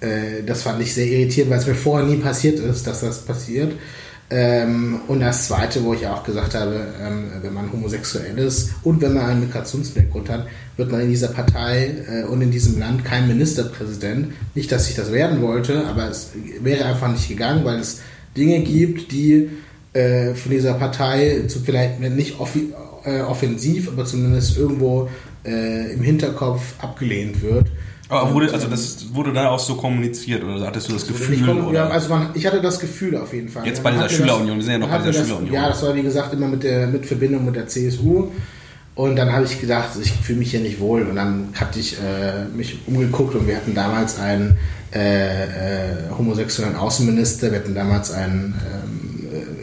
Äh, 0.00 0.42
das 0.44 0.62
fand 0.62 0.80
ich 0.82 0.94
sehr 0.94 1.06
irritierend, 1.06 1.50
weil 1.50 1.58
es 1.58 1.66
mir 1.66 1.74
vorher 1.74 2.08
nie 2.08 2.16
passiert 2.16 2.58
ist, 2.58 2.86
dass 2.86 3.00
das 3.00 3.20
passiert. 3.24 3.72
Ähm, 4.32 5.00
und 5.08 5.20
das 5.20 5.48
Zweite, 5.48 5.82
wo 5.82 5.92
ich 5.92 6.06
auch 6.06 6.22
gesagt 6.22 6.54
habe, 6.54 6.86
ähm, 7.02 7.32
wenn 7.42 7.52
man 7.52 7.72
homosexuell 7.72 8.38
ist 8.38 8.70
und 8.84 9.00
wenn 9.00 9.14
man 9.14 9.26
einen 9.26 9.40
Migrationshintergrund 9.40 10.30
hat, 10.30 10.46
wird 10.76 10.92
man 10.92 11.00
in 11.00 11.10
dieser 11.10 11.28
Partei 11.28 11.94
äh, 12.08 12.22
und 12.24 12.40
in 12.40 12.52
diesem 12.52 12.78
Land 12.78 13.04
kein 13.04 13.26
Ministerpräsident. 13.26 14.32
Nicht, 14.54 14.70
dass 14.70 14.88
ich 14.88 14.94
das 14.94 15.10
werden 15.10 15.42
wollte, 15.42 15.84
aber 15.86 16.08
es 16.08 16.30
wäre 16.60 16.84
einfach 16.84 17.10
nicht 17.10 17.28
gegangen, 17.28 17.64
weil 17.64 17.80
es 17.80 18.02
Dinge 18.36 18.60
gibt, 18.60 19.10
die 19.10 19.50
äh, 19.92 20.34
von 20.34 20.50
dieser 20.52 20.74
Partei 20.74 21.42
zu 21.48 21.60
vielleicht 21.60 22.00
nicht 22.00 22.38
offi 22.38 22.72
äh, 23.04 23.22
offensiv, 23.22 23.88
aber 23.88 24.04
zumindest 24.04 24.58
irgendwo 24.58 25.08
äh, 25.44 25.92
im 25.92 26.02
Hinterkopf 26.02 26.74
abgelehnt 26.78 27.42
wird. 27.42 27.66
Aber 28.08 28.34
wurde, 28.34 28.52
also 28.52 28.66
das 28.66 29.06
wurde 29.14 29.32
dann 29.32 29.46
auch 29.46 29.60
so 29.60 29.76
kommuniziert 29.76 30.42
oder 30.42 30.66
hattest 30.66 30.88
du 30.88 30.92
das, 30.94 31.06
Gefühl? 31.06 31.48
Oder? 31.48 31.72
Ja, 31.72 31.88
also 31.88 32.08
man, 32.08 32.30
ich 32.34 32.44
hatte 32.44 32.60
das 32.60 32.80
Gefühl 32.80 33.16
auf 33.16 33.32
jeden 33.32 33.48
Fall. 33.48 33.64
Jetzt 33.64 33.84
bei 33.84 33.92
dieser 33.92 34.08
Schülerunion, 34.08 34.56
wir 34.56 34.64
sind 34.64 34.72
ja 34.72 34.78
noch 34.78 34.88
bei 34.88 34.98
dieser 34.98 35.12
das, 35.12 35.22
Schülerunion. 35.22 35.54
Ja, 35.54 35.68
das 35.68 35.82
war 35.82 35.94
wie 35.94 36.02
gesagt 36.02 36.32
immer 36.34 36.48
mit 36.48 36.64
der 36.64 36.88
mit 36.88 37.06
Verbindung 37.06 37.44
mit 37.44 37.54
der 37.54 37.68
CSU. 37.68 38.28
Und 38.96 39.16
dann 39.16 39.32
habe 39.32 39.44
ich 39.44 39.60
gedacht, 39.60 39.90
ich 40.02 40.12
fühle 40.12 40.40
mich 40.40 40.50
hier 40.50 40.60
nicht 40.60 40.80
wohl. 40.80 41.02
Und 41.02 41.16
dann 41.16 41.48
hatte 41.54 41.78
ich 41.78 41.96
äh, 41.98 42.44
mich 42.54 42.80
umgeguckt 42.86 43.34
und 43.34 43.46
wir 43.46 43.56
hatten 43.56 43.74
damals 43.74 44.18
einen 44.18 44.58
äh, 44.92 45.44
äh, 45.44 46.10
homosexuellen 46.18 46.74
Außenminister, 46.74 47.52
wir 47.52 47.60
hatten 47.60 47.74
damals 47.74 48.10
einen 48.10 48.54
ähm, 48.60 49.09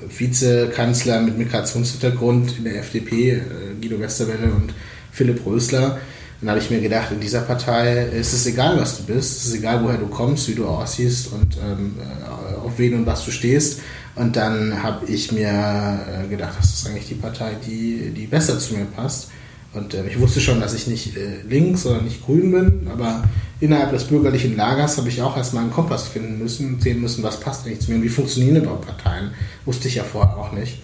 Vizekanzler 0.09 1.21
mit 1.21 1.37
Migrationshintergrund 1.37 2.57
in 2.57 2.63
der 2.65 2.79
FDP, 2.79 3.31
äh, 3.31 3.41
Guido 3.81 3.99
Westerwelle 3.99 4.51
und 4.53 4.73
Philipp 5.11 5.45
Rösler. 5.45 5.99
Dann 6.39 6.51
habe 6.51 6.59
ich 6.59 6.69
mir 6.69 6.81
gedacht, 6.81 7.11
in 7.11 7.19
dieser 7.19 7.41
Partei 7.41 8.03
ist 8.03 8.33
es 8.33 8.45
egal, 8.45 8.79
was 8.79 8.97
du 8.97 9.03
bist, 9.03 9.37
es 9.37 9.45
ist 9.47 9.55
egal, 9.55 9.83
woher 9.83 9.97
du 9.97 10.07
kommst, 10.07 10.47
wie 10.47 10.53
du 10.53 10.67
aussiehst 10.67 11.31
und 11.33 11.57
ähm, 11.57 11.95
äh, 11.99 12.55
auf 12.57 12.73
wen 12.77 12.93
und 12.93 13.05
was 13.07 13.25
du 13.25 13.31
stehst. 13.31 13.81
Und 14.15 14.35
dann 14.35 14.83
habe 14.83 15.05
ich 15.07 15.31
mir 15.31 15.49
äh, 15.49 16.27
gedacht, 16.27 16.55
das 16.59 16.73
ist 16.73 16.87
eigentlich 16.87 17.07
die 17.07 17.15
Partei, 17.15 17.55
die, 17.65 18.11
die 18.15 18.27
besser 18.27 18.59
zu 18.59 18.75
mir 18.75 18.85
passt. 18.85 19.29
Und 19.73 19.93
äh, 19.93 20.07
ich 20.07 20.19
wusste 20.19 20.39
schon, 20.39 20.59
dass 20.59 20.73
ich 20.73 20.87
nicht 20.87 21.17
äh, 21.17 21.41
links 21.47 21.85
oder 21.85 22.01
nicht 22.01 22.25
grün 22.25 22.51
bin, 22.51 22.87
aber 22.91 23.23
innerhalb 23.59 23.91
des 23.91 24.05
bürgerlichen 24.05 24.55
Lagers 24.55 24.97
habe 24.97 25.09
ich 25.09 25.21
auch 25.21 25.35
erstmal 25.35 25.63
einen 25.63 25.71
Kompass 25.73 26.07
finden 26.07 26.39
müssen, 26.39 26.79
sehen 26.79 27.01
müssen, 27.01 27.23
was 27.23 27.39
passt 27.39 27.65
eigentlich 27.65 27.81
zu 27.81 27.91
mir 27.91 27.97
und 27.97 28.03
wie 28.03 28.09
funktionieren 28.09 28.57
überhaupt 28.57 28.85
Parteien. 28.85 29.31
Wusste 29.65 29.87
ich 29.87 29.95
ja 29.95 30.03
vorher 30.03 30.37
auch 30.37 30.51
nicht. 30.51 30.81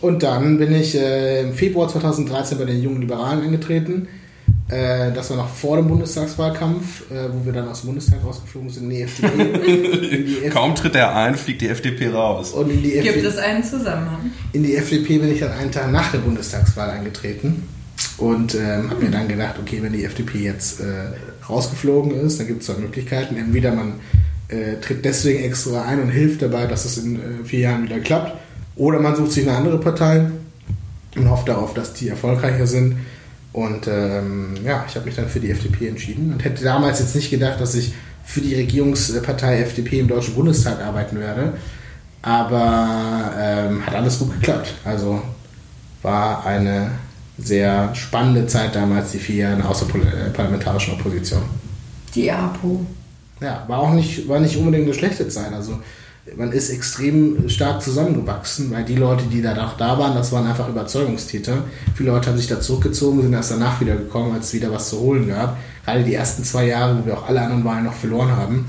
Und 0.00 0.22
dann 0.22 0.58
bin 0.58 0.74
ich 0.74 0.96
äh, 0.96 1.42
im 1.42 1.54
Februar 1.54 1.88
2013 1.88 2.58
bei 2.58 2.64
den 2.64 2.82
Jungen 2.82 3.00
Liberalen 3.02 3.42
eingetreten. 3.42 4.08
Äh, 4.68 5.12
das 5.12 5.30
war 5.30 5.36
noch 5.36 5.48
vor 5.48 5.76
dem 5.76 5.86
Bundestagswahlkampf, 5.86 7.10
äh, 7.10 7.28
wo 7.32 7.44
wir 7.44 7.52
dann 7.52 7.68
aus 7.68 7.82
dem 7.82 7.88
Bundestag 7.88 8.24
rausgeflogen 8.24 8.70
sind 8.70 8.84
in 8.84 8.90
die 8.90 9.02
FDP. 9.02 10.16
in 10.16 10.26
die 10.26 10.44
F 10.44 10.54
Kaum 10.54 10.74
tritt 10.74 10.96
er 10.96 11.14
ein, 11.14 11.36
fliegt 11.36 11.60
die 11.60 11.68
FDP 11.68 12.08
raus. 12.08 12.50
und 12.52 12.70
in 12.70 12.82
die, 12.82 12.92
Gibt 12.92 13.16
FD 13.16 13.26
es 13.26 13.38
einen 13.38 13.62
Zusammenhang? 13.62 14.32
in 14.52 14.62
die 14.64 14.74
FDP 14.74 15.18
bin 15.18 15.30
ich 15.30 15.40
dann 15.40 15.52
einen 15.52 15.70
Tag 15.70 15.92
nach 15.92 16.10
der 16.10 16.18
Bundestagswahl 16.18 16.90
eingetreten 16.90 17.62
und 18.18 18.54
ähm, 18.54 18.90
habe 18.90 19.04
mir 19.04 19.10
dann 19.10 19.28
gedacht, 19.28 19.56
okay, 19.60 19.82
wenn 19.82 19.92
die 19.92 20.04
FDP 20.04 20.38
jetzt 20.38 20.80
äh, 20.80 20.84
rausgeflogen 21.48 22.12
ist, 22.20 22.38
dann 22.38 22.46
gibt 22.46 22.60
es 22.60 22.66
zwei 22.66 22.80
Möglichkeiten. 22.80 23.36
Entweder 23.36 23.74
man 23.74 23.94
äh, 24.48 24.76
tritt 24.80 25.04
deswegen 25.04 25.42
extra 25.44 25.82
ein 25.82 26.00
und 26.00 26.10
hilft 26.10 26.42
dabei, 26.42 26.66
dass 26.66 26.84
es 26.84 26.98
in 26.98 27.16
äh, 27.16 27.44
vier 27.44 27.60
Jahren 27.60 27.84
wieder 27.84 28.00
klappt, 28.00 28.36
oder 28.76 29.00
man 29.00 29.16
sucht 29.16 29.32
sich 29.32 29.48
eine 29.48 29.56
andere 29.56 29.78
Partei 29.78 30.30
und 31.16 31.30
hofft 31.30 31.48
darauf, 31.48 31.74
dass 31.74 31.92
die 31.92 32.08
erfolgreicher 32.08 32.66
sind. 32.66 32.96
Und 33.52 33.86
ähm, 33.86 34.54
ja, 34.64 34.84
ich 34.88 34.94
habe 34.94 35.06
mich 35.06 35.16
dann 35.16 35.28
für 35.28 35.40
die 35.40 35.50
FDP 35.50 35.88
entschieden 35.88 36.32
und 36.32 36.42
hätte 36.42 36.64
damals 36.64 37.00
jetzt 37.00 37.14
nicht 37.14 37.30
gedacht, 37.30 37.60
dass 37.60 37.74
ich 37.74 37.92
für 38.24 38.40
die 38.40 38.54
Regierungspartei 38.54 39.60
FDP 39.60 40.00
im 40.00 40.08
Deutschen 40.08 40.34
Bundestag 40.34 40.80
arbeiten 40.80 41.20
werde. 41.20 41.52
Aber 42.22 43.32
ähm, 43.38 43.84
hat 43.84 43.94
alles 43.94 44.18
gut 44.20 44.32
geklappt. 44.32 44.72
Also 44.84 45.20
war 46.00 46.46
eine 46.46 46.92
sehr 47.42 47.94
spannende 47.94 48.46
Zeit 48.46 48.74
damals, 48.74 49.12
die 49.12 49.18
vier 49.18 49.36
Jahre 49.36 49.54
in 49.54 49.60
der 49.60 49.70
außerparlamentarischen 49.70 50.94
Opposition. 50.94 51.42
Die 52.14 52.30
APO. 52.30 52.86
Ja, 53.40 53.64
war 53.66 53.80
auch 53.80 53.92
nicht, 53.92 54.28
war 54.28 54.38
nicht 54.38 54.56
unbedingt 54.56 54.84
eine 54.84 54.94
schlechte 54.94 55.28
Zeit. 55.28 55.52
Also 55.52 55.80
man 56.36 56.52
ist 56.52 56.70
extrem 56.70 57.48
stark 57.48 57.82
zusammengewachsen, 57.82 58.70
weil 58.70 58.84
die 58.84 58.94
Leute, 58.94 59.24
die 59.24 59.42
da 59.42 59.66
auch 59.66 59.76
da 59.76 59.98
waren, 59.98 60.14
das 60.14 60.30
waren 60.30 60.46
einfach 60.46 60.68
Überzeugungstäter. 60.68 61.64
Viele 61.96 62.12
Leute 62.12 62.30
haben 62.30 62.38
sich 62.38 62.46
da 62.46 62.60
zurückgezogen, 62.60 63.22
sind 63.22 63.32
erst 63.32 63.50
danach 63.50 63.80
wieder 63.80 63.96
gekommen, 63.96 64.32
als 64.34 64.46
es 64.46 64.54
wieder 64.54 64.70
was 64.70 64.88
zu 64.90 65.00
holen 65.00 65.28
gab. 65.28 65.56
Gerade 65.84 66.04
die 66.04 66.14
ersten 66.14 66.44
zwei 66.44 66.66
Jahre, 66.66 66.98
wo 67.00 67.06
wir 67.06 67.18
auch 67.18 67.28
alle 67.28 67.40
anderen 67.40 67.64
Wahlen 67.64 67.84
noch 67.84 67.94
verloren 67.94 68.30
haben, 68.36 68.66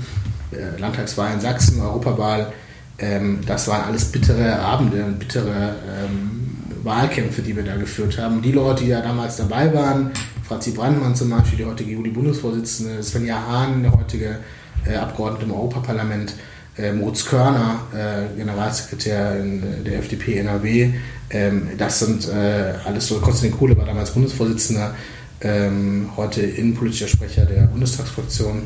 äh, 0.50 0.80
Landtagswahl 0.80 1.34
in 1.34 1.40
Sachsen, 1.40 1.80
Europawahl, 1.80 2.52
ähm, 2.98 3.40
das 3.46 3.68
waren 3.68 3.84
alles 3.84 4.06
bittere 4.06 4.58
Abende 4.58 5.04
und 5.04 5.18
bittere 5.18 5.76
ähm, 5.86 6.43
Wahlkämpfe, 6.84 7.42
die 7.42 7.56
wir 7.56 7.62
da 7.62 7.76
geführt 7.76 8.18
haben. 8.18 8.42
Die 8.42 8.52
Leute, 8.52 8.84
die 8.84 8.90
da 8.90 9.00
damals 9.00 9.36
dabei 9.36 9.72
waren, 9.72 10.10
Franzi 10.46 10.72
Brandmann 10.72 11.14
zum 11.14 11.30
Beispiel, 11.30 11.58
die 11.58 11.64
heutige 11.64 11.92
Juli-Bundesvorsitzende, 11.92 13.02
Svenja 13.02 13.36
Hahn, 13.46 13.82
der 13.82 13.92
heutige 13.92 14.38
äh, 14.86 14.96
Abgeordnete 14.96 15.46
im 15.46 15.52
Europaparlament, 15.52 16.34
äh, 16.76 16.92
Moritz 16.92 17.24
Körner, 17.24 17.80
äh, 17.94 18.36
Generalsekretär 18.36 19.36
äh, 19.36 19.82
der 19.84 19.98
FDP 20.00 20.38
NRW, 20.38 20.92
ähm, 21.30 21.68
das 21.78 22.00
sind 22.00 22.28
äh, 22.28 22.74
alles 22.84 23.06
so, 23.06 23.18
Konstantin 23.20 23.58
Kohle 23.58 23.76
war 23.76 23.86
damals 23.86 24.10
Bundesvorsitzender, 24.10 24.94
ähm, 25.40 26.10
heute 26.16 26.42
innenpolitischer 26.42 27.08
Sprecher 27.08 27.46
der 27.46 27.62
Bundestagsfraktion 27.62 28.62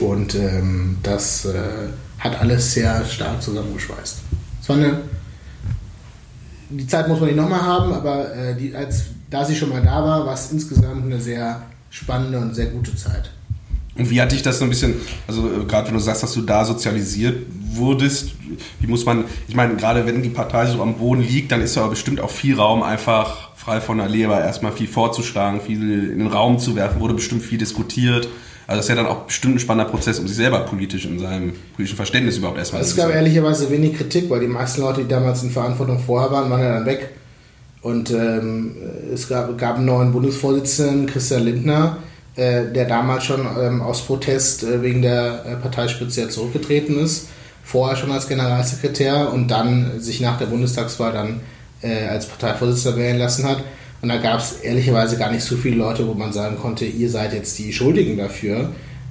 und 0.00 0.34
ähm, 0.34 0.98
das 1.02 1.44
äh, 1.44 1.52
hat 2.18 2.40
alles 2.40 2.72
sehr 2.72 3.04
stark 3.04 3.42
zusammengeschweißt. 3.42 4.18
Es 4.60 4.68
war 4.68 4.76
eine, 4.76 5.02
die 6.78 6.86
Zeit 6.86 7.08
muss 7.08 7.20
man 7.20 7.28
nicht 7.28 7.36
nochmal 7.36 7.62
haben, 7.62 7.92
aber 7.92 8.34
äh, 8.34 8.54
die, 8.56 8.74
als, 8.74 9.04
da 9.30 9.44
sie 9.44 9.54
schon 9.54 9.70
mal 9.70 9.82
da 9.82 10.02
war, 10.02 10.26
war 10.26 10.34
es 10.34 10.52
insgesamt 10.52 11.04
eine 11.04 11.20
sehr 11.20 11.62
spannende 11.90 12.38
und 12.38 12.54
sehr 12.54 12.66
gute 12.66 12.94
Zeit. 12.96 13.30
Und 13.96 14.10
wie 14.10 14.20
hat 14.20 14.32
dich 14.32 14.42
das 14.42 14.58
so 14.58 14.64
ein 14.64 14.70
bisschen, 14.70 14.94
also 15.28 15.46
äh, 15.46 15.64
gerade 15.66 15.88
wenn 15.88 15.94
du 15.94 16.00
sagst, 16.00 16.22
dass 16.22 16.32
du 16.32 16.42
da 16.42 16.64
sozialisiert 16.64 17.46
wurdest, 17.76 18.32
wie 18.80 18.86
muss 18.86 19.04
man, 19.04 19.24
ich 19.48 19.54
meine, 19.54 19.76
gerade 19.76 20.06
wenn 20.06 20.22
die 20.22 20.30
Partei 20.30 20.66
so 20.66 20.82
am 20.82 20.94
Boden 20.94 21.22
liegt, 21.22 21.52
dann 21.52 21.60
ist 21.60 21.76
ja 21.76 21.86
bestimmt 21.86 22.20
auch 22.20 22.30
viel 22.30 22.56
Raum 22.56 22.82
einfach 22.82 23.54
frei 23.54 23.80
von 23.80 23.98
der 23.98 24.08
Leber 24.08 24.40
erstmal 24.40 24.72
viel 24.72 24.88
vorzuschlagen, 24.88 25.60
viel 25.60 26.10
in 26.10 26.18
den 26.18 26.26
Raum 26.26 26.58
zu 26.58 26.74
werfen, 26.76 27.00
wurde 27.00 27.14
bestimmt 27.14 27.42
viel 27.42 27.58
diskutiert. 27.58 28.28
Also 28.66 28.78
das 28.78 28.86
ist 28.86 28.88
ja 28.88 28.94
dann 28.94 29.06
auch 29.06 29.26
bestimmt 29.26 29.56
ein 29.56 29.58
spannender 29.58 29.90
Prozess, 29.90 30.18
um 30.18 30.26
sich 30.26 30.36
selber 30.36 30.60
politisch 30.60 31.04
in 31.04 31.18
seinem 31.18 31.52
politischen 31.74 31.96
Verständnis 31.96 32.38
überhaupt 32.38 32.58
erstmal 32.58 32.80
Es 32.80 32.96
gab 32.96 33.10
ehrlicherweise 33.10 33.70
wenig 33.70 33.96
Kritik, 33.96 34.30
weil 34.30 34.40
die 34.40 34.46
meisten 34.46 34.80
Leute, 34.80 35.02
die 35.02 35.08
damals 35.08 35.42
in 35.42 35.50
Verantwortung 35.50 35.98
vorher 35.98 36.30
waren, 36.30 36.50
waren 36.50 36.60
ja 36.60 36.74
dann 36.74 36.86
weg. 36.86 37.10
Und 37.82 38.10
ähm, 38.10 38.76
es 39.12 39.28
gab, 39.28 39.58
gab 39.58 39.76
einen 39.76 39.84
neuen 39.84 40.12
Bundesvorsitzenden, 40.12 41.06
Christian 41.06 41.44
Lindner, 41.44 41.98
äh, 42.36 42.72
der 42.72 42.86
damals 42.86 43.24
schon 43.24 43.46
ähm, 43.60 43.82
aus 43.82 44.06
Protest 44.06 44.62
äh, 44.62 44.82
wegen 44.82 45.02
der 45.02 45.44
äh, 45.44 45.56
Parteispitze 45.56 46.30
zurückgetreten 46.30 46.98
ist. 46.98 47.28
Vorher 47.62 47.96
schon 47.96 48.10
als 48.10 48.28
Generalsekretär 48.28 49.30
und 49.32 49.48
dann 49.48 50.00
sich 50.00 50.22
nach 50.22 50.38
der 50.38 50.46
Bundestagswahl 50.46 51.12
dann 51.12 51.40
äh, 51.82 52.06
als 52.06 52.26
Parteivorsitzender 52.26 52.98
wählen 52.98 53.18
lassen 53.18 53.46
hat. 53.46 53.58
Und 54.04 54.10
da 54.10 54.18
gab 54.18 54.38
es 54.38 54.60
ehrlicherweise 54.60 55.16
gar 55.16 55.32
nicht 55.32 55.42
so 55.42 55.56
viele 55.56 55.76
Leute, 55.76 56.06
wo 56.06 56.12
man 56.12 56.30
sagen 56.30 56.58
konnte, 56.58 56.84
ihr 56.84 57.08
seid 57.08 57.32
jetzt 57.32 57.58
die 57.58 57.72
Schuldigen 57.72 58.18
dafür. 58.18 58.68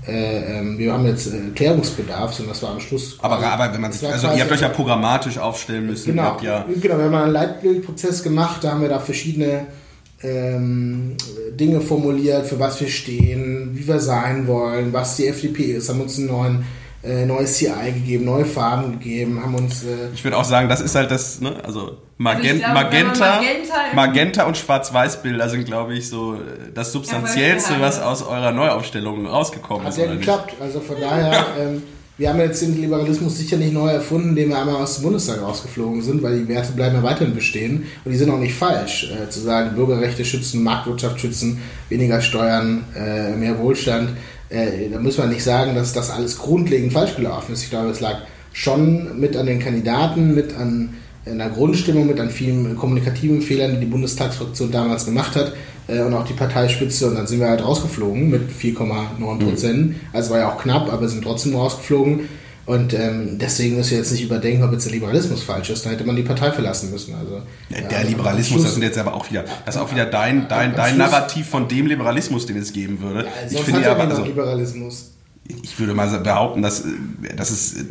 Äh, 0.07 0.59
ähm, 0.59 0.77
wir 0.77 0.93
haben 0.93 1.07
jetzt 1.07 1.33
äh, 1.33 1.49
Klärungsbedarf, 1.55 2.31
sondern 2.31 2.53
das 2.53 2.61
war 2.61 2.69
am 2.69 2.79
Schluss. 2.79 3.17
Aber, 3.19 3.39
aber 3.39 3.73
wenn 3.73 3.81
man 3.81 3.91
sich, 3.91 4.07
also 4.07 4.27
ihr 4.27 4.41
habt 4.41 4.51
euch 4.51 4.61
ja 4.61 4.69
programmatisch 4.69 5.39
aufstellen 5.39 5.87
müssen. 5.87 6.11
Genau, 6.11 6.37
ja, 6.43 6.67
genau, 6.79 6.99
wir 6.99 7.05
haben 7.05 7.15
einen 7.15 7.31
Leitbildprozess 7.31 8.21
gemacht, 8.21 8.63
da 8.63 8.73
haben 8.73 8.81
wir 8.81 8.89
da 8.89 8.99
verschiedene 8.99 9.65
ähm, 10.21 11.17
Dinge 11.59 11.81
formuliert, 11.81 12.45
für 12.45 12.59
was 12.59 12.79
wir 12.79 12.87
stehen, 12.87 13.71
wie 13.73 13.87
wir 13.87 13.99
sein 13.99 14.45
wollen, 14.45 14.93
was 14.93 15.15
die 15.15 15.25
FDP 15.25 15.71
ist, 15.71 15.89
haben 15.89 16.01
uns 16.01 16.19
einen 16.19 16.27
neuen, 16.27 16.65
äh, 17.03 17.25
neues 17.25 17.55
CI 17.57 17.91
gegeben, 17.93 18.25
neue 18.25 18.45
Farben 18.45 18.93
gegeben, 18.93 19.41
haben 19.43 19.55
uns... 19.55 19.83
Äh, 19.83 20.13
ich 20.13 20.23
würde 20.23 20.37
auch 20.37 20.45
sagen, 20.45 20.69
das 20.69 20.81
ist 20.81 20.95
halt 20.95 21.11
das, 21.11 21.41
ne, 21.41 21.55
also 21.63 21.97
Magen 22.17 22.41
Also 22.41 22.53
ich 22.55 22.59
glaube, 22.59 22.73
Magenta, 22.73 23.35
Magenta 23.35 23.75
Magenta 23.93 24.43
und 24.45 24.57
Schwarz-Weiß-Bilder 24.57 25.49
sind, 25.49 25.65
glaube 25.65 25.95
ich, 25.95 26.09
so 26.09 26.37
das 26.73 26.91
Substanziellste, 26.91 27.73
Ja, 27.73 27.81
was 27.81 27.97
ja. 27.97 28.05
aus 28.05 28.25
eurer 28.25 28.51
Neuaufstellung 28.51 29.25
rausgekommen 29.27 29.83
Hat 29.83 29.93
ist. 29.93 29.97
ja 29.97 30.05
oder 30.05 30.13
nicht? 30.13 30.25
geklappt. 30.25 30.55
Also 30.61 30.79
von 30.79 30.95
daher, 31.01 31.45
ähm, 31.59 31.83
wir 32.17 32.29
haben 32.29 32.39
jetzt 32.39 32.61
den 32.61 32.79
Liberalismus 32.79 33.37
sicher 33.37 33.57
nicht 33.57 33.73
neu 33.73 33.89
erfunden, 33.89 34.29
indem 34.29 34.49
wir 34.49 34.59
einmal 34.59 34.75
aus 34.75 34.95
dem 34.95 35.03
Bundestag 35.03 35.41
rausgeflogen 35.41 36.01
sind, 36.03 36.21
weil 36.21 36.37
die 36.39 36.47
Werte 36.47 36.71
bleiben 36.73 36.95
ja 36.95 37.03
weiterhin 37.03 37.33
bestehen. 37.33 37.85
Und 38.05 38.11
die 38.11 38.17
sind 38.17 38.29
auch 38.29 38.37
nicht 38.37 38.53
falsch. 38.53 39.11
Äh, 39.11 39.29
zu 39.29 39.39
sagen, 39.41 39.75
Bürgerrechte 39.75 40.23
schützen, 40.23 40.63
Marktwirtschaft 40.63 41.19
schützen, 41.19 41.59
weniger 41.89 42.21
Steuern, 42.21 42.85
äh, 42.95 43.31
mehr 43.35 43.57
Wohlstand. 43.57 44.11
Äh, 44.53 44.89
da 44.91 44.99
muss 44.99 45.17
man 45.17 45.29
nicht 45.29 45.43
sagen, 45.43 45.75
dass 45.75 45.93
das 45.93 46.11
alles 46.11 46.37
grundlegend 46.37 46.93
falsch 46.93 47.15
gelaufen 47.15 47.53
ist. 47.53 47.63
Ich 47.63 47.71
glaube, 47.71 47.89
es 47.89 47.99
lag 47.99 48.19
schon 48.53 49.19
mit 49.19 49.35
an 49.35 49.47
den 49.47 49.59
Kandidaten, 49.59 50.35
mit 50.35 50.55
an 50.55 50.93
einer 51.25 51.49
Grundstimmung, 51.49 52.05
mit 52.05 52.19
an 52.19 52.29
vielen 52.29 52.75
kommunikativen 52.77 53.41
Fehlern, 53.41 53.71
die 53.73 53.79
die 53.79 53.85
Bundestagsfraktion 53.87 54.71
damals 54.71 55.05
gemacht 55.05 55.35
hat 55.35 55.53
äh, 55.87 56.01
und 56.01 56.13
auch 56.13 56.25
die 56.25 56.33
Parteispitze. 56.33 57.07
Und 57.07 57.15
dann 57.15 57.25
sind 57.25 57.39
wir 57.39 57.49
halt 57.49 57.63
rausgeflogen 57.63 58.29
mit 58.29 58.51
4,9 58.51 59.39
Prozent. 59.39 59.95
Also 60.11 60.31
war 60.31 60.39
ja 60.39 60.51
auch 60.51 60.61
knapp, 60.61 60.91
aber 60.93 61.07
sind 61.07 61.23
trotzdem 61.23 61.55
rausgeflogen. 61.55 62.29
Und 62.65 62.93
ähm, 62.93 63.39
deswegen 63.39 63.75
müssen 63.75 63.91
wir 63.91 63.97
jetzt 63.97 64.11
nicht 64.13 64.23
überdenken, 64.23 64.63
ob 64.63 64.71
jetzt 64.71 64.85
der 64.85 64.93
Liberalismus 64.93 65.43
falsch 65.43 65.69
ist. 65.69 65.83
Dann 65.85 65.91
hätte 65.91 66.05
man 66.05 66.15
die 66.15 66.21
Partei 66.23 66.49
verlassen 66.51 66.91
müssen. 66.91 67.13
Also, 67.15 67.41
Ja, 67.69 67.79
ja, 67.81 67.87
der 67.89 67.97
also 67.99 68.09
Liberalismus, 68.11 68.51
am 68.51 68.63
das 68.63 68.63
Schluss- 68.63 68.73
sind 68.75 68.83
jetzt 68.83 68.97
aber 68.97 69.13
auch 69.15 69.29
wieder, 69.29 69.43
das 69.65 69.75
ist 69.75 69.81
auch 69.81 69.91
wieder 69.91 70.05
dein, 70.05 70.47
dein, 70.47 70.73
dein 70.73 70.95
Schluss- 70.95 70.97
Narrativ 71.11 71.47
von 71.49 71.67
dem 71.67 71.87
Liberalismus, 71.87 72.45
den 72.45 72.55
es 72.57 72.71
geben 72.71 73.01
würde. 73.01 73.25
Ja, 73.25 73.59
ich 73.59 73.59
finde 73.65 73.81
ja 73.81 73.87
ja 73.87 73.91
aber, 73.93 74.03
also, 74.09 74.23
Liberalismus. 74.23 75.11
ich 75.61 75.77
würde 75.77 75.93
mal 75.93 76.07
behaupten, 76.19 76.61
dass, 76.61 76.81
äh, 76.85 77.35
dass 77.35 77.49
es 77.51 77.73
äh, 77.81 77.83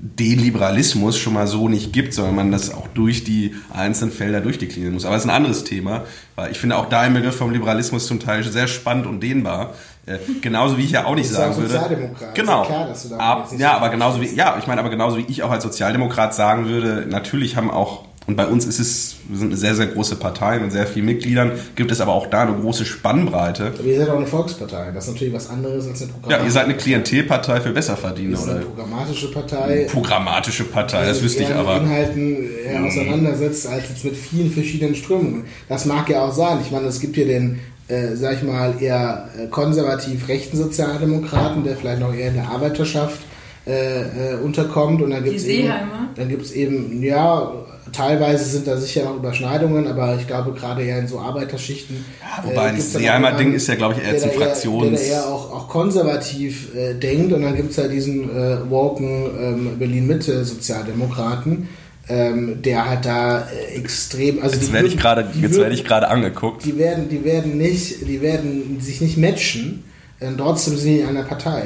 den 0.00 0.38
Liberalismus 0.38 1.18
schon 1.18 1.34
mal 1.34 1.46
so 1.46 1.68
nicht 1.68 1.92
gibt, 1.92 2.14
sondern 2.14 2.34
man 2.36 2.50
das 2.52 2.72
auch 2.72 2.86
durch 2.94 3.24
die 3.24 3.54
einzelnen 3.74 4.12
Felder 4.12 4.40
durchdeklinieren 4.40 4.94
muss. 4.94 5.04
Aber 5.04 5.16
das 5.16 5.24
ist 5.24 5.28
ein 5.30 5.34
anderes 5.36 5.64
Thema, 5.64 6.04
weil 6.36 6.50
ich 6.52 6.58
finde 6.58 6.76
auch 6.76 6.88
dein 6.88 7.12
Begriff 7.12 7.34
vom 7.36 7.50
Liberalismus 7.50 8.06
zum 8.06 8.20
Teil 8.20 8.42
sehr 8.44 8.68
spannend 8.68 9.06
und 9.06 9.20
dehnbar. 9.22 9.74
Äh, 10.08 10.18
genauso 10.40 10.78
wie 10.78 10.84
ich 10.84 10.90
ja 10.92 11.04
auch 11.04 11.14
nicht 11.14 11.30
ja 11.30 11.36
sagen 11.36 11.56
würde. 11.56 11.68
Sozialdemokrat. 11.74 12.34
Genau. 12.34 12.62
Ist 12.62 12.68
ja 12.68 12.74
klar, 12.74 12.88
dass 12.88 13.08
du 13.08 13.14
Ab, 13.16 13.48
ja, 13.58 13.72
aber 13.76 13.88
genauso 13.90 14.20
wie, 14.20 14.34
ja, 14.34 14.56
ich 14.58 14.66
meine, 14.66 14.80
aber 14.80 14.90
genauso 14.90 15.18
wie 15.18 15.26
ich 15.28 15.42
auch 15.42 15.50
als 15.50 15.62
Sozialdemokrat 15.64 16.34
sagen 16.34 16.66
würde, 16.66 17.04
natürlich 17.08 17.56
haben 17.56 17.70
auch, 17.70 18.04
und 18.26 18.36
bei 18.36 18.46
uns 18.46 18.66
ist 18.66 18.78
es, 18.78 19.16
wir 19.26 19.38
sind 19.38 19.48
eine 19.48 19.56
sehr, 19.56 19.74
sehr 19.74 19.86
große 19.86 20.16
Partei 20.16 20.58
mit 20.58 20.70
sehr 20.70 20.86
vielen 20.86 21.06
Mitgliedern, 21.06 21.52
gibt 21.76 21.90
es 21.90 22.00
aber 22.02 22.12
auch 22.12 22.26
da 22.26 22.42
eine 22.42 22.52
große 22.54 22.84
Spannbreite. 22.84 23.72
Aber 23.78 23.82
ihr 23.84 23.98
seid 23.98 24.10
auch 24.10 24.16
eine 24.18 24.26
Volkspartei. 24.26 24.90
Das 24.92 25.06
ist 25.08 25.14
natürlich 25.14 25.32
was 25.32 25.48
anderes 25.48 25.86
als 25.88 26.02
eine 26.02 26.10
Ja, 26.10 26.14
Programmatische 26.14 26.44
ihr 26.46 26.52
seid 26.52 26.64
eine 26.64 26.76
Klientelpartei 26.76 27.60
für 27.62 27.70
Besserverdiener 27.70 28.32
Das 28.32 28.40
ist 28.42 28.48
eine 28.48 28.56
oder 28.58 28.66
programmatische 28.66 29.30
Partei. 29.32 29.86
programmatische 29.90 30.64
Partei, 30.64 31.06
das 31.06 31.18
die 31.18 31.24
wüsste 31.24 31.42
ich 31.44 31.54
aber. 31.54 31.74
mit 31.80 31.84
Inhalten 31.84 32.48
eher 32.66 32.84
auseinandersetzt 32.84 33.66
als 33.66 33.88
jetzt 33.88 34.04
mit 34.04 34.14
vielen 34.16 34.50
verschiedenen 34.50 34.94
Strömungen. 34.94 35.44
Das 35.70 35.86
mag 35.86 36.08
ja 36.10 36.22
auch 36.26 36.32
sein. 36.32 36.58
Ich 36.62 36.70
meine, 36.70 36.86
es 36.86 37.00
gibt 37.00 37.14
hier 37.14 37.26
den, 37.26 37.60
äh, 37.88 38.14
sag 38.14 38.34
ich 38.34 38.42
mal, 38.42 38.74
eher 38.80 39.28
äh, 39.38 39.46
konservativ 39.48 40.28
rechten 40.28 40.56
Sozialdemokraten, 40.56 41.64
der 41.64 41.76
vielleicht 41.76 42.00
noch 42.00 42.14
eher 42.14 42.28
in 42.28 42.34
der 42.34 42.48
Arbeiterschaft 42.48 43.20
äh, 43.66 44.00
äh, 44.00 44.34
unterkommt. 44.42 45.02
Und 45.02 45.10
dann 45.10 45.24
gibt's 45.24 45.44
eben, 45.44 45.62
Seeheimer? 45.68 46.08
dann 46.14 46.28
gibt's 46.28 46.52
eben, 46.52 47.02
ja, 47.02 47.52
teilweise 47.92 48.44
sind 48.44 48.66
da 48.66 48.76
sicher 48.76 49.04
noch 49.04 49.16
Überschneidungen, 49.16 49.86
aber 49.86 50.16
ich 50.16 50.26
glaube 50.26 50.52
gerade 50.52 50.82
eher 50.82 50.98
in 50.98 51.08
so 51.08 51.18
Arbeiterschichten. 51.18 52.04
Ja, 52.20 52.44
wobei 52.44 52.52
äh, 52.52 52.66
das 52.66 52.74
gibt's 52.76 52.92
dann 52.92 53.02
Seeheimer 53.02 53.28
auch 53.28 53.30
Ding 53.32 53.38
jemanden, 53.38 53.56
ist 53.56 53.68
ja, 53.68 53.74
glaube 53.74 53.94
ich, 53.98 54.04
eher 54.06 54.14
eher- 54.14 54.38
Fraktions- 54.38 54.90
Der 54.90 55.02
eher 55.02 55.26
auch, 55.26 55.52
auch 55.54 55.68
konservativ 55.68 56.74
äh, 56.74 56.94
denkt 56.94 57.32
und 57.32 57.42
dann 57.42 57.56
gibt 57.56 57.70
es 57.70 57.76
ja 57.76 57.88
diesen 57.88 58.30
äh, 58.30 58.70
woken 58.70 59.26
ähm, 59.40 59.78
Berlin-Mitte-Sozialdemokraten, 59.78 61.68
ähm, 62.08 62.62
der 62.62 62.90
hat 62.90 63.04
da 63.04 63.48
äh, 63.48 63.76
extrem. 63.76 64.42
Also 64.42 64.56
Jetzt 64.56 64.72
werde 64.72 64.88
ich 64.88 64.96
gerade 64.96 65.28
jetzt 65.40 65.58
werde 65.58 65.74
ich 65.74 65.84
gerade 65.84 66.08
angeguckt. 66.08 66.64
die 66.64 66.78
werden, 66.78 67.08
die 67.08 67.24
werden 67.24 67.58
nicht, 67.58 68.06
die 68.06 68.20
werden 68.22 68.80
sich 68.80 69.00
nicht 69.00 69.16
matchen, 69.16 69.84
äh, 70.20 70.28
trotzdem 70.36 70.76
sind 70.76 70.88
die 70.92 71.00
in 71.00 71.08
einer 71.08 71.24
Partei. 71.24 71.64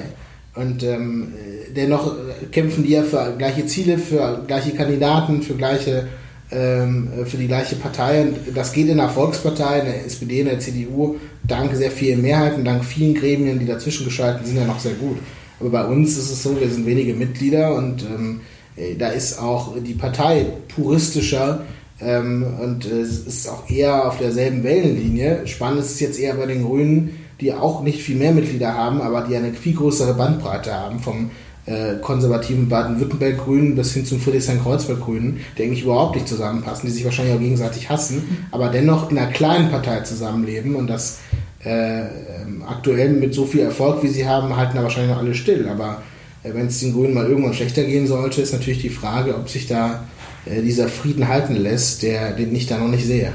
Und 0.54 0.82
ähm, 0.82 1.32
äh, 1.34 1.72
dennoch 1.72 2.14
äh, 2.14 2.46
kämpfen 2.50 2.84
die 2.84 2.92
ja 2.92 3.02
für 3.02 3.34
gleiche 3.38 3.66
Ziele, 3.66 3.98
für 3.98 4.44
gleiche 4.46 4.72
Kandidaten, 4.72 5.42
für 5.42 5.54
gleiche 5.54 6.08
ähm, 6.50 7.08
äh, 7.18 7.24
für 7.24 7.38
die 7.38 7.46
gleiche 7.46 7.76
Partei. 7.76 8.22
Und 8.22 8.36
das 8.54 8.72
geht 8.72 8.88
in 8.88 8.98
der 8.98 9.08
Volkspartei, 9.08 9.80
in 9.80 9.86
der 9.86 10.04
SPD, 10.04 10.40
in 10.40 10.46
der 10.46 10.58
CDU, 10.58 11.16
dank 11.42 11.74
sehr 11.74 11.90
vielen 11.90 12.20
Mehrheiten, 12.20 12.64
dank 12.64 12.84
vielen 12.84 13.14
Gremien, 13.14 13.58
die 13.58 13.66
dazwischen 13.66 14.04
geschalten 14.04 14.44
sind, 14.44 14.56
ja 14.56 14.64
noch 14.64 14.78
sehr 14.78 14.94
gut. 14.94 15.18
Aber 15.60 15.70
bei 15.70 15.84
uns 15.84 16.18
ist 16.18 16.30
es 16.30 16.42
so, 16.42 16.60
wir 16.60 16.68
sind 16.68 16.84
wenige 16.86 17.14
Mitglieder 17.14 17.74
und 17.74 18.02
ähm, 18.02 18.40
äh, 18.40 18.51
da 18.98 19.08
ist 19.08 19.38
auch 19.38 19.74
die 19.78 19.94
Partei 19.94 20.46
puristischer 20.74 21.62
ähm, 22.00 22.44
und 22.60 22.86
äh, 22.86 23.00
es 23.00 23.26
ist 23.26 23.48
auch 23.48 23.68
eher 23.68 24.08
auf 24.08 24.18
derselben 24.18 24.64
Wellenlinie. 24.64 25.46
Spannend 25.46 25.80
ist 25.80 25.92
es 25.92 26.00
jetzt 26.00 26.18
eher 26.18 26.34
bei 26.34 26.46
den 26.46 26.64
Grünen, 26.64 27.18
die 27.40 27.52
auch 27.52 27.82
nicht 27.82 28.00
viel 28.00 28.16
mehr 28.16 28.32
Mitglieder 28.32 28.74
haben, 28.74 29.00
aber 29.00 29.22
die 29.22 29.36
eine 29.36 29.52
viel 29.52 29.74
größere 29.74 30.14
Bandbreite 30.14 30.72
haben, 30.72 31.00
vom 31.00 31.30
äh, 31.66 31.96
konservativen 32.00 32.68
Baden-Württemberg-Grünen 32.68 33.76
bis 33.76 33.94
hin 33.94 34.04
zum 34.04 34.20
Friedrichshain-Kreuzberg-Grünen, 34.20 35.40
die 35.56 35.62
eigentlich 35.62 35.84
überhaupt 35.84 36.16
nicht 36.16 36.28
zusammenpassen, 36.28 36.88
die 36.88 36.92
sich 36.92 37.04
wahrscheinlich 37.04 37.34
auch 37.34 37.40
gegenseitig 37.40 37.88
hassen, 37.88 38.46
aber 38.50 38.68
dennoch 38.68 39.10
in 39.10 39.18
einer 39.18 39.30
kleinen 39.30 39.70
Partei 39.70 40.00
zusammenleben 40.00 40.74
und 40.74 40.88
das 40.88 41.20
äh, 41.64 42.00
ähm, 42.00 42.64
aktuell 42.66 43.12
mit 43.12 43.34
so 43.34 43.44
viel 43.44 43.60
Erfolg, 43.60 44.02
wie 44.02 44.08
sie 44.08 44.26
haben, 44.26 44.56
halten 44.56 44.76
da 44.76 44.82
wahrscheinlich 44.82 45.12
noch 45.12 45.22
alle 45.22 45.34
still. 45.34 45.68
Aber 45.68 45.90
äh, 45.92 46.11
wenn 46.42 46.66
es 46.66 46.80
den 46.80 46.92
Grünen 46.92 47.14
mal 47.14 47.26
irgendwann 47.26 47.54
schlechter 47.54 47.84
gehen 47.84 48.06
sollte, 48.06 48.42
ist 48.42 48.52
natürlich 48.52 48.80
die 48.80 48.90
Frage, 48.90 49.36
ob 49.36 49.48
sich 49.48 49.66
da 49.66 50.06
äh, 50.44 50.62
dieser 50.62 50.88
Frieden 50.88 51.28
halten 51.28 51.56
lässt, 51.56 52.02
der, 52.02 52.32
den 52.32 52.54
ich 52.54 52.66
da 52.66 52.78
noch 52.78 52.88
nicht 52.88 53.06
sehe. 53.06 53.32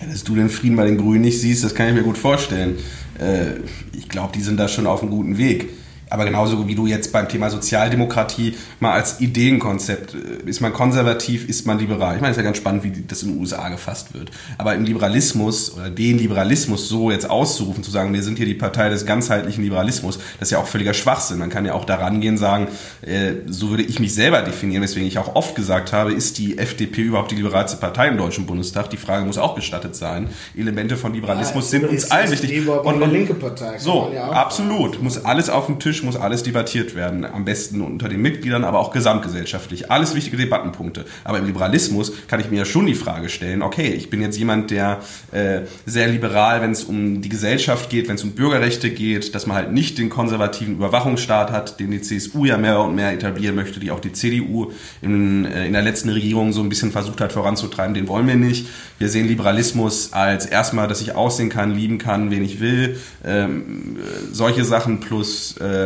Ja, 0.00 0.06
dass 0.06 0.24
du 0.24 0.34
den 0.34 0.50
Frieden 0.50 0.76
bei 0.76 0.84
den 0.84 0.98
Grünen 0.98 1.22
nicht 1.22 1.40
siehst, 1.40 1.64
das 1.64 1.74
kann 1.74 1.88
ich 1.88 1.94
mir 1.94 2.02
gut 2.02 2.18
vorstellen. 2.18 2.76
Äh, 3.18 3.60
ich 3.96 4.08
glaube, 4.08 4.32
die 4.34 4.42
sind 4.42 4.58
da 4.58 4.68
schon 4.68 4.86
auf 4.86 5.02
einem 5.02 5.10
guten 5.10 5.38
Weg. 5.38 5.68
Aber 6.08 6.24
genauso 6.24 6.68
wie 6.68 6.74
du 6.74 6.86
jetzt 6.86 7.12
beim 7.12 7.28
Thema 7.28 7.50
Sozialdemokratie 7.50 8.54
mal 8.80 8.92
als 8.92 9.20
Ideenkonzept, 9.20 10.14
äh, 10.14 10.48
ist 10.48 10.60
man 10.60 10.72
konservativ, 10.72 11.48
ist 11.48 11.66
man 11.66 11.78
liberal. 11.78 12.14
Ich 12.14 12.20
meine, 12.20 12.30
es 12.30 12.36
ist 12.36 12.42
ja 12.42 12.44
ganz 12.44 12.58
spannend, 12.58 12.84
wie 12.84 12.92
das 13.06 13.22
in 13.22 13.32
den 13.32 13.40
USA 13.40 13.68
gefasst 13.68 14.14
wird. 14.14 14.30
Aber 14.58 14.74
im 14.74 14.84
Liberalismus 14.84 15.74
oder 15.74 15.90
den 15.90 16.18
Liberalismus 16.18 16.88
so 16.88 17.10
jetzt 17.10 17.28
auszurufen, 17.28 17.82
zu 17.82 17.90
sagen, 17.90 18.12
wir 18.12 18.22
sind 18.22 18.36
hier 18.36 18.46
die 18.46 18.54
Partei 18.54 18.88
des 18.88 19.04
ganzheitlichen 19.04 19.64
Liberalismus, 19.64 20.18
das 20.38 20.48
ist 20.48 20.52
ja 20.52 20.58
auch 20.58 20.66
völliger 20.66 20.94
Schwachsinn. 20.94 21.38
Man 21.38 21.50
kann 21.50 21.64
ja 21.66 21.74
auch 21.74 21.84
daran 21.84 22.20
gehen, 22.20 22.38
sagen, 22.38 22.68
äh, 23.02 23.32
so 23.46 23.70
würde 23.70 23.82
ich 23.82 23.98
mich 23.98 24.14
selber 24.14 24.42
definieren, 24.42 24.82
weswegen 24.82 25.08
ich 25.08 25.18
auch 25.18 25.34
oft 25.34 25.56
gesagt 25.56 25.92
habe, 25.92 26.12
ist 26.12 26.38
die 26.38 26.58
FDP 26.58 27.02
überhaupt 27.02 27.30
die 27.32 27.36
liberalste 27.36 27.78
Partei 27.78 28.08
im 28.08 28.16
Deutschen 28.16 28.46
Bundestag? 28.46 28.90
Die 28.90 28.96
Frage 28.96 29.24
muss 29.24 29.38
auch 29.38 29.54
gestattet 29.54 29.96
sein. 29.96 30.28
Elemente 30.56 30.96
von 30.96 31.12
Liberalismus 31.12 31.70
sind 31.70 31.84
uns 31.88 32.10
allen 32.10 32.30
wichtig. 32.30 32.50
die 32.50 32.56
überhaupt 32.56 32.86
eine 32.86 33.06
linke 33.06 33.34
Partei? 33.34 33.78
So, 33.78 34.12
ja 34.14 34.36
absolut. 34.36 35.02
Muss 35.02 35.24
alles 35.24 35.50
auf 35.50 35.66
dem 35.66 35.78
Tisch, 35.78 35.95
muss 36.02 36.16
alles 36.16 36.42
debattiert 36.42 36.94
werden. 36.94 37.24
Am 37.24 37.44
besten 37.44 37.80
unter 37.80 38.08
den 38.08 38.22
Mitgliedern, 38.22 38.64
aber 38.64 38.78
auch 38.78 38.92
gesamtgesellschaftlich. 38.92 39.90
Alles 39.90 40.14
wichtige 40.14 40.36
Debattenpunkte. 40.36 41.04
Aber 41.24 41.38
im 41.38 41.46
Liberalismus 41.46 42.12
kann 42.28 42.40
ich 42.40 42.50
mir 42.50 42.58
ja 42.58 42.64
schon 42.64 42.86
die 42.86 42.94
Frage 42.94 43.28
stellen, 43.28 43.62
okay, 43.62 43.88
ich 43.88 44.10
bin 44.10 44.20
jetzt 44.20 44.38
jemand, 44.38 44.70
der 44.70 45.00
äh, 45.32 45.62
sehr 45.84 46.08
liberal, 46.08 46.62
wenn 46.62 46.72
es 46.72 46.84
um 46.84 47.20
die 47.20 47.28
Gesellschaft 47.28 47.90
geht, 47.90 48.08
wenn 48.08 48.16
es 48.16 48.24
um 48.24 48.32
Bürgerrechte 48.32 48.90
geht, 48.90 49.34
dass 49.34 49.46
man 49.46 49.56
halt 49.56 49.72
nicht 49.72 49.98
den 49.98 50.08
konservativen 50.08 50.74
Überwachungsstaat 50.74 51.50
hat, 51.50 51.80
den 51.80 51.90
die 51.90 52.00
CSU 52.00 52.44
ja 52.44 52.56
mehr 52.56 52.80
und 52.80 52.94
mehr 52.94 53.12
etablieren 53.12 53.54
möchte, 53.54 53.80
die 53.80 53.90
auch 53.90 54.00
die 54.00 54.12
CDU 54.12 54.72
in, 55.02 55.44
äh, 55.44 55.66
in 55.66 55.72
der 55.72 55.82
letzten 55.82 56.10
Regierung 56.10 56.52
so 56.52 56.60
ein 56.62 56.68
bisschen 56.68 56.92
versucht 56.92 57.20
hat 57.20 57.32
voranzutreiben. 57.32 57.94
Den 57.94 58.08
wollen 58.08 58.26
wir 58.26 58.36
nicht. 58.36 58.68
Wir 58.98 59.08
sehen 59.08 59.28
Liberalismus 59.28 60.12
als 60.12 60.46
erstmal, 60.46 60.88
dass 60.88 61.00
ich 61.00 61.14
aussehen 61.14 61.48
kann, 61.48 61.74
lieben 61.74 61.98
kann, 61.98 62.30
wen 62.30 62.44
ich 62.44 62.60
will. 62.60 62.98
Ähm, 63.24 63.96
äh, 63.96 64.32
solche 64.32 64.64
Sachen 64.64 65.00
plus 65.00 65.56
äh, 65.58 65.85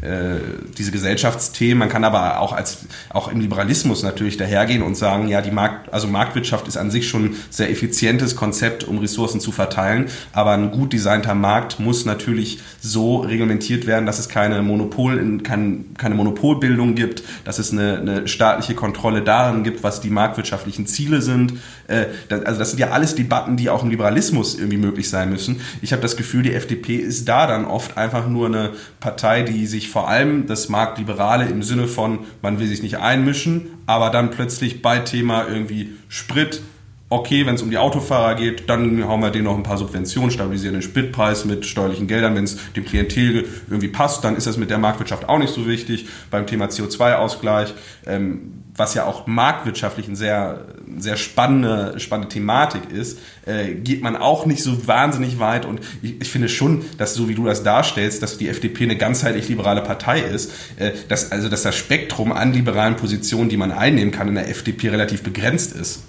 diese 0.00 0.92
Gesellschaftsthemen. 0.92 1.78
Man 1.78 1.88
kann 1.88 2.04
aber 2.04 2.40
auch 2.40 2.52
als 2.52 2.86
auch 3.10 3.28
im 3.28 3.40
Liberalismus 3.40 4.02
natürlich 4.02 4.36
dahergehen 4.36 4.82
und 4.82 4.96
sagen, 4.96 5.28
ja, 5.28 5.40
die 5.42 5.50
Markt, 5.50 5.92
also 5.92 6.06
Marktwirtschaft 6.06 6.68
ist 6.68 6.76
an 6.76 6.90
sich 6.90 7.08
schon 7.08 7.24
ein 7.24 7.36
sehr 7.50 7.70
effizientes 7.70 8.36
Konzept, 8.36 8.84
um 8.84 8.98
Ressourcen 8.98 9.40
zu 9.40 9.50
verteilen. 9.50 10.06
Aber 10.32 10.52
ein 10.52 10.70
gut 10.70 10.92
designter 10.92 11.34
Markt 11.34 11.80
muss 11.80 12.04
natürlich 12.04 12.60
so 12.80 13.18
reglementiert 13.18 13.86
werden, 13.86 14.06
dass 14.06 14.18
es 14.18 14.28
keine 14.28 14.62
Monopol, 14.62 15.40
kein, 15.42 15.86
keine 15.96 16.14
Monopolbildung 16.14 16.94
gibt, 16.94 17.22
dass 17.44 17.58
es 17.58 17.72
eine, 17.72 17.98
eine 17.98 18.28
staatliche 18.28 18.74
Kontrolle 18.74 19.22
darin 19.22 19.64
gibt, 19.64 19.82
was 19.82 20.00
die 20.00 20.10
marktwirtschaftlichen 20.10 20.86
Ziele 20.86 21.22
sind. 21.22 21.54
Äh, 21.88 22.06
also 22.30 22.58
das 22.58 22.70
sind 22.70 22.78
ja 22.78 22.90
alles 22.90 23.14
Debatten, 23.14 23.56
die 23.56 23.70
auch 23.70 23.82
im 23.82 23.90
Liberalismus 23.90 24.56
irgendwie 24.56 24.78
möglich 24.78 25.08
sein 25.08 25.30
müssen. 25.30 25.60
Ich 25.82 25.92
habe 25.92 26.02
das 26.02 26.16
Gefühl, 26.16 26.42
die 26.42 26.54
FDP 26.54 26.96
ist 26.96 27.28
da 27.28 27.46
dann 27.46 27.64
oft 27.64 27.96
einfach 27.96 28.28
nur 28.28 28.46
eine 28.46 28.72
Partei, 29.00 29.42
die 29.42 29.66
sich 29.66 29.87
vor 29.88 30.08
allem 30.08 30.46
das 30.46 30.68
Marktliberale 30.68 31.46
im 31.46 31.62
Sinne 31.62 31.88
von, 31.88 32.20
man 32.42 32.58
will 32.58 32.66
sich 32.66 32.82
nicht 32.82 32.98
einmischen, 32.98 33.68
aber 33.86 34.10
dann 34.10 34.30
plötzlich 34.30 34.82
bei 34.82 34.98
Thema 34.98 35.46
irgendwie 35.46 35.94
Sprit, 36.08 36.62
okay, 37.10 37.46
wenn 37.46 37.54
es 37.54 37.62
um 37.62 37.70
die 37.70 37.78
Autofahrer 37.78 38.34
geht, 38.34 38.68
dann 38.68 39.06
hauen 39.06 39.20
wir 39.20 39.30
denen 39.30 39.44
noch 39.44 39.56
ein 39.56 39.62
paar 39.62 39.78
Subventionen, 39.78 40.30
stabilisieren 40.30 40.74
den 40.74 40.82
Spritpreis 40.82 41.44
mit 41.44 41.64
steuerlichen 41.64 42.06
Geldern. 42.06 42.34
Wenn 42.34 42.44
es 42.44 42.58
dem 42.72 42.84
Klientel 42.84 43.46
irgendwie 43.68 43.88
passt, 43.88 44.24
dann 44.24 44.36
ist 44.36 44.46
das 44.46 44.58
mit 44.58 44.70
der 44.70 44.78
Marktwirtschaft 44.78 45.28
auch 45.28 45.38
nicht 45.38 45.52
so 45.52 45.66
wichtig. 45.66 46.06
Beim 46.30 46.46
Thema 46.46 46.66
CO2-Ausgleich, 46.66 47.72
ähm, 48.06 48.62
was 48.76 48.94
ja 48.94 49.06
auch 49.06 49.26
marktwirtschaftlich 49.26 50.06
eine 50.06 50.16
sehr, 50.16 50.66
sehr 50.98 51.16
spannende, 51.16 51.98
spannende 51.98 52.28
Thematik 52.28 52.90
ist, 52.90 53.18
äh, 53.46 53.74
geht 53.74 54.02
man 54.02 54.16
auch 54.16 54.46
nicht 54.46 54.62
so 54.62 54.86
wahnsinnig 54.86 55.38
weit. 55.38 55.64
Und 55.64 55.80
ich, 56.02 56.20
ich 56.20 56.28
finde 56.28 56.48
schon, 56.48 56.82
dass 56.98 57.14
so 57.14 57.28
wie 57.28 57.34
du 57.34 57.44
das 57.44 57.62
darstellst, 57.62 58.22
dass 58.22 58.38
die 58.38 58.48
FDP 58.48 58.84
eine 58.84 58.96
ganzheitlich 58.96 59.48
liberale 59.48 59.82
Partei 59.82 60.20
ist, 60.20 60.50
äh, 60.76 60.92
dass, 61.08 61.32
also 61.32 61.48
dass 61.48 61.62
das 61.62 61.76
Spektrum 61.76 62.32
an 62.32 62.52
liberalen 62.52 62.96
Positionen, 62.96 63.48
die 63.48 63.56
man 63.56 63.72
einnehmen 63.72 64.12
kann, 64.12 64.28
in 64.28 64.34
der 64.34 64.48
FDP 64.48 64.88
relativ 64.88 65.22
begrenzt 65.22 65.74
ist. 65.74 66.00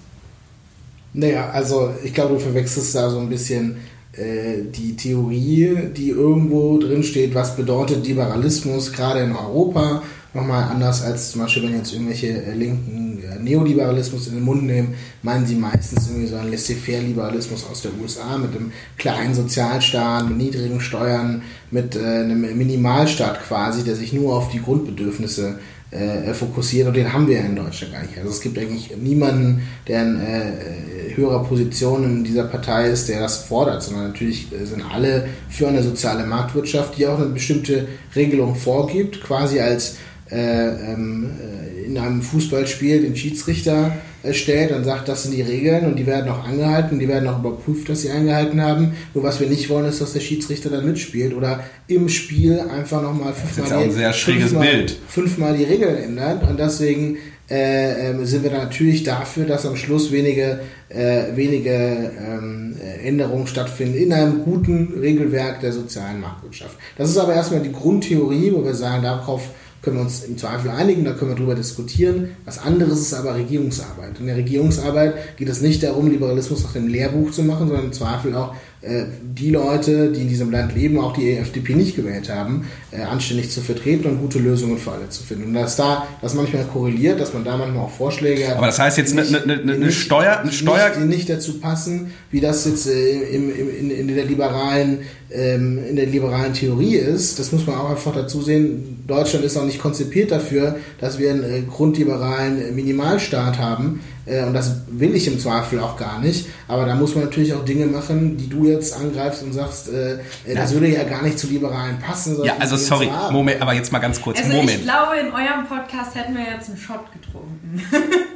Naja, 1.14 1.50
also 1.50 1.94
ich 2.04 2.14
glaube, 2.14 2.36
du 2.36 2.40
verwechselst 2.40 2.94
da 2.96 3.10
so 3.10 3.20
ein 3.20 3.30
bisschen 3.30 3.78
äh, 4.14 4.64
die 4.64 4.96
Theorie, 4.96 5.90
die 5.96 6.10
irgendwo 6.10 6.78
drin 6.78 7.04
steht, 7.04 7.34
was 7.34 7.56
bedeutet 7.56 8.06
Liberalismus 8.06 8.92
gerade 8.92 9.22
in 9.22 9.36
Europa. 9.36 10.04
Nochmal 10.34 10.70
anders 10.70 11.02
als 11.02 11.32
zum 11.32 11.42
Beispiel, 11.42 11.64
wenn 11.64 11.78
jetzt 11.78 11.94
irgendwelche 11.94 12.28
äh, 12.28 12.54
linken 12.54 13.09
äh, 13.24 13.40
Neoliberalismus 13.40 14.28
in 14.28 14.36
den 14.36 14.44
Mund 14.44 14.64
nehmen, 14.64 14.96
meinen 15.22 15.46
sie 15.46 15.56
meistens 15.56 16.08
irgendwie 16.08 16.28
so 16.28 16.36
einen 16.36 16.52
Laissez-faire-Liberalismus 16.52 17.66
aus 17.70 17.82
der 17.82 17.92
USA 18.02 18.38
mit 18.38 18.56
einem 18.56 18.72
kleinen 18.98 19.34
Sozialstaat, 19.34 20.28
mit 20.28 20.38
niedrigen 20.38 20.82
Steuern, 20.82 21.42
mit 21.72 21.96
äh, 21.96 22.00
einem 22.00 22.42
Minimalstaat 22.42 23.44
quasi, 23.44 23.84
der 23.84 23.96
sich 23.96 24.14
nur 24.14 24.36
auf 24.36 24.50
die 24.50 24.62
Grundbedürfnisse 24.62 25.60
äh, 25.92 26.34
fokussiert 26.34 26.88
und 26.88 26.96
den 26.96 27.12
haben 27.12 27.28
wir 27.28 27.40
in 27.40 27.56
Deutschland 27.56 27.94
gar 27.94 28.02
nicht. 28.04 28.18
Also 28.18 28.30
es 28.30 28.42
gibt 28.42 28.58
eigentlich 28.58 28.96
niemanden, 28.98 29.64
der 29.88 30.04
in 30.04 30.22
äh, 30.22 31.16
höherer 31.16 31.44
Position 31.44 32.04
in 32.04 32.24
dieser 32.24 32.44
Partei 32.44 32.90
ist, 32.90 33.10
der 33.10 33.20
das 33.20 33.46
fordert, 33.46 33.82
sondern 33.82 34.10
natürlich 34.10 34.52
äh, 34.54 34.66
sind 34.66 34.84
alle 34.84 35.28
für 35.50 35.68
eine 35.68 35.82
soziale 35.82 36.26
Marktwirtschaft, 36.26 36.98
die 36.98 37.08
auch 37.08 37.18
eine 37.18 37.30
bestimmte 37.30 37.88
Regelung 38.16 38.56
vorgibt, 38.56 39.22
quasi 39.22 39.60
als 39.60 39.98
äh, 40.32 40.92
ähm, 40.94 41.32
äh, 41.42 41.69
in 41.90 41.98
einem 41.98 42.22
Fußballspiel 42.22 43.02
den 43.02 43.16
Schiedsrichter 43.16 43.92
äh, 44.22 44.34
stellt 44.34 44.72
und 44.72 44.84
sagt, 44.84 45.08
das 45.08 45.24
sind 45.24 45.36
die 45.36 45.42
Regeln 45.42 45.86
und 45.86 45.98
die 45.98 46.06
werden 46.06 46.30
auch 46.30 46.46
angehalten, 46.46 47.00
die 47.00 47.08
werden 47.08 47.28
auch 47.28 47.40
überprüft, 47.40 47.90
dass 47.90 48.02
sie 48.02 48.12
eingehalten 48.12 48.62
haben. 48.62 48.94
Nur 49.14 49.24
was 49.24 49.40
wir 49.40 49.48
nicht 49.48 49.70
wollen, 49.70 49.86
ist, 49.86 50.00
dass 50.00 50.14
der 50.14 50.20
Schiedsrichter 50.20 50.70
dann 50.70 50.86
mitspielt 50.86 51.34
oder 51.34 51.64
im 51.88 52.08
Spiel 52.08 52.60
einfach 52.60 53.02
nochmal 53.02 53.34
fünfmal, 53.34 53.66
auch 53.74 53.82
ein 53.82 53.92
fünfmal, 54.14 54.68
fünfmal 55.08 55.58
die 55.58 55.64
Regeln 55.64 55.98
ändert 55.98 56.48
und 56.48 56.60
deswegen 56.60 57.18
äh, 57.50 58.10
ähm, 58.10 58.26
sind 58.26 58.44
wir 58.44 58.52
natürlich 58.52 59.04
dafür, 59.04 59.46
dass 59.46 59.66
am 59.66 59.76
Schluss 59.76 60.12
wenige, 60.12 60.60
äh, 60.90 61.36
wenige 61.36 62.12
ähm, 62.20 62.76
äh, 62.80 63.08
Änderungen 63.08 63.48
stattfinden 63.48 63.98
in 63.98 64.14
einem 64.14 64.44
guten 64.44 65.00
Regelwerk 65.00 65.60
der 65.62 65.74
sozialen 65.74 66.22
Marktwirtschaft. 66.22 66.78
Das 66.96 67.10
ist 67.10 67.18
aber 67.18 67.34
erstmal 67.34 67.62
die 67.62 67.72
Grundtheorie, 67.72 68.52
wo 68.54 68.64
wir 68.64 68.76
sagen, 68.76 69.02
darauf 69.02 69.50
können 69.82 69.96
wir 69.98 70.04
uns 70.04 70.24
im 70.24 70.38
Zweifel 70.38 70.72
einigen, 70.72 71.06
da 71.06 71.14
können 71.14 71.32
wir 71.32 71.36
drüber 71.38 71.56
diskutieren. 71.56 72.32
Was 72.46 72.60
anderes 72.60 73.00
ist 73.00 73.14
aber 73.14 73.36
Regierungsarbeit. 73.36 74.20
In 74.20 74.28
der 74.28 74.36
Regierungsarbeit 74.36 75.38
geht 75.38 75.48
es 75.50 75.62
nicht 75.62 75.84
darum, 75.84 76.10
Liberalismus 76.10 76.64
nach 76.64 76.74
dem 76.74 76.88
Lehrbuch 76.88 77.32
zu 77.32 77.44
machen, 77.44 77.68
sondern 77.68 77.86
im 77.86 77.94
Zweifel 77.94 78.36
auch 78.36 78.54
äh, 78.82 79.04
die 79.22 79.52
Leute, 79.52 80.12
die 80.12 80.22
in 80.22 80.28
diesem 80.30 80.52
Land 80.52 80.74
leben, 80.76 81.00
auch 81.00 81.14
die 81.14 81.32
FDP 81.34 81.76
nicht 81.76 81.96
gewählt 81.96 82.30
haben, 82.30 82.66
äh, 82.92 83.02
anständig 83.02 83.52
zu 83.52 83.62
vertreten 83.62 84.08
und 84.08 84.20
gute 84.20 84.40
Lösungen 84.40 84.78
für 84.78 84.92
alle 84.92 85.10
zu 85.10 85.24
finden. 85.24 85.46
Und 85.46 85.54
dass 85.54 85.76
da 85.76 86.08
das 86.22 86.34
manchmal 86.34 86.64
korreliert, 86.66 87.20
dass 87.20 87.34
man 87.34 87.44
da 87.44 87.58
manchmal 87.58 87.84
auch 87.86 87.92
Vorschläge 87.92 88.48
hat. 88.48 88.58
Aber 88.58 88.68
das 88.68 88.80
heißt 88.80 88.98
jetzt 88.98 89.14
eine 89.14 89.22
nicht- 89.22 89.46
ne, 89.46 89.58
ne, 89.58 89.62
die 89.76 89.80
ne 89.80 89.86
nicht- 89.88 89.98
Steuer, 90.00 90.40
eine 90.40 90.52
Steuer, 90.52 90.90
nicht, 90.90 91.02
die 91.02 91.08
nicht 91.08 91.30
dazu 91.30 91.60
passen, 91.60 92.12
wie 92.32 92.40
das 92.42 92.66
jetzt 92.66 92.88
äh, 92.88 93.20
im, 93.36 93.50
im, 93.54 93.70
in, 93.80 93.92
in 93.92 94.08
der 94.16 94.26
liberalen 94.26 95.00
ähm, 95.32 95.80
in 95.88 95.96
der 95.96 96.08
liberalen 96.08 96.54
Theorie 96.54 96.96
ist. 96.96 97.38
Das 97.40 97.52
muss 97.52 97.68
man 97.68 97.78
auch 97.78 97.90
einfach 97.92 98.14
dazu 98.14 98.42
sehen. 98.42 99.04
Deutschland 99.08 99.46
ist 99.46 99.58
auch 99.58 99.66
nicht 99.66 99.80
konzipiert 99.80 100.32
dafür, 100.32 100.78
dass 101.00 101.20
wir 101.20 101.32
einen 101.32 101.44
äh, 101.44 101.62
grundliberalen 101.62 102.62
äh, 102.62 102.72
Minimalstaat 102.72 103.60
haben. 103.60 104.02
Äh, 104.26 104.44
und 104.46 104.54
das 104.54 104.82
will 104.90 105.16
ich 105.16 105.28
im 105.28 105.40
Zweifel 105.40 105.80
auch 105.80 105.98
gar 105.98 106.20
nicht. 106.20 106.48
Aber 106.68 106.86
da 106.86 106.96
muss 106.96 107.16
man 107.16 107.26
natürlich 107.26 107.54
auch 107.54 107.64
Dinge 107.64 107.86
machen, 107.86 108.38
die 108.38 108.50
du 108.50 108.66
jetzt 108.66 108.96
angreifst 109.00 109.44
und 109.44 109.54
sagst, 109.54 109.90
äh, 109.90 110.14
äh, 110.46 110.56
das 110.56 110.74
würde 110.74 110.88
ja 110.88 111.04
gar 111.04 111.22
nicht 111.22 111.38
zu 111.38 111.48
Liberalen 111.48 112.00
passen. 112.00 112.38
Ja, 112.44 112.56
also 112.60 112.76
sorry. 112.76 113.10
Moment, 113.32 113.62
aber 113.62 113.74
jetzt 113.74 113.92
mal 113.92 114.00
ganz 114.00 114.20
kurz, 114.22 114.40
Also 114.40 114.50
Moment. 114.50 114.72
ich 114.72 114.84
glaube, 114.84 115.18
in 115.20 115.28
eurem 115.28 115.68
Podcast 115.68 116.16
hätten 116.16 116.34
wir 116.34 116.44
jetzt 116.56 116.70
einen 116.70 116.78
Shot 116.78 117.06
getrunken. 117.14 117.84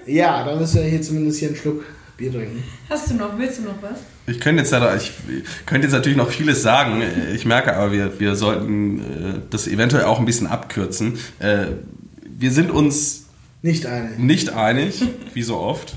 Ja, 0.05 0.43
da 0.43 0.55
müssen 0.55 0.81
wir 0.81 0.89
hier 0.89 1.01
zumindest 1.01 1.39
hier 1.39 1.47
einen 1.47 1.57
Schluck 1.57 1.83
Bier 2.17 2.31
trinken. 2.31 2.63
Hast 2.89 3.09
du 3.09 3.15
noch, 3.15 3.37
willst 3.37 3.59
du 3.59 3.63
noch 3.63 3.81
was? 3.81 3.99
Ich 4.27 4.39
könnte 4.39 4.61
jetzt, 4.61 4.73
ich 4.73 5.65
könnte 5.65 5.87
jetzt 5.87 5.93
natürlich 5.93 6.17
noch 6.17 6.29
vieles 6.29 6.61
sagen. 6.61 7.01
Ich 7.33 7.45
merke 7.45 7.75
aber, 7.75 7.91
wir, 7.91 8.19
wir 8.19 8.35
sollten 8.35 8.99
äh, 8.99 9.39
das 9.49 9.67
eventuell 9.67 10.05
auch 10.05 10.19
ein 10.19 10.25
bisschen 10.25 10.47
abkürzen. 10.47 11.17
Äh, 11.39 11.65
Wir 12.37 12.51
sind 12.51 12.71
uns 12.71 13.25
Nicht 13.61 13.85
einig. 13.85 14.19
nicht 14.19 14.49
einig, 14.53 15.01
wie 15.33 15.43
so 15.43 15.57
oft. 15.57 15.95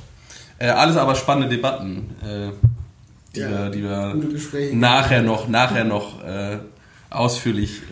Äh, 0.59 0.69
Alles 0.69 0.97
aber 0.97 1.15
spannende 1.15 1.55
Debatten, 1.55 2.11
die, 3.35 3.41
Ja, 3.41 3.51
wir, 3.51 3.71
die 3.71 3.83
wir 3.83 4.75
nachher 4.75 5.23
noch, 5.23 5.49
nachher 5.49 5.85
noch 5.85 6.15
ausführlich 7.11 7.83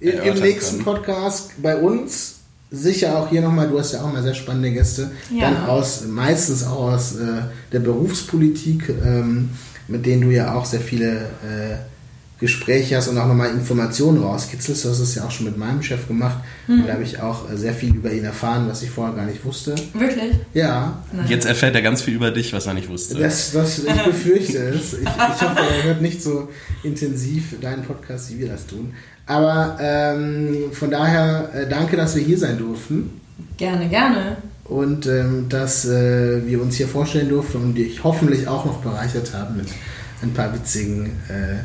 Im, 0.00 0.12
nächsten 0.40 0.82
können. 0.82 0.84
Podcast 0.84 1.52
bei 1.62 1.76
uns 1.76 2.35
sicher 2.76 3.18
auch 3.18 3.28
hier 3.28 3.40
nochmal, 3.42 3.68
du 3.68 3.78
hast 3.78 3.92
ja 3.92 4.02
auch 4.02 4.12
mal 4.12 4.22
sehr 4.22 4.34
spannende 4.34 4.70
Gäste, 4.72 5.10
Ja. 5.30 5.50
dann 5.50 5.66
aus, 5.66 6.04
meistens 6.06 6.64
auch 6.64 6.92
aus 6.92 7.16
äh, 7.16 7.42
der 7.72 7.80
Berufspolitik, 7.80 8.88
ähm, 9.04 9.50
mit 9.88 10.04
denen 10.06 10.22
du 10.22 10.30
ja 10.30 10.54
auch 10.54 10.64
sehr 10.64 10.80
viele 10.80 11.12
äh, 11.16 11.76
Gespräche 12.38 12.96
hast 12.96 13.08
und 13.08 13.16
auch 13.16 13.26
nochmal 13.26 13.50
Informationen 13.50 14.22
rauskitzelst. 14.22 14.84
Du 14.84 14.90
hast 14.90 14.98
es 14.98 15.14
ja 15.14 15.24
auch 15.24 15.30
schon 15.30 15.46
mit 15.46 15.56
meinem 15.56 15.82
Chef 15.82 16.06
gemacht. 16.06 16.38
Hm. 16.66 16.80
Und 16.80 16.86
da 16.86 16.92
habe 16.92 17.02
ich 17.02 17.20
auch 17.20 17.50
äh, 17.50 17.56
sehr 17.56 17.72
viel 17.72 17.94
über 17.94 18.12
ihn 18.12 18.24
erfahren, 18.24 18.66
was 18.68 18.82
ich 18.82 18.90
vorher 18.90 19.14
gar 19.14 19.24
nicht 19.24 19.42
wusste. 19.44 19.74
Wirklich? 19.94 20.34
Ja, 20.52 21.02
Jetzt 21.28 21.46
erfährt 21.46 21.74
er 21.74 21.82
ganz 21.82 22.02
viel 22.02 22.14
über 22.14 22.30
dich, 22.30 22.52
was 22.52 22.66
er 22.66 22.74
nicht 22.74 22.90
wusste. 22.90 23.14
das, 23.18 23.52
das, 23.52 23.78
ich 23.78 24.02
befürchte 24.04 24.58
es. 24.58 24.92
Ich, 24.92 25.00
ich 25.00 25.06
hoffe, 25.08 25.60
er 25.60 25.82
hört 25.84 26.02
nicht 26.02 26.22
so 26.22 26.48
intensiv 26.82 27.58
deinen 27.60 27.84
Podcast, 27.84 28.30
wie 28.32 28.40
wir 28.40 28.48
das 28.48 28.66
tun. 28.66 28.92
Aber 29.24 29.78
ähm, 29.80 30.72
von 30.72 30.90
daher 30.90 31.50
äh, 31.54 31.68
danke, 31.68 31.96
dass 31.96 32.14
wir 32.14 32.22
hier 32.22 32.38
sein 32.38 32.58
durften 32.58 33.20
Gerne, 33.56 33.88
gerne. 33.88 34.36
und 34.64 35.06
ähm, 35.06 35.46
dass 35.48 35.86
äh, 35.86 36.46
wir 36.46 36.62
uns 36.62 36.76
hier 36.76 36.86
vorstellen 36.86 37.28
durften 37.28 37.58
und 37.58 37.74
dich 37.74 38.04
hoffentlich 38.04 38.46
auch 38.46 38.64
noch 38.64 38.82
bereichert 38.82 39.34
haben 39.34 39.56
mit 39.56 39.66
ein 40.22 40.32
paar 40.32 40.54
witzigen 40.54 41.06
äh, 41.28 41.56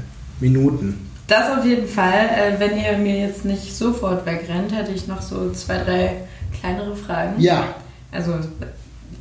Minuten. 0.42 1.10
Das 1.28 1.58
auf 1.58 1.66
jeden 1.66 1.88
Fall. 1.88 2.30
Äh, 2.30 2.60
wenn 2.60 2.78
ihr 2.78 2.98
mir 2.98 3.20
jetzt 3.20 3.46
nicht 3.46 3.76
sofort 3.76 4.26
wegrennt, 4.26 4.76
hätte 4.76 4.92
ich 4.92 5.08
noch 5.08 5.22
so 5.22 5.52
zwei, 5.52 5.78
drei 5.78 6.16
kleinere 6.60 6.96
Fragen. 6.96 7.40
Ja, 7.40 7.76
Also, 8.12 8.34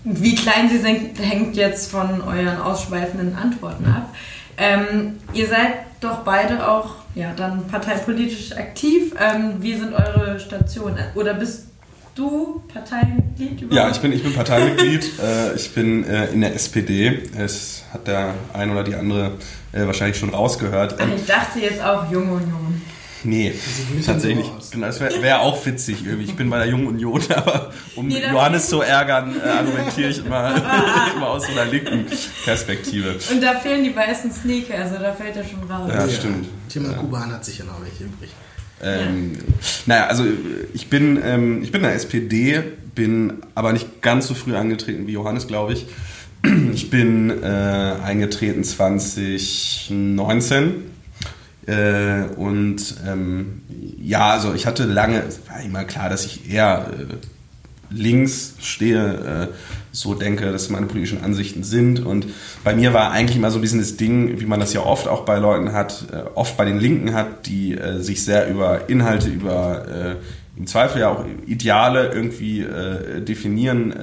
wie 0.04 0.34
klein 0.34 0.68
sie 0.68 0.78
sind, 0.78 1.18
hängt 1.20 1.56
jetzt 1.56 1.90
von 1.90 2.20
euren 2.22 2.60
ausschweifenden 2.60 3.36
Antworten 3.36 3.84
ab. 3.86 4.14
Ähm, 4.56 5.18
ihr 5.32 5.46
seid 5.46 5.72
doch 6.00 6.18
beide 6.18 6.68
auch 6.68 6.96
ja, 7.14 7.32
dann 7.36 7.66
parteipolitisch 7.66 8.52
aktiv. 8.52 9.14
Ähm, 9.18 9.54
wie 9.60 9.74
sind 9.74 9.92
eure 9.94 10.38
Stationen? 10.40 10.98
Oder 11.14 11.34
bist 11.34 11.66
du 12.14 12.62
Parteimitglied 12.72 13.62
überhaupt? 13.62 13.72
Ja, 13.72 13.90
ich 13.90 14.00
bin, 14.00 14.12
ich 14.12 14.22
bin 14.22 14.32
Parteimitglied. 14.32 15.10
äh, 15.22 15.54
ich 15.54 15.74
bin 15.74 16.04
äh, 16.04 16.26
in 16.26 16.40
der 16.40 16.54
SPD. 16.54 17.22
Es 17.36 17.84
hat 17.92 18.06
der 18.06 18.34
ein 18.52 18.70
oder 18.70 18.84
die 18.84 18.94
andere 18.94 19.32
äh, 19.72 19.86
wahrscheinlich 19.86 20.18
schon 20.18 20.30
rausgehört. 20.30 20.96
Ähm, 21.00 21.12
ich 21.16 21.26
dachte 21.26 21.60
jetzt 21.60 21.82
auch 21.82 22.10
Jung 22.10 22.30
Union. 22.30 22.82
nee, 23.22 23.54
tatsächlich. 24.04 24.50
genau, 24.70 24.86
das 24.86 25.00
wäre 25.00 25.20
wär 25.20 25.40
auch 25.40 25.64
witzig 25.66 26.04
irgendwie. 26.04 26.24
Ich 26.24 26.36
bin 26.36 26.48
bei 26.48 26.58
der 26.58 26.68
Jungen 26.68 26.86
Union, 26.86 27.22
aber 27.34 27.70
um 27.96 28.08
Nee, 28.08 28.22
Johannes 28.30 28.68
zu 28.68 28.80
ärgern, 28.80 29.34
äh, 29.38 29.48
argumentiere 29.48 30.10
ich 30.10 30.24
immer, 30.24 30.54
immer 31.16 31.28
aus 31.28 31.46
so 31.46 31.52
einer 31.52 31.66
linken 31.66 32.06
Perspektive. 32.44 33.16
Und 33.30 33.42
da 33.42 33.54
fehlen 33.54 33.84
die 33.84 33.94
weißen 33.94 34.32
Sneaker, 34.32 34.78
also 34.78 34.96
da 34.98 35.12
fällt 35.12 35.36
er 35.36 35.44
schon 35.44 35.62
raus. 35.70 35.90
Ja, 35.92 36.08
stimmt. 36.08 36.48
Thema 36.68 36.94
Kuban 36.94 37.32
hat 37.32 37.44
sicher 37.44 37.64
noch 37.64 37.82
welche 37.82 38.04
übrig. 38.04 38.30
Ähm, 38.82 39.32
Naja, 39.86 40.06
also 40.06 40.24
ich 40.74 40.88
bin, 40.88 41.18
ähm, 41.22 41.62
ich 41.62 41.72
bin 41.72 41.82
in 41.82 41.86
der 41.86 41.94
SPD, 41.94 42.62
bin 42.94 43.34
aber 43.54 43.72
nicht 43.72 44.02
ganz 44.02 44.26
so 44.26 44.34
früh 44.34 44.56
angetreten 44.56 45.06
wie 45.06 45.12
Johannes, 45.12 45.46
glaube 45.46 45.74
ich. 45.74 45.86
Ich 46.72 46.88
bin 46.88 47.42
äh, 47.42 47.96
eingetreten 48.02 48.64
2019 48.64 50.74
äh, 51.66 52.22
und 52.36 52.94
ähm, 53.06 53.60
ja, 54.00 54.30
also 54.30 54.54
ich 54.54 54.66
hatte 54.66 54.84
lange, 54.84 55.22
es 55.22 55.40
war 55.48 55.60
immer 55.60 55.84
klar, 55.84 56.08
dass 56.08 56.24
ich 56.24 56.50
eher 56.50 56.90
äh, 56.98 57.04
links 57.90 58.54
stehe, 58.60 59.48
äh, 59.50 59.54
so 59.92 60.14
denke, 60.14 60.52
dass 60.52 60.70
meine 60.70 60.86
politischen 60.86 61.22
Ansichten 61.22 61.64
sind. 61.64 62.00
Und 62.00 62.26
bei 62.62 62.74
mir 62.74 62.94
war 62.94 63.10
eigentlich 63.10 63.36
immer 63.36 63.50
so 63.50 63.58
ein 63.58 63.62
bisschen 63.62 63.80
das 63.80 63.96
Ding, 63.96 64.40
wie 64.40 64.46
man 64.46 64.60
das 64.60 64.72
ja 64.72 64.82
oft 64.82 65.08
auch 65.08 65.24
bei 65.24 65.38
Leuten 65.38 65.72
hat, 65.72 66.06
äh, 66.12 66.22
oft 66.34 66.56
bei 66.56 66.64
den 66.64 66.78
Linken 66.78 67.14
hat, 67.14 67.46
die 67.46 67.76
äh, 67.76 68.00
sich 68.00 68.24
sehr 68.24 68.48
über 68.48 68.88
Inhalte, 68.88 69.28
über 69.28 70.16
im 70.56 70.66
Zweifel 70.66 71.00
ja 71.00 71.08
auch 71.08 71.24
Ideale 71.46 72.10
irgendwie 72.12 72.66
definieren, 73.26 73.94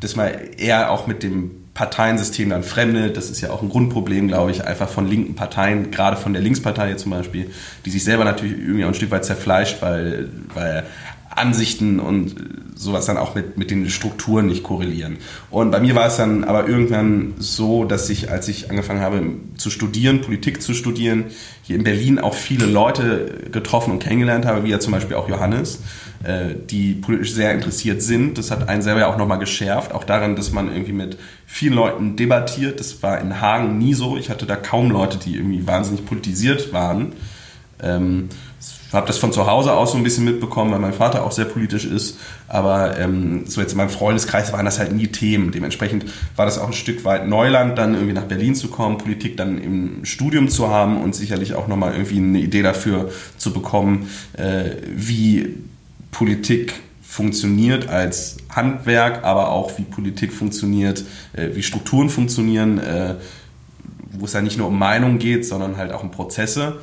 dass 0.00 0.14
man 0.14 0.30
eher 0.56 0.90
auch 0.92 1.06
mit 1.06 1.22
dem 1.22 1.50
Parteiensystem 1.78 2.50
dann 2.50 2.64
fremdet. 2.64 3.16
Das 3.16 3.30
ist 3.30 3.40
ja 3.40 3.50
auch 3.50 3.62
ein 3.62 3.68
Grundproblem, 3.68 4.26
glaube 4.26 4.50
ich, 4.50 4.64
einfach 4.64 4.88
von 4.88 5.06
linken 5.06 5.36
Parteien, 5.36 5.92
gerade 5.92 6.16
von 6.16 6.32
der 6.32 6.42
Linkspartei 6.42 6.94
zum 6.94 7.12
Beispiel, 7.12 7.52
die 7.84 7.90
sich 7.90 8.02
selber 8.02 8.24
natürlich 8.24 8.58
irgendwie 8.58 8.84
auch 8.84 8.88
ein 8.88 8.94
Stück 8.94 9.12
weit 9.12 9.24
zerfleischt, 9.24 9.80
weil, 9.80 10.28
weil 10.54 10.82
Ansichten 11.38 12.00
und 12.00 12.34
sowas 12.78 13.06
dann 13.06 13.16
auch 13.16 13.34
mit, 13.34 13.58
mit 13.58 13.70
den 13.70 13.90
Strukturen 13.90 14.46
nicht 14.46 14.62
korrelieren. 14.62 15.18
Und 15.50 15.70
bei 15.70 15.80
mir 15.80 15.94
war 15.94 16.06
es 16.06 16.16
dann 16.16 16.44
aber 16.44 16.68
irgendwann 16.68 17.34
so, 17.38 17.84
dass 17.84 18.08
ich, 18.08 18.30
als 18.30 18.46
ich 18.48 18.70
angefangen 18.70 19.00
habe 19.00 19.22
zu 19.56 19.70
studieren, 19.70 20.20
Politik 20.20 20.62
zu 20.62 20.74
studieren, 20.74 21.24
hier 21.62 21.76
in 21.76 21.84
Berlin 21.84 22.18
auch 22.20 22.34
viele 22.34 22.66
Leute 22.66 23.48
getroffen 23.50 23.90
und 23.92 23.98
kennengelernt 23.98 24.46
habe, 24.46 24.64
wie 24.64 24.70
ja 24.70 24.78
zum 24.78 24.92
Beispiel 24.92 25.16
auch 25.16 25.28
Johannes, 25.28 25.80
äh, 26.22 26.54
die 26.70 26.94
politisch 26.94 27.32
sehr 27.32 27.52
interessiert 27.52 28.00
sind. 28.00 28.38
Das 28.38 28.50
hat 28.52 28.68
einen 28.68 28.82
selber 28.82 29.00
ja 29.00 29.12
auch 29.12 29.18
nochmal 29.18 29.38
geschärft, 29.38 29.92
auch 29.92 30.04
daran, 30.04 30.36
dass 30.36 30.52
man 30.52 30.68
irgendwie 30.68 30.92
mit 30.92 31.18
vielen 31.46 31.74
Leuten 31.74 32.16
debattiert. 32.16 32.78
Das 32.78 33.02
war 33.02 33.20
in 33.20 33.40
Hagen 33.40 33.78
nie 33.78 33.94
so. 33.94 34.16
Ich 34.16 34.30
hatte 34.30 34.46
da 34.46 34.54
kaum 34.54 34.90
Leute, 34.90 35.18
die 35.18 35.34
irgendwie 35.34 35.66
wahnsinnig 35.66 36.06
politisiert 36.06 36.72
waren. 36.72 37.12
Ähm, 37.82 38.28
habe 38.92 39.06
das 39.06 39.18
von 39.18 39.32
zu 39.32 39.46
Hause 39.46 39.74
aus 39.74 39.92
so 39.92 39.98
ein 39.98 40.02
bisschen 40.02 40.24
mitbekommen, 40.24 40.72
weil 40.72 40.78
mein 40.78 40.94
Vater 40.94 41.24
auch 41.24 41.32
sehr 41.32 41.44
politisch 41.44 41.84
ist. 41.84 42.18
Aber 42.46 42.98
ähm, 42.98 43.44
so 43.46 43.60
jetzt 43.60 43.72
in 43.72 43.78
meinem 43.78 43.90
Freundeskreis 43.90 44.52
waren 44.52 44.64
das 44.64 44.78
halt 44.78 44.92
nie 44.92 45.08
Themen. 45.08 45.52
Dementsprechend 45.52 46.06
war 46.36 46.46
das 46.46 46.58
auch 46.58 46.68
ein 46.68 46.72
Stück 46.72 47.04
weit 47.04 47.28
Neuland, 47.28 47.76
dann 47.76 47.94
irgendwie 47.94 48.14
nach 48.14 48.24
Berlin 48.24 48.54
zu 48.54 48.68
kommen, 48.68 48.98
Politik 48.98 49.36
dann 49.36 49.58
im 49.58 50.04
Studium 50.04 50.48
zu 50.48 50.68
haben 50.68 51.02
und 51.02 51.14
sicherlich 51.14 51.54
auch 51.54 51.68
nochmal 51.68 51.92
irgendwie 51.92 52.18
eine 52.18 52.40
Idee 52.40 52.62
dafür 52.62 53.10
zu 53.36 53.52
bekommen, 53.52 54.08
äh, 54.34 54.70
wie 54.86 55.54
Politik 56.10 56.74
funktioniert 57.02 57.88
als 57.88 58.36
Handwerk, 58.50 59.24
aber 59.24 59.50
auch 59.50 59.78
wie 59.78 59.82
Politik 59.82 60.32
funktioniert, 60.32 61.04
äh, 61.32 61.48
wie 61.54 61.62
Strukturen 61.62 62.10
funktionieren, 62.10 62.78
äh, 62.78 63.14
wo 64.12 64.24
es 64.24 64.32
ja 64.32 64.40
nicht 64.40 64.58
nur 64.58 64.68
um 64.68 64.78
Meinung 64.78 65.18
geht, 65.18 65.44
sondern 65.46 65.76
halt 65.76 65.92
auch 65.92 66.02
um 66.02 66.10
Prozesse. 66.10 66.78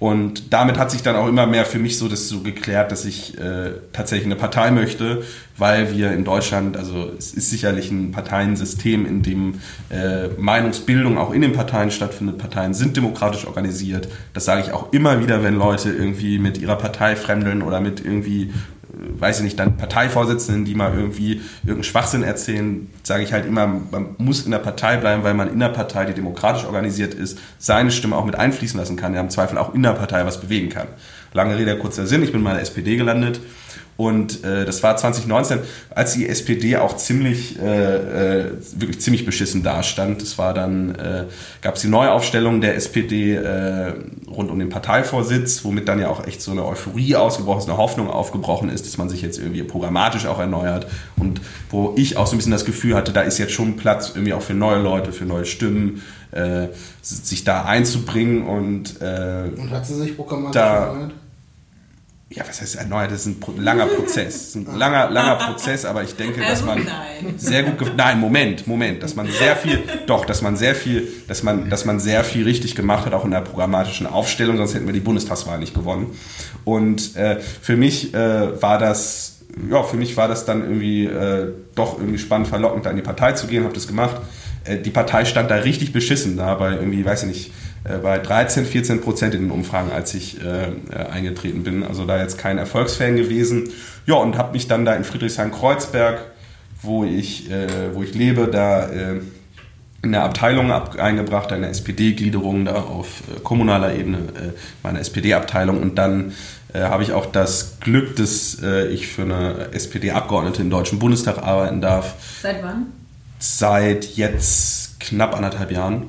Und 0.00 0.52
damit 0.52 0.76
hat 0.76 0.90
sich 0.90 1.02
dann 1.02 1.14
auch 1.14 1.28
immer 1.28 1.46
mehr 1.46 1.64
für 1.64 1.78
mich 1.78 1.98
so 1.98 2.08
das 2.08 2.28
so 2.28 2.40
geklärt, 2.40 2.90
dass 2.90 3.04
ich 3.04 3.38
äh, 3.38 3.72
tatsächlich 3.92 4.26
eine 4.26 4.36
Partei 4.36 4.70
möchte, 4.70 5.22
weil 5.56 5.96
wir 5.96 6.12
in 6.12 6.24
Deutschland, 6.24 6.76
also 6.76 7.12
es 7.16 7.32
ist 7.32 7.48
sicherlich 7.50 7.90
ein 7.90 8.10
Parteiensystem, 8.10 9.06
in 9.06 9.22
dem 9.22 9.60
äh, 9.90 10.28
Meinungsbildung 10.36 11.16
auch 11.16 11.32
in 11.32 11.42
den 11.42 11.52
Parteien 11.52 11.92
stattfindet. 11.92 12.38
Parteien 12.38 12.74
sind 12.74 12.96
demokratisch 12.96 13.46
organisiert. 13.46 14.08
Das 14.32 14.44
sage 14.44 14.62
ich 14.62 14.72
auch 14.72 14.92
immer 14.92 15.20
wieder, 15.20 15.44
wenn 15.44 15.54
Leute 15.54 15.90
irgendwie 15.90 16.38
mit 16.38 16.58
ihrer 16.58 16.76
Partei 16.76 17.14
fremdeln 17.14 17.62
oder 17.62 17.80
mit 17.80 18.04
irgendwie 18.04 18.52
weiß 19.18 19.38
ich 19.38 19.44
nicht, 19.44 19.58
dann 19.58 19.76
Parteivorsitzenden, 19.76 20.64
die 20.64 20.74
mal 20.74 20.94
irgendwie 20.94 21.40
irgendeinen 21.62 21.84
Schwachsinn 21.84 22.22
erzählen, 22.22 22.90
sage 23.02 23.22
ich 23.22 23.32
halt 23.32 23.46
immer, 23.46 23.66
man 23.66 24.16
muss 24.18 24.44
in 24.44 24.50
der 24.50 24.58
Partei 24.58 24.96
bleiben, 24.96 25.24
weil 25.24 25.34
man 25.34 25.50
in 25.50 25.58
der 25.58 25.68
Partei, 25.68 26.04
die 26.04 26.14
demokratisch 26.14 26.64
organisiert 26.64 27.14
ist, 27.14 27.38
seine 27.58 27.90
Stimme 27.90 28.16
auch 28.16 28.24
mit 28.24 28.36
einfließen 28.36 28.78
lassen 28.78 28.96
kann, 28.96 29.12
der 29.12 29.22
im 29.22 29.30
Zweifel 29.30 29.58
auch 29.58 29.74
in 29.74 29.82
der 29.82 29.92
Partei 29.92 30.24
was 30.24 30.40
bewegen 30.40 30.68
kann. 30.68 30.88
Lange 31.32 31.56
Rede, 31.56 31.76
kurzer 31.78 32.06
Sinn, 32.06 32.22
ich 32.22 32.32
bin 32.32 32.42
mal 32.42 32.50
in 32.50 32.56
der 32.56 32.62
SPD 32.62 32.96
gelandet 32.96 33.40
Und 33.96 34.42
äh, 34.42 34.64
das 34.64 34.82
war 34.82 34.96
2019, 34.96 35.60
als 35.90 36.14
die 36.14 36.28
SPD 36.28 36.76
auch 36.78 36.96
ziemlich, 36.96 37.60
äh, 37.60 38.40
äh, 38.40 38.50
wirklich 38.76 39.00
ziemlich 39.00 39.24
beschissen 39.24 39.62
dastand. 39.62 40.20
Es 40.20 40.36
war 40.36 40.52
dann, 40.52 40.96
äh, 40.96 41.24
gab 41.62 41.76
es 41.76 41.82
die 41.82 41.88
Neuaufstellung 41.88 42.60
der 42.60 42.74
SPD 42.74 43.34
äh, 43.36 43.92
rund 44.28 44.50
um 44.50 44.58
den 44.58 44.68
Parteivorsitz, 44.68 45.64
womit 45.64 45.86
dann 45.86 46.00
ja 46.00 46.08
auch 46.08 46.26
echt 46.26 46.42
so 46.42 46.50
eine 46.50 46.64
Euphorie 46.66 47.14
ausgebrochen 47.14 47.60
ist, 47.60 47.68
eine 47.68 47.78
Hoffnung 47.78 48.10
aufgebrochen 48.10 48.68
ist, 48.68 48.84
dass 48.84 48.98
man 48.98 49.08
sich 49.08 49.22
jetzt 49.22 49.38
irgendwie 49.38 49.62
programmatisch 49.62 50.26
auch 50.26 50.40
erneuert. 50.40 50.88
Und 51.16 51.40
wo 51.70 51.94
ich 51.96 52.16
auch 52.16 52.26
so 52.26 52.34
ein 52.34 52.38
bisschen 52.38 52.50
das 52.50 52.64
Gefühl 52.64 52.96
hatte, 52.96 53.12
da 53.12 53.20
ist 53.20 53.38
jetzt 53.38 53.52
schon 53.52 53.76
Platz 53.76 54.10
irgendwie 54.12 54.32
auch 54.34 54.42
für 54.42 54.54
neue 54.54 54.82
Leute, 54.82 55.12
für 55.12 55.24
neue 55.24 55.44
Stimmen, 55.44 56.02
äh, 56.32 56.66
sich 57.00 57.44
da 57.44 57.64
einzubringen 57.64 58.44
und 58.44 59.00
äh, 59.00 59.50
Und 59.56 59.70
hat 59.70 59.86
sie 59.86 59.94
sich 59.94 60.16
programmatisch 60.16 60.54
Da- 60.60 60.86
erneuert? 60.88 61.12
Ja, 62.30 62.42
was 62.48 62.60
heißt 62.60 62.76
erneuert? 62.76 63.12
Das 63.12 63.26
ist 63.26 63.48
ein 63.48 63.62
langer 63.62 63.86
Prozess. 63.86 64.54
Ein 64.54 64.66
langer, 64.76 65.10
langer 65.10 65.36
Prozess, 65.36 65.84
aber 65.84 66.02
ich 66.02 66.16
denke, 66.16 66.40
dass 66.40 66.64
man 66.64 66.82
nein. 66.84 67.34
sehr 67.36 67.62
gut, 67.62 67.92
nein, 67.96 68.18
Moment, 68.18 68.66
Moment, 68.66 69.02
dass 69.02 69.14
man 69.14 69.28
sehr 69.30 69.54
viel, 69.56 69.82
doch, 70.06 70.24
dass 70.24 70.42
man 70.42 70.56
sehr 70.56 70.74
viel, 70.74 71.06
dass 71.28 71.42
man, 71.42 71.68
dass 71.68 71.84
man 71.84 72.00
sehr 72.00 72.24
viel 72.24 72.44
richtig 72.44 72.74
gemacht 72.74 73.06
hat, 73.06 73.12
auch 73.12 73.24
in 73.24 73.30
der 73.30 73.42
programmatischen 73.42 74.06
Aufstellung, 74.06 74.56
sonst 74.56 74.74
hätten 74.74 74.86
wir 74.86 74.94
die 74.94 75.00
Bundestagswahl 75.00 75.58
nicht 75.58 75.74
gewonnen. 75.74 76.18
Und 76.64 77.14
äh, 77.14 77.40
für 77.40 77.76
mich 77.76 78.14
äh, 78.14 78.60
war 78.60 78.78
das, 78.78 79.40
ja, 79.70 79.82
für 79.82 79.96
mich 79.96 80.16
war 80.16 80.26
das 80.26 80.44
dann 80.44 80.62
irgendwie 80.62 81.04
äh, 81.04 81.52
doch 81.74 81.98
irgendwie 81.98 82.18
spannend, 82.18 82.48
verlockend, 82.48 82.86
da 82.86 82.90
in 82.90 82.96
die 82.96 83.02
Partei 83.02 83.32
zu 83.32 83.46
gehen, 83.46 83.64
habe 83.64 83.74
das 83.74 83.86
gemacht. 83.86 84.16
Äh, 84.64 84.78
die 84.78 84.90
Partei 84.90 85.24
stand 85.24 85.50
da 85.50 85.56
richtig 85.56 85.92
beschissen 85.92 86.36
da, 86.36 86.54
bei 86.54 86.72
irgendwie, 86.72 87.04
weiß 87.04 87.24
ich 87.24 87.28
nicht, 87.28 87.52
bei 87.84 88.18
13, 88.18 88.64
14 88.64 89.00
Prozent 89.02 89.34
in 89.34 89.42
den 89.42 89.50
Umfragen, 89.50 89.92
als 89.92 90.14
ich 90.14 90.40
äh, 90.40 90.68
äh, 90.68 91.06
eingetreten 91.10 91.64
bin. 91.64 91.82
Also 91.82 92.06
da 92.06 92.18
jetzt 92.18 92.38
kein 92.38 92.56
Erfolgsfan 92.56 93.16
gewesen. 93.16 93.70
Ja, 94.06 94.14
und 94.14 94.38
habe 94.38 94.52
mich 94.52 94.68
dann 94.68 94.84
da 94.86 94.94
in 94.94 95.04
Friedrichshain-Kreuzberg, 95.04 96.20
wo 96.80 97.04
ich, 97.04 97.50
äh, 97.50 97.94
wo 97.94 98.02
ich 98.02 98.14
lebe, 98.14 98.48
da 98.48 98.88
äh, 98.88 99.20
in 100.02 100.12
der 100.12 100.22
Abteilung 100.22 100.70
ab, 100.72 100.96
eingebracht, 100.98 101.52
eine 101.52 101.68
SPD-Gliederung 101.68 102.64
da 102.64 102.74
auf 102.74 103.22
äh, 103.34 103.40
kommunaler 103.40 103.94
Ebene, 103.94 104.18
äh, 104.18 104.58
meine 104.82 105.00
SPD-Abteilung. 105.00 105.80
Und 105.80 105.96
dann 105.96 106.32
habe 106.76 107.04
ich 107.04 107.12
auch 107.12 107.26
das 107.26 107.78
Glück, 107.78 108.16
dass 108.16 108.60
ich 108.90 109.06
für 109.06 109.22
eine 109.22 109.68
SPD-Abgeordnete 109.70 110.60
im 110.60 110.70
Deutschen 110.70 110.98
Bundestag 110.98 111.38
arbeiten 111.38 111.80
darf 111.80 112.16
Seit 112.42 112.64
wann? 112.64 112.86
seit 113.38 114.16
jetzt 114.16 114.83
knapp 115.08 115.34
anderthalb 115.34 115.70
Jahren. 115.70 116.04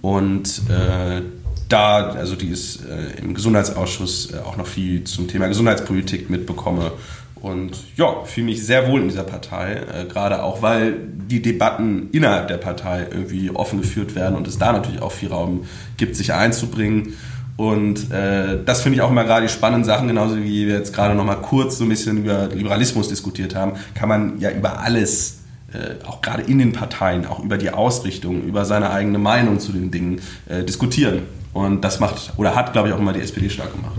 Und 0.00 0.62
äh, 0.68 1.22
da, 1.68 2.10
also 2.10 2.34
die 2.34 2.48
ist 2.48 2.84
äh, 2.84 3.20
im 3.22 3.34
Gesundheitsausschuss 3.34 4.32
äh, 4.32 4.38
auch 4.38 4.56
noch 4.56 4.66
viel 4.66 5.04
zum 5.04 5.28
Thema 5.28 5.48
Gesundheitspolitik 5.48 6.30
mitbekomme. 6.30 6.92
Und 7.40 7.78
ja, 7.96 8.24
fühle 8.24 8.46
mich 8.46 8.66
sehr 8.66 8.88
wohl 8.88 9.00
in 9.02 9.08
dieser 9.08 9.22
Partei, 9.22 9.74
äh, 9.74 10.04
gerade 10.06 10.42
auch, 10.42 10.62
weil 10.62 10.96
die 11.30 11.40
Debatten 11.40 12.08
innerhalb 12.10 12.48
der 12.48 12.56
Partei 12.56 13.06
irgendwie 13.10 13.50
offen 13.50 13.80
geführt 13.80 14.14
werden 14.14 14.34
und 14.36 14.48
es 14.48 14.58
da 14.58 14.72
natürlich 14.72 15.02
auch 15.02 15.12
viel 15.12 15.28
Raum 15.28 15.64
gibt, 15.96 16.16
sich 16.16 16.32
einzubringen. 16.32 17.14
Und 17.56 18.10
äh, 18.12 18.58
das 18.64 18.82
finde 18.82 18.96
ich 18.96 19.02
auch 19.02 19.10
immer 19.10 19.24
gerade 19.24 19.46
die 19.46 19.52
spannenden 19.52 19.84
Sachen, 19.84 20.08
genauso 20.08 20.36
wie 20.36 20.66
wir 20.66 20.74
jetzt 20.74 20.94
gerade 20.94 21.14
noch 21.14 21.24
mal 21.24 21.36
kurz 21.36 21.78
so 21.78 21.84
ein 21.84 21.90
bisschen 21.90 22.18
über 22.18 22.46
Liberalismus 22.46 23.08
diskutiert 23.08 23.54
haben, 23.54 23.72
kann 23.94 24.08
man 24.08 24.40
ja 24.40 24.50
über 24.50 24.80
alles 24.80 25.37
äh, 25.72 26.02
auch 26.06 26.22
gerade 26.22 26.42
in 26.44 26.58
den 26.58 26.72
Parteien, 26.72 27.26
auch 27.26 27.40
über 27.40 27.58
die 27.58 27.70
Ausrichtung, 27.70 28.42
über 28.42 28.64
seine 28.64 28.90
eigene 28.90 29.18
Meinung 29.18 29.60
zu 29.60 29.72
den 29.72 29.90
Dingen 29.90 30.20
äh, 30.48 30.64
diskutieren. 30.64 31.22
Und 31.52 31.82
das 31.82 32.00
macht 32.00 32.32
oder 32.36 32.54
hat, 32.54 32.72
glaube 32.72 32.88
ich, 32.88 32.94
auch 32.94 32.98
immer 32.98 33.12
die 33.12 33.20
SPD 33.20 33.50
stark 33.50 33.72
gemacht. 33.72 33.96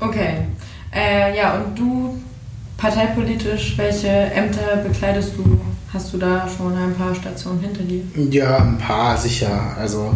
Okay. 0.00 0.46
Äh, 0.94 1.36
ja, 1.36 1.56
und 1.56 1.78
du 1.78 2.18
parteipolitisch, 2.78 3.76
welche 3.76 4.08
Ämter 4.08 4.76
bekleidest 4.82 5.32
du? 5.36 5.60
Hast 5.92 6.12
du 6.12 6.18
da 6.18 6.48
schon 6.48 6.74
ein 6.74 6.94
paar 6.94 7.14
Stationen 7.14 7.60
hinter 7.60 7.82
dir? 7.82 8.02
Ja, 8.30 8.58
ein 8.58 8.78
paar 8.78 9.16
sicher. 9.16 9.76
Also, 9.78 10.14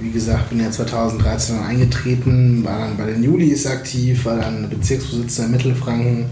wie 0.00 0.10
gesagt, 0.10 0.50
bin 0.50 0.60
ja 0.60 0.70
2013 0.70 1.58
eingetreten, 1.60 2.64
war 2.64 2.80
dann 2.80 2.96
bei 2.96 3.06
den 3.06 3.22
Julis 3.22 3.66
aktiv, 3.66 4.24
war 4.24 4.36
dann 4.36 4.68
Bezirksvorsitzender 4.68 5.46
in 5.46 5.56
Mittelfranken 5.56 6.26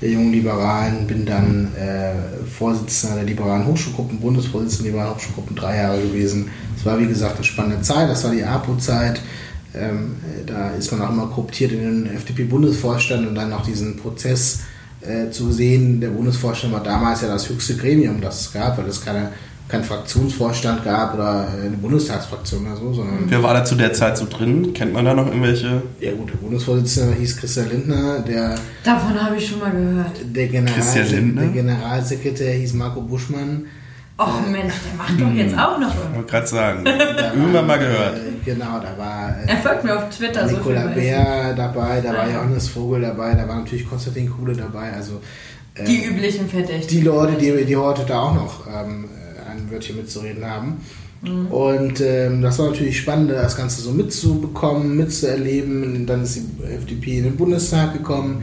der 0.00 0.10
Jungen 0.10 0.32
Liberalen, 0.32 1.06
bin 1.06 1.26
dann 1.26 1.72
äh, 1.74 2.12
Vorsitzender 2.46 3.16
der 3.16 3.24
Liberalen 3.24 3.66
Hochschulgruppen, 3.66 4.20
Bundesvorsitzender 4.20 4.84
der 4.84 4.92
Liberalen 4.92 5.14
Hochschulgruppen 5.14 5.56
drei 5.56 5.76
Jahre 5.76 6.00
gewesen. 6.00 6.50
Das 6.76 6.86
war, 6.86 6.98
wie 7.00 7.06
gesagt, 7.06 7.36
eine 7.36 7.44
spannende 7.44 7.82
Zeit, 7.82 8.08
das 8.08 8.24
war 8.24 8.30
die 8.30 8.44
APO-Zeit. 8.44 9.20
Ähm, 9.74 10.16
da 10.46 10.70
ist 10.70 10.90
man 10.92 11.02
auch 11.02 11.10
immer 11.10 11.26
korruptiert 11.26 11.72
in 11.72 12.04
den 12.04 12.16
FDP-Bundesvorstand 12.16 13.26
und 13.26 13.34
dann 13.34 13.50
noch 13.50 13.64
diesen 13.64 13.96
Prozess 13.96 14.60
äh, 15.00 15.30
zu 15.30 15.52
sehen. 15.52 16.00
Der 16.00 16.08
Bundesvorstand 16.08 16.72
war 16.72 16.82
damals 16.82 17.20
ja 17.22 17.28
das 17.28 17.48
höchste 17.48 17.76
Gremium, 17.76 18.20
das 18.20 18.40
es 18.40 18.52
gab, 18.52 18.78
weil 18.78 18.86
es 18.86 19.04
keine, 19.04 19.32
keinen 19.68 19.84
Fraktionsvorstand 19.84 20.82
gab 20.84 21.14
oder 21.14 21.46
eine 21.62 21.76
Bundestagsfraktion 21.76 22.66
oder 22.66 22.76
so, 22.76 22.92
sondern 22.94 23.24
Wer 23.28 23.42
war 23.42 23.52
da 23.54 23.64
zu 23.64 23.74
der 23.74 23.92
Zeit 23.92 24.16
so 24.16 24.26
drin? 24.28 24.72
Kennt 24.72 24.92
man 24.94 25.04
da 25.04 25.12
noch 25.14 25.26
irgendwelche? 25.26 25.82
ja 26.00 26.12
gut, 26.14 26.30
der 26.30 26.36
Bundesvorsitzende 26.38 27.14
hieß 27.16 27.36
Christian 27.36 27.68
Lindner, 27.68 28.20
der, 28.20 28.54
Davon 28.82 29.22
habe 29.22 29.36
ich 29.36 29.46
schon 29.46 29.58
mal 29.60 29.70
gehört. 29.70 30.12
der, 30.24 30.46
General, 30.48 30.74
Christian 30.74 31.06
Lindner? 31.08 31.42
der 31.42 31.50
Generalsekretär 31.50 32.54
hieß 32.54 32.72
Marco 32.74 33.00
Buschmann. 33.02 33.66
Och 34.20 34.40
Mensch, 34.50 34.72
der 34.84 34.96
macht 34.96 35.20
doch 35.20 35.32
jetzt 35.32 35.56
auch 35.56 35.78
noch 35.78 35.94
Ich 35.94 36.16
wollte 36.16 36.28
gerade 36.30 36.46
sagen. 36.48 36.84
Da 36.84 36.90
Irgendwann 37.34 37.54
war, 37.54 37.62
mal 37.62 37.78
gehört. 37.78 38.16
Äh, 38.16 38.44
genau, 38.44 38.80
da 38.80 38.98
war 38.98 39.36
äh, 39.46 39.48
Er 39.48 39.56
folgt 39.58 39.84
mir 39.84 39.96
auf 39.96 40.08
Twitter, 40.10 40.48
so 40.48 40.56
viel 40.56 40.72
Nicola 40.72 40.84
weiß 40.86 40.96
ich. 40.96 41.02
Bär 41.04 41.54
dabei, 41.54 42.00
da 42.00 42.12
war 42.14 42.24
Ah. 42.24 42.28
Johannes 42.34 42.66
Vogel 42.68 43.02
dabei, 43.02 43.34
da 43.34 43.46
war 43.46 43.56
natürlich 43.56 43.88
Konstantin 43.88 44.28
Kuhle 44.28 44.54
dabei, 44.56 44.92
also 44.92 45.20
äh, 45.74 45.84
Die 45.84 46.04
üblichen 46.06 46.48
Verdächtigen. 46.48 46.88
die 46.88 47.00
Leute, 47.02 47.36
die, 47.38 47.64
die 47.64 47.76
heute 47.76 48.02
da 48.08 48.18
auch 48.22 48.34
noch 48.34 48.66
ähm, 48.66 49.04
ein 49.68 49.72
Wörtchen 49.72 49.96
mitzureden 49.96 50.44
haben. 50.44 50.78
Mhm. 51.22 51.46
Und 51.48 52.00
ähm, 52.00 52.42
das 52.42 52.58
war 52.58 52.70
natürlich 52.70 52.98
spannend, 52.98 53.30
das 53.30 53.56
Ganze 53.56 53.82
so 53.82 53.90
mitzubekommen, 53.90 54.96
mitzuerleben. 54.96 56.06
Dann 56.06 56.22
ist 56.22 56.36
die 56.36 56.64
FDP 56.64 57.18
in 57.18 57.24
den 57.24 57.36
Bundestag 57.36 57.92
gekommen. 57.92 58.42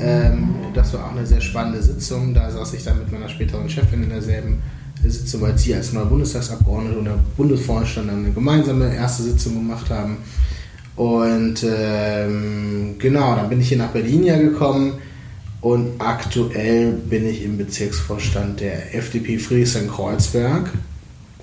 Ähm, 0.00 0.54
das 0.74 0.94
war 0.94 1.06
auch 1.06 1.12
eine 1.12 1.26
sehr 1.26 1.40
spannende 1.40 1.82
Sitzung. 1.82 2.34
Da 2.34 2.50
saß 2.50 2.74
ich 2.74 2.84
dann 2.84 2.98
mit 2.98 3.10
meiner 3.10 3.28
späteren 3.28 3.68
Chefin 3.68 4.04
in 4.04 4.10
derselben 4.10 4.62
Sitzung, 5.04 5.40
weil 5.40 5.58
sie 5.58 5.74
als 5.74 5.92
neuer 5.92 6.06
Bundestagsabgeordnete 6.06 6.98
und 6.98 7.04
der 7.06 7.18
Bundesvorstand 7.36 8.08
dann 8.08 8.24
eine 8.24 8.32
gemeinsame 8.32 8.94
erste 8.94 9.24
Sitzung 9.24 9.54
gemacht 9.54 9.90
haben. 9.90 10.18
Und 10.94 11.64
ähm, 11.64 12.94
genau, 12.98 13.34
dann 13.34 13.48
bin 13.48 13.60
ich 13.60 13.68
hier 13.68 13.78
nach 13.78 13.90
Berlin 13.90 14.22
ja 14.24 14.38
gekommen 14.38 14.94
und 15.62 15.92
aktuell 16.00 16.92
bin 16.92 17.26
ich 17.26 17.42
im 17.44 17.56
Bezirksvorstand 17.56 18.60
der 18.60 18.94
FDP 18.94 19.38
Friedrichshain-Kreuzberg. 19.38 20.70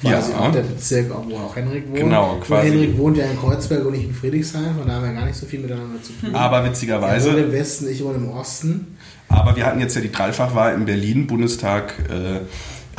Quasi 0.02 0.32
Ja. 0.32 0.40
auch 0.40 0.52
der 0.54 0.62
Bezirk, 0.62 1.10
wo 1.10 1.36
auch 1.36 1.56
Henrik 1.56 1.90
wohnt. 1.90 1.98
Genau, 2.00 2.34
Nur 2.36 2.42
quasi. 2.42 2.70
Henrik 2.70 2.98
wohnt 2.98 3.18
ja 3.18 3.26
in 3.26 3.38
Kreuzberg 3.38 3.86
und 3.86 3.96
ich 3.96 4.06
in 4.06 4.14
Friedrichshain, 4.14 4.76
von 4.78 4.88
daher 4.88 5.02
haben 5.02 5.08
wir 5.08 5.14
gar 5.14 5.26
nicht 5.26 5.36
so 5.38 5.46
viel 5.46 5.60
miteinander 5.60 6.02
zu 6.02 6.14
tun. 6.14 6.34
Aber 6.36 6.58
er 6.58 6.64
wohnt 6.64 6.72
witzigerweise, 6.72 7.30
im 7.32 7.52
Westen, 7.52 7.90
ich 7.90 8.02
wohne 8.04 8.16
im 8.16 8.30
Osten. 8.30 8.96
aber 9.28 9.56
wir 9.58 9.66
hatten 9.66 9.80
jetzt 9.82 9.96
ja 9.96 10.02
die 10.02 10.12
Dreifachwahl 10.12 10.74
in 10.76 10.86
Berlin, 10.86 11.28
Bundestag, 11.28 11.96
äh, 12.10 12.40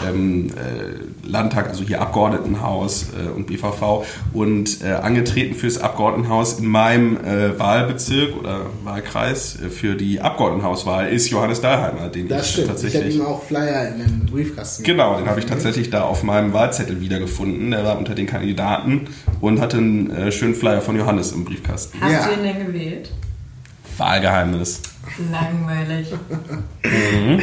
ähm, 0.08 0.48
äh, 0.48 1.26
Landtag, 1.28 1.68
also 1.68 1.84
hier 1.84 2.00
Abgeordnetenhaus 2.00 3.06
äh, 3.14 3.28
und 3.30 3.46
BVV 3.46 4.04
und 4.32 4.82
äh, 4.82 4.92
angetreten 4.92 5.54
fürs 5.54 5.78
Abgeordnetenhaus 5.78 6.58
in 6.58 6.66
meinem 6.66 7.16
äh, 7.18 7.58
Wahlbezirk 7.58 8.36
oder 8.38 8.66
Wahlkreis 8.84 9.58
äh, 9.60 9.68
für 9.70 9.94
die 9.94 10.20
Abgeordnetenhauswahl 10.20 11.08
ist 11.08 11.28
Johannes 11.30 11.60
Dahlheimer, 11.60 12.08
den 12.08 12.28
Das 12.28 12.46
ich 12.46 12.52
stimmt. 12.52 12.64
Ich 12.66 12.70
habe 12.70 12.80
tatsächlich 12.82 13.16
ihm 13.16 13.26
auch 13.26 13.42
Flyer 13.42 13.88
in 13.88 13.98
den 13.98 14.26
Briefkasten 14.26 14.82
Genau, 14.84 15.16
den 15.18 15.28
habe 15.28 15.40
ich 15.40 15.46
tatsächlich 15.46 15.90
da 15.90 16.02
auf 16.02 16.22
meinem 16.22 16.52
Wahlzettel 16.52 17.00
wiedergefunden. 17.00 17.70
Der 17.70 17.84
war 17.84 17.98
unter 17.98 18.14
den 18.14 18.26
Kandidaten 18.26 19.08
und 19.40 19.60
hatte 19.60 19.76
einen 19.78 20.10
äh, 20.10 20.32
schönen 20.32 20.54
Flyer 20.54 20.80
von 20.80 20.96
Johannes 20.96 21.32
im 21.32 21.44
Briefkasten. 21.44 21.98
Hast 22.00 22.12
Ja. 22.12 22.26
du 22.26 22.32
ihn 22.34 22.42
denn 22.44 22.66
gewählt? 22.66 23.10
Wahlgeheimnis. 23.98 24.80
Langweilig. 25.30 26.12
Mhm. 26.84 27.40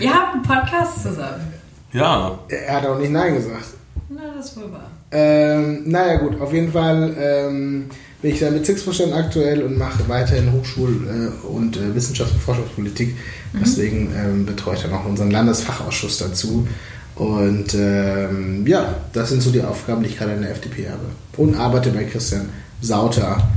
Ihr 0.00 0.12
habt 0.14 0.34
einen 0.34 0.42
Podcast 0.42 1.02
zusammen. 1.02 1.52
Ja, 1.92 2.38
Er 2.48 2.76
hat 2.76 2.86
auch 2.86 2.98
nicht 2.98 3.12
Nein 3.12 3.34
gesagt. 3.34 3.64
Na, 4.08 4.20
das 4.36 4.46
ist 4.46 4.56
wohl 4.56 4.72
wahr. 4.72 4.90
Ähm, 5.10 5.82
naja 5.86 6.16
gut, 6.16 6.40
auf 6.40 6.52
jeden 6.52 6.72
Fall 6.72 7.14
ähm, 7.18 7.86
bin 8.22 8.30
ich 8.32 8.40
da 8.40 8.48
im 8.48 8.54
Bezirksvorstand 8.54 9.12
aktuell 9.12 9.62
und 9.62 9.76
mache 9.76 10.08
weiterhin 10.08 10.50
Hochschul- 10.52 11.06
äh, 11.06 11.46
und 11.46 11.76
äh, 11.76 11.80
Wissenschafts- 11.94 12.32
und 12.32 12.40
Forschungspolitik. 12.42 13.14
Deswegen 13.60 14.12
ähm, 14.16 14.46
betreue 14.46 14.76
ich 14.76 14.82
dann 14.82 14.94
auch 14.94 15.04
unseren 15.04 15.30
Landesfachausschuss 15.30 16.18
dazu. 16.18 16.66
Und 17.14 17.74
ähm, 17.74 18.66
ja, 18.66 18.94
das 19.12 19.28
sind 19.28 19.42
so 19.42 19.50
die 19.50 19.62
Aufgaben, 19.62 20.02
die 20.02 20.08
ich 20.08 20.16
gerade 20.16 20.32
in 20.32 20.40
der 20.40 20.52
FDP 20.52 20.88
habe. 20.88 21.04
Und 21.36 21.56
arbeite 21.56 21.90
bei 21.90 22.04
Christian 22.04 22.48
Sauter 22.80 23.48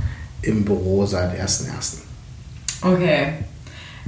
im 0.41 0.65
Büro 0.65 1.05
seit 1.05 1.31
1.1. 1.39 1.99
Okay. 2.81 3.33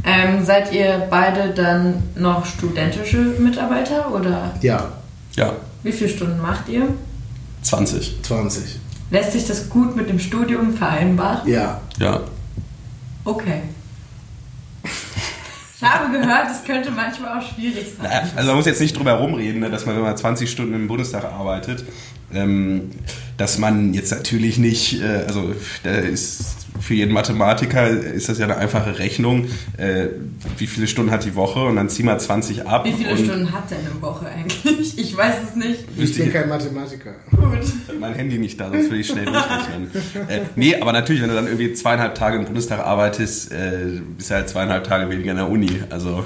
Ähm, 0.06 0.45
seid 0.45 0.72
ihr 0.73 1.07
beide 1.10 1.49
dann 1.53 2.03
noch 2.15 2.45
studentische 2.45 3.18
Mitarbeiter 3.18 4.14
oder 4.14 4.53
Ja, 4.61 4.91
ja, 5.35 5.53
wie 5.84 5.91
viele 5.91 6.10
Stunden 6.10 6.39
macht 6.41 6.69
ihr? 6.69 6.88
20. 7.64 8.22
20. 8.22 8.80
Lässt 9.10 9.31
sich 9.34 9.48
das 9.48 9.69
gut 9.69 9.95
mit 9.95 10.10
dem 10.10 10.19
Studium 10.19 10.73
vereinbaren? 10.73 11.48
Ja, 11.49 11.81
Ja. 11.98 12.22
Okay. 13.26 13.61
Ich 15.80 15.84
habe 15.88 16.11
gehört, 16.11 16.48
es 16.49 16.64
könnte 16.65 16.89
manchmal 16.89 17.38
auch 17.38 17.53
schwierig 17.53 17.85
sein. 17.95 18.07
Naja, 18.10 18.23
also 18.35 18.48
man 18.48 18.56
muss 18.57 18.65
jetzt 18.65 18.81
nicht 18.81 18.98
drüber 18.98 19.14
rumreden, 19.14 19.60
ne, 19.60 19.69
dass 19.69 19.85
man, 19.85 19.95
wenn 19.95 20.02
man 20.02 20.18
20 20.18 20.49
Stunden 20.49 20.73
im 20.73 20.88
Bundestag 20.88 21.23
arbeitet, 21.26 21.85
ähm, 22.34 22.89
dass 23.38 23.60
man 23.60 23.94
jetzt 23.94 24.11
natürlich 24.11 24.57
nicht, 24.57 25.02
äh, 25.02 25.26
also 25.27 25.53
da 25.84 25.91
ist 25.91 26.56
für 26.79 26.93
jeden 26.93 27.13
Mathematiker 27.13 27.87
ist 27.87 28.29
das 28.29 28.39
ja 28.39 28.45
eine 28.45 28.57
einfache 28.57 28.99
Rechnung, 28.99 29.45
äh, 29.77 30.07
wie 30.57 30.67
viele 30.67 30.87
Stunden 30.87 31.11
hat 31.11 31.25
die 31.25 31.35
Woche 31.35 31.63
und 31.63 31.75
dann 31.75 31.89
zieh 31.89 32.03
mal 32.03 32.19
20 32.19 32.67
ab. 32.67 32.85
Wie 32.85 32.93
viele 32.93 33.11
und 33.11 33.19
Stunden 33.19 33.51
hat 33.51 33.69
denn 33.71 33.79
eine 33.79 34.01
Woche 34.01 34.27
eigentlich? 34.27 34.97
Ich 34.97 35.15
weiß 35.15 35.35
es 35.49 35.55
nicht. 35.55 35.85
Ich 35.97 36.17
bin 36.17 36.31
kein 36.31 36.49
Mathematiker. 36.49 37.15
Gut. 37.31 37.99
mein 37.99 38.13
Handy 38.13 38.37
nicht 38.37 38.59
da, 38.59 38.69
sonst 38.69 38.85
würde 38.85 38.97
ich 38.97 39.07
schnell 39.07 39.25
durchrechnen. 39.25 39.91
äh, 40.27 40.41
nee, 40.55 40.75
aber 40.75 40.93
natürlich, 40.93 41.21
wenn 41.21 41.29
du 41.29 41.35
dann 41.35 41.47
irgendwie 41.47 41.73
zweieinhalb 41.73 42.15
Tage 42.15 42.37
im 42.37 42.45
Bundestag 42.45 42.79
arbeitest, 42.79 43.51
äh, 43.51 44.01
bist 44.17 44.29
du 44.29 44.35
halt 44.35 44.49
zweieinhalb 44.49 44.83
Tage 44.83 45.09
weniger 45.09 45.31
in 45.31 45.37
der 45.37 45.49
Uni. 45.49 45.69
Also 45.89 46.25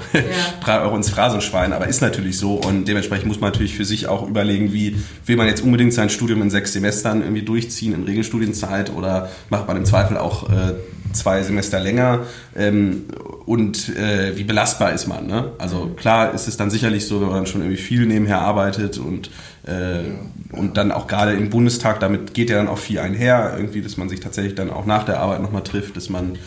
drei 0.62 0.80
Euro 0.82 0.96
ins 0.96 1.10
Phrasenschwein, 1.10 1.72
aber 1.72 1.88
ist 1.88 2.02
natürlich 2.02 2.38
so 2.38 2.54
und 2.54 2.86
dementsprechend 2.86 3.26
muss 3.26 3.40
man 3.40 3.50
natürlich 3.50 3.74
für 3.74 3.84
sich 3.84 4.06
auch 4.06 4.28
überlegen, 4.28 4.72
wie 4.72 4.96
will 5.26 5.36
man 5.36 5.46
jetzt 5.46 5.62
unbedingt 5.62 5.92
sein 5.92 6.10
Studium 6.10 6.42
in 6.42 6.50
sechs 6.50 6.72
Semestern 6.72 7.22
irgendwie 7.22 7.42
durchziehen 7.42 7.94
in 7.94 8.04
Regelstudienzeit 8.04 8.92
oder 8.94 9.30
macht 9.50 9.66
man 9.68 9.76
im 9.76 9.84
Zweifel 9.84 10.16
auch 10.16 10.41
äh, 10.50 10.74
zwei 11.12 11.42
Semester 11.42 11.80
länger 11.80 12.20
ähm, 12.56 13.04
und 13.44 13.94
äh, 13.96 14.36
wie 14.36 14.44
belastbar 14.44 14.92
ist 14.92 15.06
man. 15.06 15.26
Ne? 15.26 15.52
Also 15.58 15.88
klar 15.96 16.34
ist 16.34 16.48
es 16.48 16.56
dann 16.56 16.70
sicherlich 16.70 17.06
so, 17.06 17.20
wenn 17.20 17.28
man 17.28 17.46
schon 17.46 17.60
irgendwie 17.60 17.80
viel 17.80 18.06
nebenher 18.06 18.40
arbeitet 18.40 18.98
und, 18.98 19.30
äh, 19.66 20.04
und 20.52 20.76
dann 20.76 20.92
auch 20.92 21.06
gerade 21.06 21.32
im 21.34 21.50
Bundestag, 21.50 22.00
damit 22.00 22.34
geht 22.34 22.50
ja 22.50 22.56
dann 22.56 22.68
auch 22.68 22.78
viel 22.78 22.98
einher, 22.98 23.54
irgendwie, 23.56 23.82
dass 23.82 23.96
man 23.96 24.08
sich 24.08 24.20
tatsächlich 24.20 24.54
dann 24.54 24.70
auch 24.70 24.86
nach 24.86 25.04
der 25.04 25.20
Arbeit 25.20 25.42
nochmal 25.42 25.62
trifft, 25.62 25.96
dass 25.96 26.08
man 26.08 26.38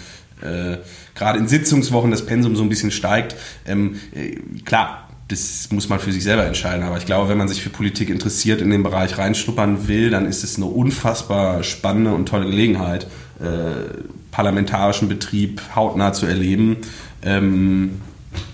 äh, 0.42 0.78
gerade 1.16 1.40
in 1.40 1.48
Sitzungswochen 1.48 2.12
das 2.12 2.26
Pensum 2.26 2.56
so 2.56 2.64
ein 2.64 2.70
bisschen 2.70 2.92
steigt. 2.92 3.36
Ähm, 3.66 4.00
äh, 4.14 4.36
klar, 4.66 5.05
das 5.28 5.70
muss 5.72 5.90
man 5.90 6.00
für 6.00 6.12
sich 6.12 6.24
selber 6.24 6.46
entscheiden. 6.46 6.84
Aber 6.84 6.98
ich 6.98 7.06
glaube, 7.06 7.30
wenn 7.30 7.38
man 7.38 7.48
sich 7.48 7.62
für 7.62 7.70
Politik 7.70 8.10
interessiert, 8.10 8.62
in 8.62 8.70
den 8.70 8.84
Bereich 8.84 9.18
reinschnuppern 9.18 9.88
will, 9.88 10.12
dann 10.12 10.26
ist 10.26 10.44
es 10.44 10.58
eine 10.58 10.66
unfassbar 10.66 11.64
spannende 11.64 12.14
und 12.14 12.28
tolle 12.28 12.46
Gelegenheit, 12.46 13.08
äh, 13.40 14.04
parlamentarischen 14.32 15.10
Betrieb 15.10 15.62
hautnah 15.76 16.14
zu 16.14 16.26
erleben. 16.28 16.78
Ähm, 17.24 18.02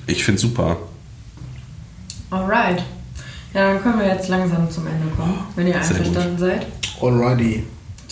ich 0.08 0.24
finde 0.24 0.40
super. 0.40 0.78
Alright. 2.30 2.84
Ja, 3.54 3.74
dann 3.74 3.84
können 3.84 4.00
wir 4.00 4.08
jetzt 4.08 4.30
langsam 4.30 4.72
zum 4.72 4.88
Ende 4.88 5.08
kommen, 5.18 5.40
wenn 5.56 5.68
ihr 5.68 5.74
Sehr 5.74 5.98
gut. 5.98 6.08
einverstanden 6.08 6.38
seid. 6.38 6.68
Alrighty. 7.02 7.64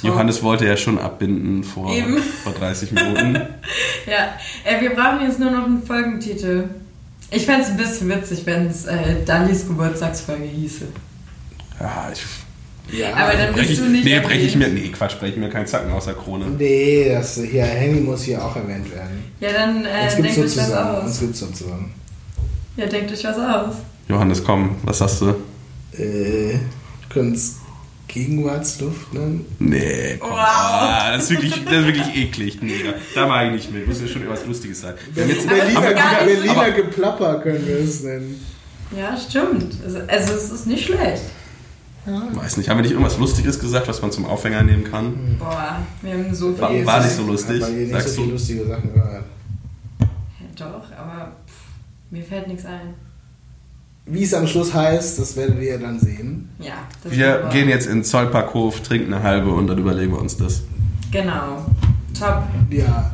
Johannes 0.03 0.43
wollte 0.43 0.65
ja 0.65 0.77
schon 0.77 0.97
abbinden 0.97 1.63
vor, 1.63 1.91
Eben. 1.93 2.17
vor 2.17 2.53
30 2.53 2.91
Minuten. 2.91 3.41
Ja, 4.05 4.33
äh, 4.63 4.81
wir 4.81 4.95
brauchen 4.95 5.21
jetzt 5.21 5.39
nur 5.39 5.51
noch 5.51 5.65
einen 5.65 5.83
Folgentitel. 5.83 6.63
Ich 7.31 7.45
fände 7.45 7.61
es 7.63 7.69
ein 7.69 7.77
bisschen 7.77 8.09
witzig, 8.09 8.45
wenn 8.45 8.67
es 8.67 8.85
äh, 8.85 9.23
Dallis 9.25 9.67
Geburtstagsfolge 9.67 10.45
hieße. 10.45 10.85
Ja, 11.79 12.11
ich, 12.11 12.97
Ja. 12.97 13.13
Aber 13.13 13.33
dann 13.37 13.53
brech 13.53 13.67
bist 13.67 13.71
ich, 13.71 13.85
du 13.85 13.91
nicht 13.91 14.03
nee, 14.03 14.19
breche 14.19 14.45
ich 14.45 14.55
mir, 14.55 14.67
nee, 14.67 14.89
Quatsch, 14.89 15.19
breche 15.19 15.33
ich 15.33 15.37
mir 15.37 15.49
keinen 15.49 15.67
Zacken 15.67 15.91
aus 15.91 16.05
der 16.05 16.15
Krone. 16.15 16.45
Nee, 16.57 17.09
das 17.09 17.35
hier, 17.35 17.65
Henny 17.65 18.01
muss 18.01 18.23
hier 18.23 18.43
auch 18.43 18.55
erwähnt 18.55 18.91
werden. 18.91 19.23
Ja, 19.39 19.53
dann 19.53 19.85
äh, 19.85 20.03
Uns 20.05 20.15
denkt 20.15 20.29
euch 20.31 20.37
was 20.37 20.53
sozusagen. 20.55 21.01
Uns 21.01 21.11
aus. 21.11 21.19
gibt's 21.19 21.39
sozusagen. 21.39 21.93
Ja, 22.77 22.85
denkt 22.87 23.11
euch 23.11 23.23
was 23.23 23.37
aus. 23.37 23.75
Johannes, 24.07 24.43
komm, 24.43 24.75
was 24.83 24.97
sagst 24.97 25.21
du? 25.21 25.35
Äh, 26.01 26.57
können 27.09 27.33
es 27.33 27.57
Gegenwartsluft 28.09 29.13
nennen? 29.13 29.45
Nee, 29.59 30.17
komm. 30.19 30.31
Wow. 30.31 30.37
Ah, 30.39 31.11
das, 31.13 31.23
ist 31.23 31.29
wirklich, 31.31 31.63
das 31.63 31.73
ist 31.73 31.85
wirklich 31.85 32.15
eklig. 32.15 32.61
Nee, 32.61 32.83
da, 33.15 33.27
mag 33.27 33.45
ich 33.47 33.51
nicht 33.53 33.71
mit. 33.73 33.87
Muss 33.87 34.01
ja 34.01 34.07
schon 34.07 34.23
irgendwas 34.23 34.45
Lustiges 34.45 34.81
sein. 34.81 34.95
Wir 35.13 35.23
haben 35.23 35.29
jetzt, 35.29 35.47
Aber 35.47 35.55
Berliner, 35.55 36.25
Berliner 36.25 36.51
aber- 36.57 36.71
Geplapper 36.71 37.39
können 37.39 37.65
wir 37.65 37.77
es 37.77 38.03
nennen. 38.03 38.43
Ja, 38.97 39.15
stimmt. 39.15 39.75
Also, 39.85 39.99
also 40.07 40.33
es 40.33 40.51
ist 40.51 40.67
nicht 40.67 40.85
schlecht. 40.85 41.21
weiß 42.33 42.57
nicht, 42.57 42.67
haben 42.69 42.77
wir 42.77 42.81
nicht 42.81 42.91
irgendwas 42.91 43.17
Lustiges 43.19 43.59
gesagt, 43.59 43.87
was 43.87 44.01
man 44.01 44.11
zum 44.11 44.25
Aufhänger 44.25 44.63
nehmen 44.63 44.83
kann? 44.83 45.37
Boah, 45.37 45.77
wir 46.01 46.11
haben 46.13 46.33
so 46.33 46.51
viel. 46.53 46.61
War- 46.61 46.85
war 46.85 47.03
nicht 47.03 47.15
so 47.15 47.23
lustig, 47.25 47.61
Hat 47.61 47.69
man 47.69 47.71
hier 47.71 47.79
nicht 47.81 47.91
sagst 47.91 48.07
so 48.09 48.13
viele 48.15 48.27
du? 48.27 48.33
lustige 48.33 48.65
Sachen 48.65 48.93
gehört. 48.93 49.25
Ja, 49.99 50.07
doch, 50.57 50.91
aber 50.97 51.31
pff, 51.47 51.53
mir 52.09 52.23
fällt 52.23 52.47
nichts 52.47 52.65
ein. 52.65 52.95
Wie 54.11 54.23
es 54.23 54.33
am 54.33 54.47
Schluss 54.47 54.73
heißt, 54.73 55.19
das 55.19 55.35
werdet 55.35 55.61
ihr 55.61 55.77
dann 55.79 55.99
sehen. 55.99 56.49
Ja, 56.59 56.73
das 57.03 57.11
Wir 57.13 57.49
gehen 57.51 57.69
jetzt 57.69 57.85
in 57.87 57.99
den 57.99 58.03
Zollparkhof, 58.03 58.81
trinken 58.81 59.13
eine 59.13 59.23
halbe 59.23 59.51
und 59.51 59.67
dann 59.67 59.77
überlegen 59.77 60.11
wir 60.11 60.19
uns 60.19 60.35
das. 60.37 60.63
Genau. 61.11 61.65
Top. 62.17 62.43
Ja, 62.71 63.11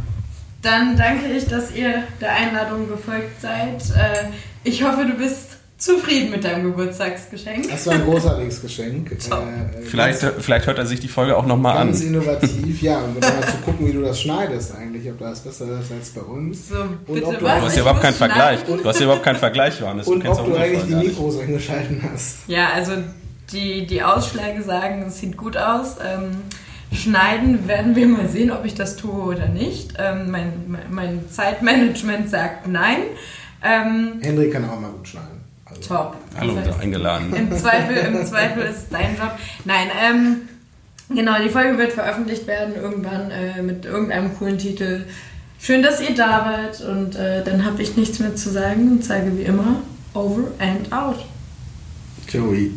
Dann 0.61 0.97
danke 0.97 1.27
ich, 1.27 1.45
dass 1.47 1.75
ihr 1.75 2.03
der 2.19 2.31
Einladung 2.33 2.87
gefolgt 2.89 3.39
seid. 3.41 3.81
Äh, 3.95 4.29
Ich 4.63 4.83
hoffe, 4.83 5.05
du 5.05 5.13
bist 5.13 5.54
zufrieden 5.77 6.31
mit 6.31 6.43
deinem 6.43 6.63
Geburtstagsgeschenk. 6.71 7.69
das 7.69 7.85
war 7.87 7.93
ein 7.95 8.03
großartiges 8.05 8.61
Geschenk. 8.61 9.09
Top. 9.29 9.39
Äh, 9.43 9.81
Vielleicht, 9.83 10.21
ganz, 10.21 10.33
vielleicht 10.39 10.67
hört 10.67 10.77
er 10.77 10.85
sich 10.85 10.99
die 11.01 11.07
Folge 11.07 11.35
auch 11.35 11.45
nochmal 11.45 11.75
ganz 11.75 12.01
an. 12.01 12.07
innovativ, 12.07 12.81
ja. 12.81 12.99
Und 12.99 13.21
dann 13.23 13.35
mal 13.39 13.45
zu 13.47 13.57
gucken, 13.57 13.87
wie 13.87 13.91
du 13.91 14.01
das 14.01 14.21
schneidest 14.21 14.73
eigentlich, 14.75 15.09
ob 15.09 15.19
das 15.19 15.41
besser 15.41 15.65
ist 15.79 15.91
als 15.91 16.09
bei 16.11 16.21
uns. 16.21 16.69
So, 16.69 16.75
Und 17.07 17.23
ob 17.23 17.33
was? 17.33 17.39
du- 17.39 17.39
Du 17.45 17.49
hast 17.49 17.75
ja 17.75 17.81
überhaupt 17.81 18.01
keinen 18.01 18.13
Vergleich. 18.13 18.59
Du 18.63 18.83
hast 18.85 18.99
ja 18.99 19.03
überhaupt 19.05 19.23
keinen 19.23 19.35
Vergleich, 19.39 19.79
Johannes. 19.79 20.07
Und 20.07 20.21
kennst 20.23 20.39
ob 20.39 20.47
auch 20.47 20.51
du 20.51 20.57
eigentlich 20.57 20.83
die. 20.85 20.95
Mikros 20.95 21.39
eingeschalten 21.39 22.01
hast. 22.11 22.37
Ja, 22.47 22.69
also 22.73 22.93
die, 23.51 23.85
die 23.85 24.01
Ausschläge 24.01 24.63
sagen, 24.63 25.03
es 25.07 25.19
sieht 25.19 25.35
gut 25.37 25.57
aus. 25.57 25.97
Ähm, 26.03 26.37
schneiden 26.93 27.67
werden 27.67 27.95
wir 27.95 28.07
mal 28.07 28.29
sehen, 28.29 28.51
ob 28.51 28.63
ich 28.65 28.75
das 28.75 28.95
tue 28.95 29.11
oder 29.35 29.47
nicht. 29.47 29.93
Ähm, 29.99 30.31
mein, 30.31 30.53
mein- 30.67 30.81
mein 30.89 31.29
Zeitmanagement 31.29 32.29
sagt 32.29 32.67
nein. 32.67 32.97
Ähm, 33.63 34.19
Henry 34.21 34.49
kann 34.49 34.67
auch 34.69 34.79
mal 34.79 34.91
gut 34.91 35.07
schneiden. 35.07 35.34
Top. 35.85 36.15
Hallo, 36.37 36.55
Das 36.55 36.67
heißt, 36.67 36.79
eingeladen. 36.81 37.33
Im 37.33 37.51
Zweifel, 37.55 37.97
im 37.97 38.25
Zweifel 38.25 38.63
ist 38.63 38.77
es 38.77 38.89
dein 38.89 39.15
Job. 39.17 39.31
Nein, 39.65 39.87
ähm, 40.01 40.37
genau, 41.15 41.33
die 41.43 41.49
Folge 41.49 41.77
wird 41.77 41.93
veröffentlicht 41.93 42.47
werden 42.47 42.75
irgendwann 42.75 43.31
äh, 43.31 43.61
mit 43.61 43.85
irgendeinem 43.85 44.37
coolen 44.37 44.57
Titel. 44.57 45.05
Schön, 45.59 45.81
dass 45.81 46.01
ihr 46.01 46.15
da 46.15 46.45
wart 46.45 46.81
und 46.81 47.15
äh, 47.15 47.43
dann 47.43 47.65
habe 47.65 47.81
ich 47.81 47.97
nichts 47.97 48.19
mehr 48.19 48.35
zu 48.35 48.49
sagen 48.51 48.91
und 48.91 49.03
sage 49.03 49.37
wie 49.37 49.43
immer 49.43 49.81
over 50.13 50.43
and 50.59 50.91
out. 50.91 51.25
Joey. 52.29 52.71